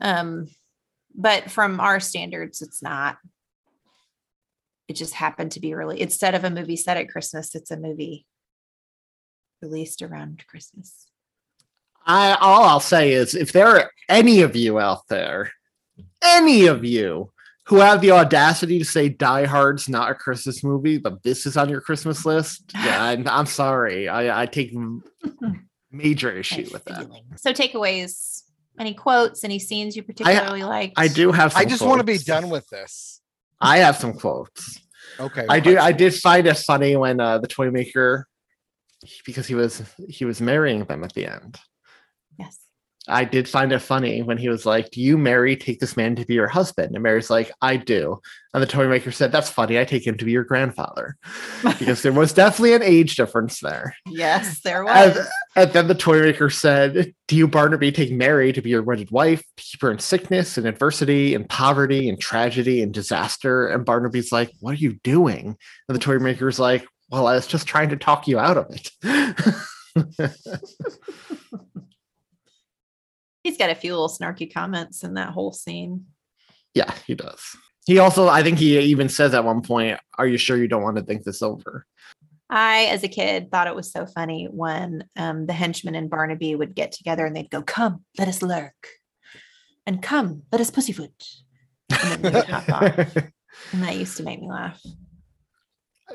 Um 0.00 0.46
but 1.12 1.50
from 1.50 1.80
our 1.80 1.98
standards 1.98 2.62
it's 2.62 2.82
not. 2.82 3.18
It 4.86 4.94
just 4.94 5.14
happened 5.14 5.52
to 5.52 5.60
be 5.60 5.74
really 5.74 6.00
instead 6.00 6.36
of 6.36 6.44
a 6.44 6.50
movie 6.50 6.76
set 6.76 6.96
at 6.96 7.08
Christmas, 7.08 7.56
it's 7.56 7.72
a 7.72 7.76
movie 7.76 8.26
released 9.60 10.02
around 10.02 10.44
Christmas. 10.46 11.06
I 12.06 12.34
all 12.40 12.64
I'll 12.64 12.80
say 12.80 13.12
is 13.12 13.34
if 13.34 13.52
there 13.52 13.66
are 13.66 13.90
any 14.08 14.42
of 14.42 14.54
you 14.54 14.78
out 14.78 15.08
there, 15.08 15.50
any 16.22 16.66
of 16.66 16.84
you 16.84 17.32
who 17.66 17.76
have 17.76 18.00
the 18.00 18.12
audacity 18.12 18.78
to 18.78 18.84
say 18.84 19.08
Die 19.08 19.44
Hard's 19.44 19.88
not 19.88 20.10
a 20.10 20.14
Christmas 20.14 20.62
movie, 20.62 20.98
but 20.98 21.22
this 21.24 21.46
is 21.46 21.56
on 21.56 21.68
your 21.68 21.80
Christmas 21.80 22.24
list, 22.24 22.70
yeah, 22.74 23.02
I'm, 23.02 23.26
I'm 23.26 23.46
sorry. 23.46 24.08
I, 24.08 24.42
I 24.42 24.46
take 24.46 24.72
m- 24.74 25.02
major 25.90 26.30
issue 26.38 26.68
with 26.72 26.84
that. 26.84 27.08
So 27.36 27.52
takeaways, 27.52 28.42
any 28.78 28.94
quotes, 28.94 29.42
any 29.42 29.58
scenes 29.58 29.96
you 29.96 30.04
particularly 30.04 30.62
like? 30.62 30.92
I 30.96 31.08
do 31.08 31.32
have. 31.32 31.56
I 31.56 31.62
some 31.62 31.70
just 31.70 31.82
want 31.82 31.98
to 31.98 32.04
be 32.04 32.18
done 32.18 32.50
with 32.50 32.68
this. 32.68 33.20
I 33.60 33.78
have 33.78 33.96
some 33.96 34.12
quotes. 34.14 34.80
Okay. 35.18 35.46
I 35.48 35.60
do. 35.60 35.78
I 35.78 35.92
did 35.92 36.14
find 36.14 36.46
it 36.46 36.58
funny 36.58 36.94
when 36.94 37.20
uh, 37.20 37.38
the 37.38 37.48
toy 37.48 37.70
maker, 37.70 38.28
because 39.24 39.46
he 39.46 39.54
was 39.54 39.82
he 40.08 40.24
was 40.24 40.40
marrying 40.40 40.84
them 40.84 41.02
at 41.04 41.14
the 41.14 41.26
end. 41.26 41.58
Yes. 42.38 42.58
I 43.08 43.24
did 43.24 43.48
find 43.48 43.72
it 43.72 43.78
funny 43.78 44.22
when 44.22 44.36
he 44.36 44.48
was 44.48 44.66
like, 44.66 44.90
"Do 44.90 45.00
you, 45.00 45.16
Mary, 45.16 45.56
take 45.56 45.78
this 45.78 45.96
man 45.96 46.16
to 46.16 46.24
be 46.24 46.34
your 46.34 46.48
husband?" 46.48 46.94
And 46.94 47.02
Mary's 47.02 47.30
like, 47.30 47.52
"I 47.62 47.76
do." 47.76 48.20
And 48.52 48.62
the 48.62 48.66
toy 48.66 48.88
maker 48.88 49.12
said, 49.12 49.30
"That's 49.30 49.48
funny. 49.48 49.78
I 49.78 49.84
take 49.84 50.04
him 50.06 50.16
to 50.16 50.24
be 50.24 50.32
your 50.32 50.44
grandfather," 50.44 51.16
because 51.78 52.02
there 52.02 52.12
was 52.12 52.32
definitely 52.32 52.74
an 52.74 52.82
age 52.82 53.14
difference 53.14 53.60
there. 53.60 53.94
Yes, 54.06 54.60
there 54.62 54.84
was. 54.84 55.16
And, 55.16 55.26
and 55.54 55.72
then 55.72 55.86
the 55.86 55.94
toy 55.94 56.20
maker 56.20 56.50
said, 56.50 57.14
Do 57.28 57.36
you, 57.36 57.46
Barnaby, 57.46 57.92
take 57.92 58.12
Mary 58.12 58.52
to 58.52 58.60
be 58.60 58.70
your 58.70 58.82
wedded 58.82 59.10
wife, 59.10 59.42
to 59.56 59.62
keep 59.62 59.82
her 59.82 59.90
in 59.90 59.98
sickness 60.00 60.58
and 60.58 60.66
adversity 60.66 61.34
and 61.34 61.48
poverty 61.48 62.08
and 62.08 62.20
tragedy 62.20 62.82
and 62.82 62.92
disaster? 62.92 63.68
And 63.68 63.84
Barnaby's 63.84 64.32
like, 64.32 64.50
What 64.60 64.72
are 64.72 64.78
you 64.78 64.94
doing? 65.04 65.56
And 65.88 65.94
the 65.94 66.00
toy 66.00 66.18
maker's 66.18 66.58
like, 66.58 66.84
Well, 67.10 67.28
I 67.28 67.36
was 67.36 67.46
just 67.46 67.68
trying 67.68 67.90
to 67.90 67.96
talk 67.96 68.26
you 68.26 68.38
out 68.38 68.56
of 68.56 68.66
it. 68.70 68.90
He's 73.46 73.56
got 73.56 73.70
a 73.70 73.76
few 73.76 73.92
little 73.92 74.08
snarky 74.08 74.52
comments 74.52 75.04
in 75.04 75.14
that 75.14 75.28
whole 75.28 75.52
scene. 75.52 76.06
yeah, 76.74 76.92
he 77.06 77.14
does. 77.14 77.40
He 77.86 78.00
also, 78.00 78.26
I 78.26 78.42
think 78.42 78.58
he 78.58 78.76
even 78.76 79.08
says 79.08 79.34
at 79.34 79.44
one 79.44 79.62
point, 79.62 80.00
Are 80.18 80.26
you 80.26 80.36
sure 80.36 80.56
you 80.56 80.66
don't 80.66 80.82
want 80.82 80.96
to 80.96 81.04
think 81.04 81.22
this 81.22 81.42
over? 81.42 81.86
I, 82.50 82.86
as 82.86 83.04
a 83.04 83.08
kid, 83.08 83.52
thought 83.52 83.68
it 83.68 83.76
was 83.76 83.92
so 83.92 84.04
funny 84.04 84.48
when 84.50 85.04
um, 85.14 85.46
the 85.46 85.52
henchmen 85.52 85.94
and 85.94 86.10
Barnaby 86.10 86.56
would 86.56 86.74
get 86.74 86.90
together 86.90 87.24
and 87.24 87.36
they'd 87.36 87.48
go, 87.48 87.62
"Come, 87.62 88.04
let 88.18 88.26
us 88.26 88.42
lurk," 88.42 88.88
and 89.86 90.02
"Come, 90.02 90.42
let 90.50 90.60
us 90.60 90.72
pussyfoot," 90.72 91.12
and 91.90 92.00
then 92.10 92.22
they 92.22 92.38
would 92.40 92.48
hop 92.48 92.68
off. 92.68 93.16
And 93.72 93.82
that 93.84 93.96
used 93.96 94.16
to 94.16 94.22
make 94.24 94.40
me 94.40 94.50
laugh. 94.50 94.82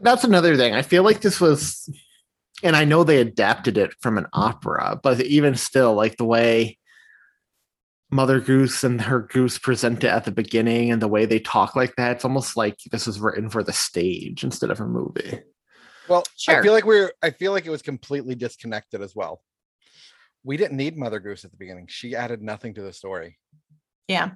That's 0.01 0.25
another 0.25 0.55
thing. 0.57 0.75
I 0.75 0.84
feel 0.84 1.01
like 1.03 1.21
this 1.21 1.41
was, 1.41 1.89
and 2.61 2.75
I 2.75 2.84
know 2.84 3.03
they 3.03 3.19
adapted 3.19 3.77
it 3.79 3.93
from 3.99 4.17
an 4.17 4.27
opera, 4.34 4.99
but 5.01 5.21
even 5.21 5.55
still, 5.55 5.95
like 5.95 6.17
the 6.17 6.25
way 6.25 6.77
Mother 8.12 8.39
Goose 8.41 8.84
and 8.84 8.99
her 9.01 9.22
goose 9.22 9.57
present 9.57 10.03
it 10.03 10.07
at 10.09 10.26
the 10.26 10.32
beginning 10.32 10.91
and 10.91 11.01
the 11.01 11.07
way 11.07 11.26
they 11.26 11.39
talk 11.39 11.76
like 11.76 11.95
that, 11.95 12.12
it's 12.12 12.26
almost 12.26 12.57
like 12.57 12.78
this 12.91 13.07
was 13.07 13.20
written 13.20 13.49
for 13.49 13.64
the 13.64 13.72
stage 13.74 14.43
instead 14.43 14.70
of 14.70 14.80
a 14.82 14.86
movie. 14.86 15.39
Well, 16.09 16.24
Sure. 16.38 16.59
I 16.59 16.62
feel 16.62 16.74
like 16.74 16.86
we're 16.86 17.14
I 17.24 17.30
feel 17.30 17.53
like 17.53 17.66
it 17.66 17.70
was 17.70 17.82
completely 17.82 18.36
disconnected 18.36 19.01
as 19.01 19.16
well. 19.16 19.41
We 20.43 20.57
didn't 20.57 20.76
need 20.78 20.97
Mother 20.97 21.20
Goose 21.20 21.45
at 21.45 21.51
the 21.51 21.57
beginning. 21.57 21.88
She 21.88 22.16
added 22.16 22.41
nothing 22.41 22.74
to 22.74 22.82
the 22.82 22.91
story. 22.91 23.38
Yeah, 24.07 24.32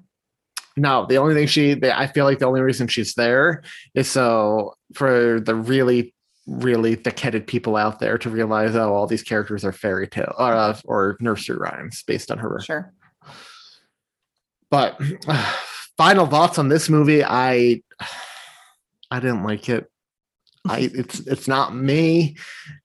No, 0.78 1.06
the 1.06 1.18
only 1.18 1.34
thing 1.34 1.48
she, 1.48 1.74
they, 1.74 1.92
I 1.92 2.08
feel 2.08 2.24
like 2.24 2.40
the 2.40 2.46
only 2.46 2.62
reason 2.62 2.88
she's 2.88 3.16
there 3.16 3.64
is 3.94 4.10
so 4.10 4.76
for 4.94 5.42
the 5.42 5.56
really, 5.56 6.14
really 6.48 6.96
thick-headed 6.96 7.48
people 7.48 7.76
out 7.76 8.00
there 8.00 8.18
to 8.20 8.30
realize, 8.30 8.76
oh, 8.76 8.94
all 8.94 9.08
these 9.08 9.24
characters 9.24 9.66
are 9.66 9.72
fairy 9.74 10.08
tale 10.08 10.34
or, 10.38 10.54
uh, 10.54 10.80
or 10.86 11.18
nursery 11.20 11.58
rhymes 11.58 12.04
based 12.04 12.32
on 12.32 12.38
her. 12.38 12.62
sure. 12.62 12.94
But 14.76 15.00
final 15.98 16.28
thoughts 16.28 16.60
on 16.60 16.68
this 16.68 16.90
movie, 16.90 17.24
I, 17.24 17.82
I 19.10 19.20
didn't 19.22 19.44
like 19.44 19.70
it. 19.70 19.90
I 20.68 20.80
it's 20.94 21.20
it's 21.22 21.48
not 21.48 21.74
me. 21.74 22.36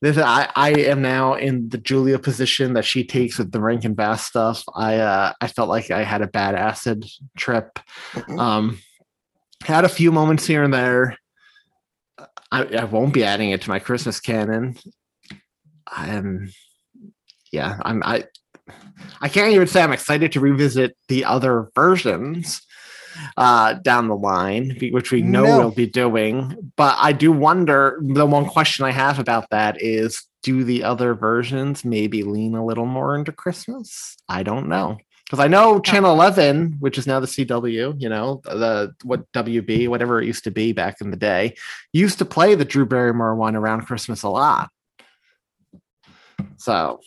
This 0.00 0.16
I 0.16 0.48
I 0.54 0.70
am 0.70 1.02
now 1.02 1.34
in 1.34 1.68
the 1.68 1.78
Julia 1.78 2.20
position 2.20 2.74
that 2.74 2.84
she 2.84 3.04
takes 3.04 3.38
with 3.38 3.50
the 3.50 3.60
Rankin 3.60 3.94
Bass 3.94 4.24
stuff. 4.24 4.62
I 4.74 4.98
uh 4.98 5.32
I 5.40 5.48
felt 5.48 5.68
like 5.68 5.90
I 5.90 6.04
had 6.04 6.22
a 6.22 6.28
bad 6.28 6.54
acid 6.54 7.06
trip. 7.36 7.80
Um 8.38 8.78
had 9.64 9.84
a 9.84 9.88
few 9.88 10.12
moments 10.12 10.46
here 10.46 10.62
and 10.62 10.72
there. 10.72 11.16
I, 12.52 12.64
I 12.64 12.84
won't 12.84 13.14
be 13.14 13.24
adding 13.24 13.50
it 13.50 13.62
to 13.62 13.68
my 13.68 13.78
Christmas 13.78 14.20
canon. 14.20 14.76
I'm 15.88 16.52
yeah, 17.50 17.78
I'm 17.82 18.02
I 18.04 18.26
I 19.20 19.28
can't 19.28 19.52
even 19.52 19.66
say 19.66 19.82
I'm 19.82 19.92
excited 19.92 20.32
to 20.32 20.40
revisit 20.40 20.96
the 21.08 21.24
other 21.24 21.70
versions 21.74 22.60
uh 23.36 23.74
down 23.74 24.08
the 24.08 24.16
line 24.16 24.76
which 24.92 25.10
we 25.10 25.20
know 25.20 25.42
No. 25.44 25.58
we'll 25.58 25.70
be 25.72 25.86
doing. 25.86 26.54
But 26.76 26.96
i 27.00 27.12
do 27.12 27.32
wonder 27.32 27.98
the 28.02 28.24
one 28.24 28.46
question 28.46 28.84
i 28.84 28.92
have 28.92 29.18
about 29.18 29.50
that 29.50 29.82
is 29.82 30.22
do 30.42 30.64
the 30.64 30.84
other 30.84 31.14
versions 31.14 31.84
maybe 31.84 32.22
lean 32.22 32.54
a 32.54 32.64
little 32.64 32.86
more 32.86 33.14
into 33.16 33.32
christmas? 33.32 34.16
I 34.28 34.42
don't 34.42 34.68
know. 34.68 34.96
Because 35.26 35.40
i 35.44 35.48
know 35.48 35.80
channel 35.80 36.12
11 36.12 36.76
which 36.78 36.96
is 36.98 37.06
now 37.06 37.20
the 37.20 37.26
cw 37.26 38.00
you 38.00 38.08
know 38.08 38.40
the 38.44 38.94
what 39.04 39.30
wb 39.32 39.88
whatever 39.88 40.22
it 40.22 40.26
used 40.26 40.44
to 40.44 40.50
be 40.50 40.72
back 40.72 41.00
in 41.00 41.10
the 41.10 41.16
day 41.16 41.54
used 41.92 42.18
to 42.18 42.24
play 42.24 42.54
the 42.54 42.64
drew 42.64 42.86
barrymore 42.86 43.34
one 43.34 43.56
around 43.56 43.82
christmas 43.86 44.22
a 44.22 44.28
lot. 44.28 44.70
So 46.58 47.00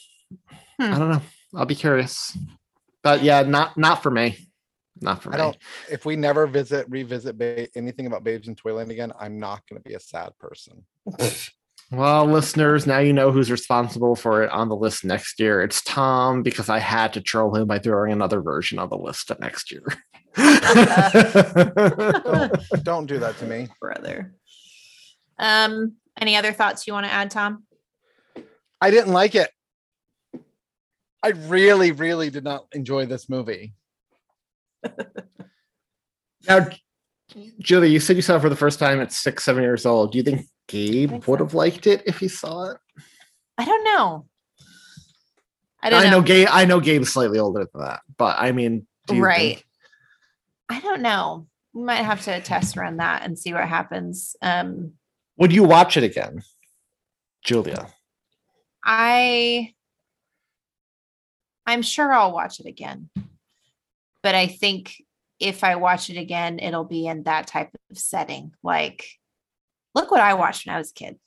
Hmm. 0.80 0.94
i 0.94 1.00
don't 1.00 1.10
know 1.12 1.22
i'll 1.56 1.66
be 1.66 1.76
curious 1.76 2.38
but 3.04 3.24
yeah 3.24 3.42
not 3.42 3.78
not 3.78 4.04
for 4.04 4.12
me 4.12 4.38
not 5.02 5.22
for 5.22 5.30
me 5.30 5.38
don't 5.38 5.58
if 5.92 6.06
we 6.06 6.16
never 6.16 6.48
visit 6.48 6.86
revisit 6.90 7.38
ba- 7.38 7.68
anything 7.76 8.06
about 8.06 8.24
Babes 8.24 8.48
in 8.48 8.56
Toyland 8.56 8.92
again, 8.92 9.12
I'm 9.20 9.40
not 9.40 9.62
going 9.68 9.82
to 9.82 9.88
be 9.88 9.96
a 9.96 10.00
sad 10.00 10.32
person. 10.40 10.86
Well, 11.92 12.26
listeners, 12.26 12.88
now 12.88 13.00
you 13.00 13.14
know 13.14 13.32
who's 13.32 13.52
responsible 13.52 14.16
for 14.16 14.42
it 14.42 14.50
on 14.50 14.68
the 14.68 14.76
list 14.76 15.06
next 15.06 15.40
year. 15.40 15.62
It's 15.62 15.82
Thom 15.84 16.42
because 16.42 16.68
I 16.68 16.80
had 16.80 17.14
to 17.14 17.22
troll 17.22 17.56
him 17.56 17.68
by 17.68 17.78
throwing 17.78 18.12
another 18.12 18.42
version 18.42 18.80
on 18.80 18.90
the 18.90 18.98
list 18.98 19.30
of 19.30 19.40
next 19.40 19.72
year. 19.72 19.84
Don't, 20.36 20.64
don't 22.84 23.06
do 23.06 23.20
that 23.20 23.38
to 23.40 23.46
me. 23.46 23.68
Brother. 23.80 24.34
Um, 25.38 25.98
any 26.20 26.36
other 26.36 26.52
thoughts 26.52 26.88
you 26.88 26.94
want 26.94 27.06
to 27.06 27.12
add, 27.12 27.30
Thom? 27.30 27.64
I 28.82 28.90
didn't 28.90 29.14
like 29.14 29.36
it. 29.36 29.52
I 31.24 31.30
really, 31.30 31.92
really 31.94 32.30
did 32.30 32.44
not 32.44 32.66
enjoy 32.74 33.06
this 33.06 33.30
movie. 33.30 33.74
now, 36.48 36.68
Julie, 37.60 37.90
you 37.90 38.00
said 38.02 38.18
you 38.18 38.22
saw 38.22 38.36
it 38.36 38.42
for 38.42 38.50
the 38.50 38.56
first 38.56 38.78
time 38.78 39.00
at 39.00 39.14
six, 39.14 39.46
seven 39.46 39.64
years 39.64 39.86
old. 39.86 40.12
Do 40.12 40.18
you 40.18 40.24
think 40.24 40.46
Gabe 40.68 41.10
think 41.12 41.28
would 41.28 41.40
so. 41.40 41.46
have 41.46 41.54
liked 41.54 41.88
it 41.88 42.04
if 42.06 42.20
he 42.20 42.28
saw 42.28 42.72
it? 42.72 42.78
I 43.58 43.64
don't 43.66 43.84
know. 43.86 44.26
I 45.82 45.88
I, 45.88 45.90
don't 45.90 46.04
know. 46.04 46.10
know. 46.12 46.22
Gabe. 46.22 46.48
I 46.52 46.66
know 46.66 46.80
Gabe's 46.80 47.14
slightly 47.14 47.40
older 47.40 47.68
than 47.72 47.82
that, 47.82 48.02
but 48.18 48.38
I 48.40 48.52
mean, 48.52 48.86
do 49.08 49.16
you 49.16 49.24
right. 49.24 49.56
think- 49.56 49.66
I 50.70 50.80
don't 50.80 51.02
know. 51.02 51.48
We 51.74 51.84
might 51.84 52.04
have 52.04 52.22
to 52.24 52.40
test 52.42 52.78
run 52.78 52.98
that 52.98 53.24
and 53.24 53.38
see 53.38 53.54
what 53.54 53.68
happens. 53.68 54.36
Um, 54.42 54.94
would 55.38 55.52
you 55.52 55.64
watch 55.64 55.98
it 55.98 56.04
again, 56.04 56.42
Julia? 57.44 57.88
I 58.86 59.74
I'm 61.66 61.82
sure 61.82 62.12
I'll 62.12 62.34
watch 62.34 62.60
it 62.60 62.66
again. 62.66 63.10
But 64.22 64.36
I 64.36 64.48
think 64.48 65.02
if 65.40 65.64
I 65.64 65.76
watch 65.76 66.10
it 66.10 66.18
again, 66.18 66.60
it'll 66.60 66.86
be 66.86 67.08
in 67.08 67.24
that 67.24 67.48
type 67.48 67.70
of 67.92 67.98
setting. 67.98 68.54
Like, 68.64 69.06
look 69.94 70.12
what 70.12 70.22
I 70.22 70.34
watched 70.36 70.66
when 70.66 70.76
I 70.76 70.78
was 70.78 70.92
a 70.92 70.94
kid. 70.94 71.20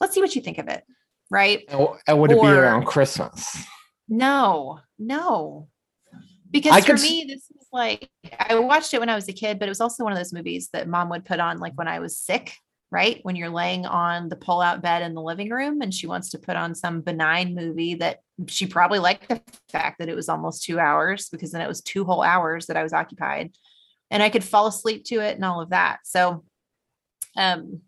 Let's 0.00 0.14
see 0.14 0.20
what 0.20 0.34
you 0.34 0.42
think 0.42 0.58
of 0.58 0.68
it. 0.68 0.84
Right? 1.30 1.64
And 2.06 2.20
would 2.20 2.30
it 2.30 2.40
be 2.40 2.46
around 2.46 2.86
Christmas? 2.86 3.64
No, 4.08 4.80
no. 4.98 5.68
Because 6.50 6.72
I 6.72 6.80
for 6.80 6.94
could 6.94 7.02
me, 7.02 7.26
this 7.28 7.42
is 7.50 7.66
like 7.72 8.08
I 8.38 8.58
watched 8.58 8.94
it 8.94 9.00
when 9.00 9.10
I 9.10 9.14
was 9.14 9.28
a 9.28 9.34
kid, 9.34 9.58
but 9.58 9.66
it 9.66 9.70
was 9.70 9.82
also 9.82 10.04
one 10.04 10.12
of 10.12 10.18
those 10.18 10.32
movies 10.32 10.70
that 10.72 10.88
mom 10.88 11.10
would 11.10 11.26
put 11.26 11.40
on 11.40 11.58
like 11.58 11.74
when 11.74 11.88
I 11.88 11.98
was 11.98 12.16
sick, 12.16 12.54
right? 12.90 13.20
When 13.22 13.36
you're 13.36 13.50
laying 13.50 13.84
on 13.84 14.28
the 14.28 14.36
pull-out 14.36 14.80
bed 14.80 15.02
in 15.02 15.14
the 15.14 15.22
living 15.22 15.50
room 15.50 15.82
and 15.82 15.92
she 15.92 16.06
wants 16.06 16.30
to 16.30 16.38
put 16.38 16.56
on 16.56 16.74
some 16.74 17.02
benign 17.02 17.54
movie 17.54 17.94
that 17.96 18.20
she 18.46 18.66
probably 18.66 18.98
liked 18.98 19.28
the 19.28 19.42
fact 19.68 19.98
that 19.98 20.08
it 20.08 20.16
was 20.16 20.28
almost 20.28 20.62
two 20.62 20.78
hours 20.78 21.28
because 21.28 21.52
then 21.52 21.60
it 21.60 21.68
was 21.68 21.82
two 21.82 22.04
whole 22.04 22.22
hours 22.22 22.66
that 22.66 22.76
I 22.76 22.82
was 22.82 22.92
occupied. 22.92 23.52
And 24.10 24.22
I 24.22 24.30
could 24.30 24.44
fall 24.44 24.66
asleep 24.66 25.04
to 25.06 25.16
it 25.20 25.36
and 25.36 25.44
all 25.44 25.60
of 25.60 25.70
that. 25.70 25.98
So 26.04 26.44
um 27.36 27.82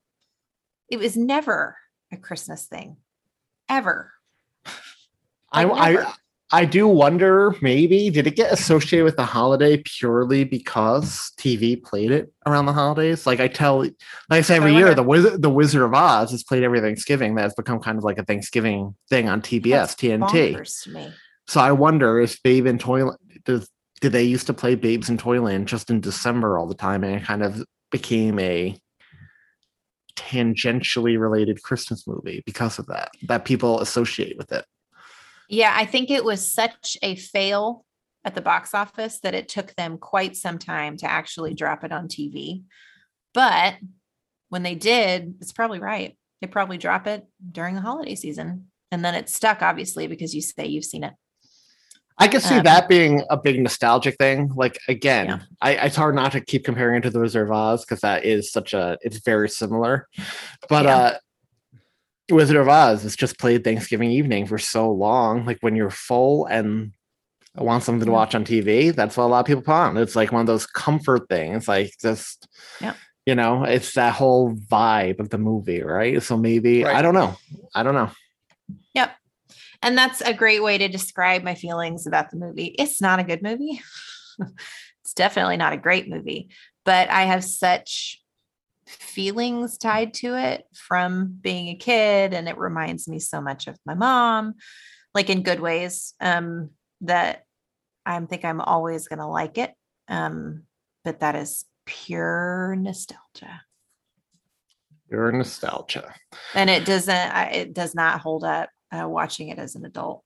it 0.90 0.98
was 0.98 1.16
never 1.16 1.76
a 2.12 2.16
Christmas 2.16 2.66
thing. 2.66 2.96
Ever. 3.68 4.12
I, 5.52 5.64
Like, 5.64 5.80
I 5.80 5.92
never. 5.92 6.12
I 6.52 6.64
do 6.64 6.88
wonder 6.88 7.54
maybe 7.60 8.10
did 8.10 8.26
it 8.26 8.34
get 8.34 8.52
associated 8.52 9.04
with 9.04 9.16
the 9.16 9.24
holiday 9.24 9.82
purely 9.84 10.44
because 10.44 11.32
TV 11.38 11.80
played 11.80 12.10
it 12.10 12.32
around 12.44 12.66
the 12.66 12.72
holidays? 12.72 13.26
Like 13.26 13.40
I 13.40 13.48
tell, 13.48 13.80
like 13.80 13.94
I 14.30 14.40
say 14.40 14.56
every 14.56 14.74
I 14.74 14.78
year, 14.78 14.94
the 14.94 15.02
Wizard, 15.02 15.42
the 15.42 15.50
Wizard 15.50 15.82
of 15.82 15.94
Oz 15.94 16.32
is 16.32 16.42
played 16.42 16.64
every 16.64 16.80
Thanksgiving. 16.80 17.36
That 17.36 17.42
has 17.42 17.54
become 17.54 17.78
kind 17.78 17.98
of 17.98 18.04
like 18.04 18.18
a 18.18 18.24
Thanksgiving 18.24 18.96
thing 19.08 19.28
on 19.28 19.42
TBS, 19.42 19.70
That's 19.70 19.94
TNT. 19.94 20.56
bonkers 20.56 20.82
to 20.84 20.90
me. 20.90 21.12
So 21.46 21.60
I 21.60 21.72
wonder 21.72 22.20
if 22.20 22.42
Babe 22.42 22.66
in 22.66 22.78
Toyland 22.78 23.18
does 23.44 23.68
did 24.00 24.12
they 24.12 24.24
used 24.24 24.46
to 24.46 24.54
play 24.54 24.74
Babes 24.74 25.10
in 25.10 25.18
Toyland 25.18 25.68
just 25.68 25.90
in 25.90 26.00
December 26.00 26.58
all 26.58 26.66
the 26.66 26.74
time, 26.74 27.04
and 27.04 27.16
it 27.16 27.24
kind 27.24 27.42
of 27.42 27.64
became 27.90 28.38
a 28.38 28.76
tangentially 30.16 31.18
related 31.18 31.62
Christmas 31.62 32.06
movie 32.06 32.42
because 32.44 32.78
of 32.78 32.86
that 32.86 33.10
that 33.28 33.44
people 33.44 33.80
associate 33.80 34.36
with 34.36 34.52
it. 34.52 34.64
Yeah, 35.50 35.74
I 35.76 35.84
think 35.84 36.10
it 36.10 36.24
was 36.24 36.46
such 36.52 36.96
a 37.02 37.16
fail 37.16 37.84
at 38.24 38.36
the 38.36 38.40
box 38.40 38.72
office 38.72 39.18
that 39.20 39.34
it 39.34 39.48
took 39.48 39.74
them 39.74 39.98
quite 39.98 40.36
some 40.36 40.58
time 40.58 40.96
to 40.98 41.10
actually 41.10 41.54
drop 41.54 41.82
it 41.82 41.90
on 41.90 42.06
TV. 42.06 42.62
But 43.34 43.74
when 44.48 44.62
they 44.62 44.76
did, 44.76 45.34
it's 45.40 45.52
probably 45.52 45.80
right. 45.80 46.16
They 46.40 46.46
probably 46.46 46.78
drop 46.78 47.08
it 47.08 47.26
during 47.50 47.74
the 47.74 47.80
holiday 47.80 48.14
season. 48.14 48.70
And 48.92 49.04
then 49.04 49.16
it's 49.16 49.34
stuck, 49.34 49.60
obviously, 49.60 50.06
because 50.06 50.34
you 50.34 50.40
say 50.40 50.66
you've 50.66 50.84
seen 50.84 51.02
it. 51.02 51.14
I 52.16 52.28
can 52.28 52.40
see 52.40 52.56
Um, 52.58 52.64
that 52.64 52.88
being 52.88 53.24
a 53.30 53.36
big 53.36 53.60
nostalgic 53.60 54.16
thing. 54.18 54.52
Like 54.54 54.78
again, 54.86 55.26
Yeah. 55.26 55.38
I, 55.60 55.72
it's 55.86 55.96
hard 55.96 56.14
not 56.14 56.32
to 56.32 56.40
keep 56.40 56.64
comparing 56.64 56.98
it 56.98 57.00
to 57.02 57.10
the 57.10 57.18
Wizard 57.18 57.46
of 57.48 57.52
Oz 57.52 57.84
because 57.84 58.00
that 58.02 58.24
is 58.24 58.52
such 58.52 58.72
a 58.74 58.98
it's 59.00 59.18
very 59.18 59.48
similar. 59.48 60.06
But 60.68 60.84
Yeah. 60.84 60.96
uh 60.96 61.18
Wizard 62.30 62.56
of 62.56 62.68
Oz 62.68 63.04
is 63.04 63.16
just 63.16 63.38
played 63.38 63.64
Thanksgiving 63.64 64.10
evening 64.10 64.46
for 64.46 64.58
so 64.58 64.90
long. 64.90 65.44
Like 65.44 65.58
when 65.60 65.76
you're 65.76 65.90
full 65.90 66.46
and 66.46 66.92
want 67.56 67.82
something 67.82 68.06
to 68.06 68.12
watch 68.12 68.34
on 68.34 68.44
TV, 68.44 68.94
that's 68.94 69.16
what 69.16 69.24
a 69.24 69.26
lot 69.26 69.40
of 69.40 69.46
people 69.46 69.62
put 69.62 69.72
on. 69.72 69.96
It's 69.96 70.16
like 70.16 70.32
one 70.32 70.40
of 70.40 70.46
those 70.46 70.66
comfort 70.66 71.28
things, 71.28 71.66
like 71.68 71.92
just 72.00 72.48
Yeah. 72.80 72.94
you 73.26 73.34
know, 73.34 73.64
it's 73.64 73.94
that 73.94 74.14
whole 74.14 74.54
vibe 74.54 75.20
of 75.20 75.30
the 75.30 75.38
movie, 75.38 75.82
right? 75.82 76.22
So 76.22 76.36
maybe 76.36 76.84
I 76.84 77.02
don't 77.02 77.14
know. 77.14 77.36
I 77.74 77.82
don't 77.82 77.94
know. 77.94 78.10
Yep. 78.94 79.16
And 79.82 79.96
that's 79.96 80.20
a 80.20 80.34
great 80.34 80.62
way 80.62 80.78
to 80.78 80.88
describe 80.88 81.42
my 81.42 81.54
feelings 81.54 82.06
about 82.06 82.30
the 82.30 82.36
movie. 82.36 82.74
It's 82.78 83.00
not 83.00 83.18
a 83.18 83.24
good 83.24 83.42
movie. 83.42 83.80
it's 85.04 85.14
definitely 85.14 85.56
not 85.56 85.72
a 85.72 85.78
great 85.78 86.08
movie, 86.08 86.50
but 86.84 87.08
I 87.10 87.22
have 87.22 87.42
such 87.42 88.19
feelings 88.90 89.78
tied 89.78 90.14
to 90.14 90.36
it 90.36 90.64
from 90.74 91.36
being 91.40 91.68
a 91.68 91.76
kid 91.76 92.34
and 92.34 92.48
it 92.48 92.58
reminds 92.58 93.06
me 93.08 93.18
so 93.18 93.40
much 93.40 93.66
of 93.66 93.78
my 93.86 93.94
mom 93.94 94.54
like 95.14 95.30
in 95.30 95.42
good 95.42 95.60
ways 95.60 96.14
um 96.20 96.70
that 97.00 97.44
i 98.04 98.18
think 98.20 98.44
i'm 98.44 98.60
always 98.60 99.08
going 99.08 99.18
to 99.18 99.26
like 99.26 99.58
it 99.58 99.72
um 100.08 100.62
but 101.04 101.20
that 101.20 101.34
is 101.36 101.64
pure 101.86 102.76
nostalgia 102.78 103.62
Your 105.10 105.32
nostalgia. 105.32 106.14
and 106.54 106.68
it 106.70 106.84
doesn't 106.84 107.14
I- 107.14 107.50
it 107.50 107.74
does 107.74 107.94
not 107.94 108.20
hold 108.20 108.44
up 108.44 108.68
uh, 108.92 109.08
watching 109.08 109.48
it 109.48 109.58
as 109.58 109.74
an 109.76 109.84
adult 109.84 110.22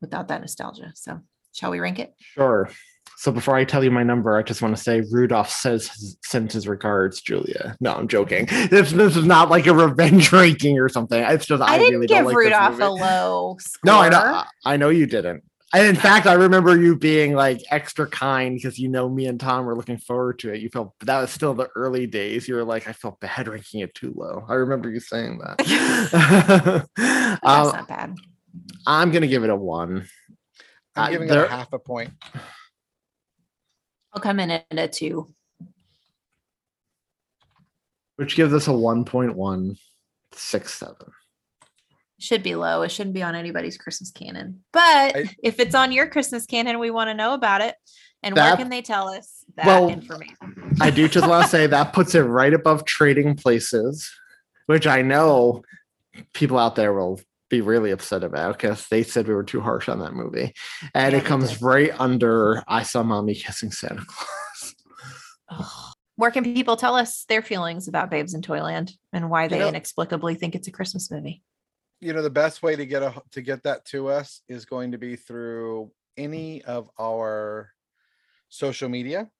without 0.00 0.28
that 0.28 0.40
nostalgia 0.40 0.92
so 0.94 1.20
shall 1.52 1.70
we 1.70 1.80
rank 1.80 1.98
it 1.98 2.12
Sure. 2.18 2.68
So 3.16 3.30
before 3.30 3.56
I 3.56 3.64
tell 3.64 3.84
you 3.84 3.90
my 3.90 4.02
number, 4.02 4.36
I 4.36 4.42
just 4.42 4.62
want 4.62 4.76
to 4.76 4.82
say 4.82 5.02
Rudolph 5.10 5.50
says 5.50 6.16
sends 6.24 6.54
his 6.54 6.66
regards, 6.66 7.20
Julia. 7.20 7.76
No, 7.80 7.94
I'm 7.94 8.08
joking. 8.08 8.46
This 8.70 8.92
this 8.92 9.16
is 9.16 9.24
not 9.24 9.50
like 9.50 9.66
a 9.66 9.74
revenge 9.74 10.32
ranking 10.32 10.78
or 10.78 10.88
something. 10.88 11.22
It's 11.22 11.46
just 11.46 11.62
i, 11.62 11.74
I, 11.74 11.78
didn't 11.78 11.94
really 11.94 12.06
don't 12.06 12.18
give 12.18 12.26
like 12.26 12.36
rudolph 12.36 12.80
a 12.80 12.90
low 12.90 13.56
score. 13.60 13.80
No, 13.84 14.00
I 14.00 14.08
know. 14.08 14.42
I 14.64 14.76
know 14.76 14.88
you 14.88 15.06
didn't. 15.06 15.44
And 15.74 15.86
in 15.86 15.96
fact, 15.96 16.26
I 16.26 16.34
remember 16.34 16.78
you 16.78 16.96
being 16.96 17.34
like 17.34 17.62
extra 17.70 18.06
kind 18.06 18.56
because 18.56 18.78
you 18.78 18.88
know 18.88 19.08
me 19.08 19.26
and 19.26 19.40
Thom 19.40 19.64
were 19.64 19.74
looking 19.74 19.96
forward 19.96 20.38
to 20.40 20.52
it. 20.52 20.60
You 20.60 20.68
felt 20.68 20.92
that 21.00 21.20
was 21.20 21.30
still 21.30 21.54
the 21.54 21.68
early 21.74 22.06
days. 22.06 22.46
You 22.46 22.56
were 22.56 22.64
like, 22.64 22.88
I 22.88 22.92
felt 22.92 23.20
bad 23.20 23.48
ranking 23.48 23.80
it 23.80 23.94
too 23.94 24.12
low. 24.14 24.44
I 24.48 24.54
remember 24.54 24.90
you 24.90 25.00
saying 25.00 25.38
that. 25.38 26.86
that's 26.96 27.40
um, 27.42 27.72
not 27.74 27.88
bad 27.88 28.14
I'm 28.86 29.10
gonna 29.10 29.26
give 29.26 29.44
it 29.44 29.50
a 29.50 29.56
one. 29.56 30.06
I'm 30.96 31.04
Uh, 31.04 31.10
giving 31.10 31.28
it 31.28 31.36
a 31.36 31.48
half 31.48 31.72
a 31.72 31.78
point. 31.78 32.10
I'll 34.12 34.20
come 34.22 34.40
in 34.40 34.50
at 34.50 34.66
a 34.72 34.88
two 34.88 35.32
which 38.16 38.36
gives 38.36 38.52
us 38.52 38.68
a 38.68 38.70
1.167. 38.70 41.10
should 42.20 42.42
be 42.42 42.54
low. 42.54 42.82
It 42.82 42.90
shouldn't 42.90 43.14
be 43.14 43.22
on 43.22 43.34
anybody's 43.34 43.76
Christmas 43.78 44.10
canon. 44.12 44.62
But 44.72 45.16
I- 45.16 45.34
if 45.42 45.58
it's 45.58 45.74
on 45.74 45.90
your 45.92 46.06
Christmas 46.08 46.44
canon, 46.46 46.78
we 46.78 46.90
want 46.90 47.08
to 47.08 47.14
know 47.14 47.32
about 47.34 47.62
it. 47.62 47.74
And 48.22 48.36
where 48.36 48.54
can 48.56 48.68
they 48.68 48.82
tell 48.82 49.08
us 49.08 49.44
that 49.56 49.66
Well, 49.66 49.88
information? 49.88 50.76
I 50.80 50.90
do 50.90 51.08
just 51.08 51.26
want 51.26 51.44
to 51.44 51.50
say 51.50 51.66
that 51.66 51.92
puts 51.94 52.14
it 52.14 52.20
right 52.20 52.54
above 52.54 52.84
trading 52.84 53.34
places, 53.34 54.08
which 54.66 54.86
I 54.86 55.02
know 55.02 55.62
people 56.32 56.58
out 56.58 56.76
there 56.76 56.92
will 56.92 57.18
be 57.52 57.60
really 57.60 57.90
upset 57.90 58.24
about 58.24 58.54
because 58.58 58.88
they 58.88 59.02
said 59.02 59.28
we 59.28 59.34
were 59.34 59.44
too 59.44 59.60
harsh 59.60 59.88
on 59.88 59.98
that 60.00 60.14
movie. 60.14 60.54
And 60.94 61.12
Yeah, 61.12 61.18
it 61.20 61.24
comes 61.26 61.50
did. 61.52 61.62
right 61.62 61.90
under 62.00 62.64
I 62.66 62.82
Saw 62.82 63.02
Mommy 63.02 63.34
Kissing 63.34 63.70
Santa 63.70 64.02
Claus. 64.06 64.74
Where 66.16 66.30
can 66.30 66.44
people 66.44 66.76
tell 66.76 66.94
us 66.96 67.24
their 67.28 67.42
feelings 67.42 67.88
about 67.88 68.10
Babes 68.10 68.32
in 68.34 68.42
Toyland 68.42 68.92
and 69.12 69.28
why 69.30 69.48
they 69.48 69.58
know- 69.60 69.68
inexplicably 69.68 70.34
think 70.34 70.54
it's 70.54 70.66
a 70.68 70.72
Christmas 70.72 71.10
movie? 71.10 71.42
you 72.04 72.12
know 72.12 72.20
the 72.22 72.30
best 72.30 72.64
way 72.64 72.74
to 72.74 72.84
get 72.84 73.00
a 73.04 73.14
to 73.30 73.40
get 73.40 73.62
that 73.62 73.84
to 73.84 74.08
us 74.08 74.40
is 74.48 74.64
going 74.64 74.90
to 74.90 74.98
be 74.98 75.14
through 75.14 75.88
any 76.16 76.60
of 76.64 76.90
our 76.98 77.70
social 78.48 78.88
media 78.88 79.30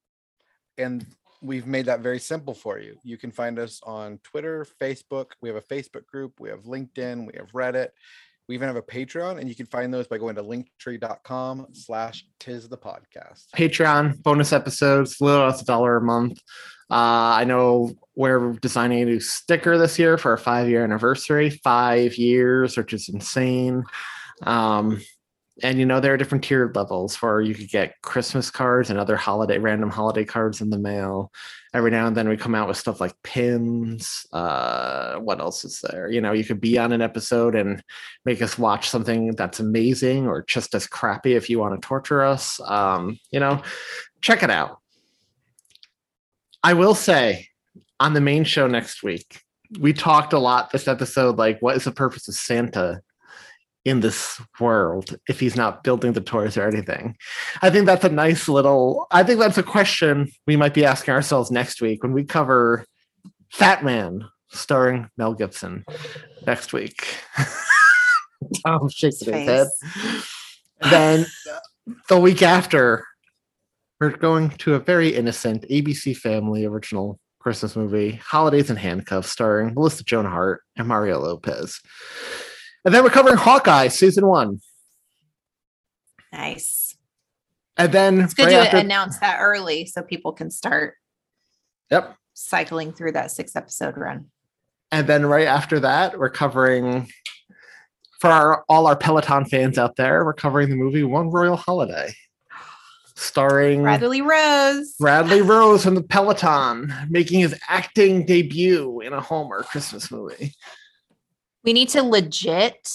and 0.78 1.04
we've 1.42 1.66
made 1.66 1.86
that 1.86 2.00
very 2.00 2.18
simple 2.18 2.54
for 2.54 2.78
you. 2.78 2.96
You 3.02 3.16
can 3.16 3.30
find 3.30 3.58
us 3.58 3.80
on 3.84 4.18
twitter 4.22 4.66
facebook. 4.80 5.26
We 5.40 5.48
have 5.48 5.56
a 5.56 5.60
facebook 5.60 6.06
group 6.06 6.40
we 6.40 6.48
have 6.48 6.62
linkedin 6.62 7.26
we 7.26 7.36
have 7.38 7.52
reddit. 7.52 7.88
We 8.48 8.56
even 8.56 8.66
have 8.68 8.76
a 8.76 8.82
patreon 8.82 9.38
and 9.38 9.48
you 9.48 9.54
can 9.54 9.66
find 9.66 9.92
those 9.92 10.06
by 10.06 10.18
going 10.18 10.34
to 10.36 10.42
linktree.com 10.42 11.68
slash 11.72 12.26
tis 12.40 12.68
the 12.68 12.78
podcast. 12.78 13.46
Patreon 13.56 14.22
bonus 14.22 14.52
episodes, 14.52 15.20
a 15.20 15.24
little 15.24 15.46
less 15.46 15.62
a 15.62 15.64
dollar 15.64 15.96
a 15.96 16.02
month. 16.02 16.38
Uh, 16.90 17.38
I 17.38 17.44
know 17.44 17.92
we're 18.14 18.52
designing 18.54 19.02
a 19.02 19.04
new 19.06 19.20
sticker 19.20 19.78
this 19.78 19.98
year 19.98 20.18
for 20.18 20.32
our 20.32 20.36
five 20.36 20.68
year 20.68 20.84
anniversary, 20.84 21.50
five 21.50 22.16
years, 22.16 22.76
which 22.76 22.92
is 22.92 23.08
insane. 23.08 23.84
Um, 24.42 25.00
and 25.62 25.78
you 25.78 25.84
know 25.84 26.00
there 26.00 26.14
are 26.14 26.16
different 26.16 26.44
tiered 26.44 26.74
levels 26.74 27.16
where 27.16 27.40
you 27.40 27.54
could 27.54 27.68
get 27.68 28.00
Christmas 28.00 28.50
cards 28.50 28.88
and 28.88 28.98
other 28.98 29.16
holiday 29.16 29.58
random 29.58 29.90
holiday 29.90 30.24
cards 30.24 30.60
in 30.60 30.70
the 30.70 30.78
mail. 30.78 31.30
Every 31.74 31.90
now 31.90 32.06
and 32.06 32.16
then 32.16 32.28
we 32.28 32.36
come 32.36 32.54
out 32.54 32.68
with 32.68 32.76
stuff 32.76 33.00
like 33.00 33.14
pins. 33.22 34.26
Uh, 34.32 35.16
what 35.16 35.40
else 35.40 35.64
is 35.64 35.80
there? 35.80 36.10
You 36.10 36.20
know, 36.20 36.32
you 36.32 36.44
could 36.44 36.60
be 36.60 36.78
on 36.78 36.92
an 36.92 37.02
episode 37.02 37.54
and 37.54 37.82
make 38.24 38.40
us 38.40 38.58
watch 38.58 38.88
something 38.88 39.34
that's 39.36 39.60
amazing 39.60 40.26
or 40.26 40.44
just 40.46 40.74
as 40.74 40.86
crappy 40.86 41.34
if 41.34 41.50
you 41.50 41.58
want 41.58 41.80
to 41.80 41.86
torture 41.86 42.22
us. 42.22 42.60
Um, 42.60 43.18
you 43.30 43.40
know, 43.40 43.62
check 44.20 44.42
it 44.42 44.50
out. 44.50 44.78
I 46.62 46.74
will 46.74 46.94
say 46.94 47.48
on 48.00 48.14
the 48.14 48.20
main 48.20 48.44
show 48.44 48.66
next 48.66 49.02
week, 49.02 49.42
we 49.80 49.92
talked 49.92 50.32
a 50.32 50.38
lot 50.38 50.70
this 50.70 50.88
episode 50.88 51.36
like, 51.38 51.60
what 51.60 51.76
is 51.76 51.84
the 51.84 51.92
purpose 51.92 52.28
of 52.28 52.34
Santa 52.34 53.00
in 53.84 54.00
this 54.00 54.40
world 54.60 55.16
if 55.28 55.40
he's 55.40 55.56
not 55.56 55.82
building 55.82 56.12
the 56.12 56.20
toys 56.20 56.56
or 56.56 56.66
anything? 56.66 57.16
I 57.60 57.70
think 57.70 57.86
that's 57.86 58.04
a 58.04 58.08
nice 58.08 58.48
little, 58.48 59.06
I 59.10 59.22
think 59.22 59.40
that's 59.40 59.58
a 59.58 59.62
question 59.62 60.30
we 60.46 60.56
might 60.56 60.74
be 60.74 60.84
asking 60.84 61.14
ourselves 61.14 61.50
next 61.50 61.80
week 61.80 62.02
when 62.02 62.12
we 62.12 62.24
cover 62.24 62.84
Fat 63.50 63.84
Man 63.84 64.24
starring 64.50 65.08
Mel 65.16 65.34
Gibson 65.34 65.84
next 66.46 66.72
week. 66.72 67.16
Thom 68.64 68.88
shaking 68.88 69.34
his 69.34 69.48
head. 69.48 69.68
Then 70.80 71.26
the 72.08 72.18
week 72.18 72.42
after, 72.42 73.04
we're 74.00 74.10
going 74.10 74.50
to 74.50 74.74
a 74.74 74.80
very 74.80 75.14
innocent 75.14 75.64
ABC 75.70 76.16
Family 76.16 76.64
original 76.64 77.20
Christmas 77.38 77.76
movie, 77.76 78.20
Holidays 78.24 78.70
in 78.70 78.76
Handcuffs, 78.76 79.30
starring 79.30 79.74
Melissa 79.74 80.04
Joan 80.04 80.24
Hart 80.24 80.62
and 80.76 80.88
Mario 80.88 81.20
Lopez. 81.20 81.80
And 82.84 82.92
then 82.94 83.04
we're 83.04 83.10
covering 83.10 83.36
Hawkeye 83.36 83.88
season 83.88 84.26
one. 84.26 84.60
Nice. 86.32 86.96
And 87.76 87.92
then 87.92 88.20
It's 88.20 88.34
good 88.34 88.46
right 88.46 88.52
to 88.52 88.58
after- 88.66 88.76
announce 88.78 89.18
that 89.18 89.38
early 89.40 89.86
so 89.86 90.02
people 90.02 90.32
can 90.32 90.50
start 90.50 90.94
Yep. 91.90 92.16
cycling 92.34 92.92
through 92.92 93.12
that 93.12 93.30
six 93.30 93.54
episode 93.56 93.96
run. 93.96 94.30
And 94.90 95.06
then 95.06 95.24
right 95.26 95.46
after 95.46 95.80
that, 95.80 96.18
we're 96.18 96.30
covering 96.30 97.08
for 98.20 98.30
our, 98.30 98.64
all 98.68 98.86
our 98.86 98.96
Peloton 98.96 99.44
fans 99.46 99.78
out 99.78 99.96
there, 99.96 100.24
we're 100.24 100.32
covering 100.34 100.68
the 100.70 100.76
movie 100.76 101.02
One 101.02 101.30
Royal 101.30 101.56
Holiday, 101.56 102.14
starring 103.16 103.82
Bradley 103.82 104.22
Rose. 104.22 104.94
Bradley 104.98 105.42
Rose 105.42 105.82
from 105.82 105.96
the 105.96 106.02
Peloton, 106.04 106.94
making 107.08 107.40
his 107.40 107.58
acting 107.68 108.24
debut 108.24 109.00
in 109.00 109.12
a 109.12 109.20
Hallmark 109.20 109.66
Christmas 109.66 110.10
movie. 110.10 110.54
We 111.64 111.72
need 111.72 111.90
to 111.90 112.02
legit 112.02 112.88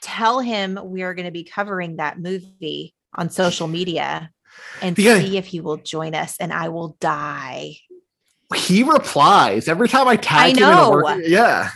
tell 0.00 0.40
him 0.40 0.78
we 0.82 1.02
are 1.02 1.14
going 1.14 1.26
to 1.26 1.32
be 1.32 1.44
covering 1.44 1.96
that 1.96 2.18
movie 2.20 2.94
on 3.14 3.30
social 3.30 3.68
media 3.68 4.30
and 4.80 4.96
You 4.98 5.04
gotta- 5.04 5.20
see 5.22 5.36
if 5.36 5.46
he 5.46 5.60
will 5.60 5.76
join 5.76 6.14
us 6.14 6.36
and 6.40 6.52
I 6.52 6.68
will 6.68 6.96
die. 7.00 7.76
He 8.54 8.82
replies 8.82 9.66
every 9.68 9.88
time 9.88 10.08
I 10.08 10.16
tag 10.16 10.38
I 10.38 10.48
him 10.50 10.56
in 10.58 10.62
a 10.78 10.90
work. 10.90 11.04
know. 11.04 11.16
Yeah. 11.24 11.70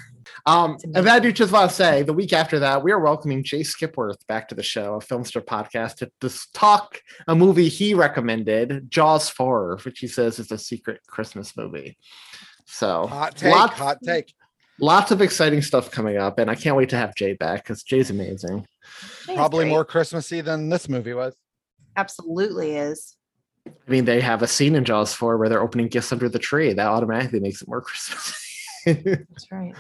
Um, 0.45 0.77
and 0.95 1.05
that 1.07 1.23
I 1.25 1.31
just 1.33 1.53
want 1.53 1.71
to 1.71 1.75
say 1.77 2.03
the 2.03 2.13
week 2.13 2.33
after 2.33 2.61
that, 2.61 2.85
we 2.85 2.93
are 2.93 3.01
welcoming 3.01 3.43
Jay 3.43 3.63
Skipworth 3.63 4.25
back 4.29 4.47
to 4.49 4.55
the 4.55 4.63
show, 4.63 4.95
a 4.95 4.99
Filmster 5.01 5.45
podcast, 5.45 5.97
to 5.97 6.11
just 6.21 6.55
talk 6.55 7.01
a 7.27 7.35
movie 7.35 7.69
he 7.69 7.95
recommended, 7.95 8.89
Jaws 8.89 9.29
4, 9.29 9.79
which 9.85 9.99
he 9.99 10.07
says 10.07 10.39
is 10.39 10.53
a 10.53 10.59
secret 10.59 11.01
Christmas 11.09 11.57
movie. 11.57 11.97
So 12.67 13.07
Hot 13.09 13.37
take. 13.37 13.53
lots, 13.55 13.75
hot 13.75 13.99
take. 14.05 14.33
Lots 14.81 15.11
of 15.11 15.21
exciting 15.23 15.63
stuff 15.63 15.91
coming 15.91 16.17
up, 16.17 16.39
and 16.39 16.51
I 16.51 16.55
can't 16.55 16.77
wait 16.77 16.89
to 16.91 16.97
have 16.97 17.15
Jay 17.15 17.35
back 17.35 17.65
because 17.65 17.83
Jay's 17.83 18.11
amazing. 18.11 18.67
Jay's 19.27 19.37
Probably 19.37 19.65
great. 19.65 19.71
more 19.71 19.85
Christmassy 19.85 20.41
than 20.41 20.69
this 20.69 20.89
movie 20.89 21.15
was. 21.15 21.35
Absolutely 21.97 22.77
is. 22.77 23.17
I 23.67 23.91
mean, 23.91 24.05
they 24.05 24.21
have 24.21 24.43
a 24.43 24.47
scene 24.47 24.75
in 24.77 24.85
Jaws 24.85 25.13
4 25.15 25.39
where 25.39 25.49
they're 25.49 25.63
opening 25.63 25.89
gifts 25.89 26.13
under 26.13 26.29
the 26.29 26.39
tree. 26.39 26.73
That 26.73 26.87
automatically 26.87 27.41
makes 27.41 27.63
it 27.63 27.69
more 27.69 27.81
Christmassy. 27.83 28.35
That's 28.85 29.51
right. 29.51 29.75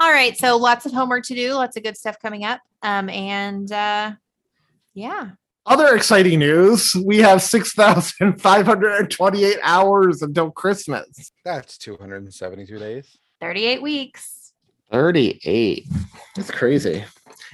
All 0.00 0.10
right. 0.10 0.36
So 0.36 0.56
lots 0.56 0.86
of 0.86 0.92
homework 0.92 1.24
to 1.26 1.34
do, 1.34 1.52
lots 1.54 1.76
of 1.76 1.84
good 1.84 1.96
stuff 1.96 2.16
coming 2.20 2.44
up. 2.44 2.60
Um, 2.82 3.08
and 3.08 3.70
uh 3.70 4.12
yeah. 4.94 5.30
Other 5.66 5.96
exciting 5.96 6.40
news 6.40 6.94
we 7.06 7.16
have 7.18 7.40
6,528 7.40 9.56
hours 9.62 10.20
until 10.20 10.50
Christmas. 10.50 11.32
That's 11.44 11.78
272 11.78 12.78
days. 12.78 13.16
38 13.40 13.80
weeks. 13.80 14.52
38. 14.92 15.86
That's 16.36 16.50
crazy. 16.50 17.04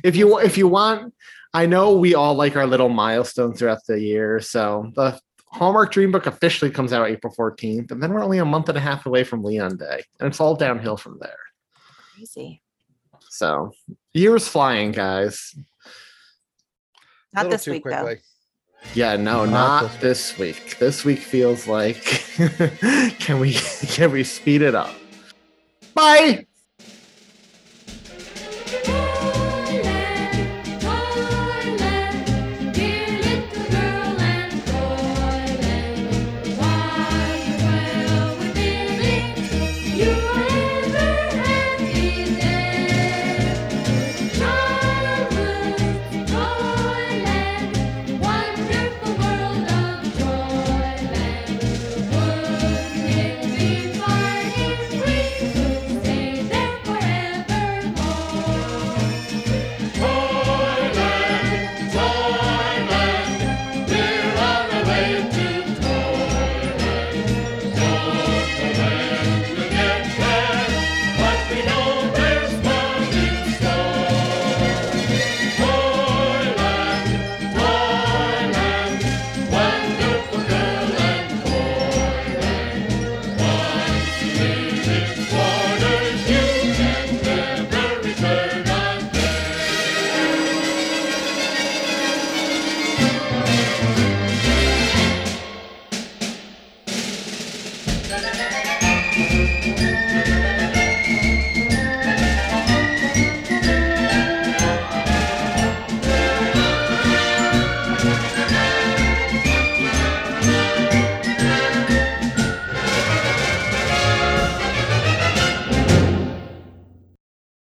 If 0.02 0.16
you 0.16 0.38
if 0.38 0.58
you 0.58 0.66
want, 0.66 1.14
I 1.54 1.66
know 1.66 1.96
we 1.96 2.14
all 2.14 2.34
like 2.34 2.56
our 2.56 2.66
little 2.66 2.88
milestones 2.88 3.58
throughout 3.58 3.84
the 3.86 4.00
year. 4.00 4.40
So 4.40 4.90
the 4.94 5.18
Hallmark 5.46 5.92
Dream 5.92 6.12
Book 6.12 6.26
officially 6.26 6.70
comes 6.70 6.92
out 6.92 7.08
April 7.08 7.34
14th, 7.36 7.90
and 7.90 8.02
then 8.02 8.12
we're 8.12 8.24
only 8.24 8.38
a 8.38 8.44
month 8.44 8.68
and 8.68 8.78
a 8.78 8.80
half 8.80 9.06
away 9.06 9.24
from 9.24 9.42
Leon 9.42 9.76
Day. 9.76 10.02
And 10.20 10.28
it's 10.28 10.40
all 10.40 10.54
downhill 10.54 10.96
from 10.96 11.18
there. 11.20 11.38
Crazy. 12.14 12.62
So 13.28 13.72
years 14.12 14.48
flying, 14.48 14.92
guys. 14.92 15.54
Not 17.32 17.50
this 17.50 17.64
too 17.64 17.72
week 17.72 17.82
quickly. 17.82 18.18
Yeah, 18.94 19.16
no, 19.16 19.44
Not 19.44 19.82
not, 19.82 20.00
this 20.00 20.38
week. 20.38 20.78
This 20.78 21.04
week 21.04 21.18
feels 21.18 21.66
like 21.66 22.02
can 23.18 23.38
we 23.38 23.52
can 23.88 24.10
we 24.10 24.24
speed 24.24 24.62
it 24.62 24.74
up? 24.74 24.94
Bye. 25.94 26.46